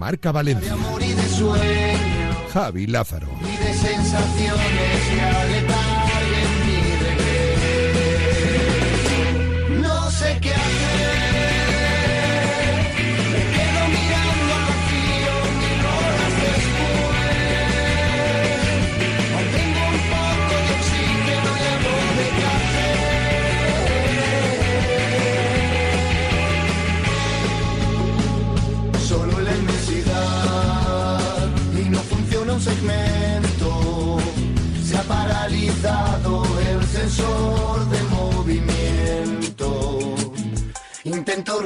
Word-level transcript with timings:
Marca 0.00 0.32
Valencia. 0.32 0.74
Javi 2.54 2.86
Lázaro. 2.86 3.28
y 3.42 3.56
de 3.58 3.74
sensaciones 3.74 5.89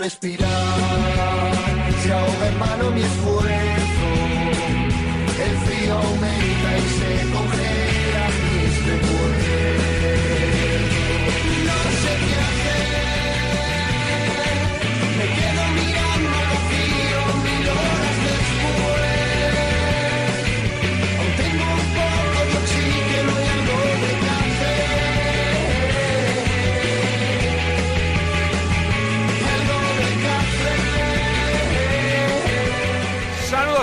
respirar, 0.04 0.43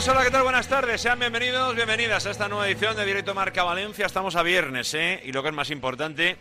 hola, 0.08 0.24
¿qué 0.24 0.32
tal? 0.32 0.42
Buenas 0.42 0.68
tardes, 0.68 1.00
sean 1.00 1.20
bienvenidos, 1.20 1.76
bienvenidas 1.76 2.26
a 2.26 2.32
esta 2.32 2.48
nueva 2.48 2.68
edición 2.68 2.96
de 2.96 3.06
Directo 3.06 3.36
Marca 3.36 3.64
Valencia. 3.64 4.08
Estamos 4.08 4.36
a 4.36 4.42
viernes, 4.42 4.92
¿eh? 4.96 5.22
Y 5.26 5.32
lo 5.32 5.44
que 5.44 5.50
es 5.50 5.54
más 5.54 5.70
importante, 5.70 6.38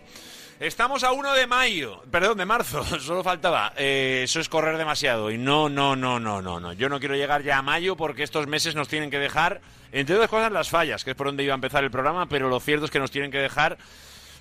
estamos 0.61 1.05
a 1.05 1.13
1 1.13 1.35
de 1.35 1.47
mayo, 1.47 2.03
perdón, 2.11 2.39
de 2.39 2.47
marzo, 2.47 2.83
solo 3.01 3.23
faltaba. 3.23 3.75
Eh, 3.77 4.23
eso 4.25 4.41
es 4.41 4.49
correr 4.49 4.79
demasiado 4.79 5.31
y 5.31 5.37
no, 5.37 5.69
no, 5.69 5.95
no, 5.95 6.19
no, 6.19 6.41
no, 6.41 6.59
no. 6.59 6.73
Yo 6.73 6.89
no 6.89 7.01
quiero 7.01 7.17
llegar 7.17 7.43
ya 7.43 7.59
a 7.59 7.63
mayo 7.63 7.97
porque 7.97 8.23
estos 8.23 8.47
meses 8.47 8.75
nos 8.75 8.89
tienen 8.89 9.11
que 9.11 9.19
dejar, 9.19 9.61
entre 9.93 10.15
otras 10.15 10.31
cosas, 10.31 10.53
las 10.53 10.71
fallas, 10.71 11.05
que 11.05 11.11
es 11.11 11.17
por 11.17 11.27
donde 11.27 11.45
iba 11.45 11.53
a 11.53 11.57
empezar 11.57 11.85
el 11.85 11.91
programa, 11.91 12.27
pero 12.31 12.49
lo 12.49 12.61
cierto 12.61 12.87
es 12.87 12.91
que 12.91 12.99
nos 12.99 13.11
tienen 13.11 13.31
que 13.31 13.39
dejar 13.39 13.77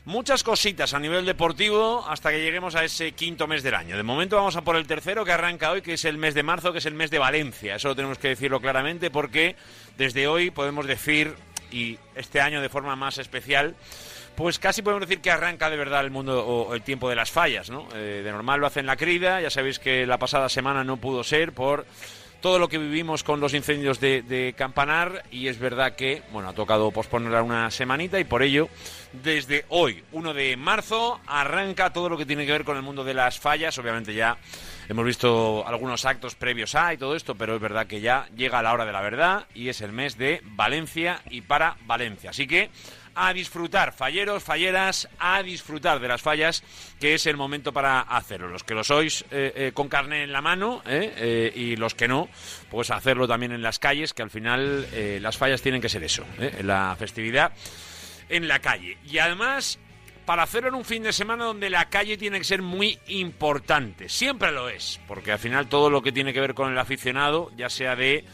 muchas 0.05 0.43
cositas 0.43 0.93
a 0.93 0.99
nivel 0.99 1.25
deportivo 1.25 2.05
hasta 2.07 2.31
que 2.31 2.41
lleguemos 2.41 2.75
a 2.75 2.83
ese 2.83 3.11
quinto 3.11 3.47
mes 3.47 3.63
del 3.63 3.75
año. 3.75 3.97
De 3.97 4.03
momento 4.03 4.35
vamos 4.35 4.55
a 4.55 4.61
por 4.61 4.75
el 4.75 4.87
tercero 4.87 5.25
que 5.25 5.31
arranca 5.31 5.71
hoy, 5.71 5.81
que 5.81 5.93
es 5.93 6.05
el 6.05 6.17
mes 6.17 6.33
de 6.33 6.43
marzo, 6.43 6.71
que 6.71 6.79
es 6.79 6.85
el 6.85 6.93
mes 6.93 7.11
de 7.11 7.19
Valencia. 7.19 7.75
Eso 7.75 7.89
lo 7.89 7.95
tenemos 7.95 8.17
que 8.17 8.29
decirlo 8.29 8.59
claramente 8.59 9.11
porque 9.11 9.55
desde 9.97 10.27
hoy 10.27 10.51
podemos 10.51 10.87
decir, 10.87 11.35
y 11.71 11.97
este 12.15 12.41
año 12.41 12.61
de 12.61 12.69
forma 12.69 12.95
más 12.95 13.17
especial, 13.17 13.75
pues 14.35 14.57
casi 14.57 14.81
podemos 14.81 15.07
decir 15.07 15.21
que 15.21 15.31
arranca 15.31 15.69
de 15.69 15.75
verdad 15.75 16.01
el 16.01 16.11
mundo 16.11 16.45
o 16.47 16.73
el 16.73 16.81
tiempo 16.81 17.09
de 17.09 17.15
las 17.15 17.29
fallas, 17.29 17.69
¿no? 17.69 17.89
Eh, 17.93 18.21
de 18.23 18.31
normal 18.31 18.61
lo 18.61 18.67
hacen 18.67 18.85
la 18.85 18.95
crida, 18.95 19.41
ya 19.41 19.49
sabéis 19.49 19.79
que 19.79 20.05
la 20.05 20.17
pasada 20.17 20.47
semana 20.47 20.83
no 20.83 20.97
pudo 20.97 21.25
ser 21.25 21.51
por 21.51 21.85
todo 22.41 22.59
lo 22.59 22.69
que 22.69 22.77
vivimos 22.77 23.23
con 23.23 23.39
los 23.39 23.53
incendios 23.53 23.99
de, 23.99 24.21
de 24.21 24.53
Campanar 24.57 25.23
y 25.31 25.47
es 25.47 25.59
verdad 25.59 25.95
que, 25.95 26.21
bueno, 26.31 26.49
ha 26.49 26.53
tocado 26.53 26.91
posponerla 26.91 27.43
una 27.43 27.69
semanita 27.71 28.19
y 28.19 28.23
por 28.23 28.43
ello, 28.43 28.69
desde 29.11 29.65
hoy, 29.69 30.03
1 30.11 30.33
de 30.33 30.55
marzo, 30.57 31.19
arranca 31.27 31.91
todo 31.91 32.09
lo 32.09 32.17
que 32.17 32.25
tiene 32.25 32.45
que 32.45 32.51
ver 32.51 32.63
con 32.63 32.77
el 32.77 32.83
mundo 32.83 33.03
de 33.03 33.13
las 33.13 33.39
fallas. 33.39 33.77
Obviamente 33.77 34.13
ya 34.13 34.37
hemos 34.87 35.05
visto 35.05 35.65
algunos 35.67 36.05
actos 36.05 36.35
previos 36.35 36.75
a 36.75 36.93
y 36.93 36.97
todo 36.97 37.15
esto, 37.15 37.35
pero 37.35 37.55
es 37.55 37.61
verdad 37.61 37.87
que 37.87 38.01
ya 38.01 38.27
llega 38.35 38.61
la 38.61 38.73
hora 38.73 38.85
de 38.85 38.91
la 38.91 39.01
verdad 39.01 39.45
y 39.53 39.69
es 39.69 39.81
el 39.81 39.91
mes 39.91 40.17
de 40.17 40.41
Valencia 40.43 41.21
y 41.29 41.41
para 41.41 41.77
Valencia. 41.85 42.29
Así 42.29 42.47
que 42.47 42.69
a 43.15 43.33
disfrutar, 43.33 43.93
falleros, 43.93 44.43
falleras, 44.43 45.09
a 45.19 45.43
disfrutar 45.43 45.99
de 45.99 46.07
las 46.07 46.21
fallas, 46.21 46.63
que 46.99 47.13
es 47.13 47.25
el 47.25 47.37
momento 47.37 47.73
para 47.73 48.01
hacerlo. 48.01 48.47
Los 48.47 48.63
que 48.63 48.73
lo 48.73 48.83
sois 48.83 49.23
eh, 49.31 49.53
eh, 49.55 49.71
con 49.73 49.87
carne 49.87 50.23
en 50.23 50.31
la 50.31 50.41
mano 50.41 50.81
eh, 50.85 51.51
y 51.55 51.75
los 51.75 51.95
que 51.95 52.07
no, 52.07 52.29
pues 52.69 52.91
hacerlo 52.91 53.27
también 53.27 53.51
en 53.51 53.61
las 53.61 53.79
calles, 53.79 54.13
que 54.13 54.21
al 54.21 54.29
final 54.29 54.87
las 55.21 55.37
fallas 55.37 55.61
tienen 55.61 55.81
que 55.81 55.89
ser 55.89 56.03
eso, 56.03 56.25
la 56.63 56.95
festividad 56.97 57.53
en 58.29 58.47
la 58.47 58.59
calle. 58.59 58.97
Y 59.05 59.17
además, 59.17 59.79
para 60.25 60.43
hacerlo 60.43 60.69
en 60.69 60.75
un 60.75 60.85
fin 60.85 61.03
de 61.03 61.11
semana 61.11 61.45
donde 61.45 61.69
la 61.69 61.89
calle 61.89 62.17
tiene 62.17 62.37
que 62.37 62.43
ser 62.43 62.61
muy 62.61 62.99
importante. 63.07 64.09
Siempre 64.09 64.51
lo 64.51 64.69
es, 64.69 64.99
porque 65.07 65.31
al 65.31 65.39
final 65.39 65.67
todo 65.67 65.89
lo 65.89 66.01
que 66.01 66.11
tiene 66.11 66.33
que 66.33 66.39
ver 66.39 66.53
con 66.53 66.71
el 66.71 66.77
aficionado, 66.77 67.51
ya 67.57 67.69
sea 67.69 67.95
de 67.95 68.25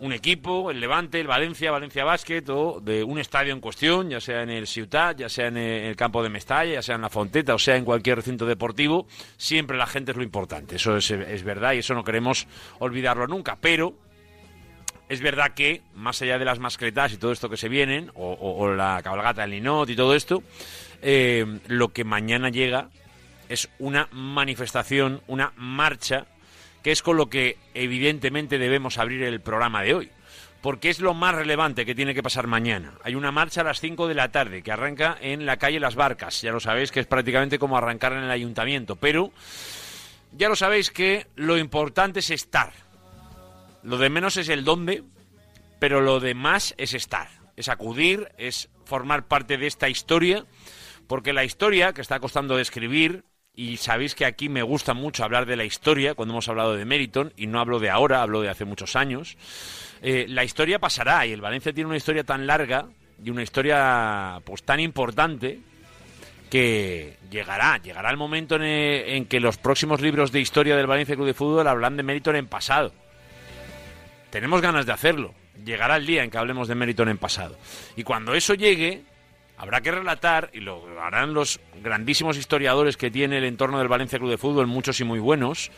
un 0.00 0.12
equipo, 0.12 0.70
el 0.70 0.80
Levante, 0.80 1.20
el 1.20 1.26
Valencia, 1.26 1.70
Valencia 1.70 2.04
Basket, 2.04 2.44
o 2.48 2.80
de 2.80 3.04
un 3.04 3.18
estadio 3.18 3.52
en 3.52 3.60
cuestión, 3.60 4.10
ya 4.10 4.20
sea 4.20 4.42
en 4.42 4.50
el 4.50 4.66
Ciutat, 4.66 5.18
ya 5.18 5.28
sea 5.28 5.48
en 5.48 5.56
el 5.56 5.96
campo 5.96 6.22
de 6.22 6.30
Mestalla, 6.30 6.74
ya 6.74 6.82
sea 6.82 6.94
en 6.96 7.02
la 7.02 7.10
Fonteta, 7.10 7.54
o 7.54 7.58
sea 7.58 7.76
en 7.76 7.84
cualquier 7.84 8.16
recinto 8.16 8.46
deportivo, 8.46 9.06
siempre 9.36 9.76
la 9.76 9.86
gente 9.86 10.12
es 10.12 10.16
lo 10.16 10.22
importante. 10.22 10.76
Eso 10.76 10.96
es, 10.96 11.10
es 11.10 11.42
verdad 11.42 11.74
y 11.74 11.78
eso 11.78 11.94
no 11.94 12.04
queremos 12.04 12.46
olvidarlo 12.78 13.26
nunca. 13.26 13.56
Pero 13.60 13.94
es 15.10 15.20
verdad 15.20 15.54
que, 15.54 15.82
más 15.96 16.22
allá 16.22 16.38
de 16.38 16.44
las 16.44 16.60
mascletas 16.60 17.12
y 17.12 17.16
todo 17.16 17.32
esto 17.32 17.50
que 17.50 17.56
se 17.56 17.68
vienen, 17.68 18.12
o, 18.14 18.72
la 18.72 19.00
cabalgata 19.02 19.42
del 19.42 19.50
Linot 19.50 19.90
y 19.90 19.96
todo 19.96 20.14
esto, 20.14 20.42
eh, 21.02 21.58
lo 21.66 21.88
que 21.88 22.04
mañana 22.04 22.48
llega 22.48 22.90
es 23.48 23.68
una 23.80 24.08
manifestación, 24.12 25.20
una 25.26 25.52
marcha, 25.56 26.26
que 26.82 26.92
es 26.92 27.02
con 27.02 27.16
lo 27.16 27.28
que 27.28 27.58
evidentemente 27.74 28.58
debemos 28.58 28.98
abrir 28.98 29.22
el 29.22 29.40
programa 29.40 29.82
de 29.82 29.94
hoy. 29.94 30.10
Porque 30.60 30.90
es 30.90 31.00
lo 31.00 31.14
más 31.14 31.34
relevante 31.34 31.86
que 31.86 31.94
tiene 31.94 32.14
que 32.14 32.22
pasar 32.22 32.46
mañana. 32.46 32.92
Hay 33.02 33.14
una 33.14 33.32
marcha 33.32 33.62
a 33.62 33.64
las 33.64 33.80
5 33.80 34.08
de 34.08 34.14
la 34.14 34.30
tarde 34.30 34.62
que 34.62 34.72
arranca 34.72 35.16
en 35.20 35.46
la 35.46 35.56
calle 35.56 35.80
Las 35.80 35.94
Barcas. 35.94 36.42
Ya 36.42 36.52
lo 36.52 36.60
sabéis 36.60 36.92
que 36.92 37.00
es 37.00 37.06
prácticamente 37.06 37.58
como 37.58 37.78
arrancar 37.78 38.12
en 38.12 38.24
el 38.24 38.30
ayuntamiento. 38.30 38.96
Pero 38.96 39.32
ya 40.32 40.50
lo 40.50 40.56
sabéis 40.56 40.90
que 40.90 41.26
lo 41.34 41.56
importante 41.56 42.20
es 42.20 42.30
estar. 42.30 42.72
Lo 43.82 43.96
de 43.96 44.10
menos 44.10 44.36
es 44.36 44.50
el 44.50 44.64
dónde, 44.64 45.02
pero 45.78 46.02
lo 46.02 46.20
de 46.20 46.34
más 46.34 46.74
es 46.76 46.92
estar. 46.92 47.28
Es 47.56 47.70
acudir, 47.70 48.30
es 48.36 48.68
formar 48.84 49.28
parte 49.28 49.56
de 49.56 49.66
esta 49.66 49.88
historia. 49.88 50.44
Porque 51.06 51.32
la 51.32 51.44
historia, 51.44 51.94
que 51.94 52.02
está 52.02 52.20
costando 52.20 52.56
de 52.56 52.62
escribir, 52.62 53.24
y 53.54 53.76
sabéis 53.76 54.14
que 54.14 54.24
aquí 54.24 54.48
me 54.48 54.62
gusta 54.62 54.94
mucho 54.94 55.24
hablar 55.24 55.46
de 55.46 55.56
la 55.56 55.64
historia 55.64 56.14
cuando 56.14 56.34
hemos 56.34 56.48
hablado 56.48 56.76
de 56.76 56.84
Meriton, 56.84 57.32
y 57.36 57.46
no 57.46 57.60
hablo 57.60 57.78
de 57.78 57.90
ahora, 57.90 58.22
hablo 58.22 58.40
de 58.40 58.48
hace 58.48 58.64
muchos 58.64 58.96
años. 58.96 59.36
eh, 60.02 60.26
la 60.28 60.44
historia 60.44 60.78
pasará, 60.78 61.26
y 61.26 61.32
el 61.32 61.40
Valencia 61.40 61.72
tiene 61.72 61.88
una 61.88 61.96
historia 61.96 62.24
tan 62.24 62.46
larga 62.46 62.86
y 63.22 63.30
una 63.30 63.42
historia 63.42 64.40
pues 64.44 64.62
tan 64.62 64.80
importante 64.80 65.60
que 66.48 67.16
llegará, 67.30 67.78
llegará 67.78 68.10
el 68.10 68.16
momento 68.16 68.56
en, 68.56 68.62
eh, 68.62 69.16
en 69.16 69.26
que 69.26 69.40
los 69.40 69.56
próximos 69.58 70.00
libros 70.00 70.32
de 70.32 70.40
historia 70.40 70.76
del 70.76 70.86
Valencia 70.86 71.14
Club 71.14 71.26
de 71.26 71.34
Fútbol 71.34 71.68
hablan 71.68 71.96
de 71.96 72.02
Meriton 72.02 72.36
en 72.36 72.46
pasado. 72.46 72.92
Tenemos 74.30 74.60
ganas 74.60 74.86
de 74.86 74.92
hacerlo. 74.92 75.34
Llegará 75.64 75.96
el 75.96 76.06
día 76.06 76.24
en 76.24 76.30
que 76.30 76.38
hablemos 76.38 76.66
de 76.66 76.74
Meriton 76.74 77.08
en 77.08 77.18
pasado. 77.18 77.58
Y 77.94 78.04
cuando 78.04 78.34
eso 78.34 78.54
llegue, 78.54 79.02
habrá 79.60 79.82
que 79.82 79.90
relatar, 79.90 80.50
y 80.54 80.60
lo 80.60 80.82
harán 81.00 81.34
los 81.34 81.60
grandísimos 81.82 82.38
historiadores 82.38 82.96
que 82.96 83.10
tiene 83.10 83.36
el 83.38 83.44
entorno 83.44 83.78
del 83.78 83.88
Valencia 83.88 84.18
Club 84.18 84.30
de 84.30 84.38
Fútbol, 84.38 84.66
muchos 84.66 84.98
y 85.00 85.04
muy 85.04 85.18
buenos, 85.18 85.70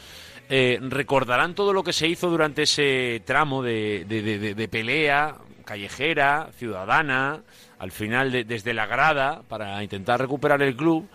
eh, 0.49 0.79
recordarán 0.83 1.55
todo 1.57 1.73
lo 1.73 1.83
que 1.83 1.93
se 1.93 2.07
hizo 2.07 2.31
durante 2.31 2.63
ese 2.63 3.23
tramo 3.25 3.61
de, 3.63 4.05
de- 4.07 4.69
pelea 4.69 5.35
callejera, 5.65 6.51
ciudadana, 6.57 7.41
al 7.81 7.91
final 7.91 8.31
de- 8.31 8.45
desde 8.45 8.73
la 8.73 8.87
grada, 8.87 9.43
para 9.49 9.83
intentar 9.83 10.21
recuperar 10.21 10.63
el 10.63 10.77
club, 10.77 11.09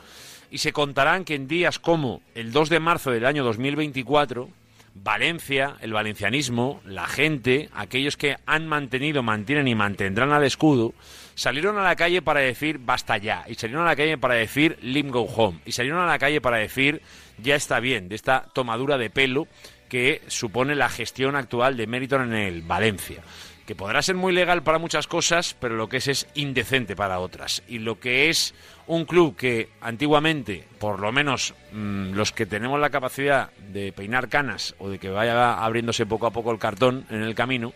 y 0.51 0.57
se 0.57 0.73
contarán 0.73 1.23
que 1.23 1.35
en 1.35 1.47
días 1.47 1.79
como 1.79 2.21
el 2.35 2.51
2 2.51 2.69
de 2.69 2.79
marzo 2.81 3.11
del 3.11 3.25
año 3.25 3.43
2024, 3.45 4.49
Valencia, 4.95 5.75
el 5.81 5.93
valencianismo, 5.93 6.81
la 6.83 7.05
gente, 7.05 7.69
aquellos 7.75 8.17
que 8.17 8.35
han 8.45 8.67
mantenido, 8.67 9.21
mantienen 9.23 9.67
y 9.67 9.75
mantendrán 9.75 10.31
al 10.31 10.43
escudo, 10.43 10.93
salieron 11.37 11.77
a 11.77 11.83
la 11.83 11.95
calle 11.95 12.23
para 12.23 12.39
decir 12.39 12.79
basta 12.79 13.17
ya, 13.17 13.45
y 13.47 13.53
salieron 13.53 13.83
a 13.83 13.89
la 13.89 13.95
calle 13.95 14.17
para 14.17 14.33
decir 14.33 14.77
lim 14.81 15.09
go 15.09 15.21
home, 15.21 15.59
y 15.65 15.71
salieron 15.71 16.01
a 16.01 16.07
la 16.07 16.17
calle 16.17 16.41
para 16.41 16.57
decir 16.57 17.01
ya 17.37 17.55
está 17.55 17.79
bien 17.79 18.09
de 18.09 18.15
esta 18.15 18.49
tomadura 18.53 18.97
de 18.97 19.11
pelo 19.11 19.47
que 19.87 20.21
supone 20.27 20.75
la 20.75 20.89
gestión 20.89 21.35
actual 21.35 21.77
de 21.77 21.87
Meriton 21.87 22.33
en 22.33 22.39
el 22.39 22.61
Valencia. 22.63 23.21
que 23.67 23.75
podrá 23.75 24.01
ser 24.01 24.15
muy 24.15 24.31
legal 24.31 24.63
para 24.63 24.79
muchas 24.79 25.07
cosas, 25.07 25.53
pero 25.59 25.75
lo 25.75 25.89
que 25.89 25.97
es 25.97 26.07
es 26.07 26.27
indecente 26.35 26.95
para 26.95 27.19
otras. 27.19 27.63
Y 27.67 27.79
lo 27.79 27.99
que 27.99 28.29
es 28.29 28.55
un 28.87 29.05
club 29.05 29.35
que 29.35 29.69
antiguamente, 29.81 30.63
por 30.79 30.99
lo 30.99 31.11
menos 31.11 31.53
mm, 31.73 32.13
los 32.13 32.31
que 32.31 32.45
tenemos 32.45 32.79
la 32.79 32.89
capacidad 32.89 33.51
de 33.69 33.91
peinar 33.91 34.29
canas 34.29 34.75
o 34.79 34.89
de 34.89 34.97
que 34.97 35.09
vaya 35.09 35.53
abriéndose 35.63 36.05
poco 36.05 36.25
a 36.25 36.31
poco 36.31 36.51
el 36.51 36.59
cartón 36.59 37.05
en 37.09 37.21
el 37.21 37.35
camino, 37.35 37.73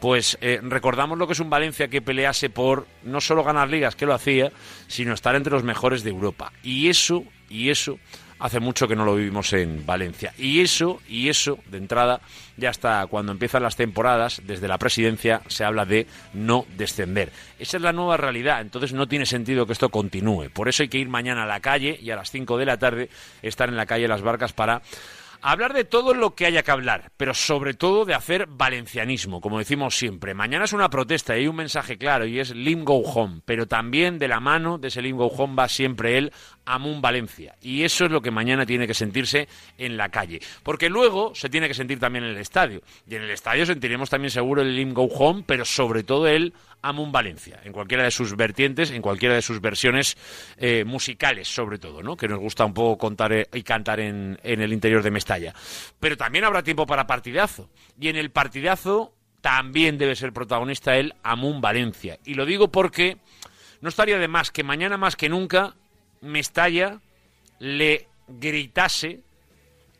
pues 0.00 0.38
eh, 0.40 0.60
recordamos 0.62 1.18
lo 1.18 1.26
que 1.26 1.34
es 1.34 1.40
un 1.40 1.50
Valencia 1.50 1.88
que 1.88 2.02
pelease 2.02 2.50
por 2.50 2.86
no 3.02 3.20
solo 3.20 3.44
ganar 3.44 3.68
ligas, 3.68 3.94
que 3.94 4.06
lo 4.06 4.14
hacía, 4.14 4.50
sino 4.88 5.12
estar 5.12 5.34
entre 5.36 5.52
los 5.52 5.62
mejores 5.62 6.02
de 6.02 6.10
Europa. 6.10 6.52
Y 6.62 6.88
eso, 6.88 7.24
y 7.48 7.70
eso 7.70 7.98
hace 8.38 8.60
mucho 8.60 8.88
que 8.88 8.96
no 8.96 9.04
lo 9.04 9.16
vivimos 9.16 9.52
en 9.52 9.86
Valencia. 9.86 10.32
Y 10.38 10.60
eso, 10.60 11.00
y 11.08 11.28
eso, 11.28 11.58
de 11.70 11.78
entrada, 11.78 12.20
ya 12.56 12.70
hasta 12.70 13.06
cuando 13.06 13.32
empiezan 13.32 13.62
las 13.62 13.76
temporadas, 13.76 14.42
desde 14.44 14.68
la 14.68 14.78
presidencia 14.78 15.42
se 15.48 15.64
habla 15.64 15.84
de 15.84 16.06
no 16.32 16.66
descender. 16.76 17.32
Esa 17.58 17.76
es 17.76 17.82
la 17.82 17.92
nueva 17.92 18.16
realidad, 18.16 18.60
entonces 18.60 18.92
no 18.92 19.06
tiene 19.06 19.26
sentido 19.26 19.66
que 19.66 19.72
esto 19.72 19.88
continúe. 19.88 20.50
Por 20.50 20.68
eso 20.68 20.82
hay 20.82 20.88
que 20.88 20.98
ir 20.98 21.08
mañana 21.08 21.44
a 21.44 21.46
la 21.46 21.60
calle 21.60 21.98
y 22.00 22.10
a 22.10 22.16
las 22.16 22.30
5 22.30 22.58
de 22.58 22.66
la 22.66 22.78
tarde 22.78 23.08
estar 23.42 23.68
en 23.68 23.76
la 23.76 23.86
calle 23.86 24.08
Las 24.08 24.22
Barcas 24.22 24.52
para 24.52 24.82
hablar 25.44 25.74
de 25.74 25.84
todo 25.84 26.14
lo 26.14 26.34
que 26.34 26.46
haya 26.46 26.62
que 26.62 26.70
hablar, 26.70 27.12
pero 27.18 27.34
sobre 27.34 27.74
todo 27.74 28.06
de 28.06 28.14
hacer 28.14 28.46
valencianismo, 28.46 29.42
como 29.42 29.58
decimos 29.58 29.94
siempre. 29.94 30.32
Mañana 30.32 30.64
es 30.64 30.72
una 30.72 30.88
protesta 30.88 31.36
y 31.36 31.40
hay 31.40 31.48
un 31.48 31.56
mensaje 31.56 31.98
claro 31.98 32.24
y 32.24 32.40
es 32.40 32.54
Lim 32.54 32.84
Go 32.84 33.00
Home, 33.00 33.42
pero 33.44 33.68
también 33.68 34.18
de 34.18 34.28
la 34.28 34.40
mano 34.40 34.78
de 34.78 34.88
ese 34.88 35.02
Lim 35.02 35.18
Go 35.18 35.26
Home 35.26 35.54
va 35.54 35.68
siempre 35.68 36.16
él 36.16 36.32
Amun 36.66 37.00
Valencia. 37.00 37.56
Y 37.60 37.82
eso 37.82 38.04
es 38.04 38.10
lo 38.10 38.20
que 38.20 38.30
mañana 38.30 38.66
tiene 38.66 38.86
que 38.86 38.94
sentirse 38.94 39.48
en 39.78 39.96
la 39.96 40.08
calle. 40.08 40.40
Porque 40.62 40.88
luego 40.88 41.34
se 41.34 41.48
tiene 41.48 41.68
que 41.68 41.74
sentir 41.74 41.98
también 41.98 42.24
en 42.24 42.30
el 42.30 42.38
estadio. 42.38 42.82
Y 43.08 43.14
en 43.14 43.22
el 43.22 43.30
estadio 43.30 43.66
sentiremos 43.66 44.10
también 44.10 44.30
seguro 44.30 44.62
el 44.62 44.74
Lim 44.74 44.94
Go 44.94 45.04
Home, 45.04 45.44
pero 45.46 45.64
sobre 45.64 46.02
todo 46.02 46.26
el 46.26 46.54
Amun 46.82 47.12
Valencia, 47.12 47.60
en 47.64 47.72
cualquiera 47.72 48.04
de 48.04 48.10
sus 48.10 48.36
vertientes, 48.36 48.90
en 48.90 49.00
cualquiera 49.00 49.34
de 49.34 49.42
sus 49.42 49.60
versiones 49.60 50.16
eh, 50.58 50.84
musicales, 50.84 51.48
sobre 51.48 51.78
todo, 51.78 52.02
¿no? 52.02 52.16
Que 52.16 52.28
nos 52.28 52.38
gusta 52.38 52.64
un 52.64 52.74
poco 52.74 52.98
contar 52.98 53.32
eh, 53.32 53.48
y 53.54 53.62
cantar 53.62 54.00
en, 54.00 54.38
en 54.42 54.60
el 54.60 54.72
interior 54.72 55.02
de 55.02 55.10
Mestalla. 55.10 55.54
Pero 55.98 56.16
también 56.16 56.44
habrá 56.44 56.62
tiempo 56.62 56.86
para 56.86 57.06
partidazo. 57.06 57.70
Y 57.98 58.08
en 58.08 58.16
el 58.16 58.30
partidazo 58.30 59.14
también 59.40 59.98
debe 59.98 60.16
ser 60.16 60.32
protagonista 60.32 60.96
el 60.96 61.14
Amun 61.22 61.60
Valencia. 61.60 62.18
Y 62.24 62.34
lo 62.34 62.46
digo 62.46 62.68
porque 62.68 63.18
no 63.80 63.88
estaría 63.88 64.18
de 64.18 64.28
más 64.28 64.50
que 64.50 64.64
mañana 64.64 64.96
más 64.96 65.16
que 65.16 65.28
nunca 65.28 65.74
Mestalla 66.24 67.00
le 67.58 68.08
gritase, 68.26 69.20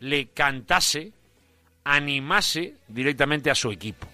le 0.00 0.28
cantase, 0.28 1.12
animase 1.84 2.74
directamente 2.88 3.50
a 3.50 3.54
su 3.54 3.70
equipo. 3.70 4.08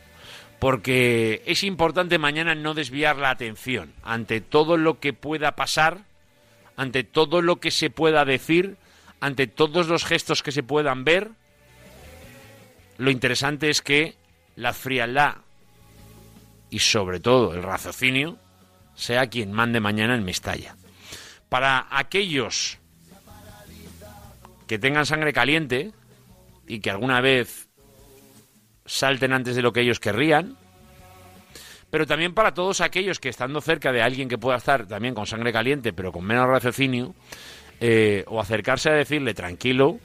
Porque 0.59 1.43
es 1.47 1.65
importante 1.65 2.19
mañana 2.19 2.55
no 2.55 2.75
desviar 2.75 3.17
la 3.17 3.31
atención 3.31 3.95
ante 4.03 4.41
todo 4.41 4.77
lo 4.77 5.01
que 5.01 5.13
pueda 5.13 5.57
pasar, 5.57 6.05
ante 6.77 7.05
todo 7.05 7.41
lo 7.41 7.61
que 7.61 7.71
se 7.71 7.89
pueda 7.89 8.25
decir, 8.25 8.77
ante 9.21 9.47
todos 9.47 9.87
los 9.87 10.05
gestos 10.05 10.43
que 10.43 10.53
se 10.53 10.63
puedan 10.63 11.05
ver. 11.05 11.31
Lo 12.99 13.11
interesante 13.11 13.71
es 13.71 13.81
que 13.81 14.17
la 14.57 14.75
frialdad 14.75 15.37
y 16.69 16.81
sobre 16.81 17.21
todo 17.21 17.55
el 17.55 17.63
raciocinio 17.63 18.37
sea 18.95 19.29
quien 19.29 19.53
mande 19.53 19.81
mañana 19.81 20.15
en 20.15 20.25
Mestalla 20.25 20.77
para 21.51 21.89
aquellos 21.91 22.79
que 24.67 24.79
tengan 24.79 25.05
sangre 25.05 25.33
caliente 25.33 25.91
y 26.67 26.79
que 26.79 26.91
alguna 26.91 27.21
vez 27.21 27.69
salten 28.87 29.33
antes 29.33 29.57
de 29.57 29.63
lo 29.63 29.73
que 29.73 29.81
ellos 29.81 29.99
querrían, 29.99 30.57
pero 31.91 32.07
también 32.07 32.35
para 32.35 32.55
todos 32.55 32.81
aquellos 32.81 33.19
que 33.19 33.29
estando 33.29 33.61
cerca 33.61 33.91
de 33.91 34.01
alguien 34.01 34.29
que 34.29 34.39
pueda 34.39 34.57
estar 34.57 34.87
también 34.87 35.13
con 35.13 35.27
sangre 35.27 35.53
caliente, 35.53 35.93
pero 35.93 36.13
con 36.13 36.25
menos 36.25 36.47
raciocinio, 36.47 37.17
eh, 37.81 38.25
o 38.29 38.41
acercarse 38.41 38.89
a 38.89 38.95
decirle 38.95 39.35
tranquilo, 39.35 39.99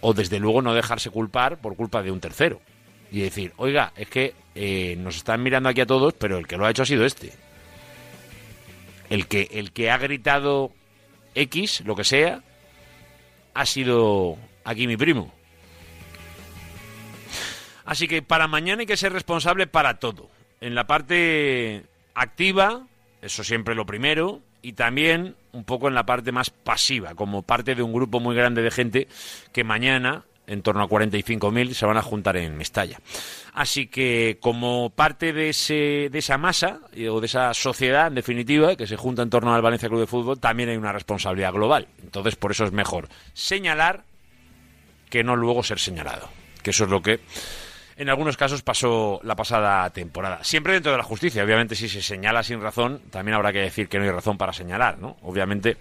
o 0.00 0.14
desde 0.14 0.40
luego 0.40 0.62
no 0.62 0.72
dejarse 0.72 1.10
culpar 1.10 1.60
por 1.60 1.76
culpa 1.76 2.02
de 2.02 2.10
un 2.10 2.20
tercero. 2.20 2.62
Y 3.10 3.20
decir, 3.20 3.52
oiga, 3.58 3.92
es 3.96 4.08
que 4.08 4.34
eh, 4.54 4.96
nos 4.98 5.16
están 5.16 5.42
mirando 5.42 5.68
aquí 5.68 5.82
a 5.82 5.86
todos, 5.86 6.14
pero 6.14 6.38
el 6.38 6.46
que 6.46 6.56
lo 6.56 6.64
ha 6.64 6.70
hecho 6.70 6.84
ha 6.84 6.86
sido 6.86 7.04
este 7.04 7.32
el 9.10 9.26
que, 9.26 9.48
el 9.52 9.72
que 9.72 9.90
ha 9.90 9.98
gritado 9.98 10.72
X, 11.34 11.82
lo 11.84 11.96
que 11.96 12.04
sea, 12.04 12.42
ha 13.54 13.66
sido 13.66 14.36
aquí 14.64 14.86
mi 14.86 14.96
primo. 14.96 15.32
Así 17.84 18.08
que 18.08 18.22
para 18.22 18.48
mañana 18.48 18.80
hay 18.80 18.86
que 18.86 18.96
ser 18.96 19.12
responsable 19.12 19.66
para 19.66 19.98
todo. 19.98 20.30
En 20.60 20.74
la 20.74 20.86
parte 20.86 21.84
activa, 22.14 22.86
eso 23.20 23.44
siempre 23.44 23.74
lo 23.74 23.86
primero, 23.86 24.40
y 24.62 24.74
también 24.74 25.34
un 25.52 25.64
poco 25.64 25.88
en 25.88 25.94
la 25.94 26.06
parte 26.06 26.32
más 26.32 26.50
pasiva, 26.50 27.14
como 27.14 27.42
parte 27.42 27.74
de 27.74 27.82
un 27.82 27.92
grupo 27.92 28.20
muy 28.20 28.34
grande 28.36 28.62
de 28.62 28.70
gente 28.70 29.08
que 29.52 29.64
mañana 29.64 30.24
en 30.52 30.62
torno 30.62 30.82
a 30.82 30.88
45.000 30.88 31.72
se 31.72 31.86
van 31.86 31.96
a 31.96 32.02
juntar 32.02 32.36
en 32.36 32.56
Mestalla. 32.56 33.00
Así 33.54 33.86
que 33.86 34.38
como 34.40 34.90
parte 34.90 35.32
de, 35.32 35.48
ese, 35.48 36.08
de 36.10 36.18
esa 36.18 36.38
masa 36.38 36.80
eh, 36.92 37.08
o 37.08 37.20
de 37.20 37.26
esa 37.26 37.54
sociedad, 37.54 38.06
en 38.06 38.14
definitiva, 38.14 38.76
que 38.76 38.86
se 38.86 38.96
junta 38.96 39.22
en 39.22 39.30
torno 39.30 39.54
al 39.54 39.62
Valencia 39.62 39.88
Club 39.88 40.00
de 40.00 40.06
Fútbol, 40.06 40.38
también 40.38 40.68
hay 40.68 40.76
una 40.76 40.92
responsabilidad 40.92 41.52
global. 41.52 41.88
Entonces, 42.02 42.36
por 42.36 42.50
eso 42.50 42.64
es 42.64 42.72
mejor 42.72 43.08
señalar 43.32 44.04
que 45.08 45.24
no 45.24 45.36
luego 45.36 45.62
ser 45.62 45.78
señalado. 45.78 46.28
Que 46.62 46.70
eso 46.70 46.84
es 46.84 46.90
lo 46.90 47.02
que 47.02 47.20
en 47.96 48.08
algunos 48.08 48.36
casos 48.36 48.62
pasó 48.62 49.20
la 49.22 49.36
pasada 49.36 49.88
temporada. 49.90 50.42
Siempre 50.44 50.72
dentro 50.74 50.92
de 50.92 50.98
la 50.98 51.04
justicia. 51.04 51.44
Obviamente, 51.44 51.74
si 51.74 51.88
se 51.88 52.02
señala 52.02 52.42
sin 52.42 52.60
razón, 52.60 53.00
también 53.10 53.36
habrá 53.36 53.52
que 53.52 53.60
decir 53.60 53.88
que 53.88 53.98
no 53.98 54.04
hay 54.04 54.10
razón 54.10 54.38
para 54.38 54.52
señalar, 54.52 54.98
¿no? 54.98 55.16
Obviamente, 55.22 55.76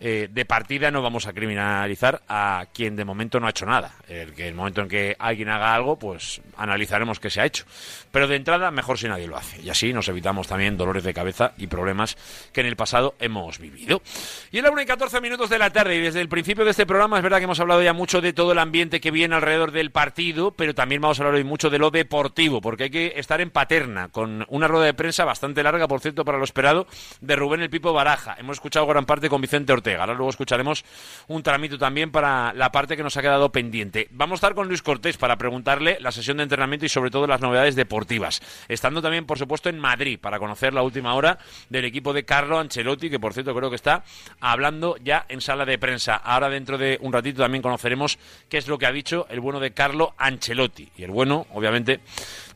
eh, 0.00 0.28
de 0.30 0.44
partida 0.46 0.90
no 0.90 1.02
vamos 1.02 1.26
a 1.26 1.32
criminalizar 1.32 2.22
a 2.26 2.66
quien 2.72 2.96
de 2.96 3.04
momento 3.04 3.38
no 3.38 3.46
ha 3.46 3.50
hecho 3.50 3.66
nada. 3.66 3.94
El 4.08 4.32
el 4.40 4.54
momento 4.54 4.80
en 4.80 4.88
que 4.88 5.16
alguien 5.18 5.48
haga 5.48 5.74
algo, 5.74 5.98
pues 5.98 6.40
analizaremos 6.56 7.20
qué 7.20 7.30
se 7.30 7.40
ha 7.40 7.44
hecho. 7.44 7.64
Pero 8.10 8.26
de 8.26 8.36
entrada, 8.36 8.70
mejor 8.70 8.98
si 8.98 9.08
nadie 9.08 9.26
lo 9.26 9.36
hace. 9.36 9.60
Y 9.60 9.70
así 9.70 9.92
nos 9.92 10.08
evitamos 10.08 10.48
también 10.48 10.76
dolores 10.76 11.04
de 11.04 11.14
cabeza 11.14 11.52
y 11.58 11.66
problemas 11.66 12.16
que 12.52 12.60
en 12.60 12.66
el 12.66 12.76
pasado 12.76 13.14
hemos 13.20 13.58
vivido. 13.58 14.02
Y 14.50 14.58
en 14.58 14.64
la 14.64 14.70
1 14.70 14.82
y 14.82 14.86
14 14.86 15.20
minutos 15.20 15.50
de 15.50 15.58
la 15.58 15.70
tarde, 15.70 15.96
y 15.96 16.00
desde 16.00 16.20
el 16.20 16.28
principio 16.28 16.64
de 16.64 16.70
este 16.70 16.86
programa, 16.86 17.18
es 17.18 17.22
verdad 17.22 17.38
que 17.38 17.44
hemos 17.44 17.60
hablado 17.60 17.82
ya 17.82 17.92
mucho 17.92 18.20
de 18.20 18.32
todo 18.32 18.52
el 18.52 18.58
ambiente 18.58 19.00
que 19.00 19.10
viene 19.10 19.34
alrededor 19.34 19.70
del 19.72 19.90
partido, 19.90 20.52
pero 20.52 20.74
también 20.74 21.00
vamos 21.00 21.18
a 21.18 21.22
hablar 21.22 21.36
hoy 21.36 21.44
mucho 21.44 21.70
de 21.70 21.78
lo 21.78 21.90
deportivo, 21.90 22.60
porque 22.60 22.84
hay 22.84 22.90
que 22.90 23.12
estar 23.16 23.40
en 23.40 23.50
paterna, 23.50 24.08
con 24.08 24.44
una 24.48 24.66
rueda 24.66 24.86
de 24.86 24.94
prensa 24.94 25.24
bastante 25.24 25.62
larga, 25.62 25.86
por 25.86 26.00
cierto, 26.00 26.24
para 26.24 26.38
lo 26.38 26.44
esperado, 26.44 26.86
de 27.20 27.36
Rubén 27.36 27.60
el 27.60 27.70
Pipo 27.70 27.92
Baraja. 27.92 28.36
Hemos 28.38 28.56
escuchado 28.56 28.86
gran 28.86 29.06
parte 29.06 29.28
con 29.28 29.40
Vicente 29.40 29.72
Ortega. 29.72 29.89
Ahora 29.96 30.14
luego 30.14 30.30
escucharemos 30.30 30.84
un 31.28 31.42
tramito 31.42 31.78
también 31.78 32.10
para 32.10 32.52
la 32.52 32.72
parte 32.72 32.96
que 32.96 33.02
nos 33.02 33.16
ha 33.16 33.22
quedado 33.22 33.50
pendiente. 33.50 34.08
Vamos 34.10 34.36
a 34.36 34.38
estar 34.38 34.54
con 34.54 34.68
Luis 34.68 34.82
Cortés 34.82 35.16
para 35.16 35.36
preguntarle 35.36 35.98
la 36.00 36.12
sesión 36.12 36.36
de 36.38 36.44
entrenamiento 36.44 36.86
y 36.86 36.88
sobre 36.88 37.10
todo 37.10 37.26
las 37.26 37.40
novedades 37.40 37.76
deportivas. 37.76 38.42
Estando 38.68 39.02
también, 39.02 39.26
por 39.26 39.38
supuesto, 39.38 39.68
en 39.68 39.78
Madrid 39.78 40.18
para 40.20 40.38
conocer 40.38 40.74
la 40.74 40.82
última 40.82 41.14
hora 41.14 41.38
del 41.68 41.84
equipo 41.84 42.12
de 42.12 42.24
Carlo 42.24 42.58
Ancelotti, 42.58 43.10
que 43.10 43.20
por 43.20 43.32
cierto 43.32 43.54
creo 43.54 43.70
que 43.70 43.76
está 43.76 44.04
hablando 44.40 44.96
ya 45.02 45.26
en 45.28 45.40
sala 45.40 45.64
de 45.64 45.78
prensa. 45.78 46.16
Ahora 46.16 46.48
dentro 46.48 46.78
de 46.78 46.98
un 47.00 47.12
ratito 47.12 47.42
también 47.42 47.62
conoceremos 47.62 48.18
qué 48.48 48.58
es 48.58 48.68
lo 48.68 48.78
que 48.78 48.86
ha 48.86 48.92
dicho 48.92 49.26
el 49.30 49.40
bueno 49.40 49.60
de 49.60 49.72
Carlo 49.72 50.14
Ancelotti. 50.18 50.90
Y 50.96 51.04
el 51.04 51.10
bueno, 51.10 51.46
obviamente, 51.52 52.00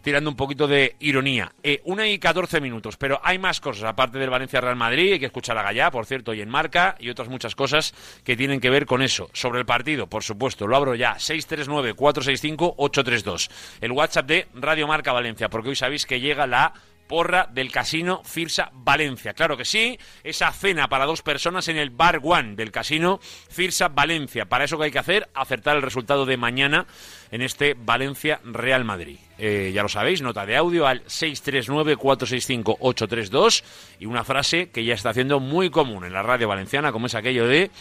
tirando 0.04 0.30
un 0.30 0.36
poquito 0.36 0.68
de 0.68 0.94
ironía. 1.00 1.50
Eh, 1.62 1.80
una 1.84 2.06
y 2.06 2.18
catorce 2.18 2.60
minutos, 2.60 2.98
pero 2.98 3.18
hay 3.24 3.38
más 3.38 3.58
cosas, 3.58 3.84
aparte 3.84 4.18
del 4.18 4.28
Valencia 4.28 4.60
Real 4.60 4.76
Madrid, 4.76 5.14
hay 5.14 5.18
que 5.18 5.24
escuchar 5.26 5.56
a 5.56 5.62
Gallá, 5.62 5.90
por 5.90 6.04
cierto, 6.04 6.34
y 6.34 6.42
en 6.42 6.50
marca, 6.50 6.94
y 7.00 7.08
otras 7.08 7.28
muchas 7.28 7.54
cosas 7.56 7.94
que 8.22 8.36
tienen 8.36 8.60
que 8.60 8.68
ver 8.68 8.84
con 8.84 9.00
eso. 9.00 9.30
Sobre 9.32 9.60
el 9.60 9.66
partido, 9.66 10.06
por 10.06 10.22
supuesto, 10.22 10.66
lo 10.66 10.76
abro 10.76 10.94
ya, 10.94 11.16
639-465-832. 11.16 13.50
El 13.80 13.92
WhatsApp 13.92 14.26
de 14.26 14.46
Radio 14.54 14.86
Marca 14.86 15.12
Valencia, 15.12 15.48
porque 15.48 15.70
hoy 15.70 15.76
sabéis 15.76 16.04
que 16.04 16.20
llega 16.20 16.46
la 16.46 16.74
porra 17.06 17.48
del 17.52 17.70
casino 17.70 18.22
Firsa 18.24 18.70
Valencia. 18.72 19.34
Claro 19.34 19.56
que 19.56 19.64
sí, 19.64 19.96
esa 20.22 20.52
cena 20.52 20.88
para 20.88 21.06
dos 21.06 21.22
personas 21.22 21.68
en 21.68 21.76
el 21.76 21.90
Bar 21.90 22.20
One 22.22 22.56
del 22.56 22.70
casino 22.70 23.18
Firsa 23.20 23.88
Valencia. 23.88 24.46
Para 24.46 24.64
eso 24.64 24.78
que 24.78 24.84
hay 24.84 24.90
que 24.90 24.98
hacer, 24.98 25.28
acertar 25.34 25.76
el 25.76 25.82
resultado 25.82 26.26
de 26.26 26.36
mañana 26.36 26.86
en 27.30 27.40
este 27.42 27.74
Valencia 27.74 28.40
Real 28.44 28.84
Madrid. 28.84 29.18
Eh, 29.38 29.72
ya 29.74 29.82
lo 29.82 29.88
sabéis, 29.88 30.22
nota 30.22 30.46
de 30.46 30.56
audio 30.56 30.86
al 30.86 31.04
639-465-832 31.06 33.64
y 33.98 34.06
una 34.06 34.22
frase 34.22 34.70
que 34.70 34.84
ya 34.84 34.94
está 34.94 35.10
haciendo 35.10 35.40
muy 35.40 35.70
común 35.70 36.04
en 36.04 36.12
la 36.12 36.22
radio 36.22 36.46
valenciana, 36.46 36.92
como 36.92 37.06
es 37.06 37.16
aquello 37.16 37.48
de 37.48 37.72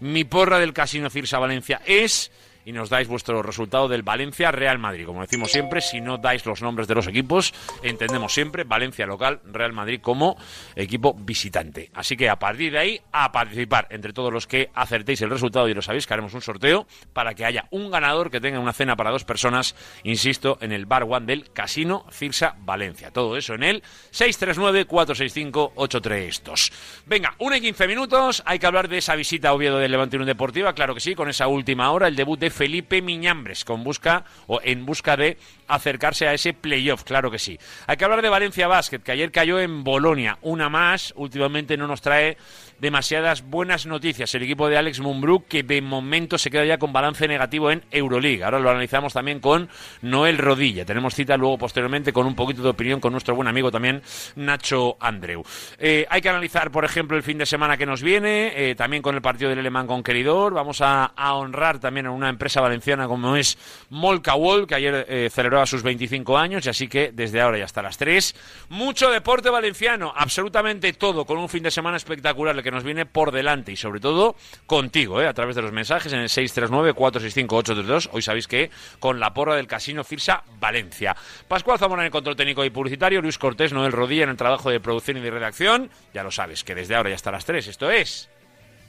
mi 0.00 0.24
porra 0.24 0.58
del 0.58 0.72
casino 0.72 1.10
Firsa 1.10 1.38
Valencia 1.38 1.82
es 1.86 2.32
y 2.64 2.72
nos 2.72 2.90
dais 2.90 3.08
vuestro 3.08 3.42
resultado 3.42 3.88
del 3.88 4.02
Valencia 4.02 4.50
Real 4.50 4.78
Madrid. 4.78 5.06
Como 5.06 5.22
decimos 5.22 5.50
siempre, 5.50 5.80
si 5.80 6.00
no 6.00 6.18
dais 6.18 6.44
los 6.46 6.62
nombres 6.62 6.88
de 6.88 6.94
los 6.94 7.06
equipos, 7.06 7.54
entendemos 7.82 8.32
siempre 8.32 8.64
Valencia 8.64 9.06
local, 9.06 9.40
Real 9.44 9.72
Madrid 9.72 10.00
como 10.00 10.36
equipo 10.76 11.14
visitante. 11.14 11.90
Así 11.94 12.16
que 12.16 12.28
a 12.28 12.38
partir 12.38 12.72
de 12.72 12.78
ahí, 12.78 13.00
a 13.12 13.32
participar 13.32 13.86
entre 13.90 14.12
todos 14.12 14.32
los 14.32 14.46
que 14.46 14.70
acertéis 14.74 15.20
el 15.22 15.30
resultado 15.30 15.68
y 15.68 15.74
lo 15.74 15.82
sabéis 15.82 16.06
que 16.06 16.14
haremos 16.14 16.34
un 16.34 16.42
sorteo 16.42 16.86
para 17.12 17.34
que 17.34 17.44
haya 17.44 17.66
un 17.70 17.90
ganador 17.90 18.30
que 18.30 18.40
tenga 18.40 18.60
una 18.60 18.72
cena 18.72 18.96
para 18.96 19.10
dos 19.10 19.24
personas, 19.24 19.74
insisto, 20.04 20.58
en 20.60 20.70
el 20.72 20.86
Bar 20.86 21.02
One 21.04 21.26
del 21.26 21.52
Casino 21.52 22.06
Cirsa 22.10 22.56
Valencia. 22.60 23.10
Todo 23.10 23.36
eso 23.36 23.54
en 23.54 23.64
el 23.64 23.82
639-465-832. 24.12 26.72
Venga, 27.06 27.34
1 27.38 27.56
y 27.56 27.60
15 27.60 27.88
minutos. 27.88 28.42
Hay 28.46 28.58
que 28.58 28.66
hablar 28.66 28.88
de 28.88 28.96
esa 28.98 29.14
visita 29.14 29.50
a 29.50 29.54
Oviedo 29.54 29.78
del 29.78 29.90
Levante 29.90 30.16
Unión 30.16 30.28
Deportiva, 30.28 30.74
claro 30.74 30.94
que 30.94 31.00
sí, 31.00 31.14
con 31.14 31.28
esa 31.28 31.48
última 31.48 31.90
hora, 31.90 32.08
el 32.08 32.16
debut 32.16 32.38
de 32.38 32.50
Felipe 32.52 33.02
Miñambres, 33.02 33.64
con 33.64 33.82
busca 33.82 34.24
o 34.46 34.60
en 34.62 34.86
busca 34.86 35.16
de 35.16 35.38
acercarse 35.68 36.28
a 36.28 36.34
ese 36.34 36.52
playoff, 36.52 37.02
claro 37.04 37.30
que 37.30 37.38
sí. 37.38 37.58
Hay 37.86 37.96
que 37.96 38.04
hablar 38.04 38.22
de 38.22 38.28
Valencia 38.28 38.68
Basket, 38.68 39.00
que 39.00 39.12
ayer 39.12 39.32
cayó 39.32 39.58
en 39.58 39.82
Bolonia, 39.82 40.38
una 40.42 40.68
más, 40.68 41.12
últimamente 41.16 41.76
no 41.76 41.86
nos 41.86 42.02
trae 42.02 42.36
demasiadas 42.82 43.48
buenas 43.48 43.86
noticias. 43.86 44.34
El 44.34 44.42
equipo 44.42 44.68
de 44.68 44.76
Alex 44.76 44.98
Mumbrú, 44.98 45.44
que 45.48 45.62
de 45.62 45.80
momento 45.80 46.36
se 46.36 46.50
queda 46.50 46.64
ya 46.64 46.78
con 46.78 46.92
balance 46.92 47.28
negativo 47.28 47.70
en 47.70 47.84
Euroliga. 47.92 48.46
Ahora 48.46 48.58
lo 48.58 48.70
analizamos 48.70 49.12
también 49.12 49.38
con 49.38 49.68
Noel 50.00 50.36
Rodilla. 50.36 50.84
Tenemos 50.84 51.14
cita 51.14 51.36
luego 51.36 51.58
posteriormente 51.58 52.12
con 52.12 52.26
un 52.26 52.34
poquito 52.34 52.60
de 52.60 52.70
opinión 52.70 52.98
con 52.98 53.12
nuestro 53.12 53.36
buen 53.36 53.46
amigo 53.46 53.70
también 53.70 54.02
Nacho 54.34 54.96
Andreu. 54.98 55.44
Eh, 55.78 56.06
hay 56.10 56.20
que 56.20 56.28
analizar, 56.28 56.72
por 56.72 56.84
ejemplo, 56.84 57.16
el 57.16 57.22
fin 57.22 57.38
de 57.38 57.46
semana 57.46 57.76
que 57.76 57.86
nos 57.86 58.02
viene, 58.02 58.52
eh, 58.56 58.74
también 58.74 59.00
con 59.00 59.14
el 59.14 59.22
partido 59.22 59.50
del 59.50 59.60
Alemán 59.60 59.86
con 59.86 60.02
Queridor. 60.02 60.52
Vamos 60.52 60.80
a, 60.80 61.04
a, 61.04 61.34
honrar 61.34 61.78
también 61.78 62.06
a 62.06 62.10
una 62.10 62.28
empresa 62.28 62.60
valenciana 62.60 63.06
como 63.06 63.36
es 63.36 63.58
Molca 63.90 64.34
Wall, 64.34 64.66
que 64.66 64.74
ayer 64.74 65.06
eh, 65.08 65.30
celebró 65.32 65.60
a 65.60 65.66
sus 65.66 65.84
25 65.84 66.36
años, 66.36 66.66
y 66.66 66.70
así 66.70 66.88
que 66.88 67.12
desde 67.12 67.40
ahora 67.40 67.58
y 67.58 67.62
hasta 67.62 67.80
las 67.80 67.96
3, 67.96 68.34
mucho 68.70 69.08
deporte 69.08 69.50
valenciano, 69.50 70.12
absolutamente 70.16 70.92
todo, 70.94 71.24
con 71.24 71.38
un 71.38 71.48
fin 71.48 71.62
de 71.62 71.70
semana 71.70 71.96
espectacular, 71.96 72.56
el 72.56 72.62
que 72.64 72.71
nos 72.72 72.84
viene 72.84 73.06
por 73.06 73.30
delante 73.30 73.70
y 73.72 73.76
sobre 73.76 74.00
todo 74.00 74.34
contigo, 74.66 75.20
¿eh? 75.20 75.26
a 75.26 75.34
través 75.34 75.54
de 75.54 75.62
los 75.62 75.72
mensajes 75.72 76.12
en 76.12 76.20
el 76.20 76.28
639-465-832. 76.28 78.08
Hoy 78.12 78.22
sabéis 78.22 78.48
que 78.48 78.70
con 78.98 79.20
la 79.20 79.32
porra 79.32 79.54
del 79.54 79.66
Casino 79.66 80.02
Firsa 80.02 80.42
Valencia. 80.58 81.14
Pascual 81.46 81.78
Zamora 81.78 82.02
en 82.02 82.06
el 82.06 82.12
control 82.12 82.36
técnico 82.36 82.64
y 82.64 82.70
publicitario, 82.70 83.22
Luis 83.22 83.38
Cortés, 83.38 83.72
Noel 83.72 83.92
Rodilla 83.92 84.24
en 84.24 84.30
el 84.30 84.36
trabajo 84.36 84.70
de 84.70 84.80
producción 84.80 85.18
y 85.18 85.20
de 85.20 85.30
redacción. 85.30 85.90
Ya 86.12 86.22
lo 86.24 86.30
sabes, 86.30 86.64
que 86.64 86.74
desde 86.74 86.96
ahora 86.96 87.10
y 87.10 87.12
hasta 87.12 87.30
las 87.30 87.44
3 87.44 87.68
esto 87.68 87.90
es 87.90 88.28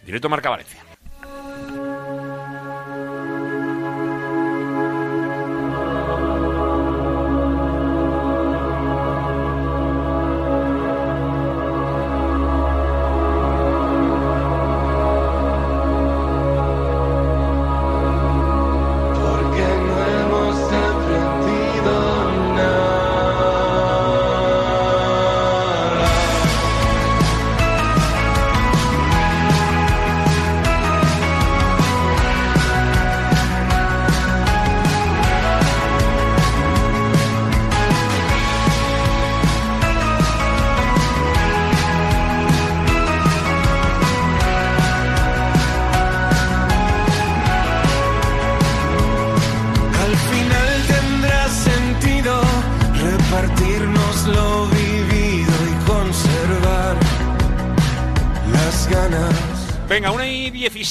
Directo 0.06 0.30
Marca 0.30 0.50
Valencia. 0.50 0.84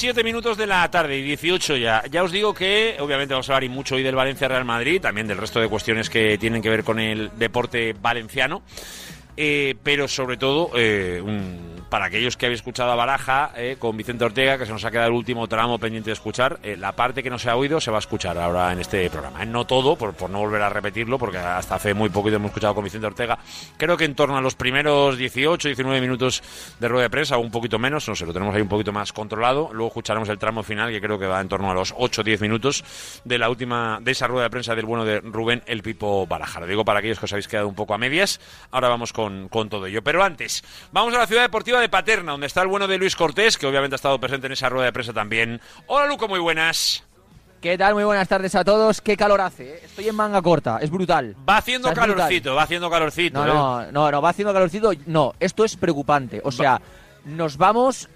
17 0.03 0.25
minutos 0.25 0.57
de 0.57 0.67
la 0.67 0.91
tarde 0.91 1.17
y 1.17 1.23
18 1.23 1.77
ya. 1.77 2.03
Ya 2.11 2.25
os 2.25 2.33
digo 2.33 2.53
que, 2.53 2.97
obviamente, 2.99 3.35
vamos 3.35 3.49
a 3.49 3.53
hablar 3.53 3.63
y 3.63 3.69
mucho 3.69 3.95
hoy 3.95 4.03
del 4.03 4.17
Valencia 4.17 4.49
Real 4.49 4.65
Madrid, 4.65 5.01
también 5.01 5.29
del 5.29 5.39
resto 5.39 5.61
de 5.61 5.69
cuestiones 5.69 6.11
que 6.11 6.39
tienen 6.39 6.61
que 6.61 6.71
ver 6.71 6.83
con 6.83 6.99
el 6.99 7.31
deporte 7.39 7.93
valenciano. 7.93 8.63
Eh, 9.37 9.77
pero 9.81 10.09
sobre 10.09 10.39
todo, 10.39 10.73
eh, 10.75 11.23
un, 11.25 11.72
para 11.93 12.07
aquellos 12.07 12.39
que 12.39 12.47
habéis 12.47 12.61
escuchado 12.61 12.91
a 12.91 12.95
Baraja 12.95 13.53
eh, 13.55 13.77
con 13.79 13.95
Vicente 13.99 14.25
Ortega, 14.25 14.57
que 14.57 14.65
se 14.65 14.73
nos 14.73 14.83
ha 14.83 14.91
quedado 14.91 15.09
el 15.09 15.15
último 15.15 15.47
tramo 15.47 15.79
pendiente 15.79 16.09
de 16.09 16.15
escuchar, 16.15 16.59
eh, 16.63 16.75
la 16.75 16.93
parte 16.93 17.23
que 17.23 17.29
no 17.29 17.39
se 17.39 17.51
ha 17.51 17.55
oído 17.55 17.83
se 17.83 17.91
va 17.91 17.99
a 17.99 18.01
escuchar 18.01 18.39
ahora 18.39 18.73
en 18.73 18.79
este 18.79 19.11
programa. 19.11 19.45
No 19.45 19.67
todo, 19.67 19.95
por, 19.95 20.15
por, 20.15 20.31
no 20.31 20.39
volver 20.39 20.63
a 20.63 20.71
repetirlo, 20.71 21.19
porque 21.19 21.37
hasta 21.37 21.75
hace 21.75 21.93
muy 21.93 22.09
poquito 22.09 22.37
hemos 22.37 22.49
escuchado 22.49 22.75
con 22.75 22.85
Vicente 22.85 23.07
Ortega. 23.07 23.39
Creo 23.77 23.99
que 23.99 24.07
en 24.07 24.15
torno 24.15 24.39
a 24.39 24.41
los 24.41 24.55
primeros 24.55 25.19
18, 25.19 25.69
19 25.69 26.01
minutos 26.01 26.43
de 26.81 26.89
rueda 26.89 27.03
de 27.03 27.11
prensa, 27.11 27.37
o 27.37 27.41
un 27.41 27.51
poquito 27.51 27.79
menos, 27.79 28.09
no 28.09 28.15
sé, 28.15 28.25
lo 28.25 28.33
tenemos 28.33 28.55
ahí 28.55 28.63
un 28.63 28.69
poquito 28.69 28.95
más 28.95 29.13
controlado. 29.13 29.69
Luego 29.75 29.89
escucharemos 29.89 30.31
el 30.31 30.39
tramo 30.39 30.63
final, 30.63 30.91
que 30.93 31.01
creo 31.03 31.19
que 31.19 31.27
va 31.27 31.43
en 31.43 31.49
torno 31.49 31.71
a 31.71 31.75
los 31.75 31.93
8 31.95 32.23
10 32.23 32.41
minutos 32.41 32.85
de 33.27 33.37
la 33.37 33.51
última, 33.51 33.99
de 34.01 34.13
esa 34.13 34.27
rueda 34.27 34.45
de 34.45 34.51
prensa 34.51 34.75
del 34.75 34.87
bueno 34.87 35.05
de 35.05 35.21
Rubén 35.21 35.63
El 35.67 35.83
Pipo 35.83 36.27
Baraja. 36.27 36.59
Lo 36.59 36.67
digo 36.67 36.87
para 36.87 37.01
aquellos 37.01 37.19
que 37.19 37.27
os 37.27 37.33
habéis 37.35 37.49
quedado 37.49 37.69
un 37.69 37.75
poco 37.75 37.93
a 37.93 37.99
medias. 37.99 38.41
Ahora 38.71 38.89
vamos 38.89 39.13
con, 39.13 39.51
con 39.51 39.69
todo 39.69 39.85
ello. 39.85 40.01
Pero 40.01 40.25
antes, 40.25 40.65
vamos 40.91 41.13
a 41.15 41.19
la 41.19 41.27
ciudad 41.27 41.43
deportiva 41.43 41.82
de 41.83 41.89
Paterna, 41.89 42.33
donde 42.33 42.47
está 42.47 42.63
el 42.63 42.69
bueno 42.69 42.87
de 42.89 42.97
Luis 42.99 43.15
Cortés, 43.17 43.59
que 43.59 43.67
obviamente 43.67 43.95
ha 43.95 43.97
estado 43.97 44.19
presente 44.19 44.47
en 44.47 44.55
esa 44.55 44.69
rueda 44.69 44.87
de 44.87 44.93
prensa 44.93 45.13
también. 45.13 45.61
Hola, 45.87 46.07
Luco, 46.07 46.29
muy 46.29 46.41
buenas. 46.41 47.05
¿Qué 47.61 47.77
tal? 47.79 47.95
Muy 47.95 48.03
buenas 48.05 48.27
tardes 48.27 48.55
a 48.55 48.65
todos. 48.65 49.01
Qué 49.01 49.17
calor 49.17 49.41
hace. 49.41 49.75
¿eh? 49.75 49.81
Estoy 49.85 50.09
en 50.09 50.15
manga 50.17 50.41
corta, 50.43 50.79
es 50.81 50.91
brutal. 50.91 51.37
Va 51.49 51.59
haciendo 51.59 51.89
O 51.89 51.95
sea, 51.95 52.03
es 52.03 52.07
brutal. 52.09 52.25
calorcito, 52.27 52.55
va 52.55 52.63
haciendo 52.63 52.91
calorcito. 52.91 53.45
No, 53.45 53.83
¿eh? 53.83 53.87
no, 53.87 53.93
no, 53.93 54.11
no, 54.11 54.23
va 54.23 54.31
haciendo 54.31 54.53
calorcito. 54.53 54.91
No, 55.07 55.33
esto 55.39 55.65
es 55.65 55.77
preocupante. 55.77 56.41
O 56.45 56.51
sea, 56.51 56.81
nos 57.25 57.57
vamos. 57.57 58.09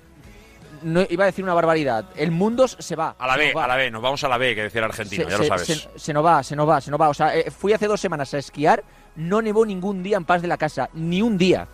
No, 0.82 1.02
iba 1.08 1.24
a 1.24 1.26
decir 1.26 1.44
una 1.44 1.54
barbaridad. 1.54 2.06
El 2.16 2.32
mundo 2.32 2.66
se 2.68 2.96
va. 2.96 3.14
A 3.18 3.26
la 3.26 3.36
B, 3.36 3.52
va. 3.54 3.64
a 3.64 3.68
la 3.68 3.76
B, 3.76 3.90
nos 3.90 4.02
vamos 4.02 4.22
a 4.24 4.28
la 4.28 4.36
B, 4.36 4.54
que 4.54 4.62
decía 4.64 4.80
el 4.80 4.84
argentino, 4.86 5.24
Se, 5.24 5.30
ya 5.30 5.36
lo 5.38 5.42
se- 5.44 5.48
sabes. 5.48 5.66
se- 5.66 5.88
se 5.98 6.12
nos 6.12 6.24
va, 6.24 6.42
se 6.42 6.56
nos 6.56 6.68
va, 6.68 6.80
se 6.80 6.90
nos 6.90 7.00
va. 7.00 7.08
O 7.08 7.14
sea, 7.14 7.36
eh, 7.36 7.50
fui 7.50 7.72
hace 7.72 7.86
dos 7.86 8.00
semanas 8.00 8.32
a 8.34 8.38
esquiar. 8.38 8.82
No 9.16 9.40
nevó 9.42 9.64
ningún 9.64 10.02
día 10.02 10.16
en 10.16 10.24
paz 10.24 10.42
de 10.42 10.48
la 10.48 10.56
casa. 10.58 10.90
Ni 10.92 11.22
un 11.22 11.38
día. 11.38 11.66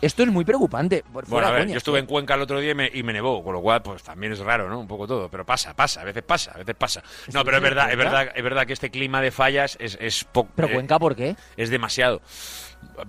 Esto 0.00 0.22
es 0.22 0.28
muy 0.28 0.44
preocupante. 0.44 1.02
Por 1.12 1.26
Bueno, 1.26 1.48
a 1.48 1.50
ver, 1.50 1.62
coña. 1.62 1.72
yo 1.72 1.78
estuve 1.78 1.98
en 1.98 2.06
Cuenca 2.06 2.34
el 2.34 2.42
otro 2.42 2.60
día 2.60 2.70
y 2.70 2.74
me, 2.74 2.90
y 2.94 3.02
me 3.02 3.12
nevó, 3.12 3.42
con 3.42 3.52
lo 3.52 3.60
cual, 3.60 3.82
pues 3.82 4.02
también 4.02 4.32
es 4.32 4.38
raro, 4.38 4.68
¿no? 4.68 4.78
Un 4.78 4.86
poco 4.86 5.06
todo, 5.08 5.28
pero 5.28 5.44
pasa, 5.44 5.74
pasa, 5.74 6.02
a 6.02 6.04
veces 6.04 6.22
pasa, 6.22 6.52
a 6.54 6.58
veces 6.58 6.76
pasa. 6.76 7.02
No, 7.32 7.44
pero 7.44 7.56
es 7.56 7.62
verdad, 7.62 7.90
es 7.90 7.96
verdad, 7.98 8.28
es 8.34 8.42
verdad 8.44 8.66
que 8.66 8.72
este 8.74 8.90
clima 8.90 9.20
de 9.20 9.30
fallas 9.32 9.76
es, 9.80 9.98
es 10.00 10.22
poco. 10.24 10.50
Pero 10.54 10.70
Cuenca, 10.72 10.98
¿por 10.98 11.16
qué? 11.16 11.34
es 11.56 11.70
demasiado. 11.70 12.20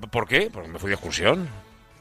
¿Por 0.09 0.27
qué? 0.27 0.49
Porque 0.51 0.67
me 0.69 0.79
fui 0.79 0.89
de 0.89 0.95
excursión. 0.95 1.47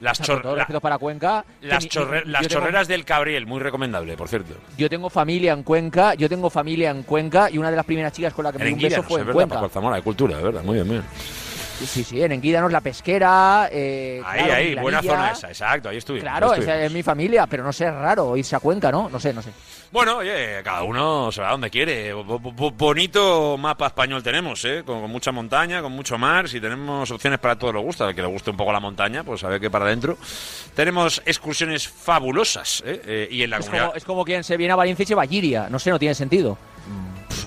Las, 0.00 0.22
chor- 0.22 0.40
todo 0.42 0.52
la- 0.54 0.60
respeto 0.62 0.80
para 0.80 0.96
Cuenca. 0.96 1.44
las, 1.60 1.84
chorre- 1.88 2.24
las 2.24 2.42
tengo- 2.46 2.60
chorreras 2.60 2.86
del 2.86 3.04
Cabriel, 3.04 3.46
muy 3.46 3.58
recomendable, 3.60 4.16
por 4.16 4.28
cierto. 4.28 4.54
Yo 4.76 4.88
tengo 4.88 5.10
familia 5.10 5.52
en 5.52 5.64
Cuenca, 5.64 6.14
yo 6.14 6.28
tengo 6.28 6.48
familia 6.50 6.90
en 6.90 7.02
Cuenca 7.02 7.50
y 7.50 7.58
una 7.58 7.68
de 7.70 7.76
las 7.76 7.84
primeras 7.84 8.12
chicas 8.12 8.32
con 8.32 8.44
la 8.44 8.52
que 8.52 8.58
me 8.60 8.66
di 8.66 8.72
un 8.74 8.78
beso 8.80 9.02
fue 9.02 9.20
en 9.20 9.26
verdad, 9.26 9.34
Cuenca. 9.34 9.54
Paco 9.56 9.64
Alzamora, 9.66 9.96
de 9.96 10.02
cultura, 10.02 10.36
de 10.36 10.42
verdad, 10.44 10.62
muy 10.62 10.74
bien, 10.76 10.86
muy 10.86 10.96
bien. 10.98 11.06
Sí, 11.86 12.02
sí, 12.04 12.22
en 12.22 12.32
Enguídanos 12.32 12.72
la 12.72 12.80
pesquera. 12.80 13.68
eh, 13.70 14.20
Ahí, 14.24 14.38
claro, 14.44 14.54
ahí, 14.54 14.74
buena 14.74 15.02
zona 15.02 15.30
esa, 15.30 15.48
exacto, 15.48 15.88
ahí 15.88 15.96
estuvimos. 15.98 16.22
Claro, 16.28 16.54
esa 16.54 16.82
es 16.82 16.92
mi 16.92 17.02
familia, 17.02 17.46
pero 17.46 17.62
no 17.62 17.72
sé, 17.72 17.86
es 17.86 17.94
raro 17.94 18.36
irse 18.36 18.56
a 18.56 18.60
Cuenca, 18.60 18.90
¿no? 18.90 19.08
No 19.08 19.20
sé, 19.20 19.32
no 19.32 19.40
sé. 19.42 19.50
Bueno, 19.90 20.18
oye, 20.18 20.60
cada 20.62 20.82
uno 20.82 21.32
se 21.32 21.40
va 21.40 21.50
donde 21.52 21.70
quiere. 21.70 22.12
Bo- 22.12 22.24
bo- 22.24 22.38
bo- 22.52 22.70
bonito 22.72 23.56
mapa 23.56 23.86
español 23.86 24.22
tenemos, 24.22 24.62
¿eh? 24.66 24.82
Con, 24.84 25.00
con 25.00 25.10
mucha 25.10 25.32
montaña, 25.32 25.80
con 25.80 25.92
mucho 25.92 26.18
mar. 26.18 26.46
Si 26.48 26.60
tenemos 26.60 27.10
opciones 27.10 27.38
para 27.38 27.56
todos 27.56 27.72
los 27.72 27.82
gusta, 27.82 28.06
al 28.06 28.14
que 28.14 28.20
le 28.20 28.28
guste 28.28 28.50
un 28.50 28.56
poco 28.58 28.70
la 28.72 28.80
montaña, 28.80 29.24
pues 29.24 29.42
a 29.44 29.48
ver 29.48 29.60
qué 29.60 29.70
para 29.70 29.86
adentro. 29.86 30.18
Tenemos 30.74 31.22
excursiones 31.24 31.88
fabulosas, 31.88 32.82
¿eh? 32.84 33.00
Eh, 33.06 33.28
y 33.30 33.42
en 33.44 33.50
la 33.50 33.56
Es 33.58 33.64
comunidad. 33.66 33.86
como, 33.86 33.96
es 33.96 34.04
como 34.04 34.24
quien 34.24 34.44
se 34.44 34.56
viene 34.58 34.72
a 34.72 34.76
Valencia 34.76 35.04
y 35.04 35.06
se 35.06 35.14
va 35.14 35.22
a 35.22 35.26
Giria. 35.26 35.68
No 35.70 35.78
sé, 35.78 35.90
no 35.90 35.98
tiene 35.98 36.14
sentido. 36.14 36.58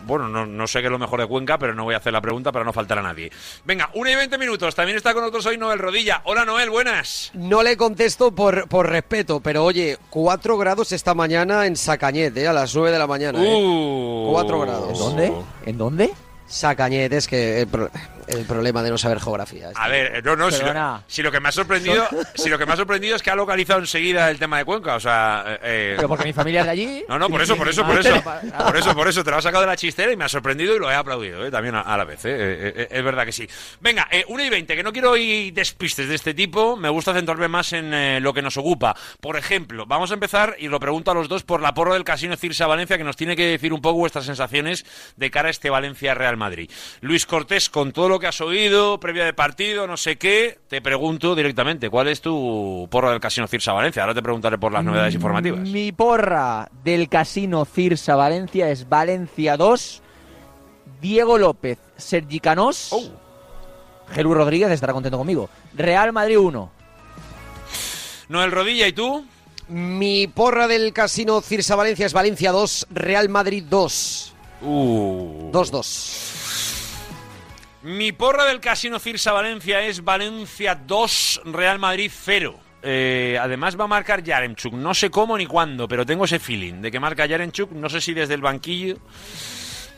Bueno, 0.05 0.27
no, 0.27 0.45
no 0.45 0.67
sé 0.67 0.79
qué 0.79 0.85
es 0.85 0.91
lo 0.91 0.99
mejor 0.99 1.19
de 1.21 1.27
Cuenca, 1.27 1.57
pero 1.57 1.73
no 1.73 1.83
voy 1.83 1.93
a 1.93 1.97
hacer 1.97 2.13
la 2.13 2.21
pregunta 2.21 2.51
para 2.51 2.65
no 2.65 2.73
faltar 2.73 2.99
a 2.99 3.01
nadie. 3.01 3.31
Venga, 3.65 3.89
1 3.93 4.09
y 4.09 4.15
20 4.15 4.37
minutos. 4.37 4.75
También 4.75 4.97
está 4.97 5.13
con 5.13 5.21
nosotros 5.21 5.45
hoy 5.45 5.57
Noel 5.57 5.79
Rodilla. 5.79 6.21
Hola, 6.25 6.45
Noel, 6.45 6.69
buenas. 6.69 7.31
No 7.33 7.63
le 7.63 7.77
contesto 7.77 8.33
por, 8.33 8.67
por 8.67 8.89
respeto, 8.89 9.39
pero 9.39 9.63
oye, 9.63 9.97
4 10.09 10.57
grados 10.57 10.91
esta 10.91 11.13
mañana 11.13 11.65
en 11.65 11.75
Sacañet, 11.75 12.35
¿eh? 12.37 12.47
a 12.47 12.53
las 12.53 12.75
9 12.75 12.91
de 12.91 12.99
la 12.99 13.07
mañana. 13.07 13.43
¿eh? 13.43 13.53
Uh. 13.55 14.31
Cuatro 14.31 14.59
grados. 14.61 14.91
¿En 14.91 14.97
dónde? 14.97 15.33
¿En 15.65 15.77
dónde? 15.77 16.13
Sacañet, 16.51 17.11
es 17.13 17.27
que 17.27 17.61
el, 17.61 17.67
pro- 17.67 17.89
el 18.27 18.45
problema 18.45 18.83
de 18.83 18.89
no 18.91 18.97
saber 18.97 19.19
geografía. 19.19 19.69
A 19.75 19.87
ver, 19.87 20.17
eh, 20.17 20.21
no, 20.23 20.35
no, 20.35 20.51
si 20.51 20.63
lo, 20.63 21.03
si 21.07 21.21
lo 21.23 21.31
que 21.31 21.39
me 21.39 21.49
ha 21.49 21.51
sorprendido, 21.51 22.07
si 22.35 22.49
lo 22.49 22.57
que 22.57 22.65
me 22.65 22.73
ha 22.73 22.75
sorprendido 22.75 23.15
es 23.15 23.21
que 23.23 23.31
ha 23.31 23.35
localizado 23.35 23.79
enseguida 23.79 24.29
el 24.29 24.37
tema 24.37 24.57
de 24.57 24.65
Cuenca, 24.65 24.95
o 24.95 24.99
sea, 24.99 25.43
eh, 25.47 25.59
eh, 25.63 25.93
Pero 25.95 26.07
porque 26.09 26.25
mi 26.25 26.33
familia 26.33 26.59
es 26.61 26.65
de 26.65 26.71
allí. 26.71 27.03
no, 27.09 27.17
no, 27.19 27.29
por 27.29 27.41
eso, 27.41 27.55
por 27.55 27.67
eso, 27.69 27.85
por 27.85 27.97
Ah, 27.97 27.99
eso, 28.01 28.23
ah, 28.25 28.65
por 28.65 28.77
eso, 28.77 28.95
por 28.95 29.07
eso, 29.07 29.23
te 29.23 29.31
lo 29.31 29.37
has 29.37 29.43
sacado 29.43 29.61
de 29.61 29.67
la 29.67 29.75
chistera 29.77 30.11
y 30.11 30.17
me 30.17 30.25
ha 30.25 30.29
sorprendido 30.29 30.75
y 30.75 30.79
lo 30.79 30.91
he 30.91 30.95
aplaudido, 30.95 31.45
eh, 31.45 31.51
también 31.51 31.75
a, 31.75 31.81
a 31.81 31.97
la 31.97 32.03
vez, 32.03 32.23
eh, 32.25 32.29
eh, 32.31 32.73
eh, 32.75 32.87
es 32.91 33.03
verdad 33.03 33.25
que 33.25 33.31
sí. 33.31 33.47
Venga, 33.79 34.07
eh, 34.11 34.23
1 34.27 34.43
y 34.43 34.49
20, 34.49 34.75
que 34.75 34.83
no 34.83 34.91
quiero 34.93 35.15
ir 35.17 35.53
despistes 35.53 36.07
de 36.07 36.15
este 36.15 36.33
tipo, 36.33 36.75
me 36.77 36.89
gusta 36.89 37.13
centrarme 37.13 37.47
más 37.47 37.73
en 37.73 37.93
eh, 37.93 38.19
lo 38.19 38.33
que 38.33 38.41
nos 38.41 38.57
ocupa. 38.57 38.95
Por 39.19 39.37
ejemplo, 39.37 39.85
vamos 39.85 40.11
a 40.11 40.13
empezar, 40.13 40.55
y 40.59 40.67
lo 40.67 40.79
pregunto 40.79 41.11
a 41.11 41.13
los 41.13 41.27
dos, 41.29 41.43
por 41.43 41.61
la 41.61 41.73
porra 41.73 41.93
del 41.93 42.03
Casino 42.03 42.35
Cirsa 42.35 42.67
Valencia, 42.67 42.97
que 42.97 43.03
nos 43.03 43.15
tiene 43.17 43.35
que 43.35 43.45
decir 43.47 43.73
un 43.73 43.81
poco 43.81 43.97
vuestras 43.99 44.25
sensaciones 44.25 44.85
de 45.17 45.31
cara 45.31 45.47
a 45.47 45.51
este 45.51 45.69
Valencia-Real 45.69 46.37
Madrid. 46.41 46.69
Luis 46.99 47.25
Cortés, 47.25 47.69
con 47.69 47.91
todo 47.93 48.09
lo 48.09 48.19
que 48.19 48.27
has 48.27 48.41
oído, 48.41 48.99
previa 48.99 49.23
de 49.23 49.33
partido, 49.33 49.87
no 49.87 49.95
sé 49.95 50.17
qué, 50.17 50.59
te 50.67 50.81
pregunto 50.81 51.35
directamente, 51.35 51.89
¿cuál 51.89 52.07
es 52.09 52.19
tu 52.19 52.87
porra 52.91 53.11
del 53.11 53.19
Casino 53.21 53.47
Cirsa 53.47 53.71
Valencia? 53.73 54.01
Ahora 54.01 54.15
te 54.15 54.21
preguntaré 54.23 54.57
por 54.57 54.71
las 54.73 54.83
novedades 54.83 55.13
informativas. 55.13 55.59
Mi 55.61 55.91
porra 55.91 56.67
del 56.83 57.07
casino 57.07 57.63
Cirsa 57.65 58.15
Valencia 58.15 58.69
es 58.69 58.89
Valencia 58.89 59.55
2, 59.55 60.01
Diego 60.99 61.37
López, 61.37 61.77
Sergi 61.95 62.39
Canós, 62.39 62.89
Oh. 62.91 63.11
Rodríguez 64.13 64.69
estará 64.71 64.91
contento 64.93 65.17
conmigo. 65.17 65.49
Real 65.73 66.11
Madrid 66.11 66.37
1. 66.37 66.71
Noel 68.29 68.51
Rodilla, 68.51 68.87
¿y 68.87 68.93
tú? 68.93 69.25
Mi 69.67 70.27
porra 70.27 70.67
del 70.67 70.91
casino 70.91 71.39
Cirsa 71.41 71.75
Valencia 71.77 72.05
es 72.05 72.13
Valencia 72.13 72.51
2, 72.51 72.87
Real 72.91 73.29
Madrid 73.29 73.63
2. 73.69 74.33
Uh. 74.61 75.51
2-2. 75.51 76.31
Mi 77.83 78.11
porra 78.11 78.45
del 78.45 78.59
Casino 78.59 78.99
Cirsa 78.99 79.31
Valencia 79.31 79.81
es 79.81 80.03
Valencia 80.03 80.75
2, 80.75 81.41
Real 81.45 81.79
Madrid 81.79 82.11
0. 82.13 82.59
Eh, 82.83 83.37
además 83.41 83.79
va 83.79 83.85
a 83.85 83.87
marcar 83.87 84.23
Yaremchuk. 84.23 84.73
No 84.73 84.93
sé 84.93 85.09
cómo 85.09 85.37
ni 85.37 85.45
cuándo, 85.45 85.87
pero 85.87 86.05
tengo 86.05 86.25
ese 86.25 86.39
feeling 86.39 86.81
de 86.81 86.91
que 86.91 86.99
marca 86.99 87.25
Yaremchuk. 87.25 87.71
No 87.71 87.89
sé 87.89 88.01
si 88.01 88.13
desde 88.13 88.35
el 88.35 88.41
banquillo, 88.41 88.97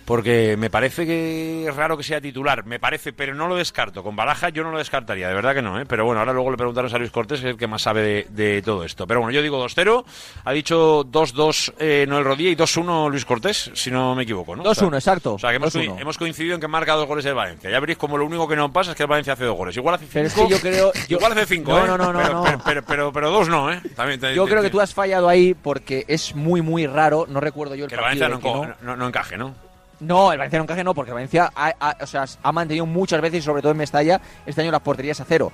porque 0.06 0.56
me 0.58 0.70
parece 0.70 1.06
que 1.06 1.66
es 1.68 1.76
raro 1.76 1.96
que 1.98 2.04
sea 2.04 2.20
titular. 2.22 2.66
Me 2.66 2.80
parece, 2.80 3.14
pero 3.14 3.34
no 3.34 3.48
lo 3.48 3.56
descarto. 3.56 4.04
Con 4.04 4.16
Baraja 4.16 4.50
yo 4.50 4.64
no 4.64 4.72
lo 4.72 4.78
descartaría, 4.78 5.28
de 5.28 5.34
verdad 5.34 5.54
que 5.56 5.62
no. 5.62 5.80
¿eh? 5.80 5.86
Pero 5.88 6.06
bueno, 6.06 6.20
ahora 6.20 6.34
luego 6.34 6.52
le 6.52 6.58
preguntaron 6.58 6.94
a 6.94 6.98
Luis 6.98 7.12
Cortés, 7.12 7.40
que 7.42 7.48
es 7.48 7.52
el 7.54 7.58
que 7.58 7.68
más 7.68 7.82
sabe 7.82 8.02
de, 8.02 8.28
de 8.30 8.62
todo 8.62 8.84
esto. 8.84 9.08
Pero 9.08 9.22
bueno, 9.22 9.32
yo 9.34 9.42
digo 9.42 9.64
2-0. 9.64 10.04
Ha 10.46 10.52
dicho 10.52 11.04
2-2 11.06 11.74
eh, 11.80 12.06
Noel 12.08 12.26
Rodilla 12.26 12.50
y 12.52 12.56
2-1 12.56 13.10
Luis 13.10 13.26
Cortés, 13.26 13.72
si 13.74 13.92
no 13.92 14.16
me 14.16 14.24
equivoco. 14.24 14.56
¿no? 14.56 14.64
2-1, 14.64 14.70
O 14.70 14.76
sea, 14.76 14.88
exacto. 14.98 15.34
o 15.36 15.40
sea, 15.40 15.50
que 15.52 15.56
hemos, 15.58 15.74
2-1. 15.76 15.88
coi- 15.94 16.02
hemos 16.02 16.18
coincidido 16.18 16.56
en 16.56 16.62
que 16.62 16.68
marca 16.68 16.94
dos 16.94 17.08
goles 17.08 17.26
el 17.26 17.34
Valencia. 17.34 17.70
Ya 17.70 17.80
veréis 17.80 17.98
como 17.98 18.18
lo 18.18 18.26
único 18.26 18.48
que 18.48 18.56
no 18.56 18.72
pasa 18.74 18.92
es 18.92 18.98
que 18.98 19.04
el 19.04 19.10
Valencia 19.10 19.34
hace 19.34 19.46
dos 19.46 19.56
goles. 19.58 19.76
Igual 19.78 19.96
hace 19.96 20.06
cinco. 20.06 20.14
Pero 20.14 20.28
es 20.28 20.34
que 20.34 20.50
yo 20.50 20.60
creo- 20.60 20.92
yo- 21.08 21.18
Igual 21.18 21.32
hace 21.32 21.46
cinco, 21.46 21.72
No, 21.72 21.84
¿eh? 21.86 21.88
no, 21.88 21.98
no, 21.98 22.14
no, 22.14 22.20
pero, 22.20 22.34
no. 22.34 22.44
Pero, 22.44 22.60
pero, 22.64 22.84
pero- 22.84 23.14
pero 23.14 23.30
dos 23.32 23.48
no, 23.50 23.72
¿eh? 23.72 23.82
También 23.96 24.20
te- 24.20 24.36
Yo 24.36 24.46
te- 24.46 24.52
creo 24.52 24.62
que 24.62 24.68
te- 24.68 24.72
tú 24.74 24.82
has 24.82 24.94
fallado 24.94 25.30
ahí 25.30 25.54
porque 25.54 26.06
es 26.08 26.36
muy, 26.36 26.62
muy 26.62 26.88
raro. 26.88 27.26
No 27.30 27.40
recuerdo 27.40 27.76
yo 27.76 27.86
el 27.86 27.90
Que 27.90 27.96
el 27.96 28.02
partido 28.02 28.26
Valencia 28.28 28.50
no, 28.52 28.60
en 28.60 28.68
que 28.68 28.74
enco- 28.74 28.76
no- 28.82 28.96
no 28.98 29.08
encaje, 29.08 29.38
¿no? 29.38 29.56
No, 30.04 30.32
el 30.32 30.38
Valencia 30.38 30.60
no 30.60 30.64
encaje 30.64 30.84
no, 30.84 30.94
porque 30.94 31.12
Valencia 31.12 31.52
ha, 31.56 31.74
ha- 31.80 31.98
o 32.02 32.08
sea, 32.08 32.26
ha 32.42 32.52
mantenido 32.52 32.86
muchas 32.86 33.22
veces, 33.22 33.40
y 33.40 33.42
sobre 33.42 33.62
todo 33.62 33.72
en 33.72 33.78
Mestalla, 33.78 34.20
este 34.46 34.62
año 34.62 34.72
las 34.72 34.82
porterías 34.82 35.20
a 35.22 35.26
cero. 35.26 35.52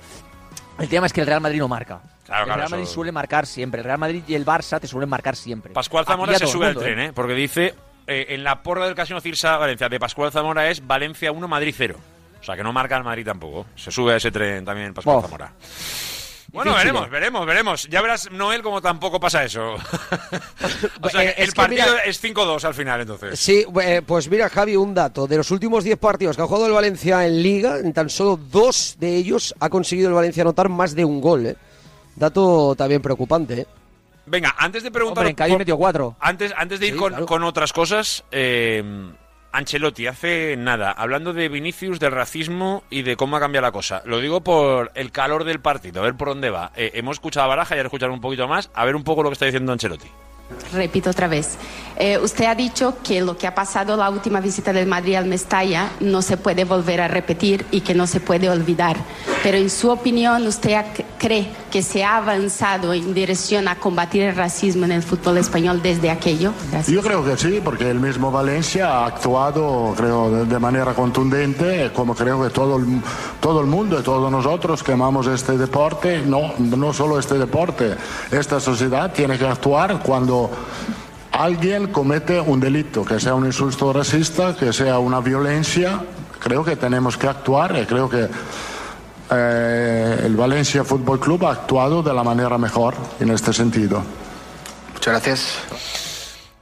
El 0.78 0.88
tema 0.88 1.06
es 1.06 1.12
que 1.12 1.20
el 1.20 1.26
Real 1.26 1.40
Madrid 1.40 1.58
no 1.58 1.68
marca. 1.68 2.00
Claro, 2.24 2.42
el 2.42 2.46
claro, 2.46 2.58
Real 2.60 2.70
Madrid 2.70 2.84
eso- 2.84 2.94
suele 2.94 3.12
marcar 3.12 3.46
siempre. 3.46 3.80
El 3.80 3.84
Real 3.84 3.98
Madrid 3.98 4.22
y 4.26 4.34
el 4.34 4.46
Barça 4.46 4.80
te 4.80 4.86
suelen 4.86 5.08
marcar 5.10 5.36
siempre. 5.36 5.72
Pascual 5.72 6.04
Zamora 6.06 6.38
se 6.38 6.46
sube 6.46 6.66
al 6.66 6.76
tren, 6.76 6.98
¿eh? 7.00 7.12
Porque 7.12 7.34
dice, 7.34 7.74
eh, 8.06 8.26
en 8.30 8.44
la 8.44 8.62
porra 8.62 8.86
del 8.86 8.94
Casino 8.94 9.20
Cirsa 9.20 9.56
Valencia 9.58 9.88
de 9.88 9.98
Pascual 10.00 10.32
Zamora 10.32 10.68
es 10.70 10.86
Valencia 10.86 11.32
1, 11.32 11.46
Madrid 11.48 11.74
0. 11.76 11.96
O 12.40 12.42
sea, 12.44 12.56
que 12.56 12.62
no 12.62 12.72
marca 12.72 12.96
el 12.96 13.04
Madrid 13.04 13.24
tampoco. 13.26 13.66
Se 13.76 13.90
sube 13.90 14.14
a 14.14 14.16
ese 14.16 14.30
tren 14.32 14.64
también 14.64 14.94
Pascual. 14.94 15.20
Zamora. 15.20 15.52
Bueno, 16.52 16.74
veremos, 16.74 17.06
¿eh? 17.06 17.10
veremos, 17.10 17.46
veremos. 17.46 17.88
Ya 17.88 18.02
verás, 18.02 18.30
Noel, 18.30 18.62
como 18.62 18.80
tampoco 18.82 19.20
pasa 19.20 19.44
eso. 19.44 19.74
o 21.00 21.08
sea, 21.10 21.24
Eh, 21.24 21.34
el 21.38 21.44
es 21.44 21.50
que 21.50 21.56
partido 21.56 21.84
mira- 21.86 22.04
es 22.04 22.22
5-2 22.22 22.64
al 22.64 22.74
final, 22.74 23.00
entonces. 23.00 23.38
Sí, 23.38 23.64
eh, 23.82 24.02
pues 24.04 24.28
mira, 24.28 24.48
Javi, 24.48 24.76
un 24.76 24.92
dato. 24.94 25.26
De 25.26 25.36
los 25.36 25.50
últimos 25.50 25.84
10 25.84 25.98
partidos 25.98 26.36
que 26.36 26.42
ha 26.42 26.46
jugado 26.46 26.66
el 26.66 26.72
Valencia 26.72 27.24
en 27.26 27.42
Liga, 27.42 27.78
en 27.78 27.92
tan 27.92 28.10
solo 28.10 28.36
dos 28.36 28.96
de 28.98 29.16
ellos 29.16 29.54
ha 29.60 29.68
conseguido 29.68 30.08
el 30.08 30.14
Valencia 30.14 30.42
anotar 30.42 30.68
más 30.68 30.94
de 30.94 31.04
un 31.04 31.20
gol. 31.20 31.46
¿eh? 31.46 31.56
Dato 32.16 32.74
también 32.76 33.00
preocupante. 33.00 33.60
¿eh? 33.62 33.66
Venga, 34.26 34.54
antes 34.58 34.82
de 34.82 34.90
preguntar... 34.90 35.22
Hombre, 35.22 35.30
en 35.30 35.36
Cádiz 35.36 35.52
por- 35.52 35.58
metió 35.60 35.76
cuatro. 35.76 36.16
Antes, 36.20 36.52
antes 36.56 36.80
de 36.80 36.86
ir 36.88 36.92
Sí, 36.94 36.98
con, 36.98 37.10
claro. 37.10 37.26
con 37.26 37.44
otras 37.44 37.72
cosas, 37.72 38.24
eh, 38.30 38.82
Ancelotti 39.52 40.06
hace 40.06 40.56
nada, 40.56 40.92
hablando 40.92 41.32
de 41.32 41.48
Vinicius, 41.48 41.98
del 41.98 42.12
racismo 42.12 42.84
y 42.90 43.02
de 43.02 43.16
cómo 43.16 43.36
ha 43.36 43.40
cambiado 43.40 43.66
la 43.66 43.72
cosa. 43.72 44.02
Lo 44.04 44.20
digo 44.20 44.42
por 44.42 44.92
el 44.94 45.10
calor 45.12 45.44
del 45.44 45.60
partido, 45.60 46.00
a 46.00 46.04
ver 46.04 46.14
por 46.14 46.28
dónde 46.28 46.50
va. 46.50 46.72
Eh, 46.76 46.92
hemos 46.94 47.16
escuchado 47.16 47.44
a 47.44 47.48
Baraja 47.48 47.74
y 47.74 47.78
ahora 47.78 47.88
escuchar 47.88 48.10
un 48.10 48.20
poquito 48.20 48.46
más, 48.46 48.70
a 48.74 48.84
ver 48.84 48.96
un 48.96 49.04
poco 49.04 49.22
lo 49.22 49.30
que 49.30 49.34
está 49.34 49.46
diciendo 49.46 49.72
Ancelotti. 49.72 50.08
Repito 50.72 51.10
otra 51.10 51.28
vez. 51.28 51.56
Eh, 52.02 52.18
usted 52.18 52.46
ha 52.46 52.54
dicho 52.54 52.94
que 53.02 53.20
lo 53.20 53.36
que 53.36 53.46
ha 53.46 53.54
pasado 53.54 53.94
la 53.94 54.08
última 54.08 54.40
visita 54.40 54.72
del 54.72 54.86
Madrid 54.86 55.16
al 55.16 55.26
Mestalla 55.26 55.90
no 56.00 56.22
se 56.22 56.38
puede 56.38 56.64
volver 56.64 57.02
a 57.02 57.08
repetir 57.08 57.66
y 57.70 57.82
que 57.82 57.94
no 57.94 58.06
se 58.06 58.20
puede 58.20 58.48
olvidar. 58.48 58.96
Pero 59.42 59.58
en 59.58 59.68
su 59.68 59.90
opinión, 59.90 60.46
¿usted 60.46 60.82
cree 61.18 61.50
que 61.70 61.82
se 61.82 62.02
ha 62.02 62.16
avanzado 62.16 62.94
en 62.94 63.12
dirección 63.12 63.68
a 63.68 63.74
combatir 63.74 64.22
el 64.22 64.34
racismo 64.34 64.86
en 64.86 64.92
el 64.92 65.02
fútbol 65.02 65.36
español 65.36 65.82
desde 65.82 66.10
aquello? 66.10 66.54
Gracias. 66.70 66.94
Yo 66.94 67.02
creo 67.02 67.22
que 67.22 67.36
sí, 67.36 67.60
porque 67.62 67.90
el 67.90 68.00
mismo 68.00 68.30
Valencia 68.30 68.88
ha 68.88 69.06
actuado, 69.06 69.92
creo, 69.94 70.46
de 70.46 70.58
manera 70.58 70.94
contundente, 70.94 71.90
como 71.92 72.14
creo 72.14 72.42
que 72.42 72.48
todo 72.48 72.78
el, 72.78 72.86
todo 73.40 73.60
el 73.60 73.66
mundo 73.66 74.00
y 74.00 74.02
todos 74.02 74.32
nosotros 74.32 74.82
que 74.82 74.92
amamos 74.92 75.26
este 75.26 75.58
deporte, 75.58 76.22
no, 76.24 76.54
no 76.58 76.94
solo 76.94 77.18
este 77.18 77.36
deporte, 77.36 77.96
esta 78.30 78.58
sociedad 78.58 79.12
tiene 79.12 79.36
que 79.36 79.46
actuar 79.46 80.00
cuando 80.02 80.39
alguien 81.32 81.88
comete 81.88 82.40
un 82.40 82.60
delito, 82.60 83.04
que 83.04 83.18
sea 83.18 83.34
un 83.34 83.46
insulto 83.46 83.92
racista, 83.92 84.56
que 84.56 84.72
sea 84.72 84.98
una 84.98 85.20
violencia, 85.20 86.00
creo 86.38 86.64
que 86.64 86.76
tenemos 86.76 87.16
que 87.16 87.26
actuar 87.26 87.86
creo 87.86 88.08
que 88.08 88.28
eh, 89.30 90.22
el 90.24 90.36
Valencia 90.36 90.82
Fútbol 90.84 91.20
Club 91.20 91.46
ha 91.46 91.52
actuado 91.52 92.02
de 92.02 92.12
la 92.12 92.24
manera 92.24 92.58
mejor 92.58 92.94
en 93.20 93.30
este 93.30 93.52
sentido. 93.52 94.02
Muchas 94.94 95.12
gracias. 95.14 95.99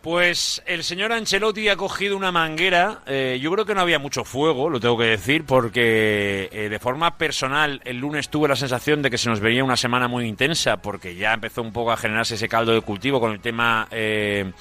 Pues 0.01 0.63
el 0.65 0.85
señor 0.85 1.13
Ancelotti 1.13 1.69
ha 1.69 1.77
cogido 1.77 2.17
una 2.17 2.31
manguera. 2.31 3.01
eh, 3.07 3.41
yo 3.43 3.51
creo 3.51 3.65
que 3.65 3.75
no 3.75 3.81
había 3.81 3.99
mucho 3.99 4.25
fuego, 4.25 4.71
lo 4.71 4.79
tengo 4.79 4.97
que 4.97 5.07
decir, 5.07 5.45
porque 5.45 6.49
eh, 6.53 6.69
de 6.69 6.79
forma 6.79 7.19
personal 7.19 7.81
el 7.85 7.99
lunes 7.99 8.29
tuve 8.29 8.47
la 8.47 8.55
sensación 8.55 9.03
de 9.03 9.11
que 9.11 9.19
se 9.19 9.29
nos 9.29 9.41
venía 9.41 9.65
una 9.65 9.77
semana 9.77 10.07
muy 10.07 10.27
intensa, 10.27 10.77
porque 10.77 11.17
ya 11.17 11.35
empezó 11.35 11.63
un 11.63 11.73
poco 11.73 11.91
a 11.91 11.97
generarse 11.97 12.37
ese 12.37 12.49
caldo 12.49 12.73
de 12.73 12.81
cultivo 12.81 13.19
con 13.19 13.33
el 13.33 13.41
tema 13.41 13.89
eh, 13.91 14.53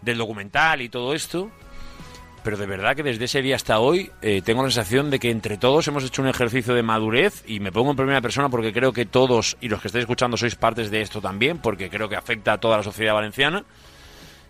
del 0.00 0.16
documental 0.16 0.80
y 0.80 0.88
todo 0.88 1.12
esto. 1.12 1.50
Pero 2.42 2.56
de 2.56 2.66
verdad 2.66 2.96
que 2.96 3.02
desde 3.02 3.26
ese 3.26 3.42
día 3.42 3.56
hasta 3.56 3.80
hoy 3.80 4.08
tengo 4.44 4.62
la 4.62 4.70
sensación 4.70 5.10
de 5.10 5.18
que 5.18 5.30
entre 5.32 5.58
todos 5.58 5.88
hemos 5.88 6.04
hecho 6.04 6.22
un 6.22 6.28
ejercicio 6.28 6.74
de 6.74 6.82
madurez 6.84 7.42
y 7.44 7.58
me 7.58 7.72
pongo 7.72 7.90
en 7.90 7.96
primera 7.96 8.20
persona 8.20 8.48
porque 8.48 8.72
creo 8.72 8.92
que 8.92 9.04
todos 9.04 9.56
y 9.60 9.68
los 9.68 9.80
que 9.80 9.88
estáis 9.88 10.04
escuchando 10.04 10.36
sois 10.36 10.54
partes 10.54 10.92
de 10.92 11.00
esto 11.00 11.20
también, 11.20 11.58
porque 11.58 11.90
creo 11.90 12.08
que 12.08 12.14
afecta 12.14 12.52
a 12.52 12.58
toda 12.58 12.76
la 12.76 12.82
sociedad 12.84 13.14
valenciana 13.14 13.64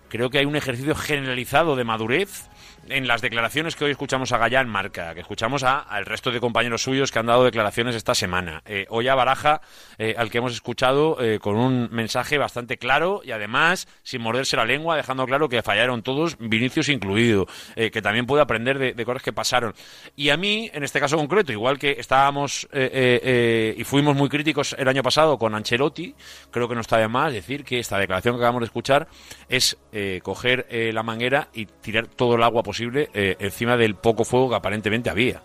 creo 0.08 0.30
que 0.30 0.38
hay 0.38 0.46
un 0.46 0.56
ejercicio 0.56 0.94
generalizado 0.94 1.76
de 1.76 1.84
madurez 1.84 2.48
en 2.88 3.06
las 3.06 3.20
declaraciones 3.22 3.74
que 3.76 3.84
hoy 3.84 3.90
escuchamos 3.90 4.32
a 4.32 4.38
Gallán 4.38 4.68
Marca, 4.68 5.14
que 5.14 5.20
escuchamos 5.20 5.62
a- 5.62 5.78
al 5.80 6.06
resto 6.06 6.30
de 6.30 6.40
compañeros 6.40 6.82
suyos 6.82 7.10
que 7.10 7.18
han 7.18 7.26
dado 7.26 7.44
declaraciones 7.44 7.94
esta 7.94 8.14
semana. 8.14 8.62
Eh, 8.66 8.86
hoy 8.90 9.08
a 9.08 9.14
Baraja, 9.14 9.60
eh, 9.98 10.14
al 10.16 10.30
que 10.30 10.38
hemos 10.38 10.52
escuchado 10.52 11.16
eh, 11.20 11.38
con 11.40 11.56
un 11.56 11.88
mensaje 11.90 12.38
bastante 12.38 12.76
claro 12.78 13.22
y 13.24 13.32
además 13.32 13.88
sin 14.02 14.20
morderse 14.22 14.56
la 14.56 14.64
lengua, 14.64 14.96
dejando 14.96 15.26
claro 15.26 15.48
que 15.48 15.62
fallaron 15.62 16.02
todos, 16.02 16.36
Vinicius 16.38 16.88
incluido, 16.88 17.46
que 17.74 18.02
también 18.02 18.26
puede 18.26 18.42
aprender 18.42 18.78
de, 18.78 18.92
de 18.92 19.04
cosas 19.04 19.22
que 19.22 19.32
pasaron. 19.32 19.74
Y 20.14 20.28
a 20.30 20.36
mí, 20.36 20.70
en 20.72 20.84
este 20.84 21.00
caso 21.00 21.16
concreto, 21.16 21.52
igual 21.52 21.78
que 21.78 21.96
estábamos 21.98 22.68
y 22.72 23.84
fuimos 23.84 24.14
muy 24.14 24.28
críticos 24.28 24.74
el 24.78 24.86
año 24.88 25.02
pasado 25.02 25.38
con 25.38 25.54
Ancelotti, 25.54 26.14
creo 26.50 26.68
que 26.68 26.74
no 26.74 26.80
está 26.80 26.98
de 26.98 27.08
más 27.08 27.32
decir 27.32 27.64
que 27.64 27.78
esta 27.78 27.98
declaración 27.98 28.34
que 28.34 28.38
acabamos 28.40 28.60
de 28.60 28.66
escuchar 28.66 29.08
es 29.48 29.76
coger 30.22 30.66
la 30.92 31.02
manguera 31.02 31.48
y 31.52 31.66
tirar 31.66 32.06
todo 32.06 32.36
el 32.36 32.42
agua 32.42 32.62
posible 32.62 32.75
eh, 32.80 33.36
encima 33.38 33.76
del 33.76 33.94
poco 33.94 34.24
fuego 34.24 34.50
que 34.50 34.56
aparentemente 34.56 35.10
había. 35.10 35.42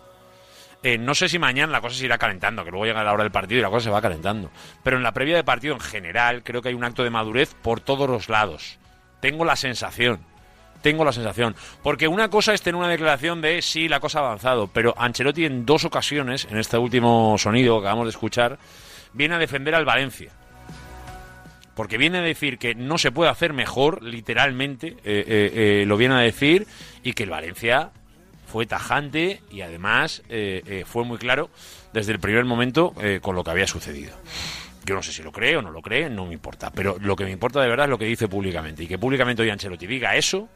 Eh, 0.82 0.98
no 0.98 1.14
sé 1.14 1.28
si 1.28 1.38
mañana 1.38 1.72
la 1.72 1.80
cosa 1.80 1.96
se 1.96 2.04
irá 2.04 2.18
calentando, 2.18 2.64
que 2.64 2.70
luego 2.70 2.86
llega 2.86 3.04
la 3.04 3.12
hora 3.12 3.22
del 3.22 3.30
partido 3.30 3.60
y 3.60 3.62
la 3.62 3.70
cosa 3.70 3.84
se 3.84 3.90
va 3.90 4.02
calentando. 4.02 4.50
Pero 4.82 4.96
en 4.96 5.02
la 5.02 5.12
previa 5.12 5.36
de 5.36 5.44
partido 5.44 5.74
en 5.74 5.80
general 5.80 6.42
creo 6.42 6.60
que 6.60 6.70
hay 6.70 6.74
un 6.74 6.84
acto 6.84 7.04
de 7.04 7.10
madurez 7.10 7.54
por 7.54 7.80
todos 7.80 8.08
los 8.08 8.28
lados. 8.28 8.78
Tengo 9.20 9.44
la 9.44 9.54
sensación. 9.54 10.20
Tengo 10.82 11.04
la 11.04 11.12
sensación. 11.12 11.54
Porque 11.84 12.08
una 12.08 12.28
cosa 12.28 12.52
es 12.52 12.62
tener 12.62 12.74
una 12.74 12.88
declaración 12.88 13.40
de 13.40 13.62
sí, 13.62 13.88
la 13.88 14.00
cosa 14.00 14.18
ha 14.18 14.26
avanzado. 14.26 14.66
Pero 14.66 14.94
Ancelotti 14.98 15.44
en 15.44 15.64
dos 15.64 15.84
ocasiones, 15.84 16.48
en 16.50 16.58
este 16.58 16.76
último 16.76 17.36
sonido 17.38 17.76
que 17.76 17.86
acabamos 17.86 18.06
de 18.06 18.10
escuchar, 18.10 18.58
viene 19.12 19.36
a 19.36 19.38
defender 19.38 19.76
al 19.76 19.84
Valencia 19.84 20.32
porque 21.74 21.98
viene 21.98 22.18
a 22.18 22.22
decir 22.22 22.58
que 22.58 22.74
no 22.74 22.98
se 22.98 23.12
puede 23.12 23.30
hacer 23.30 23.52
mejor, 23.52 24.02
literalmente, 24.02 24.88
eh, 24.88 24.94
eh, 25.04 25.52
eh, 25.54 25.84
lo 25.86 25.96
viene 25.96 26.14
a 26.14 26.18
decir, 26.18 26.66
y 27.02 27.12
que 27.12 27.22
el 27.22 27.30
Valencia 27.30 27.90
fue 28.46 28.66
tajante 28.66 29.40
y 29.50 29.62
además 29.62 30.22
eh, 30.28 30.84
fue 30.86 31.04
muy 31.04 31.16
claro 31.16 31.48
desde 31.94 32.12
el 32.12 32.20
primer 32.20 32.44
momento 32.44 32.94
con 33.22 33.34
lo 33.34 33.42
que 33.44 33.50
había 33.50 33.66
sucedido. 33.66 34.12
Yo 34.84 34.94
no 34.94 35.02
sé 35.02 35.12
si 35.12 35.22
lo 35.22 35.32
cree 35.32 35.56
o 35.56 35.62
no 35.62 35.70
lo 35.70 35.80
cree, 35.80 36.10
no 36.10 36.26
me 36.26 36.34
importa. 36.34 36.70
Pero 36.70 36.96
lo 37.00 37.16
que 37.16 37.24
me 37.24 37.30
importa 37.30 37.62
de 37.62 37.68
verdad 37.68 37.86
es 37.86 37.90
lo 37.90 37.98
que 37.98 38.04
dice 38.04 38.28
públicamente. 38.28 38.82
Y 38.82 38.86
que 38.86 38.98
públicamente 38.98 39.40
hoy 39.42 39.48
Ancelotti 39.48 39.86
diga 39.86 40.16
eso, 40.16 40.48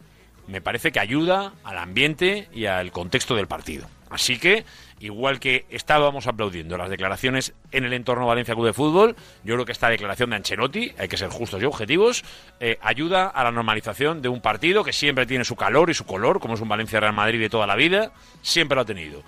me 0.48 0.60
parece 0.60 0.92
que 0.92 1.00
ayuda 1.00 1.54
al 1.64 1.78
ambiente 1.78 2.48
y 2.52 2.66
al 2.66 2.92
contexto 2.92 3.34
del 3.34 3.46
partido. 3.46 3.88
Así 4.10 4.38
que, 4.38 4.64
igual 5.00 5.40
que 5.40 5.66
estábamos 5.70 6.26
aplaudiendo 6.26 6.76
las 6.76 6.90
declaraciones 6.90 7.54
en 7.72 7.84
el 7.84 7.92
entorno 7.92 8.26
Valencia 8.26 8.54
Club 8.54 8.66
de 8.66 8.72
Fútbol, 8.72 9.16
yo 9.44 9.54
creo 9.54 9.64
que 9.64 9.72
esta 9.72 9.88
declaración 9.88 10.30
de 10.30 10.36
Ancelotti, 10.36 10.92
hay 10.98 11.08
que 11.08 11.16
ser 11.16 11.28
justos 11.28 11.62
y 11.62 11.64
objetivos, 11.64 12.24
eh, 12.60 12.78
ayuda 12.80 13.26
a 13.26 13.44
la 13.44 13.50
normalización 13.50 14.22
de 14.22 14.28
un 14.28 14.40
partido 14.40 14.84
que 14.84 14.92
siempre 14.92 15.26
tiene 15.26 15.44
su 15.44 15.56
calor 15.56 15.90
y 15.90 15.94
su 15.94 16.06
color, 16.06 16.40
como 16.40 16.54
es 16.54 16.60
un 16.60 16.68
Valencia 16.68 17.00
Real 17.00 17.12
Madrid 17.12 17.40
de 17.40 17.50
toda 17.50 17.66
la 17.66 17.76
vida, 17.76 18.12
siempre 18.42 18.76
lo 18.76 18.82
ha 18.82 18.86
tenido. 18.86 19.22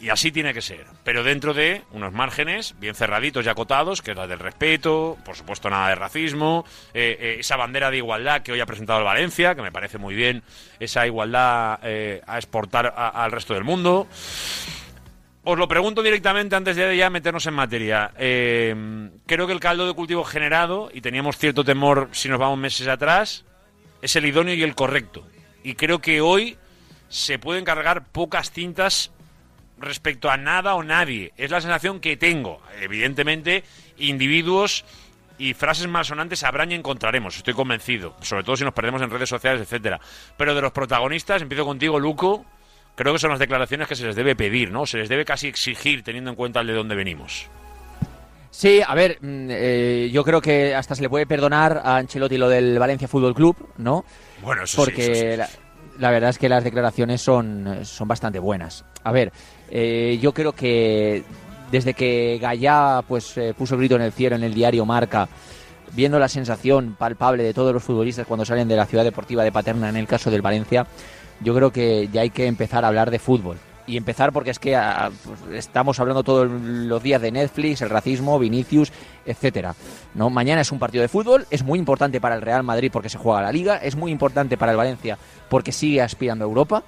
Y 0.00 0.10
así 0.10 0.32
tiene 0.32 0.52
que 0.52 0.60
ser, 0.60 0.84
pero 1.02 1.22
dentro 1.22 1.54
de 1.54 1.82
unos 1.92 2.12
márgenes 2.12 2.74
bien 2.78 2.94
cerraditos 2.94 3.46
y 3.46 3.48
acotados, 3.48 4.02
que 4.02 4.10
es 4.10 4.16
la 4.16 4.26
del 4.26 4.40
respeto, 4.40 5.16
por 5.24 5.36
supuesto 5.36 5.70
nada 5.70 5.88
de 5.88 5.94
racismo, 5.94 6.66
eh, 6.92 7.16
eh, 7.18 7.36
esa 7.38 7.56
bandera 7.56 7.90
de 7.90 7.98
igualdad 7.98 8.42
que 8.42 8.52
hoy 8.52 8.60
ha 8.60 8.66
presentado 8.66 8.98
el 8.98 9.04
Valencia, 9.06 9.54
que 9.54 9.62
me 9.62 9.72
parece 9.72 9.96
muy 9.96 10.14
bien 10.14 10.42
esa 10.78 11.06
igualdad 11.06 11.78
a 12.26 12.36
exportar 12.36 12.92
al 12.94 13.32
resto 13.32 13.54
del 13.54 13.64
mundo. 13.64 14.06
Os 15.46 15.58
lo 15.58 15.68
pregunto 15.68 16.02
directamente 16.02 16.56
antes 16.56 16.74
de 16.74 16.96
ya 16.96 17.10
meternos 17.10 17.44
en 17.44 17.52
materia. 17.52 18.12
Eh, 18.16 19.10
creo 19.26 19.46
que 19.46 19.52
el 19.52 19.60
caldo 19.60 19.86
de 19.86 19.92
cultivo 19.92 20.24
generado, 20.24 20.90
y 20.92 21.02
teníamos 21.02 21.36
cierto 21.36 21.62
temor 21.64 22.08
si 22.12 22.30
nos 22.30 22.38
vamos 22.38 22.58
meses 22.58 22.88
atrás, 22.88 23.44
es 24.00 24.16
el 24.16 24.24
idóneo 24.24 24.54
y 24.54 24.62
el 24.62 24.74
correcto. 24.74 25.26
Y 25.62 25.74
creo 25.74 25.98
que 25.98 26.22
hoy 26.22 26.56
se 27.10 27.38
pueden 27.38 27.66
cargar 27.66 28.06
pocas 28.06 28.50
cintas 28.52 29.10
respecto 29.78 30.30
a 30.30 30.38
nada 30.38 30.76
o 30.76 30.82
nadie. 30.82 31.34
Es 31.36 31.50
la 31.50 31.60
sensación 31.60 32.00
que 32.00 32.16
tengo. 32.16 32.62
Evidentemente, 32.80 33.64
individuos 33.98 34.86
y 35.36 35.52
frases 35.52 35.86
malsonantes 35.88 36.42
habrán 36.42 36.72
y 36.72 36.74
encontraremos, 36.74 37.36
estoy 37.36 37.52
convencido. 37.52 38.16
Sobre 38.22 38.44
todo 38.44 38.56
si 38.56 38.64
nos 38.64 38.72
perdemos 38.72 39.02
en 39.02 39.10
redes 39.10 39.28
sociales, 39.28 39.60
etcétera. 39.60 40.00
Pero 40.38 40.54
de 40.54 40.62
los 40.62 40.72
protagonistas, 40.72 41.42
empiezo 41.42 41.66
contigo, 41.66 42.00
Luco. 42.00 42.46
Creo 42.94 43.12
que 43.12 43.18
son 43.18 43.30
las 43.30 43.40
declaraciones 43.40 43.88
que 43.88 43.96
se 43.96 44.06
les 44.06 44.14
debe 44.14 44.36
pedir, 44.36 44.70
¿no? 44.70 44.86
Se 44.86 44.98
les 44.98 45.08
debe 45.08 45.24
casi 45.24 45.48
exigir, 45.48 46.02
teniendo 46.02 46.30
en 46.30 46.36
cuenta 46.36 46.60
el 46.60 46.66
de 46.68 46.74
dónde 46.74 46.94
venimos. 46.94 47.48
Sí, 48.50 48.80
a 48.86 48.94
ver, 48.94 49.18
mm, 49.20 49.48
eh, 49.50 50.10
yo 50.12 50.22
creo 50.22 50.40
que 50.40 50.74
hasta 50.76 50.94
se 50.94 51.02
le 51.02 51.08
puede 51.08 51.26
perdonar 51.26 51.82
a 51.84 51.96
Ancelotti 51.96 52.38
lo 52.38 52.48
del 52.48 52.78
Valencia 52.78 53.08
Fútbol 53.08 53.34
Club, 53.34 53.56
¿no? 53.78 54.04
Bueno, 54.42 54.62
eso 54.62 54.76
Porque 54.76 55.02
sí, 55.02 55.10
eso 55.10 55.30
sí. 55.32 55.36
La, 55.36 55.48
la 55.98 56.10
verdad 56.10 56.30
es 56.30 56.38
que 56.38 56.48
las 56.48 56.62
declaraciones 56.62 57.20
son, 57.20 57.80
son 57.84 58.06
bastante 58.06 58.38
buenas. 58.38 58.84
A 59.02 59.10
ver, 59.10 59.32
eh, 59.70 60.18
yo 60.20 60.32
creo 60.32 60.52
que 60.52 61.24
desde 61.70 61.94
que 61.94 62.38
Gallá 62.40 63.02
pues, 63.06 63.36
eh, 63.36 63.54
puso 63.56 63.74
el 63.74 63.80
grito 63.80 63.96
en 63.96 64.02
el 64.02 64.12
cielo 64.12 64.36
en 64.36 64.44
el 64.44 64.54
diario 64.54 64.86
Marca, 64.86 65.28
viendo 65.92 66.18
la 66.18 66.28
sensación 66.28 66.94
palpable 66.98 67.42
de 67.42 67.54
todos 67.54 67.72
los 67.72 67.82
futbolistas 67.82 68.26
cuando 68.26 68.44
salen 68.44 68.68
de 68.68 68.76
la 68.76 68.86
ciudad 68.86 69.04
deportiva 69.04 69.44
de 69.44 69.52
Paterna 69.52 69.88
en 69.88 69.96
el 69.96 70.06
caso 70.06 70.30
del 70.30 70.42
Valencia, 70.42 70.86
yo 71.44 71.54
creo 71.54 71.70
que 71.70 72.08
ya 72.12 72.22
hay 72.22 72.30
que 72.30 72.46
empezar 72.46 72.84
a 72.84 72.88
hablar 72.88 73.10
de 73.10 73.18
fútbol. 73.18 73.58
Y 73.86 73.98
empezar 73.98 74.32
porque 74.32 74.50
es 74.50 74.58
que 74.58 74.74
ah, 74.76 75.10
pues, 75.24 75.58
estamos 75.58 76.00
hablando 76.00 76.24
todos 76.24 76.50
los 76.50 77.02
días 77.02 77.20
de 77.20 77.30
Netflix, 77.30 77.82
el 77.82 77.90
racismo, 77.90 78.38
Vinicius, 78.38 78.90
etcétera. 79.26 79.74
¿no? 80.14 80.30
Mañana 80.30 80.62
es 80.62 80.72
un 80.72 80.78
partido 80.78 81.02
de 81.02 81.08
fútbol, 81.08 81.46
es 81.50 81.62
muy 81.62 81.78
importante 81.78 82.18
para 82.18 82.34
el 82.34 82.40
Real 82.40 82.62
Madrid 82.62 82.90
porque 82.90 83.10
se 83.10 83.18
juega 83.18 83.42
la 83.42 83.52
Liga, 83.52 83.76
es 83.76 83.94
muy 83.94 84.10
importante 84.10 84.56
para 84.56 84.72
el 84.72 84.78
Valencia 84.78 85.18
porque 85.50 85.70
sigue 85.70 86.00
aspirando 86.00 86.46
a 86.46 86.48
Europa, 86.48 86.82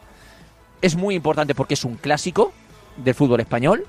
es 0.81 0.97
muy 0.97 1.15
importante 1.15 1.55
porque 1.55 1.75
es 1.75 1.85
un 1.85 1.97
clásico 1.97 2.53
del 2.97 3.15
fútbol 3.15 3.41
español 3.41 3.85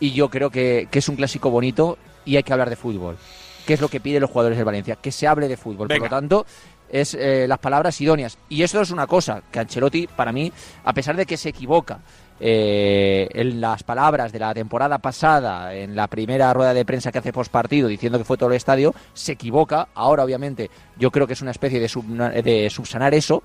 y 0.00 0.10
yo 0.10 0.28
creo 0.28 0.50
que, 0.50 0.88
que 0.90 0.98
es 0.98 1.08
un 1.08 1.14
clásico 1.14 1.50
bonito 1.50 1.98
y 2.24 2.34
hay 2.34 2.42
que 2.42 2.52
hablar 2.52 2.68
de 2.68 2.74
fútbol. 2.74 3.16
¿Qué 3.64 3.74
es 3.74 3.80
lo 3.80 3.88
que 3.88 4.00
piden 4.00 4.22
los 4.22 4.30
jugadores 4.30 4.58
del 4.58 4.64
Valencia? 4.64 4.96
Que 4.96 5.12
se 5.12 5.28
hable 5.28 5.46
de 5.46 5.56
fútbol. 5.56 5.86
Venga. 5.86 6.00
Por 6.00 6.10
lo 6.10 6.16
tanto, 6.16 6.46
es 6.92 7.14
eh, 7.14 7.46
las 7.48 7.58
palabras 7.58 8.00
idóneas. 8.00 8.38
Y 8.48 8.62
eso 8.62 8.80
es 8.80 8.90
una 8.90 9.06
cosa 9.06 9.42
que 9.50 9.60
Ancelotti, 9.60 10.06
para 10.06 10.32
mí, 10.32 10.52
a 10.84 10.92
pesar 10.92 11.16
de 11.16 11.26
que 11.26 11.36
se 11.36 11.50
equivoca 11.50 12.00
eh, 12.38 13.28
en 13.32 13.60
las 13.60 13.82
palabras 13.82 14.32
de 14.32 14.38
la 14.38 14.54
temporada 14.54 14.98
pasada, 14.98 15.74
en 15.74 15.94
la 15.94 16.06
primera 16.06 16.52
rueda 16.52 16.72
de 16.72 16.84
prensa 16.84 17.12
que 17.12 17.18
hace 17.18 17.32
post 17.32 17.52
partido, 17.52 17.88
diciendo 17.88 18.18
que 18.18 18.24
fue 18.24 18.36
todo 18.36 18.50
el 18.50 18.56
estadio, 18.56 18.94
se 19.12 19.32
equivoca. 19.32 19.88
Ahora, 19.94 20.24
obviamente, 20.24 20.70
yo 20.98 21.10
creo 21.10 21.26
que 21.26 21.34
es 21.34 21.42
una 21.42 21.50
especie 21.50 21.80
de, 21.80 22.42
de 22.42 22.70
subsanar 22.70 23.14
eso. 23.14 23.42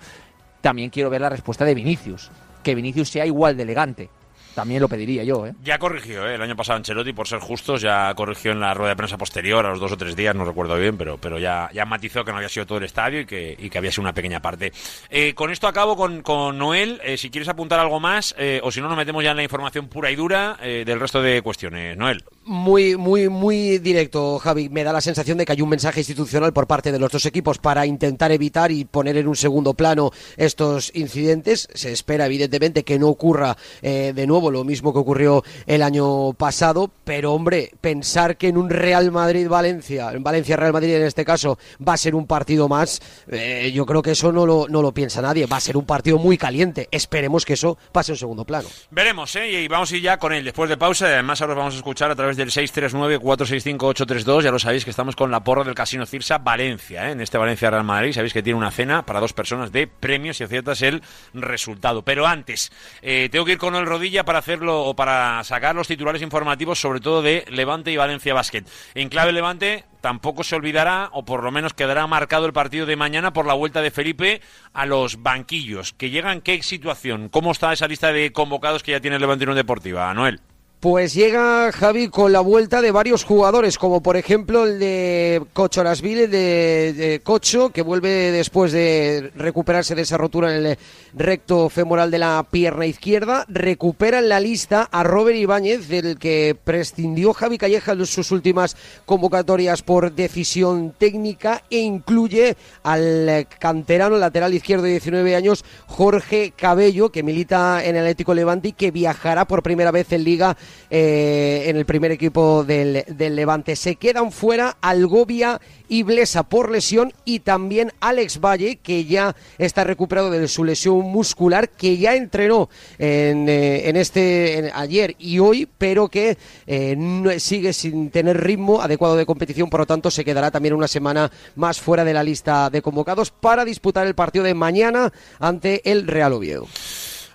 También 0.62 0.90
quiero 0.90 1.10
ver 1.10 1.22
la 1.22 1.30
respuesta 1.30 1.66
de 1.66 1.76
Vinicius. 1.76 2.32
Que 2.64 2.74
Vinicius 2.74 3.10
sea 3.10 3.26
igual 3.26 3.58
de 3.58 3.64
elegante. 3.64 4.10
También 4.56 4.82
lo 4.82 4.88
pediría 4.88 5.24
yo, 5.26 5.46
¿eh? 5.46 5.54
Ya 5.64 5.78
corrigió, 5.78 6.26
¿eh? 6.28 6.36
el 6.36 6.42
año 6.42 6.56
pasado 6.56 6.78
Ancelotti, 6.78 7.12
por 7.12 7.28
ser 7.28 7.40
justos, 7.40 7.82
ya 7.82 8.14
corrigió 8.16 8.54
en 8.54 8.62
la 8.62 8.74
rueda 8.74 8.92
de 8.92 8.96
prensa 8.96 9.18
posterior, 9.18 9.66
a 9.66 9.70
los 9.70 9.82
dos 9.82 9.92
o 9.92 9.98
tres 9.98 10.16
días, 10.16 10.34
no 10.34 10.46
recuerdo 10.46 10.78
bien, 10.78 10.98
pero, 10.98 11.18
pero 11.18 11.38
ya, 11.38 11.70
ya 11.74 11.84
matizó 11.84 12.24
que 12.24 12.32
no 12.32 12.38
había 12.38 12.48
sido 12.48 12.66
todo 12.66 12.78
el 12.78 12.86
estadio 12.86 13.20
y 13.20 13.26
que, 13.26 13.56
y 13.60 13.70
que 13.70 13.78
había 13.78 13.92
sido 13.92 14.04
una 14.04 14.14
pequeña 14.14 14.42
parte. 14.42 14.72
Eh, 15.10 15.34
con 15.34 15.52
esto 15.52 15.68
acabo 15.68 15.98
con, 15.98 16.22
con 16.22 16.58
Noel, 16.58 17.02
eh, 17.04 17.18
si 17.18 17.30
quieres 17.30 17.50
apuntar 17.50 17.80
algo 17.82 18.00
más, 18.00 18.34
eh, 18.38 18.62
o 18.64 18.72
si 18.72 18.80
no 18.80 18.88
nos 18.88 18.98
metemos 18.98 19.22
ya 19.24 19.32
en 19.32 19.38
la 19.38 19.44
información 19.44 19.90
pura 19.90 20.10
y 20.10 20.16
dura 20.16 20.58
del 20.62 21.00
resto 21.00 21.22
de 21.22 21.42
cuestiones. 21.42 21.98
Noel. 21.98 22.24
Muy, 22.48 22.96
muy, 22.96 23.28
muy 23.28 23.80
directo, 23.80 24.38
Javi. 24.38 24.70
Me 24.70 24.84
da 24.84 24.94
la 24.94 25.02
sensación 25.02 25.40
de 25.40 25.46
que 25.46 25.54
hay 25.54 25.64
un 25.64 25.70
mensaje 25.70 26.02
institucional 26.02 26.54
por 26.54 26.68
parte 26.68 26.92
de 26.92 27.00
los 27.00 27.12
dos 27.12 27.26
equipos 27.26 27.58
para 27.58 27.88
intentar 27.88 28.32
evitar 28.32 28.72
y 28.72 28.86
poner 28.86 29.18
en 29.18 29.28
un 29.28 29.36
segundo 29.36 29.74
plano 29.74 30.12
estos 30.38 30.92
incidentes. 30.94 31.68
Se 31.74 31.92
espera, 31.92 32.28
evidentemente, 32.28 32.84
que 32.84 33.00
no 33.00 33.08
ocurra 33.08 33.58
eh, 33.82 34.14
de 34.14 34.28
nuevo 34.28 34.52
lo 34.52 34.64
mismo 34.64 34.94
que 34.94 35.00
ocurrió 35.00 35.44
el 35.66 35.82
año 35.82 36.34
pasado. 36.34 36.92
Pero, 37.04 37.34
hombre, 37.34 37.72
pensar 37.82 38.38
que 38.38 38.50
en 38.50 38.58
un 38.58 38.70
Real 38.70 39.12
Madrid-Valencia, 39.12 40.12
en 40.12 40.22
Valencia-Real 40.22 40.72
Madrid 40.72 40.94
en 40.98 41.06
este 41.08 41.26
caso, 41.26 41.58
va 41.86 41.94
a 41.94 41.98
ser 41.98 42.14
un 42.14 42.28
partido 42.28 42.70
más, 42.70 43.02
eh, 43.28 43.72
yo 43.74 43.88
creo 43.88 44.04
que 44.04 44.12
eso 44.12 44.32
no 44.32 44.46
lo, 44.46 44.68
no 44.70 44.84
lo 44.84 44.92
piensa 44.92 45.20
nadie. 45.20 45.48
Va 45.48 45.58
a 45.58 45.62
ser 45.62 45.78
un 45.78 45.86
partido 45.88 46.20
muy 46.20 46.38
caliente. 46.38 46.90
Esperemos 46.92 47.44
que 47.44 47.54
eso 47.54 47.76
pase 47.92 48.12
en 48.12 48.20
segundo 48.20 48.46
plano. 48.46 48.70
Veremos, 48.92 49.36
¿eh? 49.36 49.64
Y 49.64 49.68
vamos 49.68 49.92
a 49.92 49.96
ir 49.96 50.04
ya 50.04 50.20
con 50.20 50.32
él 50.32 50.46
después 50.46 50.70
de 50.70 50.78
pausa. 50.78 51.08
Además, 51.08 51.42
ahora 51.42 51.54
os 51.54 51.58
vamos 51.58 51.74
a 51.74 51.78
escuchar 51.78 52.12
a 52.12 52.16
través 52.16 52.35
del 52.38 52.50
639-465-832. 52.52 54.44
Ya 54.44 54.52
lo 54.52 54.60
sabéis 54.60 54.84
que 54.84 54.90
estamos 54.90 55.16
con 55.16 55.32
la 55.32 55.44
porra 55.44 55.64
del 55.64 55.76
Casino 55.76 56.06
Cirsa 56.06 56.38
Valencia, 56.38 57.08
¿eh? 57.08 57.12
En 57.12 57.22
este 57.22 57.38
Valencia 57.38 57.70
Real 57.70 57.84
Madrid. 57.84 58.14
Sabéis 58.14 58.34
que 58.34 58.44
tiene 58.44 58.58
una 58.58 58.72
cena 58.72 59.06
para 59.06 59.20
dos 59.20 59.34
personas 59.34 59.72
de 59.72 59.88
premios 59.88 60.38
si 60.38 60.44
aciertas 60.44 60.82
el 60.82 61.02
resultado. 61.34 62.04
Pero 62.04 62.28
antes, 62.28 62.72
eh, 63.02 63.30
tengo 63.32 63.46
que 63.46 63.54
ir 63.54 63.58
con 63.58 63.76
el 63.76 63.86
rodilla 63.86 64.26
para 64.26 64.40
hacerlo 64.40 64.84
o 64.84 64.96
para 64.96 65.44
sacar 65.44 65.76
los 65.76 65.88
titulares 65.88 66.22
informativos, 66.22 66.80
sobre 66.80 67.00
todo 67.00 67.22
de 67.22 67.46
Levante 67.50 67.92
y 67.92 67.98
Valencia 67.98 68.34
Basket. 68.34 68.64
En 68.94 69.10
clave 69.10 69.32
Levante, 69.32 69.86
tampoco 70.02 70.44
se 70.44 70.56
olvidará, 70.56 71.10
o 71.14 71.26
por 71.26 71.44
lo 71.44 71.52
menos 71.52 71.74
quedará 71.74 72.06
marcado 72.08 72.46
el 72.46 72.54
partido 72.54 72.86
de 72.86 72.96
mañana 72.96 73.34
por 73.34 73.46
la 73.48 73.54
vuelta 73.54 73.82
de 73.82 73.92
Felipe 73.92 74.42
a 74.74 74.86
los 74.86 75.24
banquillos. 75.24 75.94
¿Que 75.94 76.10
llegan 76.10 76.42
qué 76.42 76.62
situación? 76.64 77.30
¿Cómo 77.30 77.52
está 77.52 77.74
esa 77.74 77.88
lista 77.88 78.12
de 78.12 78.32
convocados 78.32 78.84
que 78.84 78.92
ya 78.92 79.00
tiene 79.00 79.20
Levante 79.20 79.46
Unión 79.46 79.58
Deportiva, 79.58 80.14
Noel? 80.14 80.42
Pues 80.80 81.16
llega 81.16 81.72
Javi 81.72 82.10
con 82.10 82.32
la 82.32 82.42
vuelta 82.42 82.80
de 82.80 82.92
varios 82.92 83.24
jugadores, 83.24 83.80
como 83.80 84.04
por 84.04 84.18
ejemplo 84.18 84.66
el 84.66 84.78
de 84.78 85.44
Cocho 85.52 85.82
Arasville, 85.82 86.28
de, 86.28 86.94
de 86.94 87.22
Cocho, 87.22 87.72
que 87.72 87.82
vuelve 87.82 88.32
después 88.32 88.72
de 88.72 89.32
recuperarse 89.36 89.96
de 89.96 90.04
esa 90.04 90.18
rotura 90.18 90.56
en 90.56 90.66
el 90.66 90.78
recto 91.16 91.70
femoral 91.70 92.12
de 92.12 92.20
la 92.20 92.46
pierna 92.52 92.86
izquierda. 92.86 93.46
Recupera 93.48 94.20
en 94.20 94.30
la 94.30 94.40
lista 94.40 94.88
a 94.92 95.04
Robert 95.04 95.38
Ibáñez, 95.38 95.88
del 95.88 96.20
que 96.20 96.56
prescindió 96.64 97.34
Javi 97.34 97.58
Calleja 97.58 97.94
en 97.94 98.06
sus 98.06 98.32
últimas 98.32 98.78
convocatorias 99.08 99.82
por 99.82 100.12
decisión 100.12 100.94
técnica, 100.96 101.64
e 101.72 101.80
incluye 101.80 102.58
al 102.84 103.48
canterano 103.60 104.18
lateral 104.18 104.54
izquierdo 104.54 104.84
de 104.84 104.92
19 104.92 105.36
años, 105.36 105.66
Jorge 105.88 106.54
Cabello, 106.56 107.10
que 107.10 107.24
milita 107.24 107.84
en 107.84 107.96
el 107.96 108.04
Atlético 108.04 108.36
Levante 108.36 108.68
y 108.68 108.74
que 108.74 108.92
viajará 108.92 109.46
por 109.46 109.64
primera 109.64 109.90
vez 109.90 110.12
en 110.12 110.24
Liga 110.24 110.56
eh, 110.90 111.64
en 111.68 111.78
el 111.78 111.86
primer 111.86 112.12
equipo 112.12 112.64
del, 112.64 113.04
Levante. 113.18 113.76
Se 113.76 113.96
quedan 113.96 114.32
fuera 114.32 114.78
Algovia 114.82 115.60
y 115.88 116.04
Blesa 116.04 116.44
por 116.44 116.72
lesión 116.72 117.14
y 117.26 117.40
también 117.40 117.92
Alex 118.00 118.40
Valle, 118.40 118.78
que 118.78 119.06
ya 119.06 119.36
está 119.58 119.84
recuperado 119.84 120.32
de 120.32 120.48
su 120.48 120.64
lesión 120.64 121.00
muscular, 121.02 121.70
que 121.70 121.98
ya 121.98 122.16
entrenó 122.16 122.70
en, 122.98 123.48
eh, 123.50 123.90
en 123.90 123.96
este 123.96 124.72
ayer 124.74 125.16
y 125.20 125.40
hoy, 125.40 125.68
pero 125.78 126.08
que 126.08 126.38
eh, 126.68 126.96
no- 126.98 127.38
sigue 127.40 127.74
sin 127.74 128.10
tener 128.10 128.42
ritmo 128.42 128.82
adecuado 128.82 129.16
de 129.16 129.26
competición, 129.26 129.70
por 129.70 129.82
lo 129.82 129.86
tanto 129.86 130.10
se 130.10 130.26
quedará 130.26 130.52
también 130.52 130.74
una 130.74 130.88
semana 130.88 131.32
más 131.56 131.80
fuera 131.80 132.04
de 132.04 132.14
la 132.14 132.24
lista 132.24 132.70
de 132.70 132.82
convocados 132.82 133.32
para 133.32 133.66
disputar 133.66 134.08
el 134.08 134.16
partido 134.16 134.46
de 134.46 134.54
mañana 134.54 135.12
ante 135.40 135.82
el 135.92 136.08
Real 136.08 136.34
Oviedo. 136.34 136.68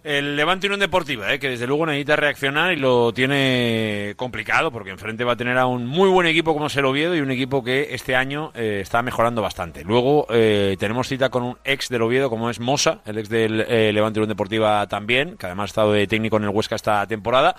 El 0.03 0.37
Levante 0.37 0.67
Unión 0.67 0.81
Deportiva, 0.81 1.33
¿eh? 1.33 1.39
que 1.39 1.51
desde 1.51 1.67
luego 1.67 1.87
necesita 1.87 2.17
reaccionar 2.17 2.73
y 2.73 2.77
lo 2.77 3.13
tiene 3.13 4.15
complicado 4.17 4.71
porque 4.71 4.91
enfrente 4.91 5.25
va 5.25 5.33
a 5.33 5.37
tener 5.37 5.59
a 5.59 5.67
un 5.67 5.87
muy 5.87 6.09
buen 6.09 6.27
equipo 6.27 6.55
como 6.55 6.67
es 6.67 6.77
el 6.77 6.85
Oviedo 6.85 7.15
y 7.15 7.21
un 7.21 7.31
equipo 7.31 7.63
que 7.63 7.89
este 7.95 8.17
año 8.17 8.51
eh, 8.55 8.81
está 8.83 9.03
mejorando 9.03 9.43
bastante. 9.43 9.85
Luego 9.85 10.27
eh, 10.31 10.77
tenemos 10.79 11.09
cita 11.09 11.29
con 11.29 11.43
un 11.43 11.59
ex 11.65 11.89
del 11.89 12.03
Oviedo 12.03 12.31
como 12.31 12.49
es 12.51 12.61
Mosa, 12.61 13.01
el 13.05 13.19
ex 13.19 13.29
del 13.29 13.61
eh, 13.61 13.93
Levante 13.93 14.21
Unión 14.21 14.31
Deportiva 14.31 14.87
también, 14.87 15.37
que 15.37 15.47
además 15.47 15.65
ha 15.65 15.73
estado 15.73 15.93
de 15.93 16.07
técnico 16.07 16.37
en 16.37 16.45
el 16.45 16.51
Huesca 16.51 16.77
esta 16.77 17.07
temporada 17.07 17.55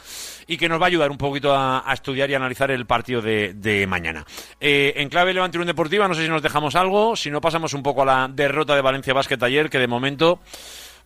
y 0.48 0.58
que 0.58 0.68
nos 0.68 0.82
va 0.82 0.86
a 0.86 0.88
ayudar 0.88 1.12
un 1.12 1.18
poquito 1.18 1.56
a, 1.56 1.84
estudiar 1.94 2.30
y 2.30 2.34
analizar 2.34 2.72
el 2.72 2.86
partido 2.86 3.22
de, 3.22 3.54
de 3.54 3.86
mañana. 3.88 4.26
Eh, 4.60 4.94
en 4.98 5.10
clave 5.10 5.34
Levante 5.34 5.58
Unión 5.58 5.68
Deportiva, 5.68 6.08
no 6.08 6.14
sé 6.14 6.24
si 6.24 6.30
nos 6.30 6.42
dejamos 6.42 6.76
algo, 6.76 7.16
si 7.16 7.30
no 7.30 7.42
pasamos 7.42 7.74
un 7.74 7.84
poco 7.84 8.02
a 8.02 8.06
la 8.06 8.30
derrota 8.32 8.76
de 8.76 8.82
Valencia 8.82 9.14
Basket 9.14 9.42
ayer, 9.44 9.70
que 9.70 9.80
de 9.80 9.88
momento 9.88 10.40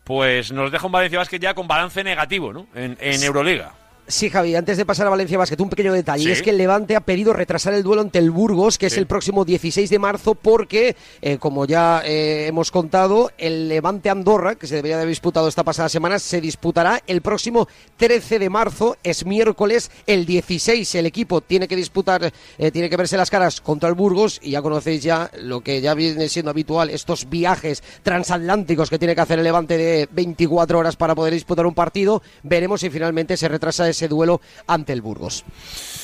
pues 0.05 0.51
nos 0.51 0.71
deja 0.71 0.85
un 0.85 0.91
Valencia 0.91 1.19
Basket 1.19 1.39
ya 1.39 1.53
con 1.53 1.67
balance 1.67 2.03
negativo, 2.03 2.53
¿no? 2.53 2.67
En, 2.75 2.95
en 3.01 3.23
Euroliga. 3.23 3.73
Sí, 4.07 4.29
Javi, 4.29 4.55
antes 4.55 4.77
de 4.77 4.85
pasar 4.85 5.07
a 5.07 5.09
Valencia 5.09 5.35
Basket, 5.35 5.59
un 5.59 5.69
pequeño 5.69 5.91
detalle. 5.91 6.25
Sí. 6.25 6.31
Es 6.31 6.43
que 6.43 6.51
el 6.51 6.59
Levante 6.59 6.95
ha 6.95 7.01
pedido 7.01 7.33
retrasar 7.33 7.73
el 7.73 7.81
duelo 7.81 8.03
ante 8.03 8.19
el 8.19 8.29
Burgos, 8.29 8.77
que 8.77 8.85
es 8.85 8.97
el 8.97 9.07
próximo 9.07 9.45
16 9.45 9.89
de 9.89 9.97
marzo, 9.97 10.35
porque, 10.35 10.95
eh, 11.23 11.39
como 11.39 11.65
ya 11.65 12.03
eh, 12.05 12.45
hemos 12.45 12.69
contado, 12.69 13.31
el 13.39 13.67
Levante 13.67 14.11
Andorra, 14.11 14.55
que 14.55 14.67
se 14.67 14.75
debería 14.75 14.97
de 14.97 15.03
haber 15.03 15.11
disputado 15.11 15.47
esta 15.47 15.63
pasada 15.63 15.89
semana, 15.89 16.19
se 16.19 16.39
disputará 16.39 17.01
el 17.07 17.21
próximo 17.21 17.67
13 17.97 18.37
de 18.37 18.49
marzo, 18.51 18.95
es 19.03 19.25
miércoles, 19.25 19.89
el 20.05 20.27
16. 20.27 20.93
El 20.93 21.07
equipo 21.07 21.41
tiene 21.41 21.67
que 21.67 21.75
disputar, 21.75 22.31
eh, 22.59 22.71
tiene 22.71 22.91
que 22.91 22.97
verse 22.97 23.17
las 23.17 23.31
caras 23.31 23.59
contra 23.59 23.89
el 23.89 23.95
Burgos, 23.95 24.39
y 24.43 24.51
ya 24.51 24.61
conocéis 24.61 25.01
ya 25.01 25.31
lo 25.41 25.61
que 25.61 25.81
ya 25.81 25.95
viene 25.95 26.29
siendo 26.29 26.51
habitual, 26.51 26.91
estos 26.91 27.27
viajes 27.27 27.81
transatlánticos 28.03 28.91
que 28.91 28.99
tiene 28.99 29.15
que 29.15 29.21
hacer 29.21 29.39
el 29.39 29.45
Levante 29.45 29.77
de 29.77 30.07
24 30.11 30.77
horas 30.77 30.95
para 30.95 31.15
poder 31.15 31.33
disputar 31.33 31.65
un 31.65 31.73
partido. 31.73 32.21
Veremos 32.43 32.81
si 32.81 32.91
finalmente 32.91 33.35
se 33.35 33.47
retrasa 33.47 33.94
ese 33.95 34.07
duelo 34.07 34.41
ante 34.67 34.93
el 34.93 35.01
Burgos. 35.01 35.43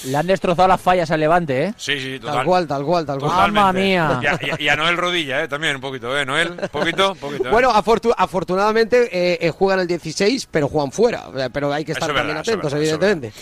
Le 0.05 0.17
han 0.17 0.25
destrozado 0.25 0.67
las 0.67 0.81
fallas 0.81 1.11
al 1.11 1.19
Levante, 1.19 1.65
¿eh? 1.65 1.73
Sí, 1.77 1.99
sí, 1.99 2.19
total. 2.19 2.37
Tal 2.37 2.45
cual, 2.45 2.67
tal 2.67 2.83
cual, 2.85 3.05
tal 3.05 3.19
cual. 3.19 3.51
Mamma 3.51 3.71
mía. 3.73 4.19
Y 4.21 4.25
a, 4.25 4.39
y 4.41 4.49
a- 4.49 4.61
y 4.61 4.67
a 4.69 4.75
Noel 4.75 4.97
Rodilla, 4.97 5.43
¿eh? 5.43 5.47
También 5.47 5.75
un 5.75 5.81
poquito, 5.81 6.17
¿eh? 6.17 6.25
Noel, 6.25 6.53
poquito, 6.71 7.13
poquito. 7.15 7.47
¿eh? 7.47 7.51
Bueno, 7.51 7.71
afortu- 7.71 8.13
afortunadamente 8.17 9.09
eh, 9.11 9.37
eh, 9.41 9.51
juegan 9.51 9.79
el 9.79 9.87
16, 9.87 10.47
pero 10.49 10.67
juegan 10.67 10.91
fuera. 10.91 11.25
Pero 11.53 11.71
hay 11.71 11.85
que 11.85 11.91
Eso 11.91 11.99
estar 11.99 12.09
es 12.09 12.15
también 12.15 12.27
verdad, 12.37 12.41
eso 12.41 12.51
atentos, 12.51 12.73
verdad, 12.73 12.83
eso 12.87 12.95
evidentemente. 12.95 13.39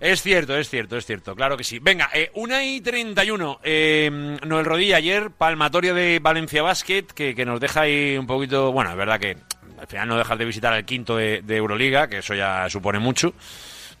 Es 0.00 0.20
cierto, 0.20 0.56
es 0.58 0.68
cierto, 0.68 0.96
es 0.98 1.06
cierto, 1.06 1.34
claro 1.34 1.56
que 1.56 1.64
sí. 1.64 1.78
Venga, 1.78 2.10
eh, 2.12 2.30
una 2.34 2.62
y 2.62 2.80
31. 2.82 3.60
Eh, 3.62 4.36
Noel 4.44 4.66
Rodilla 4.66 4.96
ayer, 4.96 5.30
palmatorio 5.30 5.94
de 5.94 6.18
Valencia 6.20 6.62
Basket, 6.62 7.04
que, 7.14 7.34
que 7.34 7.46
nos 7.46 7.58
deja 7.60 7.82
ahí 7.82 8.18
un 8.18 8.26
poquito. 8.26 8.70
Bueno, 8.72 8.90
es 8.90 8.96
verdad 8.96 9.18
que 9.18 9.38
al 9.80 9.86
final 9.86 10.08
no 10.08 10.18
dejas 10.18 10.36
de 10.38 10.44
visitar 10.44 10.74
el 10.74 10.84
quinto 10.84 11.16
de, 11.16 11.40
de 11.42 11.56
Euroliga, 11.56 12.08
que 12.08 12.18
eso 12.18 12.34
ya 12.34 12.68
supone 12.68 12.98
mucho. 12.98 13.32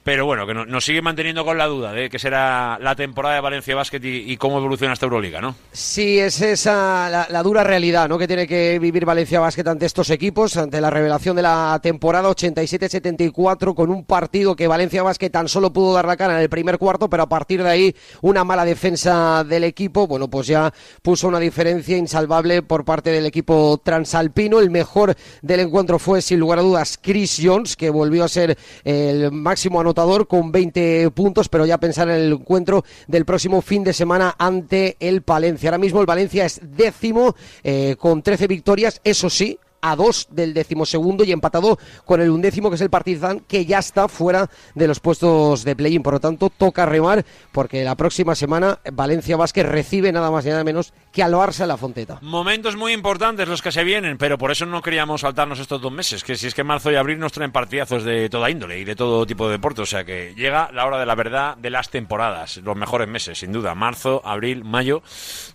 Pero 0.04 0.26
bueno, 0.26 0.46
que 0.46 0.52
no- 0.52 0.66
nos 0.66 0.84
sigue 0.84 1.00
manteniendo 1.00 1.44
con 1.46 1.56
la 1.56 1.64
duda 1.66 1.92
de 1.92 2.10
qué 2.10 2.18
será 2.18 2.78
la 2.78 2.94
temporada 2.94 3.36
de 3.36 3.40
Valencia 3.40 3.74
Basket 3.74 4.00
y, 4.04 4.30
y 4.32 4.36
cómo 4.36 4.58
evoluciona 4.58 4.92
esta 4.92 5.06
Euroliga, 5.06 5.40
¿no? 5.40 5.56
Sí, 5.72 6.18
es 6.18 6.42
esa 6.42 7.08
la, 7.08 7.26
la 7.30 7.42
dura 7.42 7.64
realidad 7.64 8.06
¿no? 8.06 8.18
que 8.18 8.26
tiene 8.28 8.46
que 8.46 8.78
vivir 8.78 9.06
Valencia 9.06 9.40
Basket 9.40 9.66
ante 9.66 9.86
estos 9.86 10.10
equipos, 10.10 10.58
ante 10.58 10.78
la 10.82 10.90
revelación 10.90 11.34
de 11.36 11.42
la 11.42 11.80
temporada 11.82 12.28
87-74, 12.28 13.74
con 13.74 13.88
un 13.88 14.04
partido 14.04 14.54
que 14.54 14.66
Valencia 14.68 15.02
Basket 15.02 15.30
tan 15.30 15.48
solo 15.48 15.72
pudo 15.72 15.94
dar 15.94 16.04
la 16.04 16.18
cara 16.18 16.34
en 16.34 16.40
el 16.42 16.50
primer 16.50 16.76
cuarto, 16.78 17.08
pero 17.08 17.22
a 17.22 17.28
partir 17.30 17.62
de 17.62 17.70
ahí 17.70 17.96
una 18.20 18.44
mala 18.44 18.66
defensa 18.66 19.42
del 19.42 19.64
equipo, 19.64 20.06
bueno, 20.06 20.28
pues 20.28 20.46
ya 20.48 20.70
puso 21.00 21.28
una 21.28 21.38
diferencia 21.40 21.96
insalvable 21.96 22.60
por 22.60 22.84
parte 22.84 23.08
del 23.08 23.24
equipo 23.24 23.80
transalpino. 23.82 24.60
El 24.60 24.70
mejor 24.70 25.14
del 25.40 25.60
encuentro 25.60 25.98
fue, 25.98 26.20
sin 26.20 26.38
lugar 26.40 26.58
a 26.58 26.62
dudas, 26.62 26.98
Chris 27.00 27.40
Jones, 27.42 27.74
que 27.74 27.88
volvió 27.88 28.22
a 28.24 28.28
ser 28.28 28.58
el 28.84 29.32
máximo 29.32 29.80
anotador 29.80 29.93
con 30.26 30.52
20 30.52 31.10
puntos, 31.12 31.48
pero 31.48 31.64
ya 31.66 31.78
pensar 31.78 32.08
en 32.08 32.16
el 32.16 32.32
encuentro 32.32 32.84
del 33.06 33.24
próximo 33.24 33.62
fin 33.62 33.84
de 33.84 33.92
semana 33.92 34.34
ante 34.38 34.96
el 35.00 35.22
Palencia. 35.22 35.70
Ahora 35.70 35.78
mismo 35.78 36.00
el 36.00 36.06
Valencia 36.06 36.44
es 36.44 36.60
décimo 36.62 37.34
eh, 37.62 37.96
con 37.98 38.22
13 38.22 38.46
victorias, 38.46 39.00
eso 39.04 39.30
sí, 39.30 39.58
a 39.84 39.96
dos 39.96 40.26
del 40.30 40.54
decimosegundo 40.54 41.24
y 41.24 41.32
empatado 41.32 41.78
con 42.06 42.22
el 42.22 42.30
undécimo 42.30 42.70
que 42.70 42.76
es 42.76 42.80
el 42.80 42.88
Partizan 42.88 43.40
que 43.40 43.66
ya 43.66 43.78
está 43.78 44.08
fuera 44.08 44.48
de 44.74 44.88
los 44.88 44.98
puestos 44.98 45.62
de 45.62 45.76
play-in. 45.76 46.02
Por 46.02 46.14
lo 46.14 46.20
tanto, 46.20 46.48
toca 46.48 46.86
remar 46.86 47.24
porque 47.52 47.84
la 47.84 47.94
próxima 47.94 48.34
semana 48.34 48.78
Valencia 48.92 49.36
Vázquez 49.36 49.66
recibe 49.66 50.10
nada 50.10 50.30
más 50.30 50.46
y 50.46 50.48
nada 50.48 50.64
menos 50.64 50.94
que 51.12 51.22
al 51.22 51.34
Barça 51.34 51.62
en 51.62 51.68
la 51.68 51.76
Fonteta. 51.76 52.18
Momentos 52.22 52.76
muy 52.76 52.94
importantes 52.94 53.46
los 53.46 53.60
que 53.60 53.72
se 53.72 53.84
vienen, 53.84 54.16
pero 54.16 54.38
por 54.38 54.50
eso 54.50 54.64
no 54.64 54.80
queríamos 54.80 55.20
saltarnos 55.20 55.58
estos 55.58 55.82
dos 55.82 55.92
meses, 55.92 56.24
que 56.24 56.36
si 56.36 56.46
es 56.46 56.54
que 56.54 56.64
marzo 56.64 56.90
y 56.90 56.96
abril 56.96 57.18
nos 57.18 57.32
traen 57.32 57.52
partidazos 57.52 58.04
de 58.04 58.30
toda 58.30 58.48
índole 58.50 58.78
y 58.78 58.84
de 58.84 58.96
todo 58.96 59.26
tipo 59.26 59.46
de 59.46 59.52
deporte, 59.52 59.82
o 59.82 59.86
sea 59.86 60.04
que 60.04 60.32
llega 60.34 60.70
la 60.72 60.86
hora 60.86 60.98
de 60.98 61.04
la 61.04 61.14
verdad 61.14 61.58
de 61.58 61.68
las 61.68 61.90
temporadas, 61.90 62.56
los 62.56 62.76
mejores 62.76 63.06
meses, 63.06 63.38
sin 63.38 63.52
duda, 63.52 63.74
marzo, 63.74 64.22
abril, 64.24 64.64
mayo, 64.64 65.02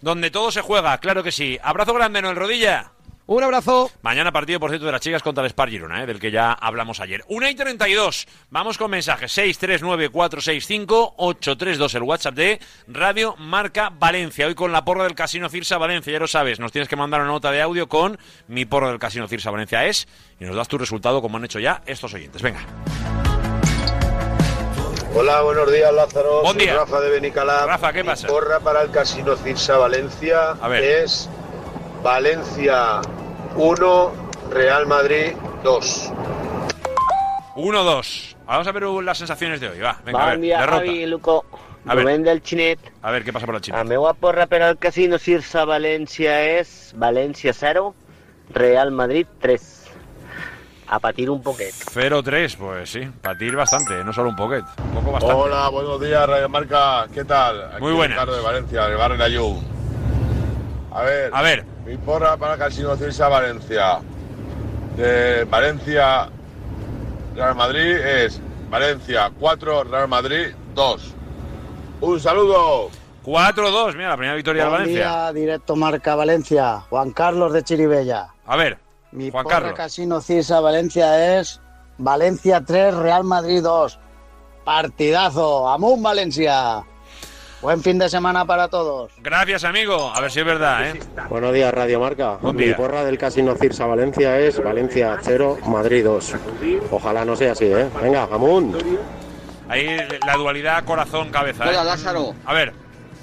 donde 0.02 0.30
todo 0.30 0.52
se 0.52 0.62
juega, 0.62 0.96
claro 1.00 1.24
que 1.24 1.32
sí. 1.32 1.58
Abrazo 1.64 1.96
grande, 1.96 2.22
Noel 2.22 2.36
Rodilla. 2.36 2.92
Un 3.30 3.44
abrazo. 3.44 3.92
Mañana 4.02 4.32
partido, 4.32 4.60
por 4.60 4.72
cierto, 4.72 4.88
de 4.88 4.92
las 4.92 5.02
chicas 5.02 5.22
contra 5.22 5.44
el 5.44 5.52
Spar 5.52 5.70
Girona, 5.70 6.02
¿eh? 6.02 6.08
del 6.08 6.20
que 6.20 6.32
ya 6.32 6.52
hablamos 6.52 7.00
ayer. 7.00 7.24
1 7.28 7.50
y 7.50 7.54
32. 7.54 8.26
Vamos 8.50 8.80
con 8.80 8.90
mensajes. 8.90 9.38
639-465-832, 9.38 11.94
el 11.94 12.02
WhatsApp 12.02 12.34
de 12.34 12.60
Radio 12.88 13.36
Marca 13.38 13.92
Valencia. 13.94 14.48
Hoy 14.48 14.56
con 14.56 14.72
la 14.72 14.84
porra 14.84 15.04
del 15.04 15.14
Casino 15.14 15.48
Cirsa 15.48 15.78
Valencia, 15.78 16.12
ya 16.12 16.18
lo 16.18 16.28
sabes. 16.28 16.60
Nos 16.60 16.72
tienes 16.72 16.90
que 16.90 16.96
mandar 16.96 17.22
una 17.22 17.30
nota 17.30 17.52
de 17.52 17.62
audio 17.62 17.88
con 17.88 18.18
mi 18.48 18.66
porra 18.66 18.90
del 18.90 18.98
Casino 18.98 19.28
Cirsa 19.28 19.52
Valencia 19.52 19.86
es 19.86 20.08
y 20.40 20.46
nos 20.46 20.56
das 20.56 20.68
tu 20.68 20.80
resultado 20.80 21.22
como 21.22 21.38
han 21.38 21.46
hecho 21.46 21.60
ya 21.60 21.84
estos 21.86 22.12
oyentes. 22.16 22.42
Venga. 22.42 22.62
Hola, 25.14 25.44
buenos 25.44 25.72
días 25.72 25.94
Lázaro. 25.94 26.42
Buen 26.42 26.56
Soy 26.56 26.66
día. 26.66 26.78
Rafa 26.78 27.00
de 27.00 27.12
Benicalá. 27.12 27.68
Rafa, 27.68 27.94
¿qué 27.94 28.04
pasa? 28.04 28.26
Mi 28.26 28.34
porra 28.34 28.60
para 28.60 28.82
el 28.82 28.90
Casino 28.90 29.36
Cirsa 29.36 29.78
Valencia 29.78 30.54
A 30.60 30.68
ver. 30.68 30.84
es 30.84 31.30
Valencia 32.02 33.02
1, 33.56 34.12
Real 34.52 34.86
Madrid 34.88 35.34
2. 35.64 36.12
1-2. 37.56 38.36
Vamos 38.46 38.68
a 38.68 38.72
ver 38.72 38.84
las 38.84 39.18
sensaciones 39.18 39.60
de 39.60 39.70
hoy. 39.70 39.80
Va, 39.80 40.00
venga, 40.06 40.24
a 40.24 40.26
ver. 40.28 40.36
Bon 40.36 40.42
dia, 40.42 40.60
derrota. 40.60 40.78
Javi 40.78 41.06
Luco. 41.06 41.46
A 41.86 41.96
ver. 41.96 42.22
Del 42.22 42.42
Xinet. 42.42 42.80
A 43.02 43.12
ver, 43.12 43.24
¿qué 43.24 43.32
pasa 43.34 43.46
por 43.46 43.56
la 43.56 43.60
La 43.60 43.62
China? 43.62 43.84
meva 43.84 44.14
porra 44.14 44.48
per 44.48 44.62
al 44.62 44.78
Casino 44.78 45.18
Cirsa 45.18 45.64
València 45.66 46.60
és 46.60 46.94
València 46.96 47.54
0, 47.54 47.94
Real 48.54 48.92
Madrid 48.92 49.28
3. 49.42 49.76
A 50.92 51.00
patir 51.00 51.30
un 51.30 51.42
poquet. 51.42 51.72
0-3, 51.74 52.58
pues 52.58 52.90
sí. 52.90 53.02
Patir 53.22 53.56
bastante, 53.56 54.04
no 54.04 54.12
solo 54.12 54.30
un 54.30 54.36
poquet. 54.36 54.64
Un 54.84 54.92
poco 54.96 55.12
bastante. 55.12 55.36
Hola, 55.36 55.70
buenos 55.70 56.02
días, 56.02 56.28
Radio 56.28 56.50
Marca. 56.50 57.08
¿Qué 57.14 57.24
tal? 57.26 57.74
Aquí 57.74 57.82
Muy 57.82 57.94
buenas. 57.94 58.18
Ricardo 58.18 58.36
de 58.36 58.42
Valencia, 58.42 58.88
del 58.88 58.98
barrio. 58.98 59.79
A 60.92 61.04
ver, 61.04 61.32
A 61.34 61.42
ver. 61.42 61.66
mi 61.86 61.98
porra 61.98 62.36
para 62.38 62.58
Casino 62.58 62.96
Cirsa 62.96 63.28
Valencia. 63.28 64.00
De 64.96 65.44
Valencia 65.46 66.30
Real 67.36 67.56
Madrid 67.56 67.96
es 67.96 68.42
Valencia 68.70 69.32
4, 69.40 69.84
Real 69.86 70.08
Madrid 70.08 70.48
2. 70.76 71.14
Un 72.02 72.20
saludo. 72.20 72.90
4-2, 73.26 73.96
mira, 73.96 74.10
la 74.10 74.18
primera 74.18 74.36
victoria 74.36 74.64
del 74.64 74.72
Valencia. 74.72 74.96
día, 74.96 75.34
directo 75.34 75.76
Marca 75.76 76.16
Valencia. 76.16 76.80
Juan 76.90 77.12
Carlos 77.12 77.54
de 77.54 77.64
Chiribella. 77.64 78.34
A 78.46 78.56
ver, 78.56 78.80
Mi 79.12 79.30
Juan 79.30 79.44
porra 79.44 79.58
Carlos. 79.58 79.74
Casino 79.76 80.22
Cirsa 80.22 80.60
Valencia 80.62 81.40
es 81.40 81.60
Valencia 81.98 82.64
3, 82.66 82.96
Real 82.96 83.24
Madrid 83.24 83.62
2. 83.62 84.00
Partidazo. 84.66 85.68
Amun 85.70 86.02
Valencia. 86.02 86.84
Buen 87.62 87.82
fin 87.84 88.00
de 88.00 88.10
semana 88.10 88.46
para 88.46 88.70
todos. 88.70 89.12
Gracias, 89.22 89.66
amigo. 89.66 90.12
A 90.16 90.22
ver 90.22 90.32
si 90.32 90.40
es 90.40 90.46
verdad, 90.46 90.88
¿eh? 90.92 91.00
Buenos 91.30 91.54
días, 91.54 91.74
Radio 91.74 92.00
Marca. 92.00 92.36
Buen 92.42 92.56
Mi 92.56 92.66
día. 92.66 92.78
porra 92.78 93.04
del 93.04 93.18
Casino 93.18 93.54
Cirsa 93.56 93.86
Valencia 93.86 94.40
es 94.40 94.64
Valencia 94.64 95.18
0, 95.22 95.58
Madrid 95.66 96.06
2. 96.06 96.36
Ojalá 96.92 97.26
no 97.26 97.36
sea 97.36 97.52
así, 97.52 97.66
¿eh? 97.66 97.90
Venga, 98.02 98.28
Jamón. 98.28 98.78
Ahí 99.68 99.98
la 100.26 100.36
dualidad 100.38 100.86
corazón-cabeza. 100.86 101.66
¿eh? 101.66 101.70
Hola 101.70 101.84
Lázaro, 101.84 102.34
A 102.46 102.54
ver, 102.54 102.74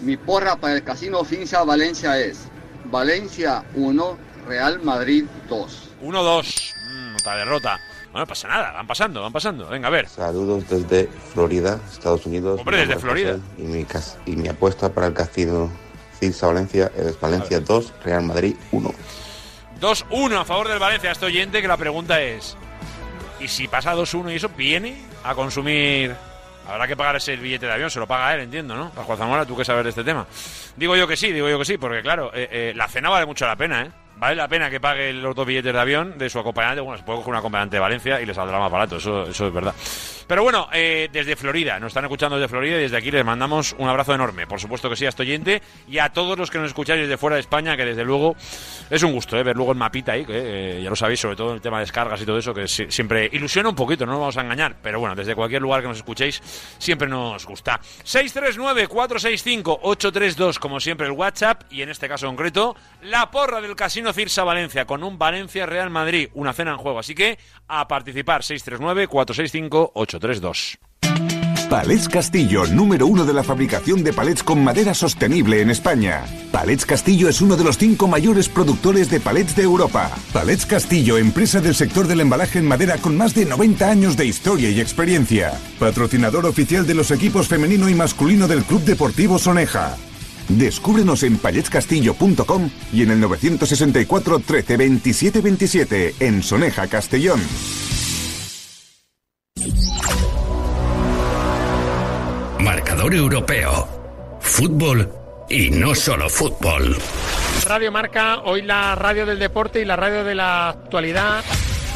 mi 0.02 0.16
porra 0.18 0.56
para 0.56 0.74
el 0.74 0.84
Casino 0.84 1.24
Finza 1.24 1.64
Valencia 1.64 2.18
es 2.20 2.46
Valencia 2.84 3.64
1, 3.74 4.18
Real 4.46 4.80
Madrid 4.82 5.24
2. 5.48 5.90
1-2. 6.02 6.74
Mm, 6.92 7.16
otra 7.16 7.36
derrota. 7.36 7.80
Bueno, 8.16 8.24
no 8.24 8.28
pasa 8.30 8.48
nada, 8.48 8.72
van 8.72 8.86
pasando, 8.86 9.20
van 9.20 9.30
pasando. 9.32 9.68
Venga, 9.68 9.88
a 9.88 9.90
ver. 9.90 10.08
Saludos 10.08 10.66
desde 10.70 11.06
Florida, 11.34 11.78
Estados 11.92 12.24
Unidos. 12.24 12.58
Hombre, 12.60 12.78
desde 12.78 12.96
Florida. 12.98 13.32
José 13.32 13.42
Y 13.58 13.62
mi, 13.64 13.84
cas- 13.84 14.16
y 14.24 14.36
mi 14.36 14.48
apuesta 14.48 14.90
para 14.90 15.08
el 15.08 15.12
casino 15.12 15.70
Cirsa 16.18 16.46
Valencia 16.46 16.90
es 16.96 17.20
Valencia 17.20 17.60
2, 17.60 17.92
Real 18.02 18.22
Madrid 18.22 18.56
1. 18.72 18.90
2-1 19.82 20.40
a 20.40 20.44
favor 20.46 20.66
del 20.68 20.78
Valencia. 20.78 21.10
Este 21.10 21.26
oyente 21.26 21.60
que 21.60 21.68
la 21.68 21.76
pregunta 21.76 22.18
es: 22.22 22.56
¿y 23.38 23.48
si 23.48 23.68
pasa 23.68 23.94
2-1 23.94 24.32
y 24.32 24.36
eso 24.36 24.48
viene 24.48 24.96
a 25.22 25.34
consumir? 25.34 26.16
Habrá 26.66 26.88
que 26.88 26.96
pagar 26.96 27.16
ese 27.16 27.36
billete 27.36 27.66
de 27.66 27.72
avión, 27.72 27.90
se 27.90 27.98
lo 28.00 28.06
paga 28.06 28.32
él, 28.34 28.40
entiendo, 28.40 28.74
¿no? 28.76 28.88
Juan 28.92 29.18
Zamora, 29.18 29.44
tú 29.44 29.54
que 29.58 29.64
sabes 29.66 29.84
de 29.84 29.90
este 29.90 30.04
tema. 30.04 30.26
Digo 30.74 30.96
yo 30.96 31.06
que 31.06 31.18
sí, 31.18 31.32
digo 31.32 31.50
yo 31.50 31.58
que 31.58 31.66
sí, 31.66 31.76
porque 31.76 32.00
claro, 32.00 32.30
eh, 32.32 32.48
eh, 32.50 32.72
la 32.74 32.88
cena 32.88 33.10
vale 33.10 33.26
mucho 33.26 33.44
la 33.46 33.56
pena, 33.56 33.82
¿eh? 33.82 33.90
Vale 34.16 34.36
la 34.36 34.48
pena 34.48 34.70
que 34.70 34.80
pague 34.80 35.12
los 35.12 35.34
dos 35.34 35.46
billetes 35.46 35.72
de 35.72 35.78
avión 35.80 36.16
de 36.18 36.28
su 36.30 36.38
acompañante. 36.38 36.80
Bueno, 36.80 36.98
se 36.98 37.04
puede 37.04 37.18
coger 37.18 37.32
un 37.32 37.36
acompañante 37.38 37.76
de 37.76 37.80
Valencia 37.80 38.20
y 38.20 38.26
le 38.26 38.34
saldrá 38.34 38.58
más 38.58 38.70
barato, 38.72 38.96
eso, 38.96 39.24
eso 39.24 39.46
es 39.46 39.52
verdad. 39.52 39.74
Pero 40.26 40.42
bueno, 40.42 40.68
eh, 40.72 41.08
desde 41.12 41.36
Florida, 41.36 41.78
nos 41.78 41.88
están 41.88 42.04
escuchando 42.04 42.36
desde 42.36 42.48
Florida 42.48 42.78
y 42.78 42.82
desde 42.82 42.96
aquí 42.96 43.12
les 43.12 43.24
mandamos 43.24 43.76
un 43.78 43.88
abrazo 43.88 44.12
enorme. 44.12 44.46
Por 44.48 44.58
supuesto 44.58 44.90
que 44.90 44.96
sí 44.96 45.06
a 45.06 45.10
este 45.10 45.22
oyente 45.22 45.62
y 45.86 45.98
a 45.98 46.08
todos 46.08 46.36
los 46.36 46.50
que 46.50 46.58
nos 46.58 46.66
escucháis 46.68 47.00
desde 47.02 47.16
fuera 47.16 47.36
de 47.36 47.40
España, 47.42 47.76
que 47.76 47.84
desde 47.84 48.04
luego 48.04 48.34
es 48.90 49.02
un 49.04 49.12
gusto 49.12 49.38
eh, 49.38 49.44
ver 49.44 49.54
luego 49.54 49.70
el 49.70 49.78
mapita 49.78 50.12
ahí, 50.12 50.24
que 50.24 50.78
eh, 50.78 50.82
ya 50.82 50.90
lo 50.90 50.96
sabéis, 50.96 51.20
sobre 51.20 51.36
todo 51.36 51.54
el 51.54 51.60
tema 51.60 51.76
de 51.78 51.82
descargas 51.84 52.20
y 52.20 52.26
todo 52.26 52.38
eso, 52.38 52.52
que 52.52 52.66
si- 52.66 52.90
siempre 52.90 53.30
ilusiona 53.32 53.68
un 53.68 53.76
poquito, 53.76 54.04
no 54.04 54.12
nos 54.12 54.20
vamos 54.20 54.36
a 54.36 54.40
engañar. 54.40 54.74
Pero 54.82 54.98
bueno, 54.98 55.14
desde 55.14 55.36
cualquier 55.36 55.62
lugar 55.62 55.82
que 55.82 55.88
nos 55.88 55.98
escuchéis, 55.98 56.42
siempre 56.78 57.06
nos 57.06 57.46
gusta. 57.46 57.78
639-465-832, 58.04 60.58
como 60.58 60.80
siempre, 60.80 61.06
el 61.06 61.12
WhatsApp 61.12 61.62
y 61.70 61.82
en 61.82 61.90
este 61.90 62.08
caso 62.08 62.26
concreto, 62.26 62.74
la 63.02 63.30
porra 63.30 63.60
del 63.60 63.76
Casino 63.76 64.05
Cirsa 64.12 64.44
Valencia 64.44 64.86
con 64.86 65.02
un 65.02 65.18
Valencia 65.18 65.66
Real 65.66 65.90
Madrid, 65.90 66.28
una 66.34 66.52
cena 66.52 66.70
en 66.72 66.78
juego. 66.78 66.98
Así 66.98 67.14
que 67.14 67.38
a 67.68 67.88
participar, 67.88 68.42
639-465-832. 68.42 70.78
Palets 71.68 72.08
Castillo, 72.08 72.64
número 72.68 73.08
uno 73.08 73.24
de 73.24 73.32
la 73.32 73.42
fabricación 73.42 74.04
de 74.04 74.12
palets 74.12 74.44
con 74.44 74.62
madera 74.62 74.94
sostenible 74.94 75.60
en 75.60 75.70
España. 75.70 76.24
Palets 76.52 76.86
Castillo 76.86 77.28
es 77.28 77.40
uno 77.40 77.56
de 77.56 77.64
los 77.64 77.76
cinco 77.76 78.06
mayores 78.06 78.48
productores 78.48 79.10
de 79.10 79.18
palets 79.18 79.56
de 79.56 79.64
Europa. 79.64 80.12
Palets 80.32 80.64
Castillo, 80.64 81.18
empresa 81.18 81.60
del 81.60 81.74
sector 81.74 82.06
del 82.06 82.20
embalaje 82.20 82.60
en 82.60 82.68
madera 82.68 82.98
con 82.98 83.16
más 83.16 83.34
de 83.34 83.46
90 83.46 83.90
años 83.90 84.16
de 84.16 84.26
historia 84.26 84.70
y 84.70 84.80
experiencia. 84.80 85.54
Patrocinador 85.80 86.46
oficial 86.46 86.86
de 86.86 86.94
los 86.94 87.10
equipos 87.10 87.48
femenino 87.48 87.88
y 87.88 87.96
masculino 87.96 88.46
del 88.46 88.62
Club 88.62 88.82
Deportivo 88.82 89.36
Soneja. 89.36 89.96
Descúbrenos 90.48 91.22
en 91.22 91.38
paletscastillo.com 91.38 92.70
y 92.92 93.02
en 93.02 93.10
el 93.10 93.20
964 93.20 94.40
13 94.40 94.76
27 94.76 95.40
27 95.40 96.14
en 96.20 96.42
Soneja, 96.42 96.86
Castellón. 96.86 97.40
Marcador 102.60 103.14
europeo. 103.14 103.88
Fútbol 104.40 105.10
y 105.48 105.70
no 105.70 105.94
solo 105.94 106.28
fútbol. 106.28 106.96
Radio 107.64 107.92
Marca, 107.92 108.40
hoy 108.40 108.62
la 108.62 108.94
radio 108.94 109.26
del 109.26 109.38
deporte 109.38 109.80
y 109.80 109.84
la 109.84 109.96
radio 109.96 110.24
de 110.24 110.34
la 110.34 110.68
actualidad 110.68 111.44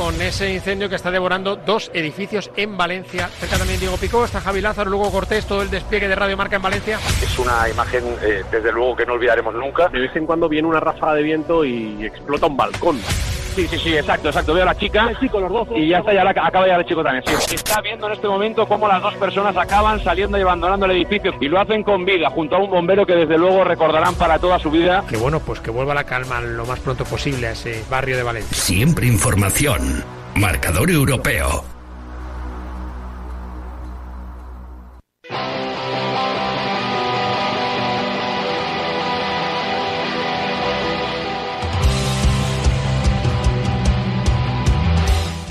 con 0.00 0.22
ese 0.22 0.50
incendio 0.50 0.88
que 0.88 0.94
está 0.94 1.10
devorando 1.10 1.56
dos 1.56 1.90
edificios 1.92 2.50
en 2.56 2.74
Valencia. 2.74 3.28
Cerca 3.38 3.58
también 3.58 3.78
Diego 3.78 3.98
Picó, 3.98 4.24
está 4.24 4.40
Javi 4.40 4.62
Lázaro, 4.62 4.88
Luego 4.88 5.12
Cortés, 5.12 5.44
todo 5.44 5.60
el 5.60 5.68
despliegue 5.68 6.08
de 6.08 6.14
Radio 6.14 6.38
Marca 6.38 6.56
en 6.56 6.62
Valencia. 6.62 6.98
Es 7.22 7.38
una 7.38 7.68
imagen, 7.68 8.04
eh, 8.22 8.42
desde 8.50 8.72
luego, 8.72 8.96
que 8.96 9.04
no 9.04 9.12
olvidaremos 9.12 9.54
nunca. 9.54 9.88
De 9.88 10.00
vez 10.00 10.16
en 10.16 10.24
cuando 10.24 10.48
viene 10.48 10.66
una 10.66 10.80
ráfaga 10.80 11.16
de 11.16 11.22
viento 11.22 11.66
y 11.66 12.02
explota 12.02 12.46
un 12.46 12.56
balcón. 12.56 12.98
Sí, 13.54 13.66
sí, 13.66 13.78
sí, 13.78 13.96
exacto, 13.96 14.28
exacto. 14.28 14.54
Veo 14.54 14.62
a 14.62 14.66
la 14.66 14.76
chica 14.76 15.10
y 15.74 15.88
ya 15.88 15.98
está, 15.98 16.14
ya 16.14 16.24
la, 16.24 16.30
acaba 16.30 16.66
ya 16.66 16.76
el 16.76 16.84
chico 16.84 17.02
también. 17.02 17.24
Sí. 17.26 17.54
Está 17.54 17.80
viendo 17.80 18.06
en 18.06 18.12
este 18.12 18.28
momento 18.28 18.66
cómo 18.66 18.86
las 18.88 19.02
dos 19.02 19.14
personas 19.14 19.56
acaban 19.56 20.02
saliendo 20.02 20.38
y 20.38 20.42
abandonando 20.42 20.86
el 20.86 20.92
edificio 20.92 21.32
y 21.40 21.48
lo 21.48 21.60
hacen 21.60 21.82
con 21.82 22.04
vida, 22.04 22.30
junto 22.30 22.56
a 22.56 22.58
un 22.58 22.70
bombero 22.70 23.04
que 23.04 23.14
desde 23.14 23.38
luego 23.38 23.64
recordarán 23.64 24.14
para 24.14 24.38
toda 24.38 24.58
su 24.58 24.70
vida. 24.70 25.04
Que 25.08 25.16
bueno, 25.16 25.40
pues 25.40 25.60
que 25.60 25.70
vuelva 25.70 25.94
la 25.94 26.04
calma 26.04 26.40
lo 26.40 26.64
más 26.66 26.80
pronto 26.80 27.04
posible 27.04 27.48
a 27.48 27.52
ese 27.52 27.84
barrio 27.90 28.16
de 28.16 28.22
Valencia. 28.22 28.56
Siempre 28.56 29.06
información. 29.06 30.04
Marcador 30.36 30.90
europeo. 30.90 31.64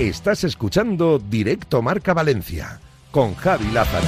Estás 0.00 0.44
escuchando 0.44 1.18
Directo 1.18 1.82
Marca 1.82 2.14
Valencia 2.14 2.80
con 3.10 3.34
Javi 3.34 3.70
Lázaro. 3.70 4.06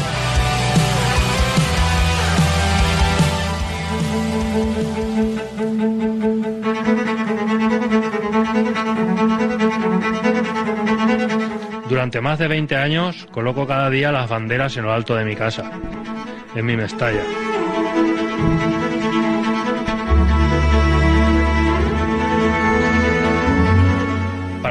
Durante 11.90 12.22
más 12.22 12.38
de 12.38 12.48
20 12.48 12.74
años 12.74 13.28
coloco 13.30 13.66
cada 13.66 13.90
día 13.90 14.10
las 14.12 14.30
banderas 14.30 14.74
en 14.78 14.84
lo 14.84 14.94
alto 14.94 15.14
de 15.14 15.26
mi 15.26 15.36
casa, 15.36 15.72
en 16.54 16.64
mi 16.64 16.74
Mestalla. 16.74 17.22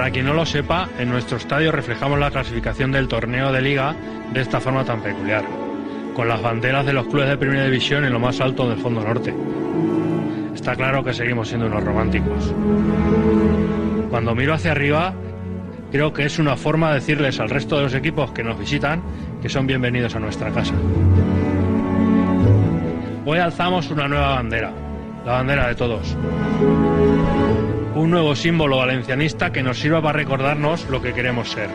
Para 0.02 0.10
quien 0.10 0.26
no 0.26 0.34
lo 0.34 0.48
sepa, 0.48 0.90
en 0.98 1.12
nuestro 1.12 1.38
estadio 1.38 1.72
reflejamos 1.72 2.18
la 2.18 2.32
clasificación 2.32 2.92
del 2.92 3.08
torneo 3.08 3.52
de 3.52 3.62
liga 3.62 3.96
de 4.34 4.42
esta 4.42 4.60
forma 4.60 4.84
tan 4.84 5.00
peculiar, 5.04 5.44
con 6.16 6.28
las 6.28 6.42
banderas 6.42 6.88
de 6.88 6.94
los 6.94 7.06
clubes 7.06 7.30
de 7.30 7.38
primera 7.38 7.66
división 7.66 8.04
en 8.04 8.12
lo 8.12 8.20
más 8.20 8.42
alto 8.42 8.68
del 8.68 8.80
fondo 8.80 9.04
norte. 9.04 9.32
Está 10.56 10.76
claro 10.76 11.04
que 11.04 11.14
seguimos 11.14 11.50
siendo 11.50 11.68
unos 11.68 11.84
románticos. 11.84 12.52
Cuando 14.10 14.34
miro 14.34 14.56
hacia 14.56 14.72
arriba, 14.72 15.14
creo 15.92 16.12
que 16.12 16.26
es 16.26 16.40
una 16.40 16.56
forma 16.56 16.90
de 16.90 16.96
decirles 16.96 17.40
al 17.40 17.52
resto 17.52 17.78
de 17.78 17.84
los 17.84 17.94
equipos 17.94 18.32
que 18.32 18.44
nos 18.44 18.58
visitan 18.58 19.04
que 19.40 19.50
son 19.50 19.68
bienvenidos 19.68 20.16
a 20.16 20.20
nuestra 20.20 20.50
casa. 20.50 20.74
Hoy 23.24 23.38
alzamos 23.38 23.92
una 23.92 24.08
nueva 24.08 24.30
bandera, 24.34 24.74
la 25.28 25.34
bandera 25.34 25.68
de 25.68 25.76
todos. 25.76 26.18
Un 27.94 28.10
nuevo 28.10 28.38
símbolo 28.38 28.78
valencianista 28.78 29.52
que 29.52 29.64
nos 29.64 29.78
sirva 29.78 30.02
para 30.02 30.18
recordarnos 30.18 30.90
lo 30.90 31.02
que 31.02 31.14
queremos 31.14 31.52
ser. 31.52 31.70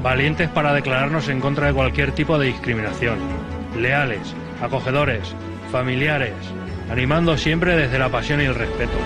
Valientes 0.00 0.48
para 0.48 0.72
declararnos 0.72 1.28
en 1.28 1.40
contra 1.40 1.66
de 1.66 1.74
cualquier 1.74 2.12
tipo 2.12 2.38
de 2.38 2.46
discriminación. 2.46 3.18
Leales, 3.76 4.34
acogedores, 4.62 5.34
familiares, 5.72 6.34
animando 6.88 7.36
siempre 7.36 7.76
desde 7.76 7.98
la 7.98 8.08
pasión 8.08 8.40
y 8.40 8.44
el 8.44 8.54
respeto. 8.54 8.96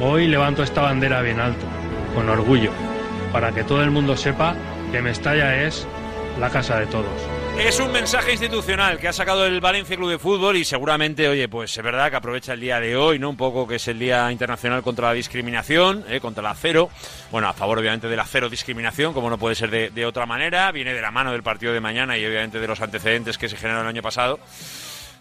Hoy 0.00 0.28
levanto 0.28 0.62
esta 0.62 0.82
bandera 0.82 1.20
bien 1.20 1.40
alto, 1.40 1.66
con 2.14 2.28
orgullo, 2.28 2.70
para 3.32 3.50
que 3.50 3.64
todo 3.64 3.82
el 3.82 3.90
mundo 3.90 4.16
sepa 4.16 4.54
que 4.92 5.02
Mestalla 5.02 5.64
es 5.64 5.88
la 6.38 6.48
casa 6.48 6.78
de 6.78 6.86
todos. 6.86 7.35
Es 7.58 7.80
un 7.80 7.90
mensaje 7.90 8.32
institucional 8.32 8.98
que 8.98 9.08
ha 9.08 9.12
sacado 9.14 9.46
el 9.46 9.62
Valencia 9.62 9.96
Club 9.96 10.10
de 10.10 10.18
Fútbol 10.18 10.58
y 10.58 10.64
seguramente, 10.64 11.26
oye, 11.26 11.48
pues 11.48 11.76
es 11.76 11.82
verdad 11.82 12.10
que 12.10 12.16
aprovecha 12.16 12.52
el 12.52 12.60
día 12.60 12.78
de 12.80 12.96
hoy, 12.96 13.18
¿no? 13.18 13.30
Un 13.30 13.36
poco 13.36 13.66
que 13.66 13.76
es 13.76 13.88
el 13.88 13.98
Día 13.98 14.30
Internacional 14.30 14.82
contra 14.82 15.08
la 15.08 15.14
Discriminación, 15.14 16.04
¿eh? 16.08 16.20
contra 16.20 16.42
la 16.42 16.54
cero. 16.54 16.90
Bueno, 17.32 17.48
a 17.48 17.54
favor 17.54 17.78
obviamente 17.78 18.08
de 18.08 18.16
la 18.16 18.26
cero 18.26 18.50
discriminación, 18.50 19.14
como 19.14 19.30
no 19.30 19.38
puede 19.38 19.54
ser 19.54 19.70
de, 19.70 20.06
otra 20.06 20.26
manera. 20.26 20.70
Viene 20.70 20.92
de 20.92 21.00
la 21.00 21.10
mano 21.10 21.32
del 21.32 21.42
partido 21.42 21.72
de 21.72 21.80
mañana 21.80 22.18
y 22.18 22.26
obviamente 22.26 22.60
de 22.60 22.68
los 22.68 22.80
antecedentes 22.82 23.38
que 23.38 23.48
se 23.48 23.56
generaron 23.56 23.86
el 23.86 23.88
año 23.88 24.02
pasado. 24.02 24.38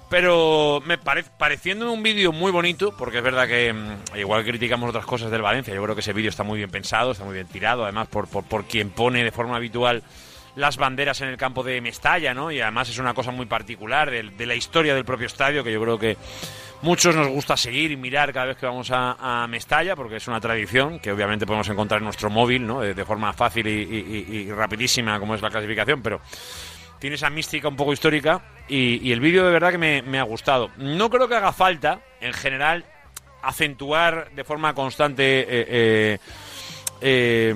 Pero 0.09 0.83
me 0.85 0.97
parece 0.97 1.31
pareciendo 1.39 1.91
un 1.91 2.03
vídeo 2.03 2.33
muy 2.33 2.51
bonito, 2.51 2.95
porque 2.97 3.19
es 3.19 3.23
verdad 3.23 3.47
que 3.47 3.73
mm, 3.73 4.17
igual 4.17 4.43
criticamos 4.43 4.89
otras 4.89 5.05
cosas 5.05 5.31
del 5.31 5.41
Valencia, 5.41 5.73
yo 5.73 5.81
creo 5.81 5.95
que 5.95 6.01
ese 6.01 6.13
vídeo 6.13 6.29
está 6.29 6.43
muy 6.43 6.57
bien 6.57 6.69
pensado, 6.69 7.13
está 7.13 7.23
muy 7.23 7.33
bien 7.33 7.47
tirado, 7.47 7.85
además 7.85 8.07
por, 8.07 8.27
por 8.27 8.65
quien 8.65 8.91
pone 8.91 9.23
de 9.23 9.31
forma 9.31 9.55
habitual 9.55 10.03
las 10.55 10.77
banderas 10.77 11.21
en 11.21 11.29
el 11.29 11.37
campo 11.37 11.63
de 11.63 11.81
Mestalla, 11.81 12.33
¿no? 12.33 12.51
Y 12.51 12.61
además 12.61 12.89
es 12.89 12.97
una 12.97 13.13
cosa 13.13 13.31
muy 13.31 13.45
particular 13.45 14.09
de, 14.09 14.45
la 14.45 14.55
historia 14.55 14.95
del 14.95 15.05
propio 15.05 15.27
estadio, 15.27 15.63
que 15.63 15.71
yo 15.71 15.81
creo 15.81 15.99
que 15.99 16.17
muchos 16.81 17.15
nos 17.15 17.27
gusta 17.27 17.57
seguir 17.57 17.91
y 17.91 17.97
mirar 17.97 18.31
cada 18.31 18.47
vez 18.47 18.57
que 18.57 18.65
vamos 18.65 18.89
a, 18.91 19.45
Mestalla, 19.49 19.95
porque 19.95 20.17
es 20.17 20.27
una 20.27 20.39
tradición 20.39 20.99
que 20.99 21.11
obviamente 21.11 21.45
podemos 21.45 21.67
encontrar 21.69 21.99
en 21.99 22.05
nuestro 22.05 22.29
móvil, 22.29 22.65
¿no? 22.65 22.81
De, 22.81 23.05
forma 23.05 23.33
fácil 23.33 23.67
y, 23.67 23.71
y- 23.71 24.51
rapidísima, 24.51 25.19
como 25.19 25.35
es 25.35 25.41
la 25.41 25.49
clasificación, 25.49 26.01
pero 26.01 26.21
tiene 26.99 27.17
esa 27.17 27.29
mística 27.29 27.67
un 27.67 27.75
poco 27.75 27.93
histórica 27.93 28.41
y, 28.67 29.11
el 29.11 29.19
vídeo 29.19 29.45
de 29.45 29.51
verdad 29.51 29.71
que 29.71 29.77
me, 29.77 30.01
me 30.01 30.19
ha 30.19 30.23
gustado. 30.23 30.71
No 30.77 31.09
creo 31.09 31.27
que 31.27 31.35
haga 31.35 31.51
falta, 31.51 31.99
en 32.21 32.33
general, 32.33 32.85
acentuar 33.45 34.31
de 34.31 34.43
forma 34.43 34.73
constante 34.73 35.41
eh, 35.41 35.45
eh, 35.49 36.17
eh, 37.01 37.53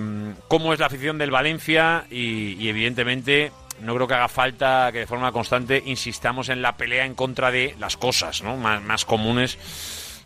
cómo 0.47 0.73
es 0.73 0.79
la 0.79 0.87
afición 0.87 1.17
del 1.17 1.31
Valencia 1.31 2.05
y, 2.09 2.67
evidentemente 2.67 3.51
no 3.81 3.95
creo 3.95 4.07
que 4.07 4.13
haga 4.13 4.27
falta 4.27 4.89
que 4.91 4.99
de 4.99 5.07
forma 5.07 5.31
constante 5.31 5.81
insistamos 5.85 6.49
en 6.49 6.61
la 6.61 6.75
pelea 6.75 7.05
en 7.05 7.15
contra 7.15 7.49
de 7.49 7.75
las 7.79 7.95
cosas 7.95 8.43
¿no? 8.43 8.57
más 8.57 9.05
comunes 9.05 9.57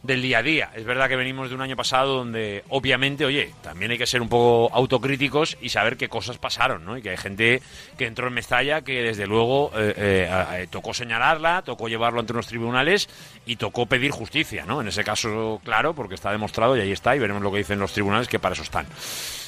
del 0.03 0.21
día 0.21 0.39
a 0.39 0.43
día. 0.43 0.69
Es 0.75 0.83
verdad 0.83 1.07
que 1.07 1.15
venimos 1.15 1.49
de 1.49 1.55
un 1.55 1.61
año 1.61 1.77
pasado 1.77 2.17
donde, 2.17 2.63
obviamente, 2.69 3.25
oye, 3.25 3.53
también 3.63 3.91
hay 3.91 3.97
que 3.97 4.05
ser 4.05 4.21
un 4.21 4.27
poco 4.27 4.73
autocríticos 4.75 5.57
y 5.61 5.69
saber 5.69 5.95
qué 5.95 6.09
cosas 6.09 6.37
pasaron, 6.37 6.83
¿no? 6.83 6.97
Y 6.97 7.01
que 7.01 7.11
hay 7.11 7.17
gente 7.17 7.61
que 7.97 8.05
entró 8.05 8.27
en 8.27 8.33
Mestalla 8.33 8.81
que, 8.81 9.01
desde 9.01 9.25
luego, 9.25 9.71
eh, 9.75 9.93
eh, 9.95 10.45
eh, 10.53 10.67
tocó 10.69 10.93
señalarla, 10.93 11.61
tocó 11.61 11.87
llevarlo 11.87 12.19
ante 12.19 12.33
unos 12.33 12.47
tribunales 12.47 13.07
y 13.45 13.55
tocó 13.55 13.85
pedir 13.85 14.11
justicia, 14.11 14.65
¿no? 14.65 14.81
En 14.81 14.89
ese 14.89 15.05
caso, 15.05 15.61
claro, 15.63 15.93
porque 15.93 16.15
está 16.15 16.31
demostrado 16.31 16.75
y 16.75 16.81
ahí 16.81 16.91
está, 16.91 17.15
y 17.15 17.19
veremos 17.19 17.41
lo 17.41 17.51
que 17.51 17.59
dicen 17.59 17.79
los 17.79 17.93
tribunales, 17.93 18.27
que 18.27 18.39
para 18.39 18.53
eso 18.53 18.63
están. 18.63 18.85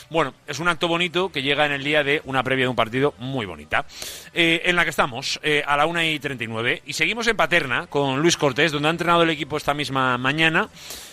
Bueno, 0.10 0.34
es 0.46 0.60
un 0.60 0.68
acto 0.68 0.88
bonito 0.88 1.30
que 1.30 1.42
llega 1.42 1.66
en 1.66 1.72
el 1.72 1.84
día 1.84 2.04
de 2.04 2.22
una 2.26 2.44
previa 2.44 2.66
de 2.66 2.70
un 2.70 2.76
partido 2.76 3.16
muy 3.18 3.48
bonita, 3.48 3.86
eh, 4.34 4.62
en 4.66 4.76
la 4.76 4.84
que 4.84 4.92
estamos 4.92 5.40
eh, 5.42 5.64
a 5.66 5.76
la 5.76 5.88
1 5.88 6.04
y 6.04 6.20
39. 6.20 6.84
Y 6.86 6.94
seguimos 6.94 7.26
en 7.28 7.36
Paterna 7.36 7.88
con 7.88 8.22
Luis 8.22 8.38
Cortés, 8.38 8.72
donde 8.72 8.88
ha 8.88 8.92
entrenado 8.92 9.24
el 9.24 9.32
equipo 9.32 9.58
esta 9.58 9.74
misma 9.74 10.18
mañana. 10.18 10.70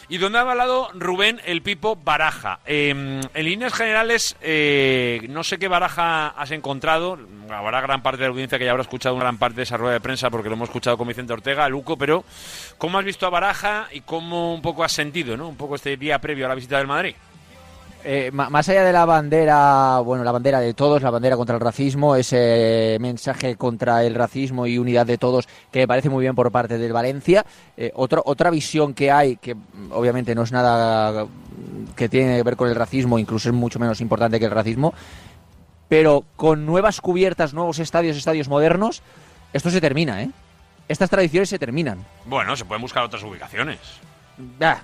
y 0.08 0.18
donde 0.18 0.36
ha 0.36 0.42
hablado 0.42 0.90
Rubén 0.92 1.40
el 1.46 1.62
Pipo 1.62 1.96
Baraja. 1.96 2.60
Eh, 2.66 2.90
en 2.90 3.44
líneas 3.44 3.72
generales, 3.72 4.36
eh, 4.42 5.24
no 5.30 5.42
sé 5.42 5.58
qué 5.58 5.68
Baraja 5.68 6.28
has 6.28 6.50
encontrado. 6.50 7.18
Habrá 7.48 7.80
gran 7.80 8.02
parte 8.02 8.18
de 8.18 8.24
la 8.28 8.32
audiencia 8.32 8.58
que 8.58 8.66
ya 8.66 8.72
habrá 8.72 8.82
escuchado 8.82 9.14
una 9.14 9.24
gran 9.24 9.38
parte 9.38 9.56
de 9.56 9.62
esa 9.62 9.78
rueda 9.78 9.94
de 9.94 10.00
prensa 10.00 10.28
porque 10.28 10.50
lo 10.50 10.56
hemos 10.56 10.68
escuchado 10.68 10.98
con 10.98 11.08
Vicente 11.08 11.32
Ortega, 11.32 11.66
Luco, 11.70 11.96
pero 11.96 12.24
¿cómo 12.76 12.98
has 12.98 13.06
visto 13.06 13.26
a 13.26 13.30
Baraja 13.30 13.88
y 13.90 14.02
cómo 14.02 14.52
un 14.54 14.60
poco 14.60 14.84
has 14.84 14.92
sentido, 14.92 15.38
¿no? 15.38 15.48
Un 15.48 15.56
poco 15.56 15.76
este 15.76 15.96
día 15.96 16.18
previo 16.18 16.44
a 16.44 16.50
la 16.50 16.56
visita 16.56 16.76
del 16.76 16.88
Madrid. 16.88 17.14
Eh, 18.04 18.30
más 18.32 18.68
allá 18.68 18.82
de 18.84 18.92
la 18.92 19.04
bandera, 19.04 20.00
bueno, 20.00 20.24
la 20.24 20.32
bandera 20.32 20.58
de 20.58 20.74
todos, 20.74 21.02
la 21.02 21.10
bandera 21.10 21.36
contra 21.36 21.54
el 21.54 21.60
racismo, 21.60 22.16
ese 22.16 22.96
mensaje 23.00 23.54
contra 23.56 24.02
el 24.04 24.14
racismo 24.16 24.66
y 24.66 24.76
unidad 24.76 25.06
de 25.06 25.18
todos, 25.18 25.48
que 25.70 25.78
me 25.80 25.86
parece 25.88 26.08
muy 26.08 26.22
bien 26.22 26.34
por 26.34 26.50
parte 26.50 26.78
del 26.78 26.92
Valencia. 26.92 27.46
Eh, 27.76 27.92
otro- 27.94 28.22
otra 28.26 28.50
visión 28.50 28.92
que 28.92 29.12
hay, 29.12 29.36
que 29.36 29.54
obviamente 29.92 30.34
no 30.34 30.42
es 30.42 30.50
nada 30.50 31.26
que 31.94 32.08
tiene 32.08 32.38
que 32.38 32.42
ver 32.42 32.56
con 32.56 32.68
el 32.68 32.74
racismo, 32.74 33.20
incluso 33.20 33.50
es 33.50 33.54
mucho 33.54 33.78
menos 33.78 34.00
importante 34.00 34.40
que 34.40 34.46
el 34.46 34.50
racismo, 34.50 34.92
pero 35.88 36.24
con 36.34 36.66
nuevas 36.66 37.00
cubiertas, 37.00 37.54
nuevos 37.54 37.78
estadios, 37.78 38.16
estadios 38.16 38.48
modernos, 38.48 39.02
esto 39.52 39.70
se 39.70 39.80
termina, 39.80 40.22
¿eh? 40.22 40.30
Estas 40.88 41.08
tradiciones 41.08 41.48
se 41.50 41.58
terminan. 41.58 42.04
Bueno, 42.24 42.56
se 42.56 42.64
pueden 42.64 42.82
buscar 42.82 43.04
otras 43.04 43.22
ubicaciones. 43.22 43.78
Bah, 44.58 44.80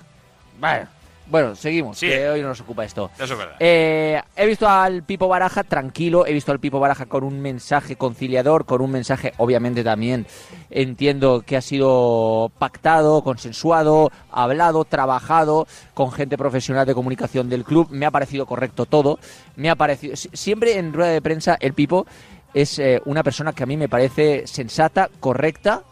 bah. 0.59 0.87
Bueno, 1.29 1.55
seguimos, 1.55 1.97
Sí. 1.99 2.07
que 2.07 2.27
hoy 2.27 2.41
no 2.41 2.47
nos 2.47 2.59
ocupa 2.61 2.83
esto. 2.83 3.11
Eso 3.15 3.33
es 3.33 3.37
verdad. 3.37 3.55
Eh, 3.59 4.19
he 4.35 4.47
visto 4.47 4.67
al 4.67 5.03
Pipo 5.03 5.27
Baraja 5.27 5.63
tranquilo, 5.63 6.25
he 6.25 6.33
visto 6.33 6.51
al 6.51 6.59
Pipo 6.59 6.79
Baraja 6.79 7.05
con 7.05 7.23
un 7.23 7.39
mensaje 7.39 7.95
conciliador, 7.95 8.65
con 8.65 8.81
un 8.81 8.89
mensaje, 8.91 9.33
obviamente 9.37 9.83
también 9.83 10.25
entiendo 10.71 11.43
que 11.45 11.55
ha 11.57 11.61
sido 11.61 12.51
pactado, 12.57 13.23
consensuado, 13.23 14.11
hablado, 14.31 14.85
trabajado 14.85 15.67
con 15.93 16.11
gente 16.11 16.37
profesional 16.37 16.85
de 16.87 16.95
comunicación 16.95 17.47
del 17.49 17.63
club. 17.63 17.87
Me 17.91 18.05
ha 18.05 18.11
parecido 18.11 18.45
correcto 18.45 18.85
todo. 18.85 19.19
Me 19.55 19.69
ha 19.69 19.75
parecido 19.75 20.15
si- 20.15 20.29
siempre 20.33 20.77
en 20.77 20.93
rueda 20.93 21.11
de 21.11 21.21
prensa 21.21 21.57
el 21.59 21.73
Pipo 21.73 22.05
es 22.53 22.79
eh, 22.79 23.01
una 23.05 23.21
persona 23.23 23.53
que 23.53 23.61
a 23.63 23.67
mí 23.67 23.77
me 23.77 23.87
parece 23.89 24.47
sensata, 24.47 25.09
correcta 25.19 25.83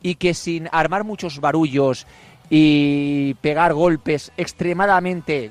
y 0.00 0.14
que 0.16 0.34
sin 0.34 0.68
armar 0.70 1.02
muchos 1.02 1.40
barullos 1.40 2.06
y 2.50 3.34
pegar 3.34 3.74
golpes 3.74 4.32
extremadamente 4.36 5.50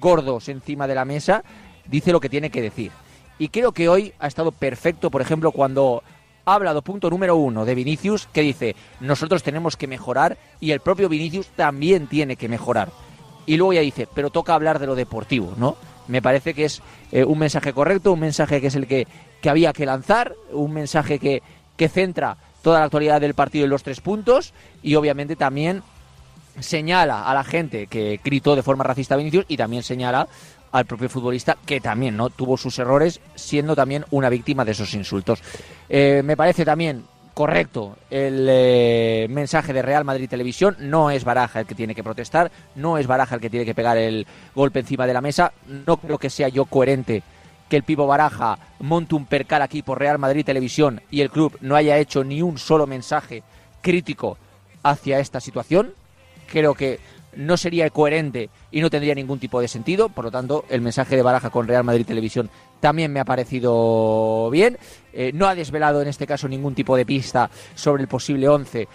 gordos 0.00 0.48
encima 0.48 0.86
de 0.86 0.94
la 0.94 1.04
mesa, 1.04 1.42
dice 1.86 2.12
lo 2.12 2.20
que 2.20 2.28
tiene 2.28 2.50
que 2.50 2.62
decir. 2.62 2.92
Y 3.38 3.48
creo 3.48 3.72
que 3.72 3.88
hoy 3.88 4.12
ha 4.18 4.26
estado 4.26 4.52
perfecto, 4.52 5.10
por 5.10 5.20
ejemplo, 5.20 5.52
cuando 5.52 6.02
ha 6.44 6.54
hablado, 6.54 6.82
punto 6.82 7.10
número 7.10 7.36
uno, 7.36 7.64
de 7.64 7.74
Vinicius, 7.74 8.28
que 8.32 8.42
dice, 8.42 8.76
nosotros 9.00 9.42
tenemos 9.42 9.76
que 9.76 9.86
mejorar 9.86 10.38
y 10.60 10.70
el 10.70 10.80
propio 10.80 11.08
Vinicius 11.08 11.48
también 11.48 12.06
tiene 12.06 12.36
que 12.36 12.48
mejorar. 12.48 12.90
Y 13.46 13.56
luego 13.56 13.72
ya 13.72 13.80
dice, 13.80 14.08
pero 14.12 14.30
toca 14.30 14.54
hablar 14.54 14.78
de 14.78 14.86
lo 14.86 14.94
deportivo, 14.94 15.54
¿no? 15.56 15.76
Me 16.08 16.22
parece 16.22 16.54
que 16.54 16.64
es 16.64 16.82
eh, 17.10 17.24
un 17.24 17.38
mensaje 17.38 17.72
correcto, 17.72 18.12
un 18.12 18.20
mensaje 18.20 18.60
que 18.60 18.68
es 18.68 18.74
el 18.76 18.86
que, 18.86 19.06
que 19.40 19.50
había 19.50 19.72
que 19.72 19.86
lanzar, 19.86 20.34
un 20.52 20.72
mensaje 20.72 21.18
que, 21.18 21.42
que 21.76 21.88
centra 21.88 22.36
toda 22.62 22.78
la 22.78 22.86
actualidad 22.86 23.20
del 23.20 23.34
partido 23.34 23.64
en 23.64 23.70
los 23.70 23.82
tres 23.82 24.00
puntos 24.00 24.52
y 24.82 24.94
obviamente 24.94 25.36
también 25.36 25.82
señala 26.60 27.24
a 27.24 27.34
la 27.34 27.44
gente 27.44 27.86
que 27.86 28.20
gritó 28.22 28.56
de 28.56 28.62
forma 28.62 28.84
racista 28.84 29.14
a 29.14 29.18
Vinicius 29.18 29.46
y 29.48 29.56
también 29.56 29.82
señala 29.82 30.28
al 30.72 30.84
propio 30.84 31.08
futbolista 31.08 31.56
que 31.64 31.80
también 31.80 32.16
no 32.16 32.30
tuvo 32.30 32.56
sus 32.56 32.78
errores 32.78 33.20
siendo 33.34 33.74
también 33.74 34.04
una 34.10 34.28
víctima 34.28 34.64
de 34.64 34.72
esos 34.72 34.92
insultos. 34.94 35.42
Eh, 35.88 36.22
me 36.24 36.36
parece 36.36 36.64
también 36.64 37.04
correcto 37.36 37.96
el 38.08 38.46
eh, 38.48 39.26
mensaje 39.28 39.72
de 39.72 39.82
Real 39.82 40.04
Madrid 40.04 40.28
Televisión. 40.28 40.76
No 40.80 41.10
es 41.10 41.24
Baraja 41.24 41.60
el 41.60 41.66
que 41.66 41.74
tiene 41.74 41.94
que 41.94 42.02
protestar, 42.02 42.50
no 42.74 42.98
es 42.98 43.06
Baraja 43.06 43.34
el 43.34 43.40
que 43.40 43.50
tiene 43.50 43.66
que 43.66 43.74
pegar 43.74 43.96
el 43.98 44.26
golpe 44.54 44.80
encima 44.80 45.06
de 45.06 45.14
la 45.14 45.20
mesa. 45.20 45.52
No 45.66 45.98
creo 45.98 46.18
que 46.18 46.30
sea 46.30 46.48
yo 46.48 46.64
coherente 46.64 47.22
que 47.68 47.76
el 47.76 47.82
Pipo 47.82 48.06
Baraja 48.06 48.58
monte 48.80 49.14
un 49.14 49.26
percal 49.26 49.62
aquí 49.62 49.82
por 49.82 49.98
Real 49.98 50.18
Madrid 50.18 50.44
Televisión 50.44 51.02
y 51.10 51.20
el 51.20 51.30
club 51.30 51.58
no 51.60 51.76
haya 51.76 51.98
hecho 51.98 52.24
ni 52.24 52.42
un 52.42 52.58
solo 52.58 52.86
mensaje 52.86 53.42
crítico 53.82 54.38
hacia 54.82 55.18
esta 55.18 55.40
situación. 55.40 55.92
Creo 56.46 56.74
que 56.74 56.98
no 57.36 57.56
sería 57.56 57.88
coherente 57.90 58.50
y 58.70 58.80
no 58.80 58.90
tendría 58.90 59.14
ningún 59.14 59.38
tipo 59.38 59.60
de 59.60 59.68
sentido. 59.68 60.08
Por 60.08 60.24
lo 60.24 60.30
tanto, 60.30 60.64
el 60.68 60.80
mensaje 60.80 61.16
de 61.16 61.22
Baraja 61.22 61.50
con 61.50 61.68
Real 61.68 61.84
Madrid 61.84 62.06
Televisión 62.06 62.50
también 62.80 63.12
me 63.12 63.20
ha 63.20 63.24
parecido 63.24 64.50
bien. 64.50 64.78
Eh, 65.12 65.32
no 65.34 65.46
ha 65.46 65.54
desvelado 65.54 66.02
en 66.02 66.08
este 66.08 66.26
caso 66.26 66.48
ningún 66.48 66.74
tipo 66.74 66.96
de 66.96 67.06
pista 67.06 67.50
sobre 67.74 68.02
el 68.02 68.08
posible 68.08 68.48
11 68.48 68.88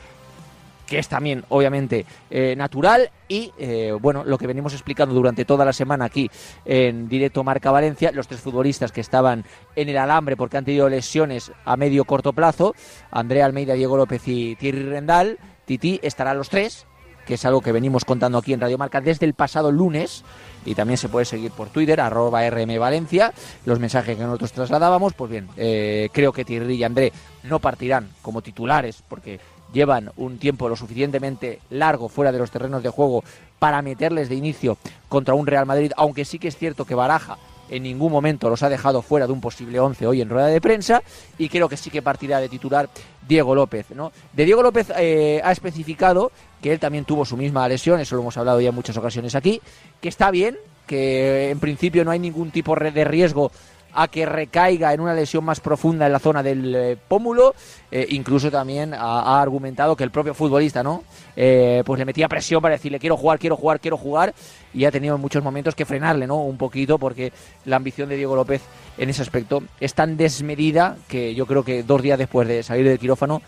que 0.88 1.00
es 1.00 1.08
también 1.08 1.46
obviamente 1.48 2.06
eh, 2.30 2.54
natural 2.58 3.12
y 3.30 3.54
eh, 3.58 3.94
bueno 3.98 4.26
lo 4.26 4.38
que 4.38 4.46
venimos 4.46 4.74
explicando 4.74 5.16
durante 5.16 5.46
toda 5.46 5.64
la 5.64 5.72
semana 5.72 6.04
aquí 6.04 6.30
en 6.66 7.08
directo 7.08 7.46
Marca 7.46 7.72
Valencia 7.72 8.12
los 8.12 8.28
tres 8.28 8.42
futbolistas 8.42 8.92
que 8.92 9.00
estaban 9.00 9.46
en 9.78 9.88
el 9.88 9.98
alambre 9.98 10.36
porque 10.36 10.58
han 10.58 10.66
tenido 10.66 10.90
lesiones 10.90 11.54
a 11.64 11.78
medio 11.78 12.04
corto 12.04 12.34
plazo 12.34 12.76
Andrea 13.10 13.46
Almeida 13.46 13.74
Diego 13.74 13.96
López 13.96 14.28
y 14.28 14.58
Thierry 14.58 14.84
Rendal 14.84 15.40
Titi 15.64 15.98
estarán 16.04 16.38
los 16.38 16.50
tres 16.50 16.86
que 17.32 17.36
es 17.36 17.46
algo 17.46 17.62
que 17.62 17.72
venimos 17.72 18.04
contando 18.04 18.38
aquí 18.38 18.52
en 18.52 18.60
Radio 18.60 18.78
Marca 18.78 19.00
desde 19.00 19.26
el 19.26 19.34
pasado 19.34 19.72
lunes. 19.72 20.26
Y 20.66 20.76
también 20.76 20.98
se 20.98 21.08
puede 21.08 21.24
seguir 21.24 21.52
por 21.52 21.70
Twitter, 21.70 22.02
arroba 22.02 22.46
RM 22.50 22.78
Valencia, 22.78 23.32
los 23.64 23.80
mensajes 23.80 24.18
que 24.18 24.24
nosotros 24.24 24.52
trasladábamos, 24.52 25.14
pues 25.14 25.32
bien, 25.32 25.48
eh, 25.56 26.10
creo 26.12 26.34
que 26.34 26.44
Thierry 26.44 26.76
y 26.76 26.84
André 26.84 27.14
no 27.44 27.60
partirán 27.60 28.10
como 28.22 28.42
titulares 28.42 29.02
porque 29.08 29.40
llevan 29.72 30.12
un 30.18 30.40
tiempo 30.40 30.68
lo 30.68 30.76
suficientemente 30.76 31.62
largo 31.70 32.10
fuera 32.10 32.34
de 32.34 32.40
los 32.40 32.52
terrenos 32.52 32.84
de 32.84 32.90
juego 32.90 33.24
para 33.60 33.82
meterles 33.82 34.28
de 34.28 34.36
inicio 34.36 34.78
contra 35.08 35.34
un 35.34 35.48
Real 35.48 35.66
Madrid, 35.66 35.94
aunque 35.96 36.26
sí 36.26 36.38
que 36.38 36.50
es 36.50 36.58
cierto 36.58 36.84
que 36.84 36.96
Baraja 36.96 37.38
en 37.72 37.84
ningún 37.84 38.12
momento 38.12 38.50
los 38.50 38.62
ha 38.62 38.70
dejado 38.70 39.02
fuera 39.02 39.26
de 39.26 39.34
un 39.34 39.42
posible 39.42 39.80
11 39.80 40.06
hoy 40.06 40.22
en 40.22 40.30
rueda 40.30 40.48
de 40.48 40.62
prensa 40.62 41.02
y 41.38 41.50
creo 41.50 41.68
que 41.68 41.78
sí 41.78 41.90
que 41.90 42.02
partirá 42.02 42.40
de 42.40 42.50
titular 42.50 42.90
Diego 43.28 43.56
López. 43.56 43.88
¿no? 43.96 44.12
De 44.34 44.46
Diego 44.46 44.62
López 44.62 44.92
eh, 44.98 45.42
ha 45.44 45.52
especificado 45.52 46.32
que 46.62 46.72
él 46.74 46.80
también 46.80 47.06
tuvo 47.06 47.26
su 47.26 47.38
misma 47.38 47.68
lesión, 47.68 48.00
eso 48.00 48.16
lo 48.16 48.22
hemos 48.22 48.38
hablado 48.38 48.62
ya 48.62 48.70
en 48.70 48.76
muchas 48.76 48.98
ocasiones 48.98 49.34
aquí, 49.34 49.62
que 50.00 50.10
está 50.10 50.30
bien, 50.30 50.58
que 50.86 51.50
en 51.50 51.60
principio 51.60 52.04
no 52.04 52.12
hay 52.12 52.20
ningún 52.20 52.52
tipo 52.52 52.76
de 52.76 53.04
riesgo 53.04 53.52
a 53.94 54.08
que 54.08 54.26
recaiga 54.26 54.94
en 54.94 55.02
una 55.02 55.14
lesión 55.14 55.44
más 55.44 55.60
profunda 55.60 56.06
en 56.06 56.12
la 56.12 56.20
zona 56.20 56.44
del 56.44 56.76
eh, 56.76 56.98
pómulo. 57.08 57.56
Eh, 57.92 58.08
incluso 58.12 58.50
también 58.50 58.94
ha, 58.94 59.42
argumentado 59.42 59.96
que 59.96 60.04
el 60.04 60.12
propio 60.12 60.34
futbolista, 60.34 60.84
¿no? 60.84 61.04
Eh, 61.36 61.84
pues 61.86 62.00
le 62.00 62.06
metía 62.06 62.28
presión 62.28 62.62
para 62.62 62.76
decirle 62.76 63.00
quiero 63.00 63.18
jugar, 63.18 63.40
quiero 63.40 63.56
jugar, 63.56 63.80
quiero 63.80 63.98
jugar. 63.98 64.34
Y 64.74 64.86
ha 64.86 64.92
tenido 64.92 65.16
en 65.16 65.22
muchos 65.22 65.44
momentos 65.44 65.76
que 65.76 65.86
frenarle, 65.86 66.28
¿no? 66.28 66.38
Un 66.38 66.58
poquito, 66.58 66.98
porque 66.98 67.34
la 67.66 67.76
ambición 67.76 68.10
de 68.10 68.16
Diego 68.16 68.36
López 68.36 68.62
en 68.98 69.10
ese 69.10 69.22
aspecto 69.22 69.64
es 69.80 69.94
tan 69.94 70.16
desmedida 70.18 70.98
que 71.08 71.36
yo 71.36 71.46
creo 71.46 71.64
que 71.64 71.84
dos 71.84 72.02
días 72.02 72.18
después 72.18 72.48
de 72.48 72.64
salir 72.64 72.88
del 72.88 73.00
quirófano 73.00 73.42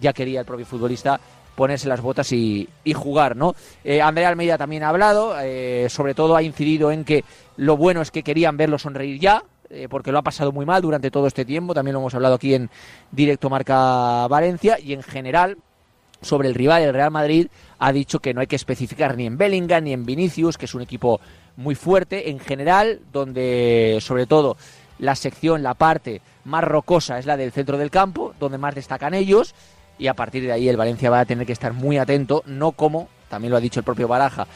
ya 0.00 0.12
quería 0.12 0.40
el 0.40 0.46
propio 0.46 0.66
futbolista 0.66 1.20
ponerse 1.56 1.88
las 1.88 2.00
botas 2.00 2.32
y, 2.32 2.68
jugar, 2.94 3.36
¿no? 3.36 3.54
Eh, 3.84 4.00
Andrea 4.00 4.28
Almeida 4.30 4.56
también 4.56 4.82
ha 4.82 4.88
hablado, 4.88 5.34
sobre 5.88 6.14
todo 6.14 6.34
ha 6.34 6.42
incidido 6.42 6.90
en 6.90 7.04
que 7.04 7.24
lo 7.56 7.76
bueno 7.76 8.00
es 8.00 8.10
que 8.10 8.22
querían 8.22 8.56
verlo 8.56 8.78
sonreír 8.78 9.20
ya, 9.20 9.42
eh, 9.70 9.86
porque 9.88 10.12
lo 10.12 10.18
ha 10.18 10.22
pasado 10.22 10.52
muy 10.52 10.66
mal 10.66 10.82
durante 10.82 11.10
todo 11.10 11.26
este 11.26 11.44
tiempo, 11.44 11.74
también 11.74 11.94
lo 11.94 12.00
hemos 12.00 12.14
hablado 12.14 12.34
aquí 12.34 12.54
en 12.54 12.68
directo 13.12 13.48
Marca 13.48 14.26
Valencia, 14.28 14.78
y 14.78 14.92
en 14.92 15.02
general 15.02 15.58
sobre 16.22 16.48
el 16.48 16.54
rival, 16.54 16.82
el 16.82 16.92
Real 16.92 17.10
Madrid, 17.10 17.48
ha 17.78 17.92
dicho 17.92 18.18
que 18.18 18.34
no 18.34 18.40
hay 18.40 18.46
que 18.46 18.56
especificar 18.56 19.16
ni 19.16 19.26
en 19.26 19.38
Bellingham 19.38 19.84
ni 19.84 19.92
en 19.92 20.04
Vinicius, 20.04 20.58
que 20.58 20.66
es 20.66 20.74
un 20.74 20.82
equipo 20.82 21.20
muy 21.56 21.74
fuerte 21.74 22.30
en 22.30 22.40
general, 22.40 23.00
donde 23.12 23.98
sobre 24.00 24.26
todo 24.26 24.56
la 24.98 25.14
sección, 25.14 25.62
la 25.62 25.74
parte 25.74 26.20
más 26.44 26.64
rocosa 26.64 27.18
es 27.18 27.26
la 27.26 27.36
del 27.36 27.52
centro 27.52 27.78
del 27.78 27.90
campo, 27.90 28.34
donde 28.38 28.58
más 28.58 28.74
destacan 28.74 29.14
ellos, 29.14 29.54
y 29.98 30.08
a 30.08 30.14
partir 30.14 30.42
de 30.42 30.52
ahí 30.52 30.68
el 30.68 30.76
Valencia 30.76 31.10
va 31.10 31.20
a 31.20 31.24
tener 31.26 31.46
que 31.46 31.52
estar 31.52 31.72
muy 31.72 31.96
atento, 31.96 32.42
no 32.46 32.72
como, 32.72 33.08
también 33.28 33.50
lo 33.50 33.56
ha 33.56 33.60
dicho 33.60 33.80
el 33.80 33.84
propio 33.84 34.08
Baraja, 34.08 34.46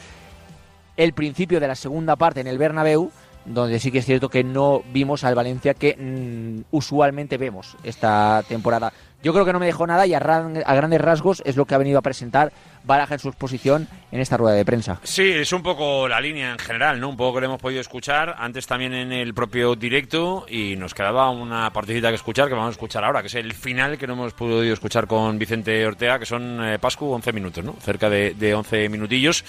el 0.97 1.13
principio 1.13 1.59
de 1.59 1.67
la 1.67 1.75
segunda 1.75 2.15
parte 2.15 2.41
en 2.41 2.47
el 2.47 2.57
Bernabéu, 2.57 3.11
donde 3.45 3.79
sí 3.79 3.91
que 3.91 3.99
es 3.99 4.05
cierto 4.05 4.29
que 4.29 4.43
no 4.43 4.81
vimos 4.91 5.23
al 5.23 5.35
Valencia 5.35 5.73
que 5.73 5.95
mm, 5.97 6.75
usualmente 6.75 7.37
vemos 7.37 7.75
esta 7.83 8.43
temporada. 8.47 8.91
Yo 9.23 9.33
creo 9.33 9.43
que 9.45 9.53
no 9.53 9.59
me 9.59 9.65
dejó 9.65 9.87
nada 9.87 10.05
y 10.05 10.13
a, 10.13 10.19
ran- 10.19 10.61
a 10.63 10.75
grandes 10.75 11.01
rasgos 11.01 11.41
es 11.45 11.55
lo 11.55 11.65
que 11.65 11.73
ha 11.73 11.79
venido 11.79 11.97
a 11.97 12.01
presentar 12.03 12.51
Baraja 12.83 13.15
en 13.15 13.19
su 13.19 13.29
exposición 13.29 13.87
en 14.11 14.19
esta 14.19 14.37
rueda 14.37 14.55
de 14.55 14.63
prensa. 14.65 14.99
Sí, 15.01 15.23
es 15.31 15.51
un 15.51 15.63
poco 15.63 16.07
la 16.07 16.21
línea 16.21 16.51
en 16.51 16.59
general, 16.59 16.99
¿no? 16.99 17.09
Un 17.09 17.17
poco 17.17 17.35
que 17.35 17.41
lo 17.41 17.47
hemos 17.47 17.59
podido 17.61 17.81
escuchar 17.81 18.35
antes 18.37 18.67
también 18.67 18.93
en 18.93 19.11
el 19.11 19.33
propio 19.33 19.75
directo 19.75 20.45
y 20.47 20.75
nos 20.75 20.93
quedaba 20.93 21.31
una 21.31 21.71
partecita 21.73 22.09
que 22.09 22.15
escuchar 22.15 22.47
que 22.47 22.53
vamos 22.53 22.67
a 22.67 22.71
escuchar 22.73 23.03
ahora, 23.03 23.21
que 23.21 23.27
es 23.27 23.35
el 23.35 23.53
final 23.53 23.97
que 23.97 24.05
no 24.05 24.13
hemos 24.13 24.33
podido 24.33 24.61
escuchar 24.71 25.07
con 25.07 25.39
Vicente 25.39 25.83
Ortega, 25.87 26.19
que 26.19 26.27
son, 26.27 26.63
eh, 26.63 26.77
Pascu, 26.77 27.11
11 27.11 27.33
minutos, 27.33 27.63
¿no? 27.65 27.73
Cerca 27.79 28.07
de, 28.11 28.35
de 28.35 28.53
11 28.53 28.89
minutillos 28.89 29.43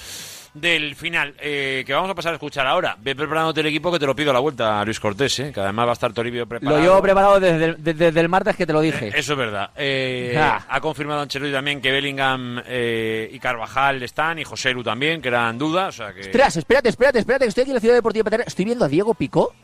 del 0.60 0.94
final, 0.96 1.34
eh, 1.38 1.84
que 1.86 1.92
vamos 1.92 2.10
a 2.10 2.14
pasar 2.14 2.32
a 2.32 2.36
escuchar 2.36 2.66
ahora. 2.66 2.96
Ve 3.00 3.14
preparándote 3.14 3.60
el 3.60 3.66
equipo 3.66 3.92
que 3.92 3.98
te 3.98 4.06
lo 4.06 4.14
pido 4.16 4.30
a 4.30 4.34
la 4.34 4.40
vuelta, 4.40 4.84
Luis 4.84 4.98
Cortés, 5.00 5.38
¿eh? 5.40 5.52
que 5.52 5.60
además 5.60 5.86
va 5.86 5.90
a 5.90 5.92
estar 5.94 6.12
Toribio 6.12 6.46
preparado. 6.46 6.76
Lo 6.78 6.82
llevo 6.82 7.02
preparado 7.02 7.40
desde, 7.40 7.64
el- 7.64 7.76
desde- 7.82 8.20
el 8.20 8.28
martes 8.28 8.56
que 8.56 8.66
te 8.66 8.72
lo 8.72 8.80
dije. 8.80 9.08
Eso 9.14 9.32
es 9.34 9.38
verdad. 9.38 9.70
Eh, 9.76 10.34
Ah. 10.38 10.64
Ha 10.68 10.80
confirmado 10.80 11.20
Ancelotti 11.20 11.52
también 11.52 11.80
que 11.80 11.90
Bellingham 11.92 12.62
eh, 12.66 13.28
y 13.32 13.38
Carvajal 13.38 14.02
están 14.02 14.38
y 14.38 14.44
José 14.44 14.72
Lu 14.72 14.82
también, 14.82 15.20
que 15.22 15.28
eran 15.28 15.58
dudas. 15.58 15.94
O 16.00 16.04
sea 16.04 16.12
que... 16.14 16.20
Ostras, 16.20 16.56
espérate, 16.56 16.88
espérate, 16.88 17.18
espérate, 17.18 17.44
que 17.44 17.48
estoy 17.48 17.62
aquí 17.62 17.70
en 17.70 17.74
la 17.74 17.80
Ciudad 17.80 17.94
Deportiva. 17.94 18.30
Estoy 18.46 18.64
viendo 18.64 18.84
a 18.84 18.88
Diego 18.88 19.14
Picó. 19.14 19.54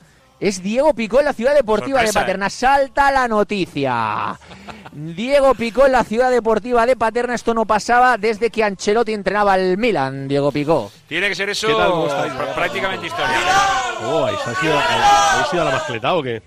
Es 0.43 0.61
Diego 0.61 0.93
Picó 0.93 1.21
en 1.21 1.27
la 1.27 1.33
Ciudad 1.35 1.55
Deportiva 1.55 1.99
Sorpresa, 2.01 2.19
de 2.19 2.25
Paterna. 2.25 2.51
Salta 2.51 3.13
la 3.13 3.29
noticia. 3.29 4.37
Diego 4.91 5.55
Picó 5.55 5.87
en 5.87 5.93
la 5.93 6.03
Ciudad 6.03 6.33
Deportiva 6.33 6.85
de 6.85 6.97
Paterna. 6.97 7.35
Esto 7.37 7.55
no 7.55 7.65
pasaba 7.65 8.19
desde 8.19 8.51
que 8.51 8.65
Ancelotti 8.65 9.13
entrenaba 9.13 9.53
al 9.53 9.79
Milan, 9.79 10.27
Diego 10.27 10.51
Picó. 10.51 10.91
Tiene 11.07 11.29
que 11.29 11.37
ser 11.37 11.49
eso 11.51 11.69
¿Qué 11.69 11.75
tal? 11.75 11.91
¿Cómo 11.93 12.07
estáis? 12.09 12.33
pr- 12.33 12.55
prácticamente 12.55 13.07
historia. 13.07 13.29
Oh, 14.05 14.25
¿habéis 14.27 14.41
sido, 14.61 14.75
¿habéis 14.77 15.47
sido 15.49 15.63
a 15.63 15.65
la 15.67 15.71
mascleta 15.71 16.15
o 16.15 16.23
qué? 16.25 16.43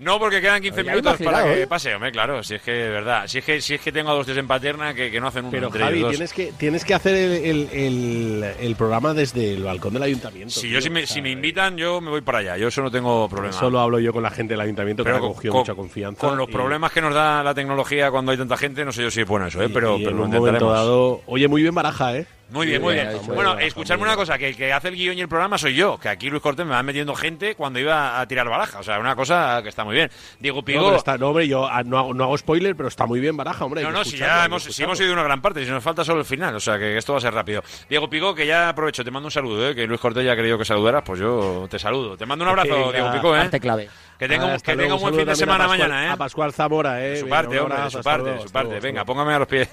No, 0.00 0.18
porque 0.18 0.40
quedan 0.40 0.62
15 0.62 0.80
Ahí 0.80 0.88
hay 0.88 0.94
minutos 0.96 1.18
para 1.22 1.44
que 1.44 1.62
¿eh? 1.62 1.66
pase, 1.66 1.94
hombre, 1.94 2.10
claro. 2.10 2.42
Si 2.42 2.54
es 2.54 2.62
que, 2.62 2.72
de 2.72 2.88
verdad, 2.88 3.28
si 3.28 3.36
es 3.38 3.44
que, 3.44 3.60
si 3.60 3.74
es 3.74 3.80
que 3.82 3.92
tengo 3.92 4.10
a 4.10 4.14
dos 4.14 4.24
tíos 4.24 4.38
en 4.38 4.48
paterna 4.48 4.94
que, 4.94 5.10
que 5.10 5.20
no 5.20 5.26
hacen 5.26 5.42
uno 5.44 5.50
Pero 5.50 5.66
entre 5.66 5.82
Javi, 5.82 5.98
ellos 5.98 6.08
dos. 6.08 6.16
tienes 6.16 6.32
que, 6.32 6.52
tienes 6.58 6.84
que 6.86 6.94
hacer 6.94 7.14
el, 7.14 7.32
el- 7.44 7.68
el- 7.70 8.44
el 8.58 8.76
programa 8.76 9.12
desde 9.12 9.52
el 9.52 9.62
balcón 9.62 9.92
del 9.92 10.02
ayuntamiento. 10.04 10.54
Si 10.54 10.62
tío. 10.62 10.70
yo 10.70 10.80
si 10.80 10.88
me, 10.88 11.04
O 11.04 11.06
sea, 11.06 11.14
si 11.14 11.20
me 11.20 11.30
invitan, 11.30 11.76
yo 11.76 12.00
me 12.00 12.08
voy 12.08 12.22
para 12.22 12.38
allá. 12.38 12.56
Yo 12.56 12.68
eso 12.68 12.80
no 12.82 12.90
tengo 12.90 13.28
problema. 13.28 13.52
Solo 13.52 13.78
hablo 13.78 14.00
yo 14.00 14.12
con 14.14 14.22
la 14.22 14.30
gente 14.30 14.54
del 14.54 14.62
ayuntamiento 14.62 15.04
que 15.04 15.10
me 15.10 15.16
ha 15.16 15.20
con- 15.20 15.34
cogido 15.34 15.52
con- 15.52 15.60
mucha 15.60 15.74
confianza. 15.74 16.26
Con 16.26 16.38
los 16.38 16.48
y- 16.48 16.52
problemas 16.52 16.92
que 16.92 17.02
nos 17.02 17.12
da 17.14 17.42
la 17.42 17.52
tecnología 17.52 18.10
cuando 18.10 18.32
hay 18.32 18.38
tanta 18.38 18.56
gente, 18.56 18.84
no 18.86 18.92
sé 18.92 19.02
yo 19.02 19.10
si 19.10 19.20
es 19.20 19.26
bueno 19.28 19.48
eso, 19.48 19.62
¿eh? 19.62 19.68
pero, 19.68 19.96
y 19.98 20.04
pero 20.04 20.10
en 20.12 20.16
lo 20.16 20.22
un 20.24 20.28
momento 20.30 20.46
intentaremos. 20.48 20.74
dado. 20.74 21.20
Oye, 21.26 21.46
muy 21.46 21.60
bien 21.60 21.74
baraja, 21.74 22.16
¿eh? 22.16 22.26
Muy 22.50 22.66
bien, 22.66 22.82
muy 22.82 22.94
bien. 22.94 23.08
Bueno, 23.26 23.58
escuchadme 23.58 24.02
una 24.02 24.16
cosa, 24.16 24.36
que 24.38 24.48
el 24.48 24.56
que 24.56 24.72
hace 24.72 24.88
el 24.88 24.96
guion 24.96 25.16
y 25.18 25.20
el 25.20 25.28
programa 25.28 25.56
soy 25.58 25.74
yo, 25.74 25.98
que 25.98 26.08
aquí 26.08 26.28
Luis 26.30 26.42
Cortés 26.42 26.66
me 26.66 26.72
va 26.72 26.82
metiendo 26.82 27.14
gente 27.14 27.54
cuando 27.54 27.78
iba 27.78 28.20
a 28.20 28.26
tirar 28.26 28.48
baraja, 28.48 28.80
o 28.80 28.82
sea, 28.82 28.98
una 28.98 29.14
cosa 29.16 29.60
que 29.62 29.68
está 29.68 29.84
muy 29.84 29.94
bien. 29.94 30.10
Diego 30.38 30.58
No, 30.58 30.64
Pigo... 30.64 30.84
pero 30.86 30.96
está- 30.96 31.18
no, 31.18 31.28
hombre, 31.28 31.46
yo 31.48 31.66
ah, 31.66 31.82
no 31.82 31.98
hago, 31.98 32.14
no 32.14 32.24
hago 32.24 32.36
spoiler, 32.38 32.74
pero 32.76 32.88
está 32.88 33.06
muy 33.06 33.20
bien 33.20 33.36
baraja, 33.36 33.64
hombre. 33.64 33.82
No, 33.82 33.90
no, 33.90 34.04
si 34.04 34.16
ya 34.16 34.44
hemos, 34.44 34.64
si 34.64 34.82
hemos 34.82 35.00
ido 35.00 35.12
una 35.12 35.22
gran 35.22 35.40
parte, 35.40 35.64
si 35.64 35.70
nos 35.70 35.82
falta 35.82 36.04
solo 36.04 36.20
el 36.20 36.26
final, 36.26 36.54
o 36.54 36.60
sea 36.60 36.78
que 36.78 36.96
esto 36.96 37.12
va 37.12 37.18
a 37.18 37.22
ser 37.22 37.34
rápido. 37.34 37.62
Diego 37.88 38.08
Pico, 38.10 38.34
que 38.34 38.46
ya 38.46 38.68
aprovecho, 38.68 39.04
te 39.04 39.10
mando 39.10 39.28
un 39.28 39.32
saludo, 39.32 39.70
¿eh? 39.70 39.74
que 39.74 39.86
Luis 39.86 40.00
Cortés 40.00 40.24
ya 40.24 40.32
ha 40.32 40.36
querido 40.36 40.58
que 40.58 40.64
saludaras, 40.64 41.02
pues 41.04 41.20
yo 41.20 41.66
te 41.70 41.78
saludo. 41.78 42.16
Te 42.16 42.26
mando 42.26 42.44
un 42.44 42.50
abrazo. 42.50 42.92
Diego 42.92 43.12
Pico, 43.12 43.36
¿eh? 43.36 43.50
Clave. 43.60 43.88
Que 44.20 44.28
tenga, 44.28 44.58
que 44.58 44.74
luego, 44.74 44.82
tenga 44.82 44.94
un 44.96 45.00
buen 45.00 45.14
saludo 45.14 45.18
fin 45.20 45.26
de 45.28 45.34
semana 45.34 45.58
Pascual- 45.66 45.78
mañana, 45.88 46.04
¿eh? 46.04 46.08
A 46.10 46.16
Pascual 46.16 46.52
Zamora, 46.52 47.02
¿eh? 47.02 47.08
De 47.08 47.16
su 47.16 47.24
Venga, 47.24 47.36
parte, 47.36 47.58
hombre, 47.58 47.80
de 47.82 47.90
su 47.90 48.00
parte, 48.02 48.30
de 48.30 48.40
su 48.42 48.50
parte. 48.50 48.78
Venga, 48.80 49.04
póngame 49.06 49.32
a 49.32 49.38
los 49.38 49.48
pies. 49.48 49.68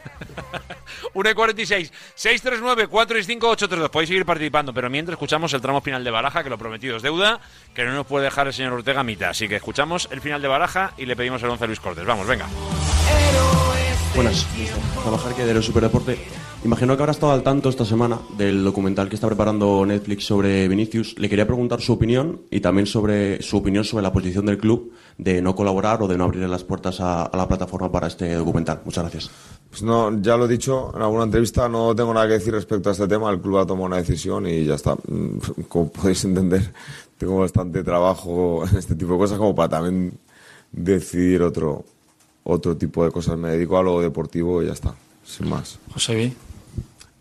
1 1.13 1.29
y 1.29 1.33
46, 1.33 1.91
639 2.15 2.87
465 2.87 3.45
832. 3.49 3.89
Podéis 3.91 4.07
seguir 4.07 4.25
participando, 4.25 4.73
pero 4.73 4.89
mientras 4.89 5.15
escuchamos 5.15 5.53
el 5.53 5.59
tramo 5.59 5.81
final 5.81 6.01
de 6.01 6.11
Baraja, 6.11 6.43
que 6.45 6.49
lo 6.49 6.57
prometido 6.57 6.95
es 6.95 7.03
deuda, 7.03 7.41
que 7.75 7.83
no 7.83 7.91
nos 7.91 8.05
puede 8.07 8.23
dejar 8.23 8.47
el 8.47 8.53
señor 8.53 8.71
Ortega 8.71 9.01
a 9.01 9.03
mitad. 9.03 9.31
Así 9.31 9.49
que 9.49 9.57
escuchamos 9.57 10.07
el 10.11 10.21
final 10.21 10.41
de 10.41 10.47
Baraja 10.47 10.93
y 10.97 11.05
le 11.05 11.17
pedimos 11.17 11.43
el 11.43 11.49
11 11.49 11.63
a 11.65 11.67
Luis 11.67 11.79
Cortés. 11.81 12.05
Vamos, 12.05 12.25
venga. 12.25 12.45
Buenas, 14.15 14.47
trabajar 15.03 15.33
que 15.35 15.43
de 15.45 15.53
los 15.53 15.65
Superdeporte. 15.65 16.17
Imagino 16.65 16.97
que 16.97 17.03
habrá 17.03 17.11
estado 17.11 17.31
al 17.31 17.43
tanto 17.43 17.69
esta 17.69 17.85
semana 17.85 18.19
del 18.37 18.63
documental 18.63 19.07
que 19.07 19.15
está 19.15 19.27
preparando 19.27 19.85
Netflix 19.85 20.25
sobre 20.25 20.67
Vinicius. 20.67 21.17
Le 21.17 21.29
quería 21.29 21.45
preguntar 21.45 21.81
su 21.81 21.93
opinión 21.93 22.41
y 22.49 22.59
también 22.59 22.87
sobre 22.87 23.41
su 23.41 23.57
opinión 23.57 23.83
sobre 23.83 24.03
la 24.03 24.11
posición 24.11 24.47
del 24.47 24.57
club 24.57 24.91
de 25.17 25.41
no 25.41 25.55
colaborar 25.55 26.01
o 26.01 26.07
de 26.07 26.17
no 26.17 26.25
abrir 26.25 26.49
las 26.49 26.63
puertas 26.63 26.99
a, 26.99 27.23
a 27.23 27.37
la 27.37 27.47
plataforma 27.47 27.91
para 27.91 28.07
este 28.07 28.33
documental. 28.33 28.81
Muchas 28.83 29.03
gracias. 29.03 29.31
Pues 29.69 29.83
no, 29.83 30.19
ya 30.21 30.35
lo 30.35 30.45
he 30.45 30.47
dicho 30.47 30.91
en 30.95 31.01
alguna 31.03 31.23
entrevista, 31.25 31.69
no 31.69 31.95
tengo 31.95 32.13
nada 32.13 32.27
que 32.27 32.33
decir 32.33 32.53
respecto 32.53 32.89
a 32.89 32.93
este 32.93 33.07
tema. 33.07 33.29
El 33.29 33.39
club 33.39 33.59
ha 33.59 33.65
tomado 33.65 33.85
una 33.85 33.97
decisión 33.97 34.47
y 34.47 34.65
ya 34.65 34.75
está. 34.75 34.95
Mm, 34.95 35.37
Como 35.69 35.91
podéis 35.91 36.25
entender, 36.25 36.73
tengo 37.17 37.37
bastante 37.37 37.83
trabajo 37.83 38.65
en 38.67 38.77
este 38.77 38.95
tipo 38.95 39.13
de 39.13 39.19
cosas 39.19 39.37
como 39.37 39.55
para 39.55 39.69
también 39.69 40.17
decidir 40.71 41.43
otro, 41.43 41.85
otro 42.43 42.75
tipo 42.75 43.05
de 43.05 43.11
cosas. 43.11 43.37
Me 43.37 43.49
dedico 43.51 43.77
a 43.77 43.83
lo 43.83 44.01
deportivo 44.01 44.63
y 44.63 44.67
ya 44.67 44.73
está, 44.73 44.95
sin 45.23 45.49
más. 45.49 45.79
José 45.93 46.15
Vi. 46.15 46.46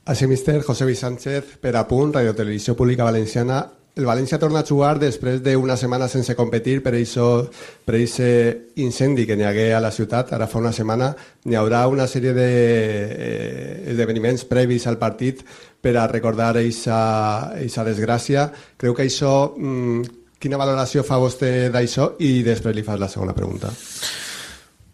Així, 0.07 0.29
mister, 0.31 0.63
José 0.63 0.85
Luis 0.85 1.01
Sánchez, 1.03 1.57
per 1.59 1.75
a 1.75 1.89
punt, 1.89 2.13
Radio 2.15 2.33
Televisió 2.33 2.77
Pública 2.79 3.03
Valenciana. 3.03 3.73
El 3.97 4.05
València 4.07 4.39
torna 4.39 4.61
a 4.61 4.67
jugar 4.69 5.01
després 5.03 5.41
d'una 5.43 5.75
setmana 5.77 6.07
sense 6.07 6.37
competir 6.39 6.77
per 6.85 6.93
aquest 6.95 8.79
incendi 8.79 9.27
que 9.27 9.35
n'hi 9.35 9.43
hagué 9.49 9.75
a 9.75 9.81
la 9.83 9.91
ciutat 9.91 10.31
ara 10.37 10.47
fa 10.47 10.61
una 10.61 10.71
setmana. 10.71 11.09
N'hi 11.49 11.59
haurà 11.59 11.89
una 11.91 12.07
sèrie 12.07 12.31
d'esdeveniments 12.37 14.45
previs 14.47 14.87
al 14.87 15.01
partit 15.01 15.43
per 15.83 15.97
a 15.97 16.07
recordar 16.07 16.55
aquesta 16.55 17.83
desgràcia. 17.91 18.47
Creu 18.79 18.95
que 18.95 19.03
això... 19.09 19.57
mm, 19.59 20.23
quina 20.39 20.61
valoració 20.61 21.03
fa 21.03 21.19
vostè 21.19 21.73
d'això? 21.75 22.13
I 22.23 22.45
després 22.47 22.77
li 22.77 22.87
fas 22.87 23.01
la 23.01 23.09
segona 23.11 23.35
pregunta. 23.35 23.73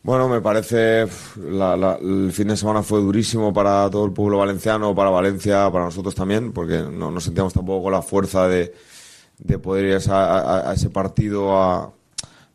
Bueno, 0.02 0.28
me 0.28 0.40
parece 0.40 1.06
la- 1.36 1.76
la- 1.76 1.96
el 2.00 2.32
fin 2.32 2.48
de 2.48 2.56
semana 2.56 2.82
fue 2.82 3.00
durísimo 3.00 3.52
para 3.52 3.88
todo 3.88 4.04
el 4.04 4.12
pueblo 4.12 4.38
valenciano, 4.38 4.94
para 4.96 5.10
Valencia, 5.10 5.70
para 5.70 5.84
nosotros 5.84 6.14
también, 6.14 6.52
porque 6.52 6.80
no 6.80 7.10
nos 7.12 7.22
sentíamos 7.24 7.52
tampoco 7.52 7.84
con 7.84 7.92
la 7.92 8.02
fuerza 8.02 8.48
de, 8.48 8.74
de 9.38 9.58
poder 9.60 9.84
ir 9.86 10.10
a, 10.10 10.72
ese 10.74 10.90
partido 10.90 11.56
a- 11.56 11.92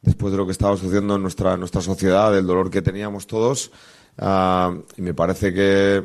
después 0.01 0.31
de 0.31 0.37
lo 0.37 0.45
que 0.45 0.51
estaba 0.51 0.75
sucediendo 0.75 1.15
en 1.15 1.21
nuestra, 1.21 1.55
nuestra 1.55 1.81
sociedad, 1.81 2.33
del 2.33 2.45
dolor 2.47 2.69
que 2.69 2.81
teníamos 2.81 3.27
todos. 3.27 3.71
Ah, 4.17 4.75
y 4.97 5.01
me 5.01 5.13
parece 5.13 5.53
que 5.53 6.03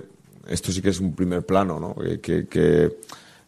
esto 0.48 0.70
sí 0.70 0.80
que 0.80 0.90
es 0.90 1.00
un 1.00 1.14
primer 1.14 1.44
plano, 1.44 1.80
¿no? 1.80 1.94
que, 1.96 2.20
que- 2.20 2.46
que 2.46 2.60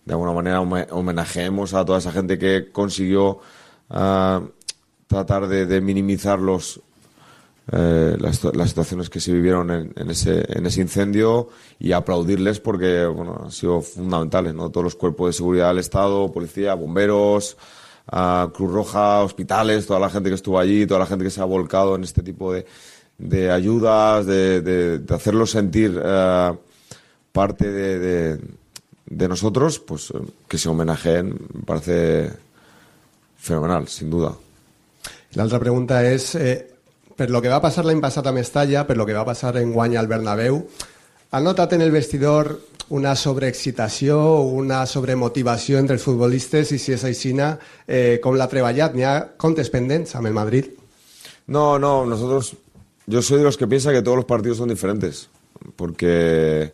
de 0.05 0.13
alguna 0.13 0.33
manera 0.33 0.61
home- 0.61 0.89
homenajeemos 0.91 1.75
a 1.75 1.85
toda 1.85 1.99
esa 1.99 2.11
gente 2.13 2.39
que 2.39 2.71
consiguió 2.73 3.39
ah, 3.91 4.43
tratar 5.07 5.47
de 5.47 5.81
minimizar 5.81 6.39
los, 6.41 6.81
eh, 7.73 8.17
las, 8.19 8.39
situaciones 8.69 9.09
que 9.09 9.21
se 9.21 9.33
vivieron 9.33 9.71
en, 9.71 9.93
en 9.97 10.11
ese, 10.11 10.45
en 10.49 10.67
incendio 10.67 11.49
y 11.79 11.93
aplaudirles 11.93 12.61
porque 12.61 13.07
bueno, 13.07 13.41
han 13.45 13.51
sido 13.51 13.81
fundamentales, 13.81 14.55
¿no? 14.55 14.71
Todos 14.71 14.85
los 14.85 14.95
cuerpos 14.95 15.29
de 15.29 15.33
seguridad 15.33 15.69
del 15.69 15.79
Estado, 15.79 16.31
policía, 16.31 16.75
bomberos, 16.75 17.57
Cruz 18.53 18.71
Roja, 18.71 19.23
hospitales, 19.23 19.87
toda 19.87 19.99
la 19.99 20.11
gente 20.11 20.29
que 20.29 20.35
estuvo 20.35 20.59
allí, 20.59 20.87
toda 20.87 21.01
la 21.01 21.07
gente 21.07 21.25
que 21.25 21.31
se 21.31 21.41
ha 21.41 21.45
volcado 21.45 21.97
en 21.97 22.05
este 22.05 22.23
tipo 22.23 22.53
de, 22.53 22.67
de 23.19 23.51
ayudas, 23.51 24.27
de, 24.27 24.61
de, 24.61 25.15
hacerlos 25.15 25.51
sentir 25.51 25.99
eh, 26.05 26.53
parte 27.33 27.71
de, 27.71 28.39
de, 29.07 29.29
nosotros, 29.29 29.79
pues 29.79 30.11
eh, 30.11 30.19
que 30.47 30.59
se 30.59 30.69
homenajeen, 30.69 31.31
me 31.55 31.63
parece 31.63 32.31
fenomenal, 33.39 33.89
sin 33.89 34.11
duda. 34.11 34.37
L'altra 35.35 35.59
pregunta 35.59 36.05
és, 36.07 36.29
eh, 36.39 36.74
per 37.17 37.31
lo 37.31 37.41
que 37.43 37.53
va 37.53 37.63
passar 37.63 37.85
l'any 37.85 38.01
passat 38.03 38.27
a 38.27 38.33
Mestalla, 38.33 38.87
per 38.87 38.97
lo 38.97 39.07
que 39.07 39.15
va 39.15 39.25
passar 39.25 39.57
en 39.61 39.73
guany 39.73 39.97
al 39.97 40.11
Bernabéu, 40.11 40.63
ha 41.31 41.41
notat 41.41 41.73
en 41.75 41.83
el 41.83 41.91
vestidor 41.91 42.61
una 42.95 43.15
sobreexcitació, 43.17 44.41
una 44.43 44.85
sobremotivació 44.87 45.79
entre 45.79 45.97
els 45.97 46.05
futbolistes 46.05 46.73
i 46.73 46.79
si 46.79 46.93
és 46.93 47.05
aixina, 47.05 47.55
eh, 47.87 48.21
com 48.23 48.37
l'ha 48.37 48.49
treballat? 48.49 48.95
N'hi 48.95 49.05
ha 49.05 50.31
Madrid? 50.33 50.67
No, 51.47 51.79
no, 51.79 52.05
nosotros. 52.07 52.57
Yo 53.07 53.21
soy 53.21 53.39
de 53.39 53.45
los 53.45 53.57
que 53.57 53.67
piensa 53.67 53.93
que 53.93 54.03
todos 54.03 54.17
los 54.17 54.27
partidos 54.27 54.59
son 54.59 54.69
diferentes. 54.69 55.29
Porque. 55.77 56.73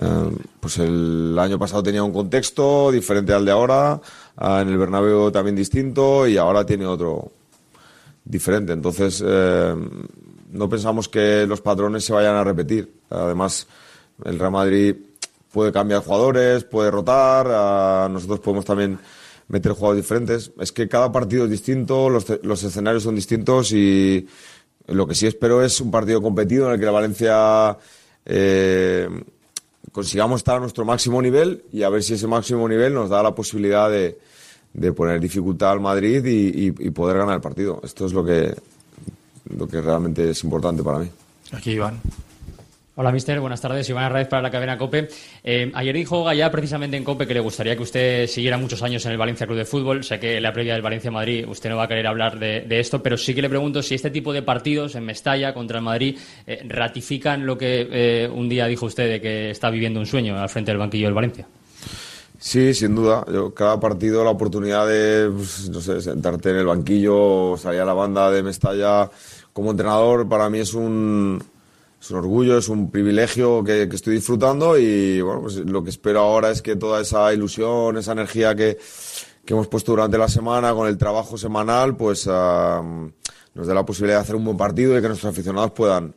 eh, 0.00 0.30
pues 0.60 0.78
el 0.78 1.36
año 1.38 1.58
pasado 1.58 1.82
tenía 1.82 2.02
un 2.02 2.12
contexto 2.12 2.90
diferente 2.90 3.32
al 3.32 3.44
de 3.44 3.50
ahora. 3.50 4.00
ah, 4.36 4.60
en 4.62 4.68
el 4.68 4.78
Bernabéu 4.78 5.30
también 5.30 5.56
distinto. 5.56 6.26
Y 6.26 6.36
ahora 6.36 6.64
tiene 6.64 6.86
otro 6.86 7.30
diferente. 8.24 8.72
Entonces. 8.72 9.22
eh, 9.24 9.74
no 10.54 10.68
pensamos 10.68 11.08
que 11.08 11.46
los 11.46 11.60
patrones 11.60 12.04
se 12.04 12.12
vayan 12.12 12.36
a 12.36 12.44
repetir. 12.44 12.90
Además, 13.10 13.66
el 14.24 14.38
Real 14.38 14.52
Madrid 14.52 14.94
puede 15.52 15.72
cambiar 15.72 16.02
jugadores, 16.02 16.64
puede 16.64 16.90
rotar. 16.90 17.46
ah, 17.50 18.08
nosotros 18.10 18.38
podemos 18.40 18.64
también 18.64 18.98
meter 19.48 19.72
jugadores 19.72 20.04
diferentes. 20.04 20.52
Es 20.58 20.70
que 20.70 20.88
cada 20.88 21.10
partido 21.10 21.44
es 21.44 21.50
distinto, 21.50 22.08
los, 22.08 22.24
los 22.42 22.62
escenarios 22.62 23.02
son 23.02 23.16
distintos 23.16 23.72
y 23.72 24.26
lo 24.86 25.06
que 25.06 25.14
sí 25.16 25.26
espero 25.26 25.62
es 25.62 25.80
un 25.80 25.90
partido 25.90 26.22
competido 26.22 26.68
en 26.68 26.74
el 26.74 26.78
que 26.78 26.86
la 26.86 26.92
Valencia 26.92 27.76
eh, 28.24 29.08
consigamos 29.90 30.40
estar 30.40 30.56
a 30.56 30.60
nuestro 30.60 30.84
máximo 30.84 31.20
nivel 31.20 31.64
y 31.72 31.82
a 31.82 31.88
ver 31.88 32.02
si 32.04 32.14
ese 32.14 32.28
máximo 32.28 32.68
nivel 32.68 32.94
nos 32.94 33.10
da 33.10 33.24
la 33.24 33.34
posibilidad 33.34 33.90
de, 33.90 34.18
de 34.74 34.92
poner 34.92 35.18
dificultad 35.20 35.70
al 35.72 35.80
Madrid 35.80 36.24
y, 36.24 36.66
y- 36.66 36.74
y 36.78 36.90
poder 36.90 37.16
ganar 37.18 37.36
el 37.36 37.40
partido. 37.40 37.80
Esto 37.82 38.04
es 38.06 38.12
lo 38.12 38.24
que, 38.24 38.52
lo 39.56 39.66
que 39.66 39.80
realmente 39.80 40.28
es 40.30 40.44
importante 40.44 40.82
para 40.82 40.98
mí. 40.98 41.08
Aquí 41.52 41.72
Iván. 41.72 42.00
Hola, 42.96 43.10
mister. 43.10 43.40
Buenas 43.40 43.60
tardes. 43.60 43.88
Iván 43.90 44.04
Arraiz 44.04 44.28
para 44.28 44.40
la 44.42 44.52
cadena 44.52 44.78
COPE. 44.78 45.08
Eh, 45.42 45.68
ayer 45.74 45.94
dijo 45.96 46.22
Gallá 46.22 46.48
precisamente 46.52 46.96
en 46.96 47.02
COPE 47.02 47.26
que 47.26 47.34
le 47.34 47.40
gustaría 47.40 47.74
que 47.76 47.82
usted 47.82 48.26
siguiera 48.28 48.56
muchos 48.56 48.84
años 48.84 49.04
en 49.04 49.10
el 49.10 49.18
Valencia 49.18 49.46
Club 49.46 49.58
de 49.58 49.64
Fútbol. 49.64 50.04
Sé 50.04 50.20
que 50.20 50.36
en 50.36 50.42
la 50.44 50.52
previa 50.52 50.74
del 50.74 50.82
Valencia-Madrid 50.82 51.44
usted 51.48 51.70
no 51.70 51.76
va 51.76 51.84
a 51.84 51.88
querer 51.88 52.06
hablar 52.06 52.38
de, 52.38 52.60
de 52.60 52.78
esto, 52.78 53.02
pero 53.02 53.16
sí 53.16 53.34
que 53.34 53.42
le 53.42 53.48
pregunto 53.48 53.82
si 53.82 53.96
este 53.96 54.10
tipo 54.10 54.32
de 54.32 54.42
partidos 54.42 54.94
en 54.94 55.04
Mestalla 55.06 55.52
contra 55.52 55.78
el 55.78 55.84
Madrid 55.84 56.16
eh, 56.46 56.62
ratifican 56.68 57.44
lo 57.44 57.58
que 57.58 57.88
eh, 57.90 58.28
un 58.32 58.48
día 58.48 58.66
dijo 58.66 58.86
usted 58.86 59.08
de 59.08 59.20
que 59.20 59.50
está 59.50 59.70
viviendo 59.70 59.98
un 59.98 60.06
sueño 60.06 60.38
al 60.38 60.48
frente 60.48 60.70
del 60.70 60.78
banquillo 60.78 61.06
del 61.06 61.14
Valencia. 61.14 61.48
Sí, 62.44 62.74
sin 62.74 62.94
duda. 62.94 63.24
Yo, 63.32 63.54
cada 63.54 63.80
partido 63.80 64.22
la 64.22 64.28
oportunidad 64.28 64.86
de, 64.86 65.30
pues, 65.34 65.70
no 65.70 65.80
sé, 65.80 66.02
sentarte 66.02 66.50
en 66.50 66.56
el 66.56 66.66
banquillo 66.66 67.56
salir 67.56 67.80
a 67.80 67.86
la 67.86 67.94
banda 67.94 68.30
de 68.30 68.42
Mestalla 68.42 69.10
como 69.54 69.70
entrenador, 69.70 70.28
para 70.28 70.50
mí 70.50 70.58
es 70.58 70.74
un, 70.74 71.42
es 71.98 72.10
un 72.10 72.18
orgullo, 72.18 72.58
es 72.58 72.68
un 72.68 72.90
privilegio 72.90 73.64
que, 73.64 73.84
estoy 73.84 74.16
disfrutando 74.16 74.76
y 74.78 75.22
bueno, 75.22 75.40
pues 75.40 75.56
lo 75.56 75.82
que 75.82 75.88
espero 75.88 76.20
ahora 76.20 76.50
es 76.50 76.60
que 76.60 76.76
toda 76.76 77.00
esa 77.00 77.32
ilusión, 77.32 77.96
esa 77.96 78.12
energía 78.12 78.54
que, 78.54 78.78
que 79.42 79.54
hemos 79.54 79.66
puesto 79.66 79.92
durante 79.92 80.18
la 80.18 80.28
semana 80.28 80.74
con 80.74 80.86
el 80.86 80.98
trabajo 80.98 81.38
semanal, 81.38 81.96
pues 81.96 82.28
ah, 82.30 82.82
nos 83.54 83.66
dé 83.66 83.72
la 83.72 83.86
posibilidad 83.86 84.18
de 84.18 84.22
hacer 84.22 84.36
un 84.36 84.44
buen 84.44 84.58
partido 84.58 84.98
y 84.98 85.00
que 85.00 85.08
nuestros 85.08 85.32
aficionados 85.32 85.70
puedan, 85.70 86.14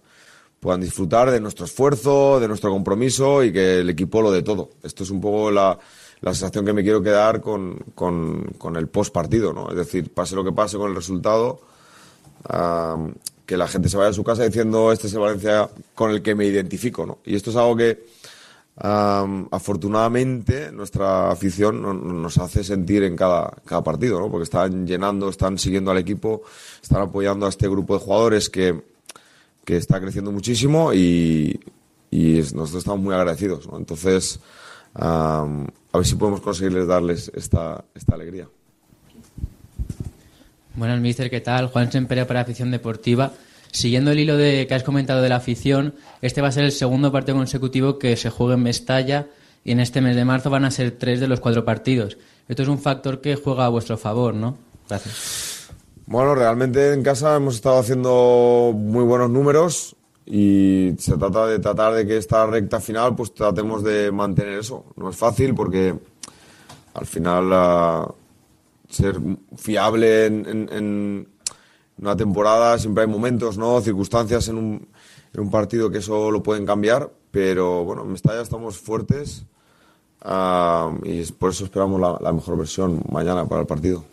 puedan 0.60 0.82
disfrutar 0.82 1.32
de 1.32 1.40
nuestro 1.40 1.64
esfuerzo, 1.64 2.42
de 2.42 2.50
nuestro 2.50 2.70
compromiso 2.70 3.46
y 3.46 3.54
que 3.54 3.80
el 3.80 3.90
equipo 3.90 4.22
lo 4.22 4.30
dé 4.30 4.42
todo. 4.42 4.72
Esto 4.84 5.04
es 5.04 5.10
un 5.10 5.22
poco 5.22 5.52
la, 5.52 5.80
la 6.22 6.34
sensación 6.34 6.66
que 6.66 6.74
me 6.74 6.84
quiero 6.84 7.02
quedar 7.02 7.42
con, 7.42 7.78
con, 7.96 8.76
el 8.76 8.88
post 8.88 9.14
partido, 9.14 9.54
¿no? 9.54 9.70
Es 9.70 9.76
decir, 9.76 10.12
pase 10.14 10.36
lo 10.36 10.44
que 10.44 10.52
pase 10.52 10.78
con 10.78 10.90
el 10.90 10.96
resultado, 10.96 11.60
que 13.46 13.58
la 13.58 13.68
gente 13.68 13.88
se 13.90 13.98
vaya 13.98 14.10
a 14.10 14.14
su 14.14 14.24
casa 14.24 14.44
diciendo 14.44 14.92
este 14.92 15.08
es 15.08 15.14
el 15.14 15.20
Valencia 15.20 15.70
con 15.96 16.12
el 16.12 16.22
que 16.22 16.36
me 16.36 16.46
identifico, 16.46 17.06
¿no? 17.06 17.20
Y 17.26 17.36
esto 17.36 17.50
es 17.52 17.56
algo 17.56 17.76
que 17.78 18.06
afortunadamente 18.80 20.72
nuestra 20.72 21.32
afición 21.32 21.82
no- 21.82 21.94
no- 21.94 22.14
nos 22.14 22.38
hace 22.38 22.64
sentir 22.64 23.04
en 23.04 23.16
cada, 23.16 23.52
cada 23.66 23.84
partido, 23.84 24.20
¿no? 24.20 24.30
Porque 24.30 24.44
están 24.44 24.86
llenando, 24.86 25.30
están 25.30 25.58
siguiendo 25.58 25.90
al 25.92 25.98
equipo, 25.98 26.44
están 26.82 27.02
apoyando 27.02 27.46
a 27.46 27.50
este 27.50 27.68
grupo 27.68 27.96
de 27.96 28.00
jugadores 28.04 28.50
que, 28.50 28.84
que 29.66 29.78
está 29.78 30.00
creciendo 30.00 30.32
muchísimo 30.32 30.94
y, 30.94 31.60
nosotros 32.12 32.76
estamos 32.76 33.00
muy 33.02 33.14
agradecidos, 33.14 33.68
¿no? 33.68 33.78
Entonces, 33.78 34.40
a 35.98 36.00
ver 36.02 36.08
si 36.08 36.16
podemos 36.16 36.42
conseguirles 36.42 36.88
darles 36.88 37.32
esta, 37.36 37.84
esta 37.96 38.16
alegría. 38.16 38.48
Buenas, 40.76 41.02
mister, 41.02 41.30
¿qué 41.30 41.42
tal? 41.42 41.68
Juan 41.68 41.92
Sempere 41.92 42.26
para 42.26 42.42
Afición 42.42 42.70
Deportiva. 42.70 43.34
Siguiendo 43.72 44.12
el 44.12 44.20
hilo 44.20 44.38
de 44.38 44.68
que 44.68 44.76
has 44.76 44.84
comentado 44.84 45.22
de 45.22 45.30
la 45.30 45.38
afición, 45.38 45.96
este 46.22 46.42
va 46.42 46.50
a 46.50 46.52
ser 46.52 46.64
el 46.64 46.72
segundo 46.72 47.12
partido 47.12 47.38
consecutivo 47.38 48.00
que 48.00 48.16
se 48.16 48.30
juega 48.30 48.54
en 48.54 48.64
Mestalla 48.64 49.28
y 49.64 49.72
en 49.72 49.80
este 49.80 50.02
mes 50.02 50.16
de 50.16 50.24
marzo 50.24 50.50
van 50.50 50.66
a 50.66 50.72
ser 50.72 50.92
tres 50.92 51.20
de 51.20 51.28
los 51.28 51.40
cuatro 51.40 51.66
partidos. 51.66 52.18
Esto 52.48 52.64
es 52.64 52.70
un 52.70 52.80
factor 52.80 53.20
que 53.20 53.36
juega 53.36 53.66
a 53.66 53.70
vuestro 53.70 53.98
favor, 53.98 54.34
¿no? 54.34 54.58
Gracias. 54.88 55.70
Bueno, 56.06 56.36
realmente 56.36 56.94
en 56.94 57.04
casa 57.04 57.36
hemos 57.36 57.56
estado 57.56 57.80
haciendo 57.80 58.72
muy 58.74 59.04
buenos 59.04 59.30
números 59.30 59.97
y 60.30 60.94
se 61.00 61.18
trata 61.18 61.48
de 61.48 61.60
tratar 61.60 61.94
de 61.94 62.06
que 62.06 62.18
esta 62.18 62.46
recta 62.46 62.80
final 62.82 63.16
pues 63.16 63.34
tratemos 63.34 63.84
de 63.84 64.12
mantener 64.12 64.60
eso. 64.60 64.86
No 64.98 65.10
es 65.10 65.16
fácil 65.16 65.56
porque 65.56 65.96
al 66.94 67.06
final 67.06 67.50
ah, 67.54 68.14
ser 68.90 69.20
fiable 69.56 70.26
en, 70.26 70.46
en- 70.46 70.70
en 70.74 71.28
una 72.00 72.16
temporada 72.16 72.78
siempre 72.78 73.04
hay 73.06 73.10
momentos, 73.10 73.58
¿no? 73.58 73.80
Circunstancias 73.82 74.48
en 74.50 74.58
un, 74.58 74.88
en 75.34 75.40
un 75.42 75.50
partido 75.50 75.90
que 75.90 76.00
eso 76.00 76.30
lo 76.30 76.44
pueden 76.44 76.66
cambiar, 76.66 77.10
pero 77.32 77.84
bueno, 77.86 78.04
en 78.04 78.12
Mestalla 78.12 78.42
estamos 78.42 78.78
fuertes 78.78 79.46
ah, 80.22 80.92
y 81.04 81.24
por 81.32 81.52
eso 81.52 81.64
esperamos 81.66 82.00
la, 82.02 82.18
la 82.22 82.34
mejor 82.34 82.58
versión 82.58 83.02
mañana 83.12 83.46
para 83.48 83.62
el 83.62 83.68
partido. 83.68 84.04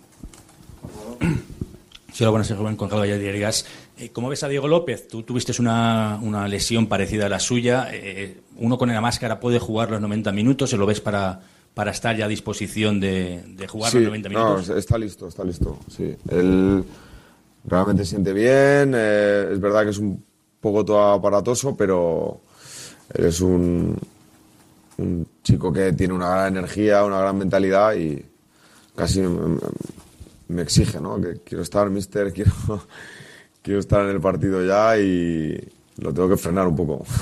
Sí, 2.14 2.22
hola, 2.22 2.30
buenas, 2.30 2.46
soy 2.46 2.56
Rubén 2.56 2.76
Conrado 2.76 3.02
Diarias. 3.02 3.66
Eh, 3.98 4.10
¿Cómo 4.12 4.28
ves 4.28 4.44
a 4.44 4.48
Diego 4.48 4.68
López? 4.68 5.08
Tú 5.08 5.24
tuviste 5.24 5.52
una, 5.60 6.16
una 6.22 6.46
lesión 6.46 6.86
parecida 6.86 7.26
a 7.26 7.28
la 7.28 7.40
suya. 7.40 7.88
Eh, 7.92 8.38
uno 8.58 8.78
con 8.78 8.88
la 8.88 9.00
máscara 9.00 9.40
puede 9.40 9.58
jugar 9.58 9.90
los 9.90 10.00
90 10.00 10.30
minutos. 10.30 10.70
¿Se 10.70 10.76
lo 10.76 10.86
ves 10.86 11.00
para, 11.00 11.40
para 11.74 11.90
estar 11.90 12.16
ya 12.16 12.26
a 12.26 12.28
disposición 12.28 13.00
de, 13.00 13.42
de 13.48 13.66
jugar 13.66 13.90
Sí, 13.90 13.98
los 13.98 14.06
90 14.06 14.28
no, 14.28 14.38
minutos? 14.54 14.68
está 14.76 14.96
listo, 14.96 15.26
está 15.26 15.42
listo. 15.42 15.76
Sí, 15.90 16.14
él 16.30 16.84
realmente 17.64 18.04
se 18.04 18.10
siente 18.10 18.32
bien. 18.32 18.92
eh, 18.94 19.48
es 19.50 19.60
verdad 19.60 19.82
que 19.82 19.90
es 19.90 19.98
un 19.98 20.24
poco 20.60 20.84
todo 20.84 21.14
aparatoso, 21.14 21.76
pero 21.76 22.40
él 23.12 23.24
es 23.24 23.40
un, 23.40 23.98
un 24.98 25.26
chico 25.42 25.72
que 25.72 25.92
tiene 25.94 26.14
una 26.14 26.28
gran 26.28 26.56
energía, 26.58 27.04
una 27.04 27.18
gran 27.18 27.36
mentalidad 27.38 27.92
y 27.96 28.24
casi 28.94 29.20
me, 30.48 30.62
exige, 30.62 31.00
¿no? 31.00 31.20
Que 31.20 31.40
quiero 31.44 31.62
estar, 31.62 31.88
mister, 31.90 32.32
quiero, 32.32 32.52
quiero 33.62 33.80
estar 33.80 34.02
en 34.02 34.10
el 34.10 34.20
partido 34.20 34.64
ya 34.64 34.98
y 34.98 35.56
lo 35.98 36.12
tengo 36.12 36.28
que 36.28 36.36
frenar 36.36 36.66
un 36.66 36.76
poco. 36.76 37.04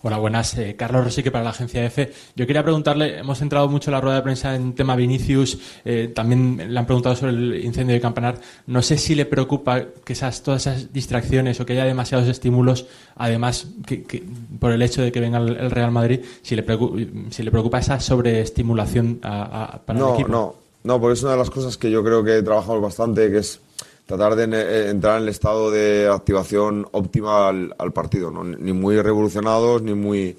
Hola, 0.00 0.18
buenas. 0.18 0.56
Eh, 0.56 0.76
Carlos 0.76 1.02
Rosique 1.04 1.32
para 1.32 1.42
la 1.42 1.50
agencia 1.50 1.84
EFE. 1.84 2.12
Yo 2.36 2.46
quería 2.46 2.62
preguntarle, 2.62 3.18
hemos 3.18 3.42
entrado 3.42 3.68
mucho 3.68 3.90
en 3.90 3.94
la 3.94 4.00
rueda 4.00 4.16
de 4.16 4.22
prensa 4.22 4.54
en 4.54 4.72
tema 4.74 4.94
Vinicius, 4.94 5.58
eh, 5.84 6.12
también 6.14 6.72
le 6.72 6.78
han 6.78 6.86
preguntado 6.86 7.16
sobre 7.16 7.32
el 7.32 7.64
incendio 7.64 7.94
de 7.94 8.00
Campanar. 8.00 8.38
No 8.68 8.80
sé 8.80 8.96
si 8.96 9.16
le 9.16 9.26
preocupa 9.26 9.82
que 10.04 10.12
esas, 10.12 10.42
todas 10.44 10.66
esas 10.68 10.92
distracciones 10.92 11.58
o 11.58 11.66
que 11.66 11.72
haya 11.72 11.84
demasiados 11.84 12.28
estímulos, 12.28 12.86
además 13.16 13.66
que, 13.86 14.04
que 14.04 14.22
por 14.60 14.70
el 14.70 14.82
hecho 14.82 15.02
de 15.02 15.10
que 15.10 15.18
venga 15.18 15.38
el, 15.38 15.56
el 15.56 15.70
Real 15.70 15.90
Madrid, 15.90 16.20
si 16.42 16.54
le, 16.54 16.62
preocupa, 16.62 16.96
si 17.30 17.42
le 17.42 17.50
preocupa 17.50 17.80
esa 17.80 17.98
sobreestimulación 17.98 19.18
a- 19.24 19.64
a- 19.64 19.78
para 19.84 19.98
no, 19.98 20.08
el 20.10 20.14
equipo. 20.14 20.28
No, 20.28 20.54
no, 20.84 21.00
porque 21.00 21.14
es 21.14 21.22
una 21.24 21.32
de 21.32 21.38
las 21.38 21.50
cosas 21.50 21.76
que 21.76 21.90
yo 21.90 22.04
creo 22.04 22.22
que 22.22 22.40
trabajamos 22.42 22.80
bastante, 22.80 23.28
que 23.32 23.38
es 23.38 23.60
tratar 24.08 24.36
de 24.36 24.44
eh, 24.44 24.88
entrar 24.88 25.18
en 25.18 25.24
el 25.24 25.28
estado 25.28 25.70
de 25.70 26.08
activación 26.10 26.88
óptima 26.92 27.46
al, 27.46 27.74
al 27.76 27.92
partido, 27.92 28.30
¿no? 28.30 28.42
ni 28.42 28.72
muy 28.72 29.02
revolucionados 29.02 29.82
ni 29.82 29.92
muy, 29.92 30.34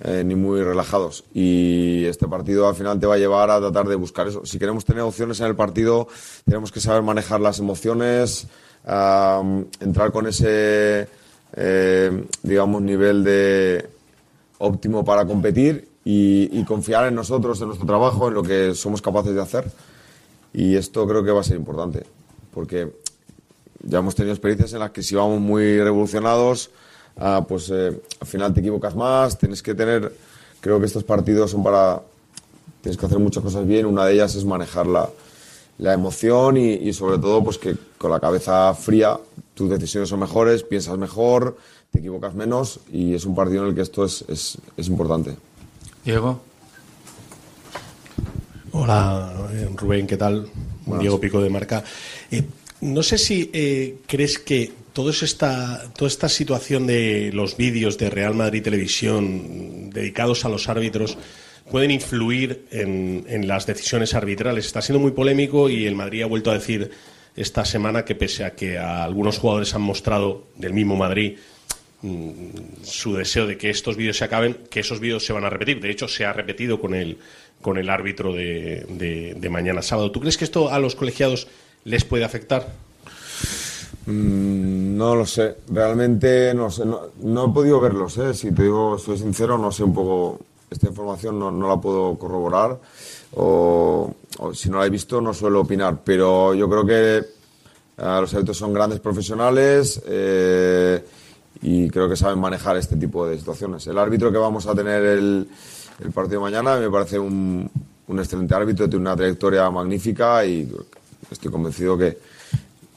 eh, 0.00 0.24
ni 0.26 0.34
muy 0.34 0.60
relajados. 0.60 1.22
Y 1.32 2.04
este 2.04 2.26
partido 2.26 2.68
al 2.68 2.74
final 2.74 2.98
te 2.98 3.06
va 3.06 3.14
a 3.14 3.18
llevar 3.18 3.48
a 3.48 3.60
tratar 3.60 3.86
de 3.86 3.94
buscar 3.94 4.26
eso. 4.26 4.44
Si 4.44 4.58
queremos 4.58 4.84
tener 4.84 5.02
opciones 5.02 5.38
en 5.38 5.46
el 5.46 5.54
partido, 5.54 6.08
tenemos 6.44 6.72
que 6.72 6.80
saber 6.80 7.02
manejar 7.02 7.40
las 7.40 7.60
emociones, 7.60 8.48
entrar 8.82 10.10
con 10.10 10.26
ese, 10.26 11.06
eh, 11.54 12.24
digamos, 12.42 12.82
nivel 12.82 13.22
de 13.22 13.88
óptimo 14.58 15.04
para 15.04 15.24
competir 15.24 15.88
y 16.04 16.64
confiar 16.64 17.06
en 17.06 17.14
nosotros, 17.14 17.60
en 17.60 17.68
nuestro 17.68 17.86
trabajo, 17.86 18.26
en 18.28 18.34
lo 18.34 18.42
que 18.42 18.74
somos 18.74 19.00
capaces 19.00 19.32
de 19.32 19.42
hacer. 19.42 19.64
Y 20.52 20.74
esto 20.74 21.06
creo 21.06 21.22
que 21.22 21.30
va 21.30 21.40
a 21.40 21.44
ser 21.44 21.56
importante, 21.56 22.04
porque 22.56 22.90
ya 23.82 23.98
hemos 23.98 24.14
tenido 24.14 24.32
experiencias 24.32 24.72
en 24.72 24.78
las 24.78 24.90
que 24.90 25.02
si 25.02 25.14
vamos 25.14 25.38
muy 25.42 25.78
revolucionados, 25.78 26.70
ah, 27.18 27.44
pues 27.46 27.68
eh, 27.70 28.00
al 28.18 28.26
final 28.26 28.54
te 28.54 28.60
equivocas 28.60 28.96
más, 28.96 29.36
tienes 29.36 29.62
que 29.62 29.74
tener, 29.74 30.10
creo 30.60 30.80
que 30.80 30.86
estos 30.86 31.04
partidos 31.04 31.50
son 31.50 31.62
para, 31.62 32.00
tienes 32.80 32.96
que 32.96 33.04
hacer 33.04 33.18
muchas 33.18 33.42
cosas 33.42 33.66
bien, 33.66 33.84
una 33.84 34.06
de 34.06 34.14
ellas 34.14 34.34
es 34.36 34.46
manejar 34.46 34.86
la, 34.86 35.10
la 35.76 35.92
emoción 35.92 36.56
y, 36.56 36.72
y 36.72 36.94
sobre 36.94 37.18
todo 37.18 37.44
pues 37.44 37.58
que 37.58 37.76
con 37.98 38.10
la 38.10 38.20
cabeza 38.20 38.72
fría 38.72 39.18
tus 39.52 39.68
decisiones 39.68 40.08
son 40.08 40.20
mejores, 40.20 40.62
piensas 40.62 40.96
mejor, 40.96 41.58
te 41.90 41.98
equivocas 41.98 42.34
menos 42.34 42.80
y 42.90 43.14
es 43.14 43.26
un 43.26 43.34
partido 43.34 43.64
en 43.64 43.68
el 43.68 43.74
que 43.74 43.82
esto 43.82 44.02
es, 44.02 44.24
es, 44.28 44.56
es 44.78 44.88
importante. 44.88 45.36
Diego. 46.06 46.40
Hola, 48.72 49.30
Rubén, 49.76 50.06
¿qué 50.06 50.16
tal? 50.16 50.48
Buenas. 50.86 51.00
Diego 51.00 51.20
Pico 51.20 51.40
de 51.40 51.50
Marca. 51.50 51.82
Eh, 52.30 52.42
no 52.80 53.02
sé 53.02 53.18
si 53.18 53.50
eh, 53.52 53.96
crees 54.06 54.38
que 54.38 54.72
esta, 55.22 55.92
toda 55.96 56.08
esta 56.08 56.28
situación 56.28 56.86
de 56.86 57.30
los 57.32 57.56
vídeos 57.56 57.98
de 57.98 58.08
Real 58.10 58.34
Madrid 58.34 58.62
Televisión 58.62 59.90
dedicados 59.90 60.44
a 60.44 60.48
los 60.48 60.68
árbitros 60.68 61.18
pueden 61.70 61.90
influir 61.90 62.64
en, 62.70 63.24
las 63.46 63.66
decisiones 63.66 64.14
arbitrales. 64.14 64.66
Está 64.66 64.80
siendo 64.80 65.00
muy 65.00 65.10
polémico 65.12 65.68
y 65.68 65.86
el 65.86 65.94
Madrid 65.96 66.22
ha 66.22 66.26
vuelto 66.26 66.50
a 66.50 66.54
decir 66.54 66.90
esta 67.34 67.64
semana 67.64 68.04
que 68.04 68.14
pese 68.14 68.44
a 68.44 68.54
que 68.54 68.78
a 68.78 69.04
algunos 69.04 69.38
jugadores 69.38 69.74
han 69.74 69.82
mostrado 69.82 70.46
del 70.56 70.72
mismo 70.72 70.96
Madrid 70.96 71.36
mm, 72.02 72.48
su 72.82 73.14
deseo 73.14 73.46
de 73.46 73.58
que 73.58 73.68
estos 73.68 73.96
vídeos 73.96 74.16
se 74.16 74.24
acaben, 74.24 74.56
que 74.70 74.80
esos 74.80 75.00
vídeos 75.00 75.26
se 75.26 75.32
van 75.32 75.44
a 75.44 75.50
repetir. 75.50 75.80
De 75.80 75.90
hecho, 75.90 76.08
se 76.08 76.24
ha 76.24 76.32
repetido 76.32 76.80
con 76.80 76.94
el, 76.94 77.18
con 77.60 77.76
el 77.78 77.90
árbitro 77.90 78.32
de, 78.32 78.86
de- 78.88 79.34
de 79.34 79.50
mañana 79.50 79.82
sábado. 79.82 80.10
¿Tú 80.10 80.20
crees 80.20 80.36
que 80.38 80.44
esto 80.44 80.70
a 80.72 80.78
los 80.78 80.94
colegiados 80.94 81.48
les 81.86 82.04
puede 82.04 82.24
afectar? 82.24 82.66
Mm, 84.06 84.96
no 84.96 85.14
lo 85.14 85.24
sé, 85.24 85.56
realmente 85.68 86.52
no 86.54 86.70
sé, 86.70 86.84
no, 86.84 87.44
he 87.44 87.48
podido 87.52 87.80
verlos, 87.80 88.18
¿eh? 88.18 88.34
si 88.34 88.52
te 88.52 88.64
digo, 88.64 88.98
soy 88.98 89.18
sincero, 89.18 89.56
no 89.56 89.72
sé 89.72 89.84
un 89.84 89.94
poco, 89.94 90.40
esta 90.70 90.88
información 90.88 91.38
no, 91.38 91.50
la 91.50 91.76
puedo 91.80 92.16
corroborar 92.18 92.78
o, 93.34 94.14
si 94.52 94.68
no 94.68 94.78
la 94.78 94.86
he 94.86 94.90
visto 94.90 95.20
no 95.20 95.32
suelo 95.32 95.60
opinar, 95.60 95.98
pero 96.04 96.54
yo 96.54 96.68
creo 96.68 96.86
que 96.86 97.16
eh, 97.18 97.24
los 97.96 98.34
árbitros 98.34 98.56
son 98.56 98.72
grandes 98.72 99.00
profesionales 99.00 100.02
eh, 100.06 101.04
y 101.62 101.88
creo 101.88 102.08
que 102.08 102.16
saben 102.16 102.38
manejar 102.38 102.76
este 102.76 102.96
tipo 102.96 103.26
de 103.26 103.38
situaciones. 103.38 103.86
El 103.86 103.98
árbitro 103.98 104.30
que 104.30 104.38
vamos 104.38 104.66
a 104.66 104.74
tener 104.74 105.02
el, 105.04 105.48
partido 106.12 106.40
mañana 106.40 106.76
me 106.76 106.90
parece 106.90 107.18
un, 107.18 107.68
un 108.08 108.18
excelente 108.18 108.54
árbitro, 108.54 108.88
tiene 108.88 109.02
una 109.02 109.16
trayectoria 109.16 109.70
magnífica 109.70 110.44
y 110.44 110.68
estoy 111.30 111.50
convencido 111.50 111.96
que, 111.96 112.18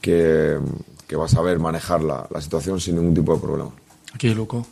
que, 0.00 0.58
que 1.06 1.16
va 1.16 1.24
a 1.24 1.28
saber 1.28 1.58
manejar 1.58 2.02
la, 2.02 2.26
la 2.30 2.40
situación 2.40 2.80
sin 2.80 2.96
ningún 2.96 3.14
tipo 3.14 3.34
de 3.34 3.40
problema. 3.40 3.70
Aquí, 4.14 4.32
Luco. 4.34 4.66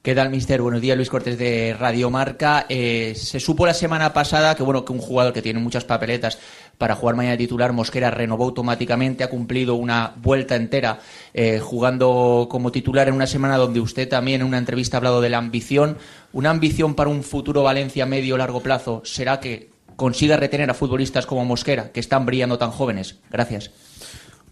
¿Qué 0.00 0.14
tal, 0.14 0.30
mister? 0.30 0.62
Buenos 0.62 0.80
días, 0.80 0.96
Luis 0.96 1.10
Cortés 1.10 1.36
de 1.36 1.76
Radio 1.78 2.08
Marca. 2.08 2.64
Eh, 2.68 3.14
se 3.14 3.40
supo 3.40 3.66
la 3.66 3.74
semana 3.74 4.14
pasada 4.14 4.54
que, 4.54 4.62
bueno, 4.62 4.82
que 4.82 4.92
un 4.92 5.00
jugador 5.00 5.34
que 5.34 5.42
tiene 5.42 5.58
muchas 5.58 5.84
papeletas 5.84 6.38
para 6.78 6.94
jugar 6.94 7.16
mañana 7.16 7.36
titular, 7.36 7.74
Mosquera, 7.74 8.10
renovó 8.10 8.44
automáticamente, 8.44 9.22
ha 9.22 9.28
cumplido 9.28 9.74
una 9.74 10.14
vuelta 10.16 10.54
entera 10.56 11.00
eh, 11.34 11.58
jugando 11.58 12.46
como 12.48 12.72
titular 12.72 13.08
en 13.08 13.14
una 13.14 13.26
semana 13.26 13.58
donde 13.58 13.80
usted 13.80 14.08
también 14.08 14.40
en 14.40 14.46
una 14.46 14.56
entrevista 14.58 14.96
ha 14.96 14.98
hablado 14.98 15.20
de 15.20 15.28
la 15.28 15.38
ambición. 15.38 15.98
¿Una 16.32 16.50
ambición 16.50 16.94
para 16.94 17.10
un 17.10 17.22
futuro 17.22 17.64
Valencia 17.64 18.06
medio 18.06 18.36
o 18.36 18.38
largo 18.38 18.60
plazo 18.60 19.02
será 19.04 19.40
que 19.40 19.68
consiga 19.98 20.36
retener 20.36 20.70
a 20.70 20.74
futbolistas 20.74 21.26
como 21.26 21.44
Mosquera, 21.44 21.90
que 21.90 21.98
están 21.98 22.24
brillando 22.24 22.56
tan 22.56 22.70
jóvenes? 22.70 23.18
Gracias. 23.30 23.72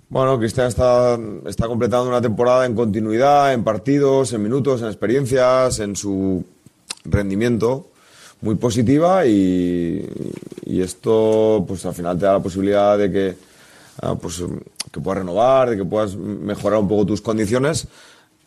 Bueno, 0.09 0.37
Cristian 0.41 0.67
está, 0.67 1.17
completando 1.69 2.09
una 2.09 2.21
temporada 2.21 2.67
en 2.67 2.75
continuidad, 2.75 3.55
en 3.55 3.63
partidos, 3.63 4.33
en 4.33 4.43
minutos, 4.43 4.83
en 4.83 4.89
experiencias, 4.89 5.79
en 5.79 5.95
su 5.95 6.45
rendimiento 7.05 7.91
muy 8.41 8.57
positiva 8.57 9.25
y, 9.25 10.05
y 10.65 10.83
esto 10.83 11.65
pues 11.67 11.87
al 11.87 11.95
final 11.95 12.19
te 12.19 12.27
da 12.27 12.35
la 12.35 12.43
posibilidad 12.43 12.99
de 12.99 13.11
que, 13.11 13.37
ah, 14.03 14.17
pues, 14.17 14.43
que 14.91 15.01
puedas 15.01 15.19
renovar, 15.19 15.71
de 15.71 15.77
que 15.77 15.85
puedas 15.85 16.17
mejorar 16.17 16.81
un 16.81 16.89
poco 16.89 17.07
tus 17.07 17.23
condiciones, 17.23 17.87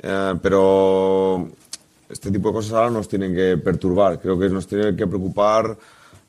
eh, 0.03 0.35
pero 0.41 1.47
este 2.09 2.29
tipo 2.29 2.49
de 2.49 2.53
cosas 2.55 2.73
ahora 2.73 2.89
nos 2.89 3.07
tienen 3.07 3.33
que 3.33 3.55
perturbar, 3.57 4.19
creo 4.19 4.37
que 4.37 4.49
nos 4.49 4.67
tiene 4.67 4.95
que 4.97 5.07
preocupar. 5.07 5.77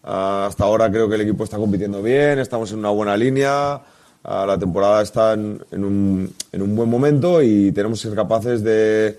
Ah, 0.02 0.46
hasta 0.48 0.64
ahora 0.64 0.90
creo 0.90 1.08
que 1.08 1.16
el 1.16 1.20
equipo 1.22 1.44
está 1.44 1.58
compitiendo 1.58 2.02
bien, 2.02 2.38
estamos 2.38 2.72
en 2.72 2.78
una 2.78 2.90
buena 2.90 3.16
línea. 3.16 3.80
Ah, 4.22 4.44
la 4.46 4.58
temporada 4.58 5.02
está 5.02 5.34
en, 5.34 5.62
un, 5.72 6.32
en, 6.52 6.62
un, 6.62 6.76
buen 6.76 6.88
momento 6.88 7.42
y 7.42 7.72
tenemos 7.72 8.00
que 8.02 8.08
ser 8.08 8.16
capaces 8.16 8.62
de 8.62 9.18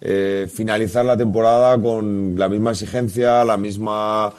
eh, 0.00 0.48
finalizar 0.52 1.04
la 1.04 1.16
temporada 1.16 1.80
con 1.80 2.34
la 2.36 2.48
misma 2.48 2.72
exigencia, 2.72 3.44
la 3.44 3.56
misma 3.56 4.32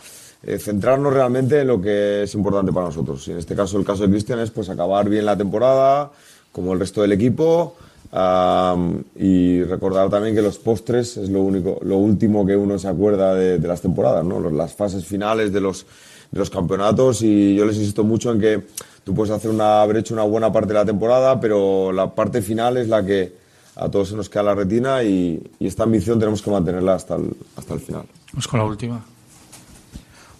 eh, 0.44 0.60
centrarnos 0.60 1.14
realmente 1.14 1.62
en 1.62 1.68
lo 1.68 1.82
que 1.82 2.24
es 2.24 2.34
importante 2.36 2.72
para 2.72 2.88
nosotros. 2.88 3.28
Y 3.28 3.32
en 3.32 3.38
este 3.38 3.56
caso, 3.56 3.78
el 3.80 3.86
caso 3.86 4.04
de 4.04 4.10
Cristian 4.10 4.39
es 4.39 4.52
pues 4.52 4.70
acabar 4.70 5.10
bien 5.10 5.26
la 5.26 5.38
temporada, 5.38 6.12
como 6.52 6.74
el 6.74 6.80
resto 6.80 7.02
del 7.02 7.14
equipo. 7.14 7.76
Um, 8.16 9.01
y 9.16 9.64
recordar 9.64 10.07
también 10.07 10.36
que 10.36 10.43
los 10.43 10.59
postres 10.59 11.18
es 11.18 11.30
lo 11.30 11.41
único, 11.41 11.80
lo 11.82 11.97
último 11.97 12.45
que 12.45 12.55
uno 12.55 12.78
se 12.78 12.88
acuerda 12.88 13.34
de, 13.34 13.57
de 13.57 13.68
las 13.68 13.82
temporadas, 13.82 14.24
¿no? 14.24 14.39
Las 14.51 14.76
fases 14.76 15.03
finales 15.03 15.51
de 15.51 15.59
los, 15.59 15.88
de 16.30 16.38
los 16.38 16.51
campeonatos 16.51 17.24
y 17.24 17.55
yo 17.55 17.66
les 17.66 17.76
insisto 17.76 18.03
mucho 18.03 18.32
en 18.32 18.39
que 18.39 18.64
tú 19.03 19.16
puedes 19.16 19.34
hacer 19.34 19.49
una, 19.49 19.82
haber 19.82 19.97
hecho 19.97 20.14
una 20.14 20.26
buena 20.26 20.51
parte 20.51 20.68
de 20.68 20.74
la 20.76 20.86
temporada, 20.86 21.39
pero 21.39 21.91
la 21.91 22.14
parte 22.14 22.43
final 22.43 22.78
es 22.78 22.88
la 22.88 23.03
que 23.03 23.34
a 23.76 23.89
todos 23.89 24.09
se 24.09 24.16
nos 24.16 24.30
queda 24.30 24.43
la 24.43 24.53
retina 24.53 25.01
y, 25.01 25.41
y 25.57 25.66
esta 25.66 25.82
ambición 25.82 26.20
tenemos 26.20 26.43
que 26.43 26.51
mantenerla 26.51 26.93
hasta 26.93 27.16
el, 27.16 27.36
hasta 27.55 27.74
el 27.74 27.80
final. 27.80 28.03
Vamos 28.32 28.47
con 28.47 28.59
la 28.59 28.66
última. 28.68 29.03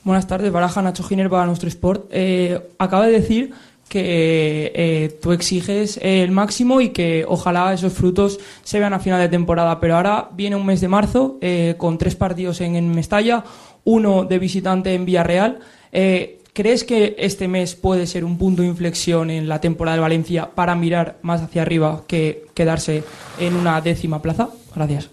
Buenas 0.04 0.28
tardes, 0.28 0.52
Baraja 0.52 0.84
Nacho 0.84 1.04
Giner 1.04 1.28
para 1.28 1.48
nuestro 1.48 1.70
Sport. 1.70 2.06
Eh, 2.12 2.62
acaba 2.78 3.08
de 3.08 3.14
decir 3.14 3.54
que 3.94 4.72
eh, 4.74 5.20
tú 5.22 5.34
exiges 5.34 6.00
el 6.02 6.32
máximo 6.32 6.82
y 6.82 6.90
que 6.90 7.26
ojalá 7.28 7.72
esos 7.72 7.94
frutos 7.94 8.40
se 8.64 8.80
vean 8.80 8.92
a 8.92 8.98
final 8.98 9.22
de 9.22 9.30
temporada. 9.30 9.80
Pero 9.80 9.98
ahora 9.98 10.30
viene 10.34 10.56
un 10.56 10.66
mes 10.66 10.82
de 10.82 10.88
marzo 10.88 11.38
eh, 11.42 11.76
con 11.78 12.00
tres 12.00 12.16
partidos 12.16 12.60
en, 12.62 12.90
Mestalla, 12.90 13.44
uno 13.84 14.24
de 14.24 14.40
visitante 14.40 14.96
en 14.96 15.06
Villarreal. 15.06 15.60
Eh, 15.92 16.40
¿Crees 16.54 16.84
que 16.84 17.16
este 17.20 17.48
mes 17.48 17.76
puede 17.76 18.08
ser 18.08 18.26
un 18.26 18.40
punto 18.40 18.64
de 18.64 18.68
inflexión 18.68 19.30
en 19.30 19.48
la 19.48 19.62
temporada 19.62 19.98
de 19.98 20.02
Valencia 20.02 20.50
para 20.50 20.74
mirar 20.74 21.20
más 21.22 21.44
hacia 21.44 21.62
arriba 21.62 22.02
que 22.08 22.48
quedarse 22.56 23.04
en 23.40 23.56
una 23.56 23.80
décima 23.80 24.24
plaza? 24.24 24.50
Gracias. 24.76 25.08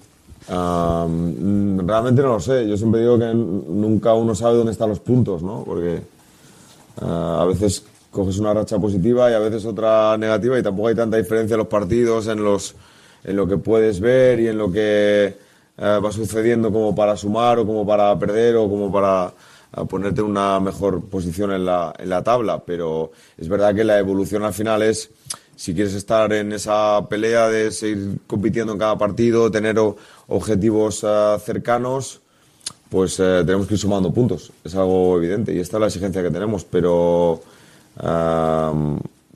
Um, 0.49 1.87
realmente 1.87 2.23
no 2.23 2.29
lo 2.29 2.41
sé. 2.41 2.67
Yo 2.67 2.79
siempre 2.79 3.03
digo 3.03 3.19
que 3.19 3.35
nunca 3.35 4.15
uno 4.15 4.35
sabe 4.35 4.57
dónde 4.57 4.73
están 4.73 4.89
los 4.89 5.01
puntos, 5.01 5.43
¿no? 5.43 5.65
Porque 5.65 6.01
a 7.03 7.45
veces 7.47 7.85
coges 8.11 8.39
una 8.39 8.53
racha 8.53 8.79
positiva 8.79 9.31
y 9.31 9.35
a 9.35 9.39
veces 9.39 9.65
otra 9.65 10.17
negativa 10.19 10.59
y 10.59 10.63
tampoco 10.63 10.89
hay 10.89 10.95
tanta 10.95 11.17
diferencia 11.17 11.55
en 11.55 11.59
los 11.59 11.69
partidos, 11.69 12.27
en, 12.27 12.43
los, 12.43 12.75
en 13.25 13.37
lo 13.37 13.47
que 13.47 13.57
puedes 13.57 14.01
ver 14.01 14.41
y 14.41 14.49
en 14.49 14.59
lo 14.59 14.71
que 14.71 15.37
uh, 15.79 16.03
va 16.03 16.13
sucediendo 16.13 16.73
como 16.73 16.95
para 16.95 17.17
sumar 17.17 17.59
o 17.59 17.67
como 17.67 17.87
para 17.87 18.19
perder 18.19 18.57
o 18.57 18.69
como 18.69 18.91
para 18.91 19.33
a 19.73 19.85
ponerte 19.85 20.23
una 20.23 20.59
mejor 20.59 21.05
posición 21.05 21.53
en 21.53 21.65
la, 21.65 21.95
en 21.99 22.11
la 22.11 22.23
tabla, 22.23 22.63
pero 22.65 23.13
es 23.39 23.49
verdad 23.49 23.75
que 23.75 23.85
la 23.85 23.99
evolución 23.99 24.43
al 24.43 24.53
final 24.53 24.83
es, 24.83 25.11
si 25.55 25.75
quieres 25.75 25.95
estar 25.95 26.33
en 26.33 26.53
esa 26.53 27.07
pelea 27.09 27.49
de 27.49 27.71
seguir 27.71 28.19
compitiendo 28.27 28.73
en 28.73 28.79
cada 28.79 28.99
partido, 28.99 29.51
tener 29.51 29.77
objetivos 30.27 31.05
uh, 31.05 31.39
cercanos, 31.39 32.21
pues 32.89 33.21
uh, 33.21 33.45
tenemos 33.45 33.69
que 33.69 33.75
ir 33.75 33.81
sumando 33.81 34.13
puntos. 34.13 34.51
Es 34.65 34.75
algo 34.75 35.17
evidente 35.19 35.55
y 35.55 35.61
esta 35.61 35.77
es 35.77 35.81
la 35.81 35.87
exigencia 35.87 36.23
que 36.23 36.31
tenemos, 36.31 36.65
pero 36.65 37.41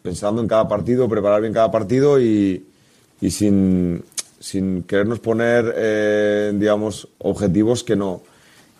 pensando 0.02 0.40
en 0.40 0.48
cada 0.48 0.66
partido, 0.68 1.08
preparar 1.08 1.40
bien 1.40 1.52
cada 1.52 1.70
partido 1.70 2.20
y, 2.20 2.66
y 3.20 3.30
sin, 3.30 4.04
sin 4.40 4.82
querernos 4.84 5.20
poner, 5.20 5.72
eh, 5.76 6.52
digamos, 6.54 7.08
objetivos 7.18 7.84
que 7.84 7.96
no 7.96 8.22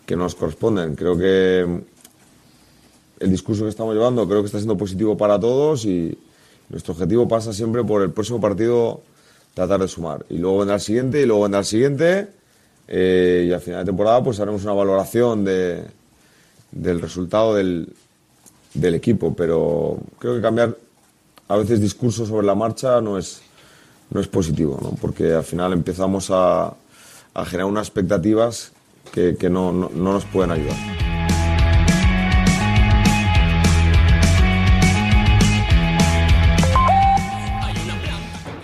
que 0.05 0.15
nos 0.15 0.35
corresponden. 0.35 0.95
Creo 0.95 1.17
que 1.17 1.65
el 3.19 3.29
discurso 3.31 3.63
que 3.63 3.69
estamos 3.69 3.95
llevando 3.95 4.27
creo 4.27 4.41
que 4.41 4.47
está 4.47 4.59
siendo 4.59 4.77
positivo 4.77 5.17
para 5.17 5.39
todos 5.39 5.85
y 5.85 6.17
nuestro 6.69 6.93
objetivo 6.93 7.27
pasa 7.27 7.53
siempre 7.53 7.83
por 7.83 8.01
el 8.01 8.11
próximo 8.11 8.39
partido 8.39 9.01
tratar 9.53 9.81
de 9.81 9.87
sumar. 9.87 10.25
Y 10.29 10.37
luego 10.37 10.59
vendrá 10.59 10.75
el 10.75 10.81
siguiente 10.81 11.21
y 11.21 11.25
luego 11.25 11.43
vendrá 11.43 11.59
el 11.59 11.65
siguiente 11.65 12.27
eh, 12.87 13.45
y 13.49 13.51
al 13.53 13.61
final 13.61 13.79
de 13.79 13.85
temporada 13.85 14.23
pues 14.23 14.39
haremos 14.39 14.63
una 14.63 14.73
valoración 14.73 15.43
de, 15.43 15.83
del 16.71 17.01
resultado 17.01 17.55
del, 17.55 17.89
del 18.75 18.95
equipo. 18.95 19.33
Pero 19.35 19.97
creo 20.19 20.35
que 20.35 20.41
cambiar 20.41 20.75
a 21.47 21.57
veces 21.57 21.81
discursos 21.81 22.27
sobre 22.27 22.45
la 22.45 22.55
marcha 22.55 23.01
no 23.01 23.17
es, 23.17 23.41
no 24.09 24.19
es 24.19 24.27
positivo, 24.27 24.79
¿no? 24.81 24.91
porque 25.01 25.33
al 25.33 25.43
final 25.43 25.73
empezamos 25.73 26.29
a, 26.31 26.73
a 27.33 27.45
generar 27.45 27.65
unas 27.65 27.87
expectativas 27.87 28.71
que, 29.11 29.35
que 29.37 29.49
no, 29.49 29.71
no, 29.71 29.89
no, 29.93 30.13
nos 30.13 30.25
pueden 30.25 30.51
ayudar. 30.51 30.75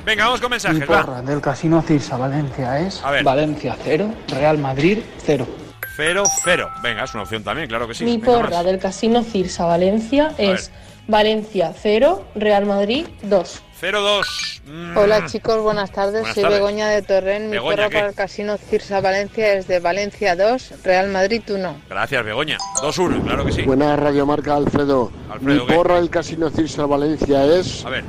Venga, 0.03 0.25
vamos 0.25 0.41
con 0.41 0.49
mensajes. 0.49 0.79
Mi 0.79 0.85
porra 0.85 1.21
del 1.21 1.39
Casino 1.39 1.81
Cirsa 1.81 2.17
Valencia 2.17 2.79
es 2.79 3.01
Valencia 3.23 3.77
0, 3.81 4.13
Real 4.27 4.57
Madrid 4.57 4.99
0. 5.25 5.60
0, 5.95 6.23
0. 6.43 6.69
Venga, 6.81 7.03
es 7.03 7.13
una 7.13 7.23
opción 7.23 7.43
también, 7.43 7.67
claro 7.67 7.87
que 7.87 7.93
sí. 7.93 8.03
Mi 8.05 8.17
Venga, 8.17 8.25
porra 8.25 8.57
más. 8.57 8.65
del 8.65 8.79
Casino 8.79 9.23
Cirsa 9.23 9.65
Valencia 9.65 10.33
es 10.37 10.71
Valencia 11.07 11.73
0, 11.75 12.25
Real 12.35 12.65
Madrid 12.65 13.07
2. 13.23 13.63
0-2. 13.81 14.61
Mm. 14.67 14.95
Hola 14.97 15.25
chicos, 15.25 15.57
buenas 15.63 15.91
tardes. 15.91 16.21
Buenas 16.21 16.35
Soy 16.35 16.43
tardes. 16.43 16.59
Begoña 16.59 16.87
de 16.89 17.01
Torrent. 17.01 17.45
Mi 17.45 17.51
Begoña, 17.53 17.71
porra 17.75 17.89
¿qué? 17.89 17.95
para 17.95 18.07
el 18.09 18.13
Casino 18.15 18.57
Cirsa 18.57 19.01
Valencia 19.01 19.53
es 19.53 19.67
de 19.67 19.79
Valencia 19.79 20.35
2, 20.35 20.73
Real 20.83 21.09
Madrid 21.09 21.41
1. 21.49 21.81
Gracias, 21.89 22.23
Begoña. 22.23 22.57
2-1, 22.83 23.23
claro 23.23 23.43
que 23.43 23.51
sí. 23.51 23.63
Buenas 23.63 23.97
Radio 23.99 24.25
Marca 24.27 24.55
Alfredo. 24.55 25.11
Alfredo, 25.31 25.61
Mi 25.61 25.67
¿qué? 25.67 25.73
porra 25.73 25.95
del 25.95 26.11
Casino 26.11 26.51
Cirsa 26.51 26.85
Valencia 26.85 27.43
es 27.45 27.83
A 27.83 27.89
ver, 27.89 28.03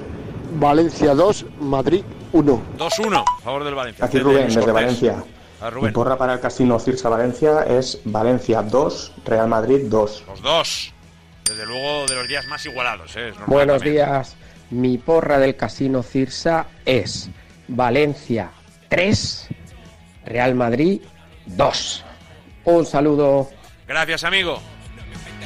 Valencia 0.57 1.15
2, 1.15 1.47
Madrid 1.61 2.05
1. 2.33 2.63
2-1, 2.79 3.25
a 3.39 3.41
favor 3.43 3.65
del 3.65 3.75
Valencia. 3.75 4.05
Aquí 4.05 4.19
De 4.19 4.25
Rubén, 4.25 4.45
desde 4.49 4.61
Cortés. 4.61 4.75
Valencia. 4.75 5.25
Mi 5.81 5.93
porra 5.93 6.17
para 6.17 6.35
el 6.35 6.41
Casino 6.41 6.79
Cirsa 6.81 7.09
Valencia 7.09 7.63
es 7.63 8.01
Valencia 8.05 8.63
2, 8.63 9.13
Real 9.25 9.49
Madrid 9.49 9.83
2. 9.85 10.25
Los 10.27 10.43
dos. 10.43 10.93
Desde 11.45 11.67
luego, 11.67 12.07
de 12.07 12.17
los 12.17 12.27
días 12.27 12.47
más 12.47 12.67
igualados, 12.67 13.17
¿eh? 13.17 13.33
Buenos 13.47 13.83
días. 13.83 14.37
Mi 14.71 14.99
porra 14.99 15.39
del 15.39 15.57
Casino 15.57 16.03
Cirsa 16.03 16.67
es 16.85 17.31
Valencia 17.69 18.51
3, 18.89 19.49
Real 20.25 20.55
Madrid 20.55 21.01
2. 21.47 22.05
Un 22.65 22.87
saludo. 22.87 23.49
Gracias, 23.87 24.25
amigo. 24.25 24.61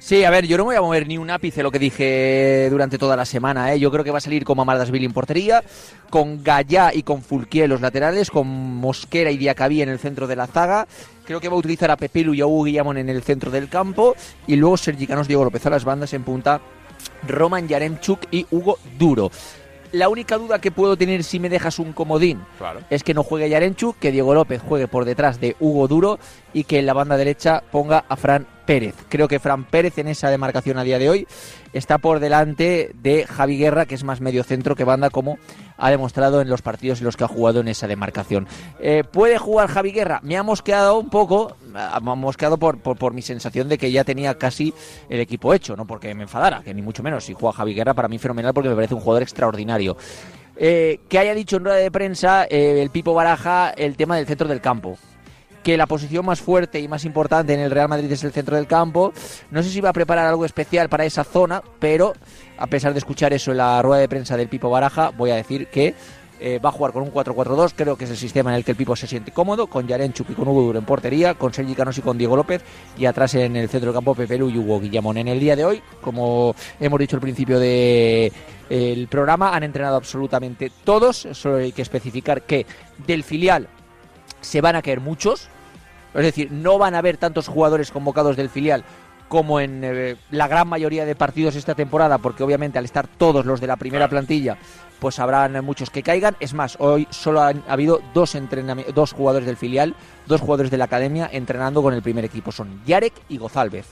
Sí, 0.05 0.25
a 0.25 0.31
ver, 0.31 0.49
yo 0.49 0.59
no 0.59 0.65
voy 0.65 0.75
a 0.75 0.81
mover 0.81 1.07
ni 1.07 1.17
un 1.17 1.31
ápice 1.31 1.63
lo 1.63 1.71
que 1.71 1.79
dije 1.79 2.67
durante 2.71 2.99
toda 2.99 3.15
la 3.15 3.25
semana. 3.25 3.73
¿eh? 3.73 3.79
Yo 3.79 3.89
creo 3.93 4.03
que 4.03 4.11
va 4.11 4.19
a 4.19 4.21
salir 4.21 4.45
con 4.45 4.57
Mamardasvili 4.57 5.05
en 5.05 5.13
portería, 5.13 5.63
con 6.11 6.43
Gallá 6.43 6.93
y 6.93 7.05
con 7.05 7.23
Fulquier 7.23 7.67
en 7.67 7.71
los 7.71 7.81
laterales, 7.81 8.29
con 8.29 8.49
Mosquera 8.49 9.31
y 9.31 9.37
Diacabí 9.37 9.81
en 9.81 9.89
el 9.89 10.01
centro 10.01 10.27
de 10.27 10.35
la 10.35 10.49
zaga. 10.49 10.89
Creo 11.25 11.39
que 11.41 11.49
va 11.49 11.55
a 11.55 11.59
utilizar 11.59 11.93
a 11.93 11.97
Pepelu 11.97 12.35
y 12.35 12.41
a 12.41 12.47
Hugo 12.47 12.65
Guillamón 12.65 12.99
en 12.99 13.11
el 13.11 13.23
centro 13.23 13.53
del 13.53 13.69
campo. 13.69 14.17
Y 14.49 14.57
luego 14.57 14.77
Sergi 14.77 15.07
Canos, 15.07 15.29
Diego 15.29 15.45
López 15.45 15.65
a 15.67 15.71
las 15.71 15.85
bandas 15.85 16.13
en 16.15 16.25
punta, 16.25 16.61
Roman 17.29 17.69
Yaremchuk 17.69 18.27
y 18.33 18.45
Hugo 18.51 18.81
Duro. 18.99 19.31
La 19.93 20.09
única 20.09 20.37
duda 20.37 20.59
que 20.59 20.73
puedo 20.73 20.97
tener 20.97 21.23
si 21.23 21.39
me 21.39 21.49
dejas 21.49 21.79
un 21.79 21.93
comodín 21.93 22.41
es 22.91 23.05
que 23.05 23.15
no 23.15 23.23
juegue 23.23 23.49
Yarenchuk, 23.49 23.99
que 24.01 24.11
Diego 24.11 24.35
López 24.35 24.63
juegue 24.67 24.89
por 24.89 25.05
detrás 25.05 25.39
de 25.39 25.55
Hugo 25.61 25.87
Duro 25.87 26.19
y 26.53 26.65
que 26.65 26.81
en 26.81 26.87
la 26.87 26.93
banda 26.93 27.17
derecha 27.17 27.63
ponga 27.71 28.05
a 28.09 28.17
Fran 28.17 28.49
Pérez. 28.65 28.95
Creo 29.09 29.29
que 29.29 29.39
Fran 29.39 29.65
Pérez 29.65 29.99
en 29.99 30.09
esa 30.09 30.31
demarcación 30.31 30.79
a 30.79 30.85
día 30.85 30.99
de 30.99 31.11
hoy 31.11 31.27
está 31.73 31.99
por 31.99 32.21
delante 32.21 32.93
de 32.95 33.25
Javi 33.25 33.59
Guerra, 33.59 33.87
que 33.87 33.95
es 33.95 34.05
más 34.05 34.21
medio 34.21 34.45
centro 34.45 34.77
que 34.77 34.85
banda, 34.85 35.11
como 35.11 35.39
ha 35.77 35.91
demostrado 35.91 36.41
en 36.41 36.49
los 36.49 36.63
partidos 36.63 37.01
en 37.01 37.07
los 37.07 37.17
que 37.17 37.25
ha 37.25 37.29
jugado 37.29 37.61
en 37.61 37.69
esa 37.69 37.87
demarcación. 37.87 38.47
Eh, 38.81 39.05
¿Puede 39.11 39.39
jugar 39.39 39.69
Javi 39.69 39.93
Guerra? 39.93 40.21
Me 40.23 40.37
ha 40.37 40.43
mosqueado 40.43 40.99
un 40.99 41.11
poco, 41.11 41.57
ha 41.75 42.01
mosqueado 42.01 42.59
por, 42.59 42.79
por, 42.79 43.13
mi 43.13 43.23
sensación 43.23 43.69
de 43.69 43.79
que 43.79 43.91
ya 43.91 44.05
tenía 44.05 44.39
casi 44.39 44.73
el 45.09 45.21
equipo 45.21 45.53
hecho, 45.55 45.77
no 45.77 45.87
porque 45.87 46.15
me 46.15 46.23
enfadara, 46.23 46.63
que 46.63 46.73
ni 46.73 46.83
mucho 46.83 47.03
menos. 47.03 47.25
Si 47.25 47.35
juega 47.35 47.57
Javi 47.57 47.75
Guerra, 47.75 47.95
para 47.95 48.09
mí 48.09 48.19
fenomenal 48.19 48.55
porque 48.55 48.69
me 48.69 48.75
parece 48.75 48.95
un 48.95 49.01
jugador 49.01 49.23
extraordinario. 49.23 49.97
Eh, 50.57 51.01
que 51.09 51.19
haya 51.19 51.35
dicho 51.35 51.57
en 51.57 51.65
rueda 51.65 51.79
de 51.79 51.91
prensa 51.91 52.45
eh, 52.45 52.83
el 52.83 52.91
Pipo 52.91 53.15
Baraja 53.15 53.71
el 53.71 53.97
tema 53.97 54.17
del 54.17 54.27
centro 54.27 54.47
del 54.47 54.61
campo 54.61 54.99
que 55.63 55.77
la 55.77 55.87
posición 55.87 56.25
más 56.27 56.41
fuerte 56.41 56.81
y 56.81 56.89
más 56.89 57.05
importante 57.05 57.55
en 57.55 57.61
el 57.61 57.71
Real 57.71 57.89
Madrid 57.89 58.11
es 58.11 58.25
el 58.25 58.33
centro 58.33 58.57
del 58.57 58.67
campo. 58.67 59.13
No 59.51 59.63
sé 59.63 59.71
si 59.71 59.81
va 59.81 59.91
a 59.91 59.93
preparar 59.93 60.27
algo 60.27 60.45
especial 60.45 60.89
para 60.89 61.05
esa 61.05 61.25
zona, 61.25 61.63
pero 61.79 62.13
a 62.59 62.67
pesar 62.67 62.93
de 62.93 62.99
escuchar 62.99 63.33
eso 63.33 63.51
en 63.51 63.59
la 63.59 63.81
rueda 63.83 64.01
de 64.01 64.09
prensa 64.09 64.37
del 64.37 64.49
Pipo 64.49 64.71
Baraja, 64.71 65.11
voy 65.11 65.31
a 65.31 65.37
decir 65.37 65.69
que 65.69 65.95
eh, 66.45 66.59
va 66.59 66.71
a 66.71 66.73
jugar 66.73 66.93
con 66.93 67.05
un 67.05 67.13
4-4-2, 67.13 67.73
creo 67.77 67.97
que 67.97 68.03
es 68.03 68.11
el 68.11 68.17
sistema 68.17 68.51
en 68.51 68.57
el 68.57 68.65
que 68.65 68.73
el 68.73 68.77
Pipo 68.77 68.97
se 68.97 69.07
siente 69.07 69.31
cómodo, 69.31 69.69
con 69.69 69.87
Yarenchuk 69.87 70.31
y 70.31 70.35
con 70.35 70.49
Hugo 70.49 70.63
Duro 70.63 70.79
en 70.81 70.85
portería, 70.85 71.35
con 71.35 71.55
Sergi 71.55 71.73
Canos 71.77 71.97
y 71.99 72.03
con 72.03 72.19
Diego 72.19 72.35
López, 72.35 72.65
y 72.99 73.07
atrás 73.07 73.35
en 73.37 73.55
el 73.55 73.69
centro 73.69 73.93
del 73.93 73.95
campo 73.95 74.13
Pepe 74.17 74.39
Lu 74.39 74.51
y 74.51 74.59
Hugo 74.59 74.81
Guillamón. 74.81 75.19
En 75.19 75.29
el 75.29 75.39
día 75.39 75.55
de 75.55 75.65
hoy, 75.65 75.81
como 76.01 76.57
hemos 76.81 76.99
dicho 76.99 77.15
al 77.15 77.23
principio 77.23 77.61
del 77.61 78.33
de, 78.69 79.07
programa, 79.09 79.55
han 79.55 79.63
entrenado 79.63 79.95
absolutamente 79.95 80.73
todos, 80.83 81.29
solo 81.31 81.59
hay 81.59 81.71
que 81.71 81.83
especificar 81.83 82.43
que 82.43 82.67
del 83.07 83.23
filial 83.23 83.69
se 84.43 84.61
van 84.61 84.77
a 84.77 84.83
caer 84.83 85.01
muchos, 85.01 85.49
es 86.15 86.23
decir, 86.23 86.53
no 86.53 86.79
van 86.79 86.95
a 86.95 86.99
haber 86.99 87.17
tantos 87.17 87.49
jugadores 87.49 87.91
convocados 87.91 88.37
del 88.37 88.51
filial 88.51 88.85
como 89.29 89.61
en 89.61 89.81
eh, 89.83 90.17
la 90.31 90.47
gran 90.47 90.69
mayoría 90.69 91.07
de 91.07 91.15
partidos 91.15 91.57
esta 91.57 91.75
temporada, 91.75 92.19
porque 92.19 92.43
obviamente 92.43 92.79
al 92.79 92.85
estar 92.85 93.07
todos 93.07 93.47
los 93.47 93.63
de 93.63 93.67
la 93.67 93.77
primera 93.77 94.07
plantilla, 94.07 94.59
pues 95.01 95.19
habrán 95.19 95.65
muchos 95.65 95.89
que 95.89 96.03
caigan. 96.03 96.37
Es 96.39 96.53
más, 96.53 96.77
hoy 96.79 97.09
solo 97.09 97.41
han 97.41 97.65
habido 97.67 98.03
dos, 98.13 98.37
dos 98.95 99.13
jugadores 99.13 99.47
del 99.47 99.57
filial, 99.57 99.97
dos 100.27 100.43
jugadores 100.43 100.71
de 100.71 100.77
la 100.77 100.85
academia 100.85 101.31
entrenando 101.33 101.83
con 101.83 101.95
el 101.95 102.03
primer 102.03 102.27
equipo. 102.27 102.53
Son 102.53 102.85
Yarek 102.85 103.15
y 103.31 103.39
Gozálvez. 103.39 103.87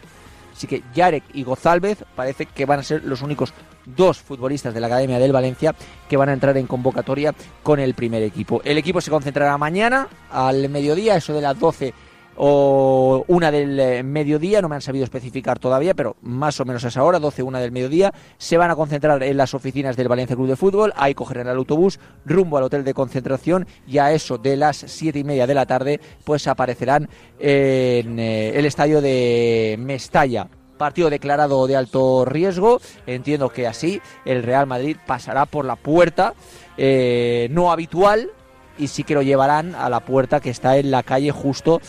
Así 0.52 0.66
que 0.66 0.82
Yarek 0.94 1.24
y 1.32 1.42
Gozálvez 1.42 2.04
parece 2.14 2.44
que 2.44 2.66
van 2.66 2.80
a 2.80 2.82
ser 2.82 3.02
los 3.02 3.22
únicos 3.22 3.54
dos 3.86 4.18
futbolistas 4.18 4.74
de 4.74 4.80
la 4.80 4.86
Academia 4.86 5.18
del 5.18 5.32
Valencia 5.32 5.74
que 6.08 6.16
van 6.16 6.28
a 6.28 6.32
entrar 6.32 6.56
en 6.56 6.66
convocatoria 6.66 7.34
con 7.62 7.80
el 7.80 7.94
primer 7.94 8.22
equipo. 8.22 8.60
El 8.64 8.78
equipo 8.78 9.00
se 9.00 9.10
concentrará 9.10 9.56
mañana 9.58 10.08
al 10.30 10.68
mediodía, 10.68 11.16
eso 11.16 11.32
de 11.32 11.40
las 11.40 11.58
12 11.58 11.94
o 12.42 13.22
una 13.28 13.50
del 13.50 13.78
eh, 13.78 14.02
mediodía, 14.02 14.62
no 14.62 14.68
me 14.70 14.74
han 14.74 14.80
sabido 14.80 15.04
especificar 15.04 15.58
todavía, 15.58 15.92
pero 15.92 16.16
más 16.22 16.58
o 16.58 16.64
menos 16.64 16.82
a 16.84 16.88
esa 16.88 17.04
hora, 17.04 17.18
12, 17.18 17.42
una 17.42 17.60
del 17.60 17.70
mediodía, 17.70 18.14
se 18.38 18.56
van 18.56 18.70
a 18.70 18.76
concentrar 18.76 19.22
en 19.22 19.36
las 19.36 19.52
oficinas 19.52 19.94
del 19.94 20.08
Valencia 20.08 20.36
Club 20.36 20.48
de 20.48 20.56
Fútbol, 20.56 20.94
ahí 20.96 21.12
cogerán 21.12 21.48
el 21.48 21.56
autobús 21.58 22.00
rumbo 22.24 22.56
al 22.56 22.64
hotel 22.64 22.82
de 22.82 22.94
concentración 22.94 23.66
y 23.86 23.98
a 23.98 24.12
eso 24.12 24.38
de 24.38 24.56
las 24.56 24.78
siete 24.78 25.18
y 25.18 25.24
media 25.24 25.46
de 25.46 25.54
la 25.54 25.66
tarde, 25.66 26.00
pues 26.24 26.46
aparecerán 26.46 27.10
en 27.38 28.18
eh, 28.18 28.58
el 28.58 28.64
estadio 28.64 29.02
de 29.02 29.76
Mestalla 29.78 30.48
partido 30.80 31.10
declarado 31.10 31.66
de 31.68 31.76
alto 31.76 32.24
riesgo. 32.24 32.80
Entiendo 33.06 33.50
que 33.50 33.66
así 33.68 34.00
el 34.24 34.42
Real 34.42 34.66
Madrid 34.66 34.96
pasará 35.06 35.44
por 35.46 35.64
la 35.66 35.76
puerta 35.76 36.32
eh, 36.78 37.48
no 37.50 37.70
habitual 37.70 38.30
y 38.78 38.88
sí 38.88 39.04
que 39.04 39.12
lo 39.14 39.20
llevarán 39.22 39.74
a 39.74 39.90
la 39.90 40.00
puerta 40.00 40.40
que 40.40 40.48
está 40.48 40.78
en 40.78 40.90
la 40.90 41.02
calle 41.02 41.30
justo 41.32 41.80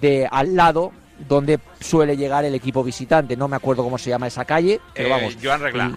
de 0.00 0.28
al 0.30 0.54
lado 0.54 0.92
donde 1.26 1.58
suele 1.80 2.16
llegar 2.18 2.44
el 2.44 2.54
equipo 2.54 2.84
visitante. 2.84 3.34
No 3.36 3.48
me 3.48 3.56
acuerdo 3.56 3.82
cómo 3.82 3.96
se 3.96 4.10
llama 4.10 4.26
esa 4.26 4.44
calle, 4.44 4.78
pero 4.92 5.08
Eh, 5.08 5.10
vamos. 5.10 5.36
Joan 5.42 5.60
Regla. 5.62 5.92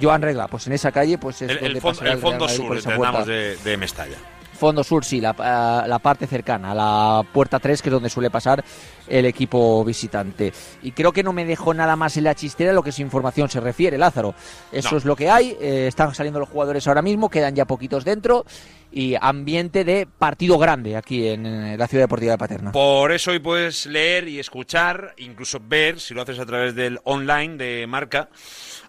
Joan 0.00 0.22
Regla, 0.22 0.46
pues 0.48 0.66
en 0.68 0.74
esa 0.74 0.92
calle 0.92 1.18
pues 1.18 1.42
es 1.42 1.50
El, 1.50 1.56
donde 1.58 1.78
el 1.78 1.80
fon- 1.82 1.90
pasará 1.90 2.10
el 2.10 2.16
el 2.16 2.22
fondo 2.22 2.48
sur, 2.48 2.68
por 2.68 2.76
esa 2.76 3.24
de, 3.24 3.56
de 3.56 3.76
Mestalla. 3.76 4.16
Fondo 4.58 4.82
sur, 4.82 5.04
sí, 5.04 5.20
la, 5.20 5.34
ah, 5.38 5.84
la 5.86 6.00
parte 6.00 6.26
cercana, 6.26 6.74
la 6.74 7.22
puerta 7.32 7.60
3, 7.60 7.80
que 7.80 7.88
es 7.88 7.92
donde 7.92 8.10
suele 8.10 8.28
pasar 8.28 8.64
el 9.06 9.24
equipo 9.26 9.84
visitante. 9.84 10.52
Y 10.82 10.90
creo 10.90 11.12
que 11.12 11.22
no 11.22 11.32
me 11.32 11.44
dejó 11.44 11.72
nada 11.74 11.94
más 11.94 12.16
en 12.16 12.24
la 12.24 12.34
chistera 12.34 12.72
lo 12.72 12.82
que 12.82 12.90
su 12.90 13.00
información 13.00 13.48
se 13.48 13.60
refiere, 13.60 13.96
Lázaro. 13.96 14.34
Eso 14.72 14.90
No. 14.92 14.98
es 14.98 15.04
lo 15.04 15.14
que 15.14 15.30
hay, 15.30 15.56
eh, 15.60 15.86
están 15.86 16.12
saliendo 16.14 16.40
los 16.40 16.48
jugadores 16.48 16.86
ahora 16.88 17.02
mismo, 17.02 17.28
quedan 17.30 17.54
ya 17.54 17.64
poquitos 17.66 18.04
dentro 18.04 18.44
y 18.90 19.14
ambiente 19.20 19.84
de 19.84 20.06
partido 20.06 20.58
grande 20.58 20.96
aquí 20.96 21.28
en, 21.28 21.46
eh, 21.46 21.76
la 21.76 21.86
Ciudad 21.86 22.04
Deportiva 22.04 22.32
de 22.32 22.38
Paterna. 22.38 22.72
Por 22.72 23.12
eso 23.12 23.30
hoy 23.30 23.38
puedes 23.38 23.86
leer 23.86 24.28
y 24.28 24.38
escuchar, 24.38 25.14
incluso 25.18 25.60
ver, 25.62 26.00
si 26.00 26.14
lo 26.14 26.22
haces 26.22 26.38
a 26.38 26.46
través 26.46 26.74
del 26.74 26.98
online 27.04 27.56
de 27.56 27.86
Marca, 27.86 28.28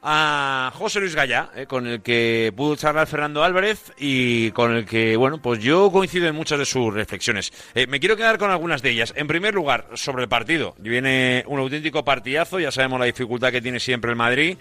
a 0.02 0.72
José 0.76 1.00
Luis 1.00 1.16
Gallá, 1.16 1.50
eh, 1.56 1.66
con 1.66 1.88
el 1.88 2.02
que 2.02 2.54
pudo 2.56 2.76
charlar 2.76 3.08
Fernando 3.08 3.44
Álvarez 3.44 3.92
y 3.98 4.52
con 4.52 4.76
el 4.76 4.86
que, 4.86 5.18
bueno, 5.18 5.42
pues 5.42 5.60
yo 5.60 5.92
coincido 5.92 6.28
en 6.28 6.36
muchas 6.36 6.60
de 6.60 6.66
sus 6.66 6.94
reflexiones. 6.94 7.52
Eh, 7.76 7.88
me 7.88 8.00
quiero 8.00 8.16
quedar 8.16 8.38
con 8.38 8.52
algunas 8.52 8.82
de 8.82 8.92
ellas. 8.92 9.14
En 9.16 9.28
primer 9.28 9.54
lugar, 9.54 9.88
sobre 9.96 10.24
el 10.24 10.30
partido. 10.30 10.76
Viene 10.80 11.44
un 11.48 11.60
auténtico 11.60 12.06
partidazo, 12.06 12.60
ya 12.60 12.72
sabemos 12.72 13.00
la 13.00 13.06
dificultad 13.06 13.52
que 13.52 13.62
tiene 13.62 13.80
siempre 13.80 14.12
el 14.12 14.18
Madrid. 14.18 14.58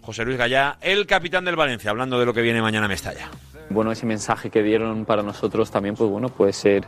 José 0.00 0.24
Luis 0.24 0.38
Gallá, 0.38 0.78
el 0.80 1.04
capitán 1.06 1.44
del 1.44 1.56
Valencia, 1.56 1.90
hablando 1.90 2.20
de 2.20 2.26
lo 2.26 2.32
que 2.32 2.42
viene 2.42 2.62
mañana 2.62 2.86
a 2.86 2.88
Mestalla. 2.88 3.28
Bueno, 3.70 3.92
ese 3.92 4.06
mensaje 4.06 4.50
que 4.50 4.62
dieron 4.62 5.04
para 5.04 5.22
nosotros 5.22 5.70
también, 5.70 5.94
pues 5.94 6.10
bueno, 6.10 6.28
puede 6.28 6.52
ser, 6.52 6.86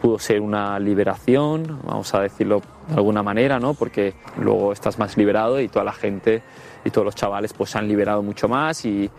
pudo 0.00 0.18
ser 0.18 0.40
una 0.40 0.78
liberación, 0.78 1.80
vamos 1.84 2.14
a 2.14 2.20
decirlo 2.20 2.62
de 2.88 2.94
alguna 2.94 3.22
manera, 3.22 3.58
¿no? 3.58 3.74
Porque 3.74 4.14
luego 4.38 4.72
estás 4.72 4.98
más 4.98 5.16
liberado 5.16 5.60
y 5.60 5.68
toda 5.68 5.84
la 5.84 5.92
gente 5.92 6.42
y 6.84 6.90
todos 6.90 7.04
los 7.04 7.14
chavales 7.14 7.52
pues 7.52 7.70
se 7.70 7.78
han 7.78 7.88
liberado 7.88 8.22
mucho 8.22 8.48
más 8.48 8.84
y, 8.84 9.10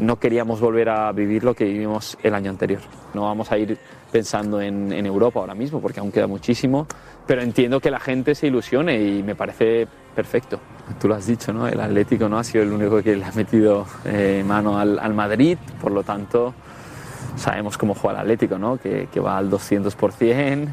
no 0.00 0.18
queríamos 0.18 0.60
volver 0.60 0.88
a 0.88 1.12
vivir 1.12 1.44
lo 1.44 1.52
que 1.52 1.64
vivimos 1.64 2.16
el 2.22 2.34
año 2.34 2.48
anterior. 2.48 2.80
No 3.12 3.22
vamos 3.22 3.52
a 3.52 3.58
ir 3.58 3.76
pensando 4.10 4.62
en, 4.62 4.92
en 4.92 5.04
Europa 5.04 5.40
ahora 5.40 5.54
mismo 5.54 5.80
porque 5.80 6.00
aún 6.00 6.10
queda 6.10 6.26
muchísimo, 6.26 6.86
pero 7.26 7.42
entiendo 7.42 7.80
que 7.80 7.90
la 7.90 8.00
gente 8.00 8.34
se 8.34 8.46
ilusione 8.46 9.02
y 9.02 9.22
me 9.22 9.34
parece 9.34 9.88
perfecto. 10.14 10.58
Tú 11.00 11.08
lo 11.08 11.14
has 11.14 11.26
dicho, 11.26 11.52
¿no? 11.52 11.66
El 11.66 11.80
Atlético 11.80 12.28
no 12.28 12.38
ha 12.38 12.44
sido 12.44 12.62
el 12.62 12.72
único 12.72 13.02
que 13.02 13.16
le 13.16 13.24
ha 13.24 13.32
metido 13.32 13.86
eh, 14.04 14.44
mano 14.46 14.78
al, 14.78 15.14
Madrid, 15.14 15.58
por 15.80 15.92
lo 15.92 16.02
tanto 16.02 16.54
sabemos 17.36 17.76
cómo 17.76 17.94
juega 17.94 18.20
el 18.20 18.22
Atlético, 18.22 18.56
¿no? 18.56 18.78
Que, 18.78 19.08
que 19.12 19.20
va 19.20 19.36
al 19.36 19.50
200%, 19.50 20.68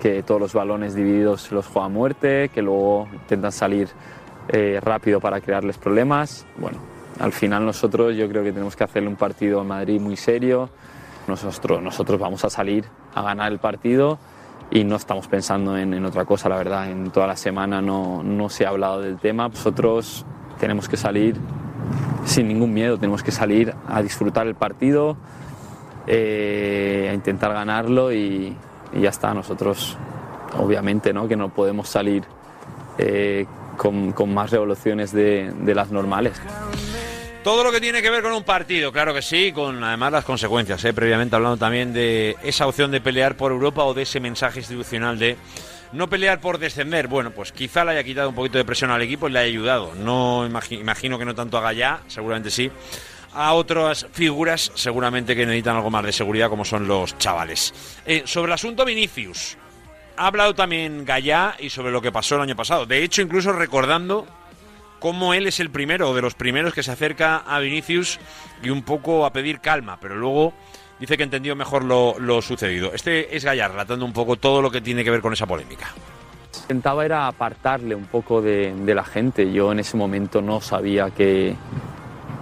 que 0.00 0.22
todos 0.22 0.40
los 0.40 0.54
balones 0.54 0.94
divididos 0.94 1.50
los 1.52 1.66
juega 1.66 1.86
a 1.86 1.88
muerte, 1.88 2.50
que 2.54 2.62
luego 2.62 3.08
intentan 3.12 3.52
salir 3.52 3.88
eh, 4.48 4.80
rápido 4.82 5.20
para 5.20 5.40
crearles 5.40 5.76
problemas. 5.76 6.46
Bueno, 6.56 6.78
al 7.18 7.32
final 7.32 7.66
nosotros 7.66 8.16
yo 8.16 8.28
creo 8.28 8.42
que 8.42 8.52
tenemos 8.52 8.76
que 8.76 8.84
hacerle 8.84 9.08
un 9.08 9.16
partido 9.16 9.60
a 9.60 9.64
Madrid 9.64 10.00
muy 10.00 10.16
serio. 10.16 10.70
Nosotros, 11.26 11.82
nosotros 11.82 12.18
vamos 12.18 12.44
a 12.44 12.50
salir 12.50 12.86
a 13.14 13.20
ganar 13.20 13.52
el 13.52 13.58
partido 13.58 14.18
y 14.70 14.84
no 14.84 14.96
estamos 14.96 15.28
pensando 15.28 15.76
en, 15.78 15.94
en 15.94 16.04
otra 16.04 16.24
cosa, 16.24 16.48
la 16.48 16.56
verdad. 16.56 16.90
En 16.90 17.10
toda 17.10 17.26
la 17.26 17.36
semana 17.36 17.80
no, 17.80 18.22
no 18.22 18.48
se 18.48 18.66
ha 18.66 18.70
hablado 18.70 19.00
del 19.00 19.18
tema. 19.18 19.48
Nosotros 19.48 20.26
tenemos 20.58 20.88
que 20.88 20.96
salir 20.96 21.36
sin 22.24 22.48
ningún 22.48 22.74
miedo, 22.74 22.98
tenemos 22.98 23.22
que 23.22 23.30
salir 23.32 23.74
a 23.88 24.02
disfrutar 24.02 24.46
el 24.46 24.54
partido, 24.54 25.16
eh, 26.06 27.08
a 27.10 27.14
intentar 27.14 27.52
ganarlo 27.52 28.12
y, 28.12 28.54
y 28.92 29.00
ya 29.00 29.08
está. 29.08 29.32
Nosotros, 29.32 29.96
obviamente, 30.58 31.12
¿no? 31.12 31.28
que 31.28 31.36
no 31.36 31.48
podemos 31.48 31.88
salir 31.88 32.24
eh, 32.98 33.46
con, 33.78 34.12
con 34.12 34.34
más 34.34 34.50
revoluciones 34.50 35.12
de, 35.12 35.52
de 35.62 35.74
las 35.74 35.90
normales. 35.90 36.40
Todo 37.48 37.64
lo 37.64 37.72
que 37.72 37.80
tiene 37.80 38.02
que 38.02 38.10
ver 38.10 38.22
con 38.22 38.34
un 38.34 38.44
partido, 38.44 38.92
claro 38.92 39.14
que 39.14 39.22
sí, 39.22 39.52
con 39.52 39.82
además 39.82 40.12
las 40.12 40.24
consecuencias, 40.26 40.84
¿eh? 40.84 40.92
previamente 40.92 41.34
hablando 41.34 41.56
también 41.56 41.94
de 41.94 42.36
esa 42.42 42.66
opción 42.66 42.90
de 42.90 43.00
pelear 43.00 43.38
por 43.38 43.52
Europa 43.52 43.84
o 43.84 43.94
de 43.94 44.02
ese 44.02 44.20
mensaje 44.20 44.58
institucional 44.58 45.18
de 45.18 45.38
no 45.92 46.10
pelear 46.10 46.42
por 46.42 46.58
descender. 46.58 47.08
Bueno, 47.08 47.30
pues 47.30 47.52
quizá 47.52 47.86
le 47.86 47.92
haya 47.92 48.04
quitado 48.04 48.28
un 48.28 48.34
poquito 48.34 48.58
de 48.58 48.66
presión 48.66 48.90
al 48.90 49.00
equipo 49.00 49.28
y 49.28 49.32
le 49.32 49.38
haya 49.38 49.48
ayudado. 49.48 49.94
No 49.94 50.46
imagino 50.46 51.18
que 51.18 51.24
no 51.24 51.34
tanto 51.34 51.56
a 51.56 51.62
Gallá, 51.62 52.00
seguramente 52.06 52.50
sí. 52.50 52.70
A 53.32 53.54
otras 53.54 54.06
figuras 54.12 54.70
seguramente 54.74 55.34
que 55.34 55.46
necesitan 55.46 55.76
algo 55.76 55.88
más 55.88 56.04
de 56.04 56.12
seguridad 56.12 56.50
como 56.50 56.66
son 56.66 56.86
los 56.86 57.16
chavales. 57.16 57.72
Eh, 58.04 58.24
sobre 58.26 58.50
el 58.50 58.56
asunto 58.56 58.84
Vinicius, 58.84 59.56
ha 60.18 60.26
hablado 60.26 60.54
también 60.54 61.06
Gallá 61.06 61.56
y 61.58 61.70
sobre 61.70 61.92
lo 61.92 62.02
que 62.02 62.12
pasó 62.12 62.34
el 62.34 62.42
año 62.42 62.56
pasado. 62.56 62.84
De 62.84 63.02
hecho, 63.02 63.22
incluso 63.22 63.52
recordando 63.54 64.26
cómo 64.98 65.34
él 65.34 65.46
es 65.46 65.60
el 65.60 65.70
primero, 65.70 66.10
o 66.10 66.14
de 66.14 66.22
los 66.22 66.34
primeros 66.34 66.74
que 66.74 66.82
se 66.82 66.90
acerca 66.90 67.38
a 67.38 67.58
Vinicius 67.60 68.18
y 68.62 68.70
un 68.70 68.82
poco 68.82 69.24
a 69.26 69.32
pedir 69.32 69.60
calma, 69.60 69.98
pero 70.00 70.16
luego 70.16 70.52
dice 70.98 71.16
que 71.16 71.22
entendió 71.22 71.54
mejor 71.56 71.84
lo, 71.84 72.42
sucedido. 72.42 72.92
Este 72.92 73.36
es 73.36 73.44
Gallar, 73.44 73.70
relatando 73.72 74.04
un 74.04 74.12
poco 74.12 74.36
todo 74.36 74.62
lo 74.62 74.70
que 74.70 74.80
tiene 74.80 75.04
que 75.04 75.10
ver 75.10 75.20
con 75.20 75.32
esa 75.32 75.46
polémica. 75.46 75.88
Intentaba 76.62 77.04
era 77.04 77.26
apartarle 77.26 77.94
un 77.94 78.06
poco 78.06 78.42
de, 78.42 78.74
la 78.86 79.04
gente. 79.04 79.50
Yo 79.52 79.72
en 79.72 79.80
ese 79.80 79.96
momento 79.96 80.42
no 80.42 80.60
sabía 80.60 81.10
que, 81.10 81.54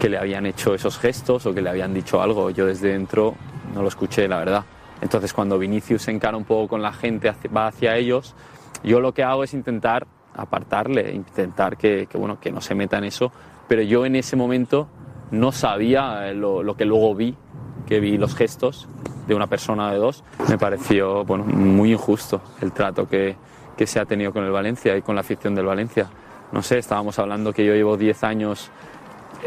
que 0.00 0.08
le 0.08 0.18
habían 0.18 0.46
hecho 0.46 0.74
esos 0.74 0.98
gestos 0.98 1.46
o 1.46 1.54
que 1.54 1.62
le 1.62 1.70
habían 1.70 1.94
dicho 1.94 2.20
algo. 2.20 2.50
Yo 2.50 2.66
desde 2.66 2.88
dentro 2.88 3.34
no 3.72 3.82
lo 3.82 3.88
escuché, 3.88 4.26
la 4.26 4.38
verdad. 4.38 4.64
Entonces 5.00 5.32
cuando 5.32 5.58
Vinicius 5.58 6.02
se 6.02 6.10
encara 6.10 6.36
un 6.36 6.44
poco 6.44 6.68
con 6.68 6.82
la 6.82 6.92
gente, 6.92 7.32
va 7.54 7.68
hacia 7.68 7.96
ellos, 7.96 8.34
yo 8.82 9.00
lo 9.00 9.12
que 9.12 9.22
hago 9.22 9.44
es 9.44 9.52
intentar 9.52 10.06
apartarle, 10.36 11.12
intentar 11.14 11.76
que, 11.76 12.08
bueno, 12.14 12.38
que 12.40 12.52
no 12.52 12.60
se 12.60 12.74
meta 12.74 12.98
en 12.98 13.04
eso. 13.04 13.32
Pero 13.68 13.82
yo 13.82 14.06
en 14.06 14.16
ese 14.16 14.36
momento 14.36 14.88
no 15.30 15.52
sabía 15.52 16.32
lo, 16.32 16.76
que 16.76 16.84
luego 16.84 17.14
vi, 17.14 17.34
que 17.86 18.00
vi 18.00 18.18
los 18.18 18.34
gestos 18.34 18.88
de 19.26 19.34
una 19.34 19.46
persona 19.46 19.90
de 19.90 19.98
dos. 19.98 20.22
Me 20.48 20.58
pareció 20.58 21.24
bueno, 21.24 21.44
muy 21.44 21.92
injusto 21.92 22.40
el 22.60 22.72
trato 22.72 23.08
que, 23.08 23.36
que 23.76 23.86
se 23.86 23.98
ha 23.98 24.04
tenido 24.04 24.32
con 24.32 24.44
el 24.44 24.50
Valencia 24.50 24.96
y 24.96 25.02
con 25.02 25.14
la 25.14 25.22
afición 25.22 25.54
del 25.54 25.66
Valencia. 25.66 26.06
No 26.52 26.62
sé, 26.62 26.78
estábamos 26.78 27.18
hablando 27.18 27.52
que 27.52 27.64
yo 27.64 27.74
llevo 27.74 27.96
10 27.96 28.24
años 28.24 28.70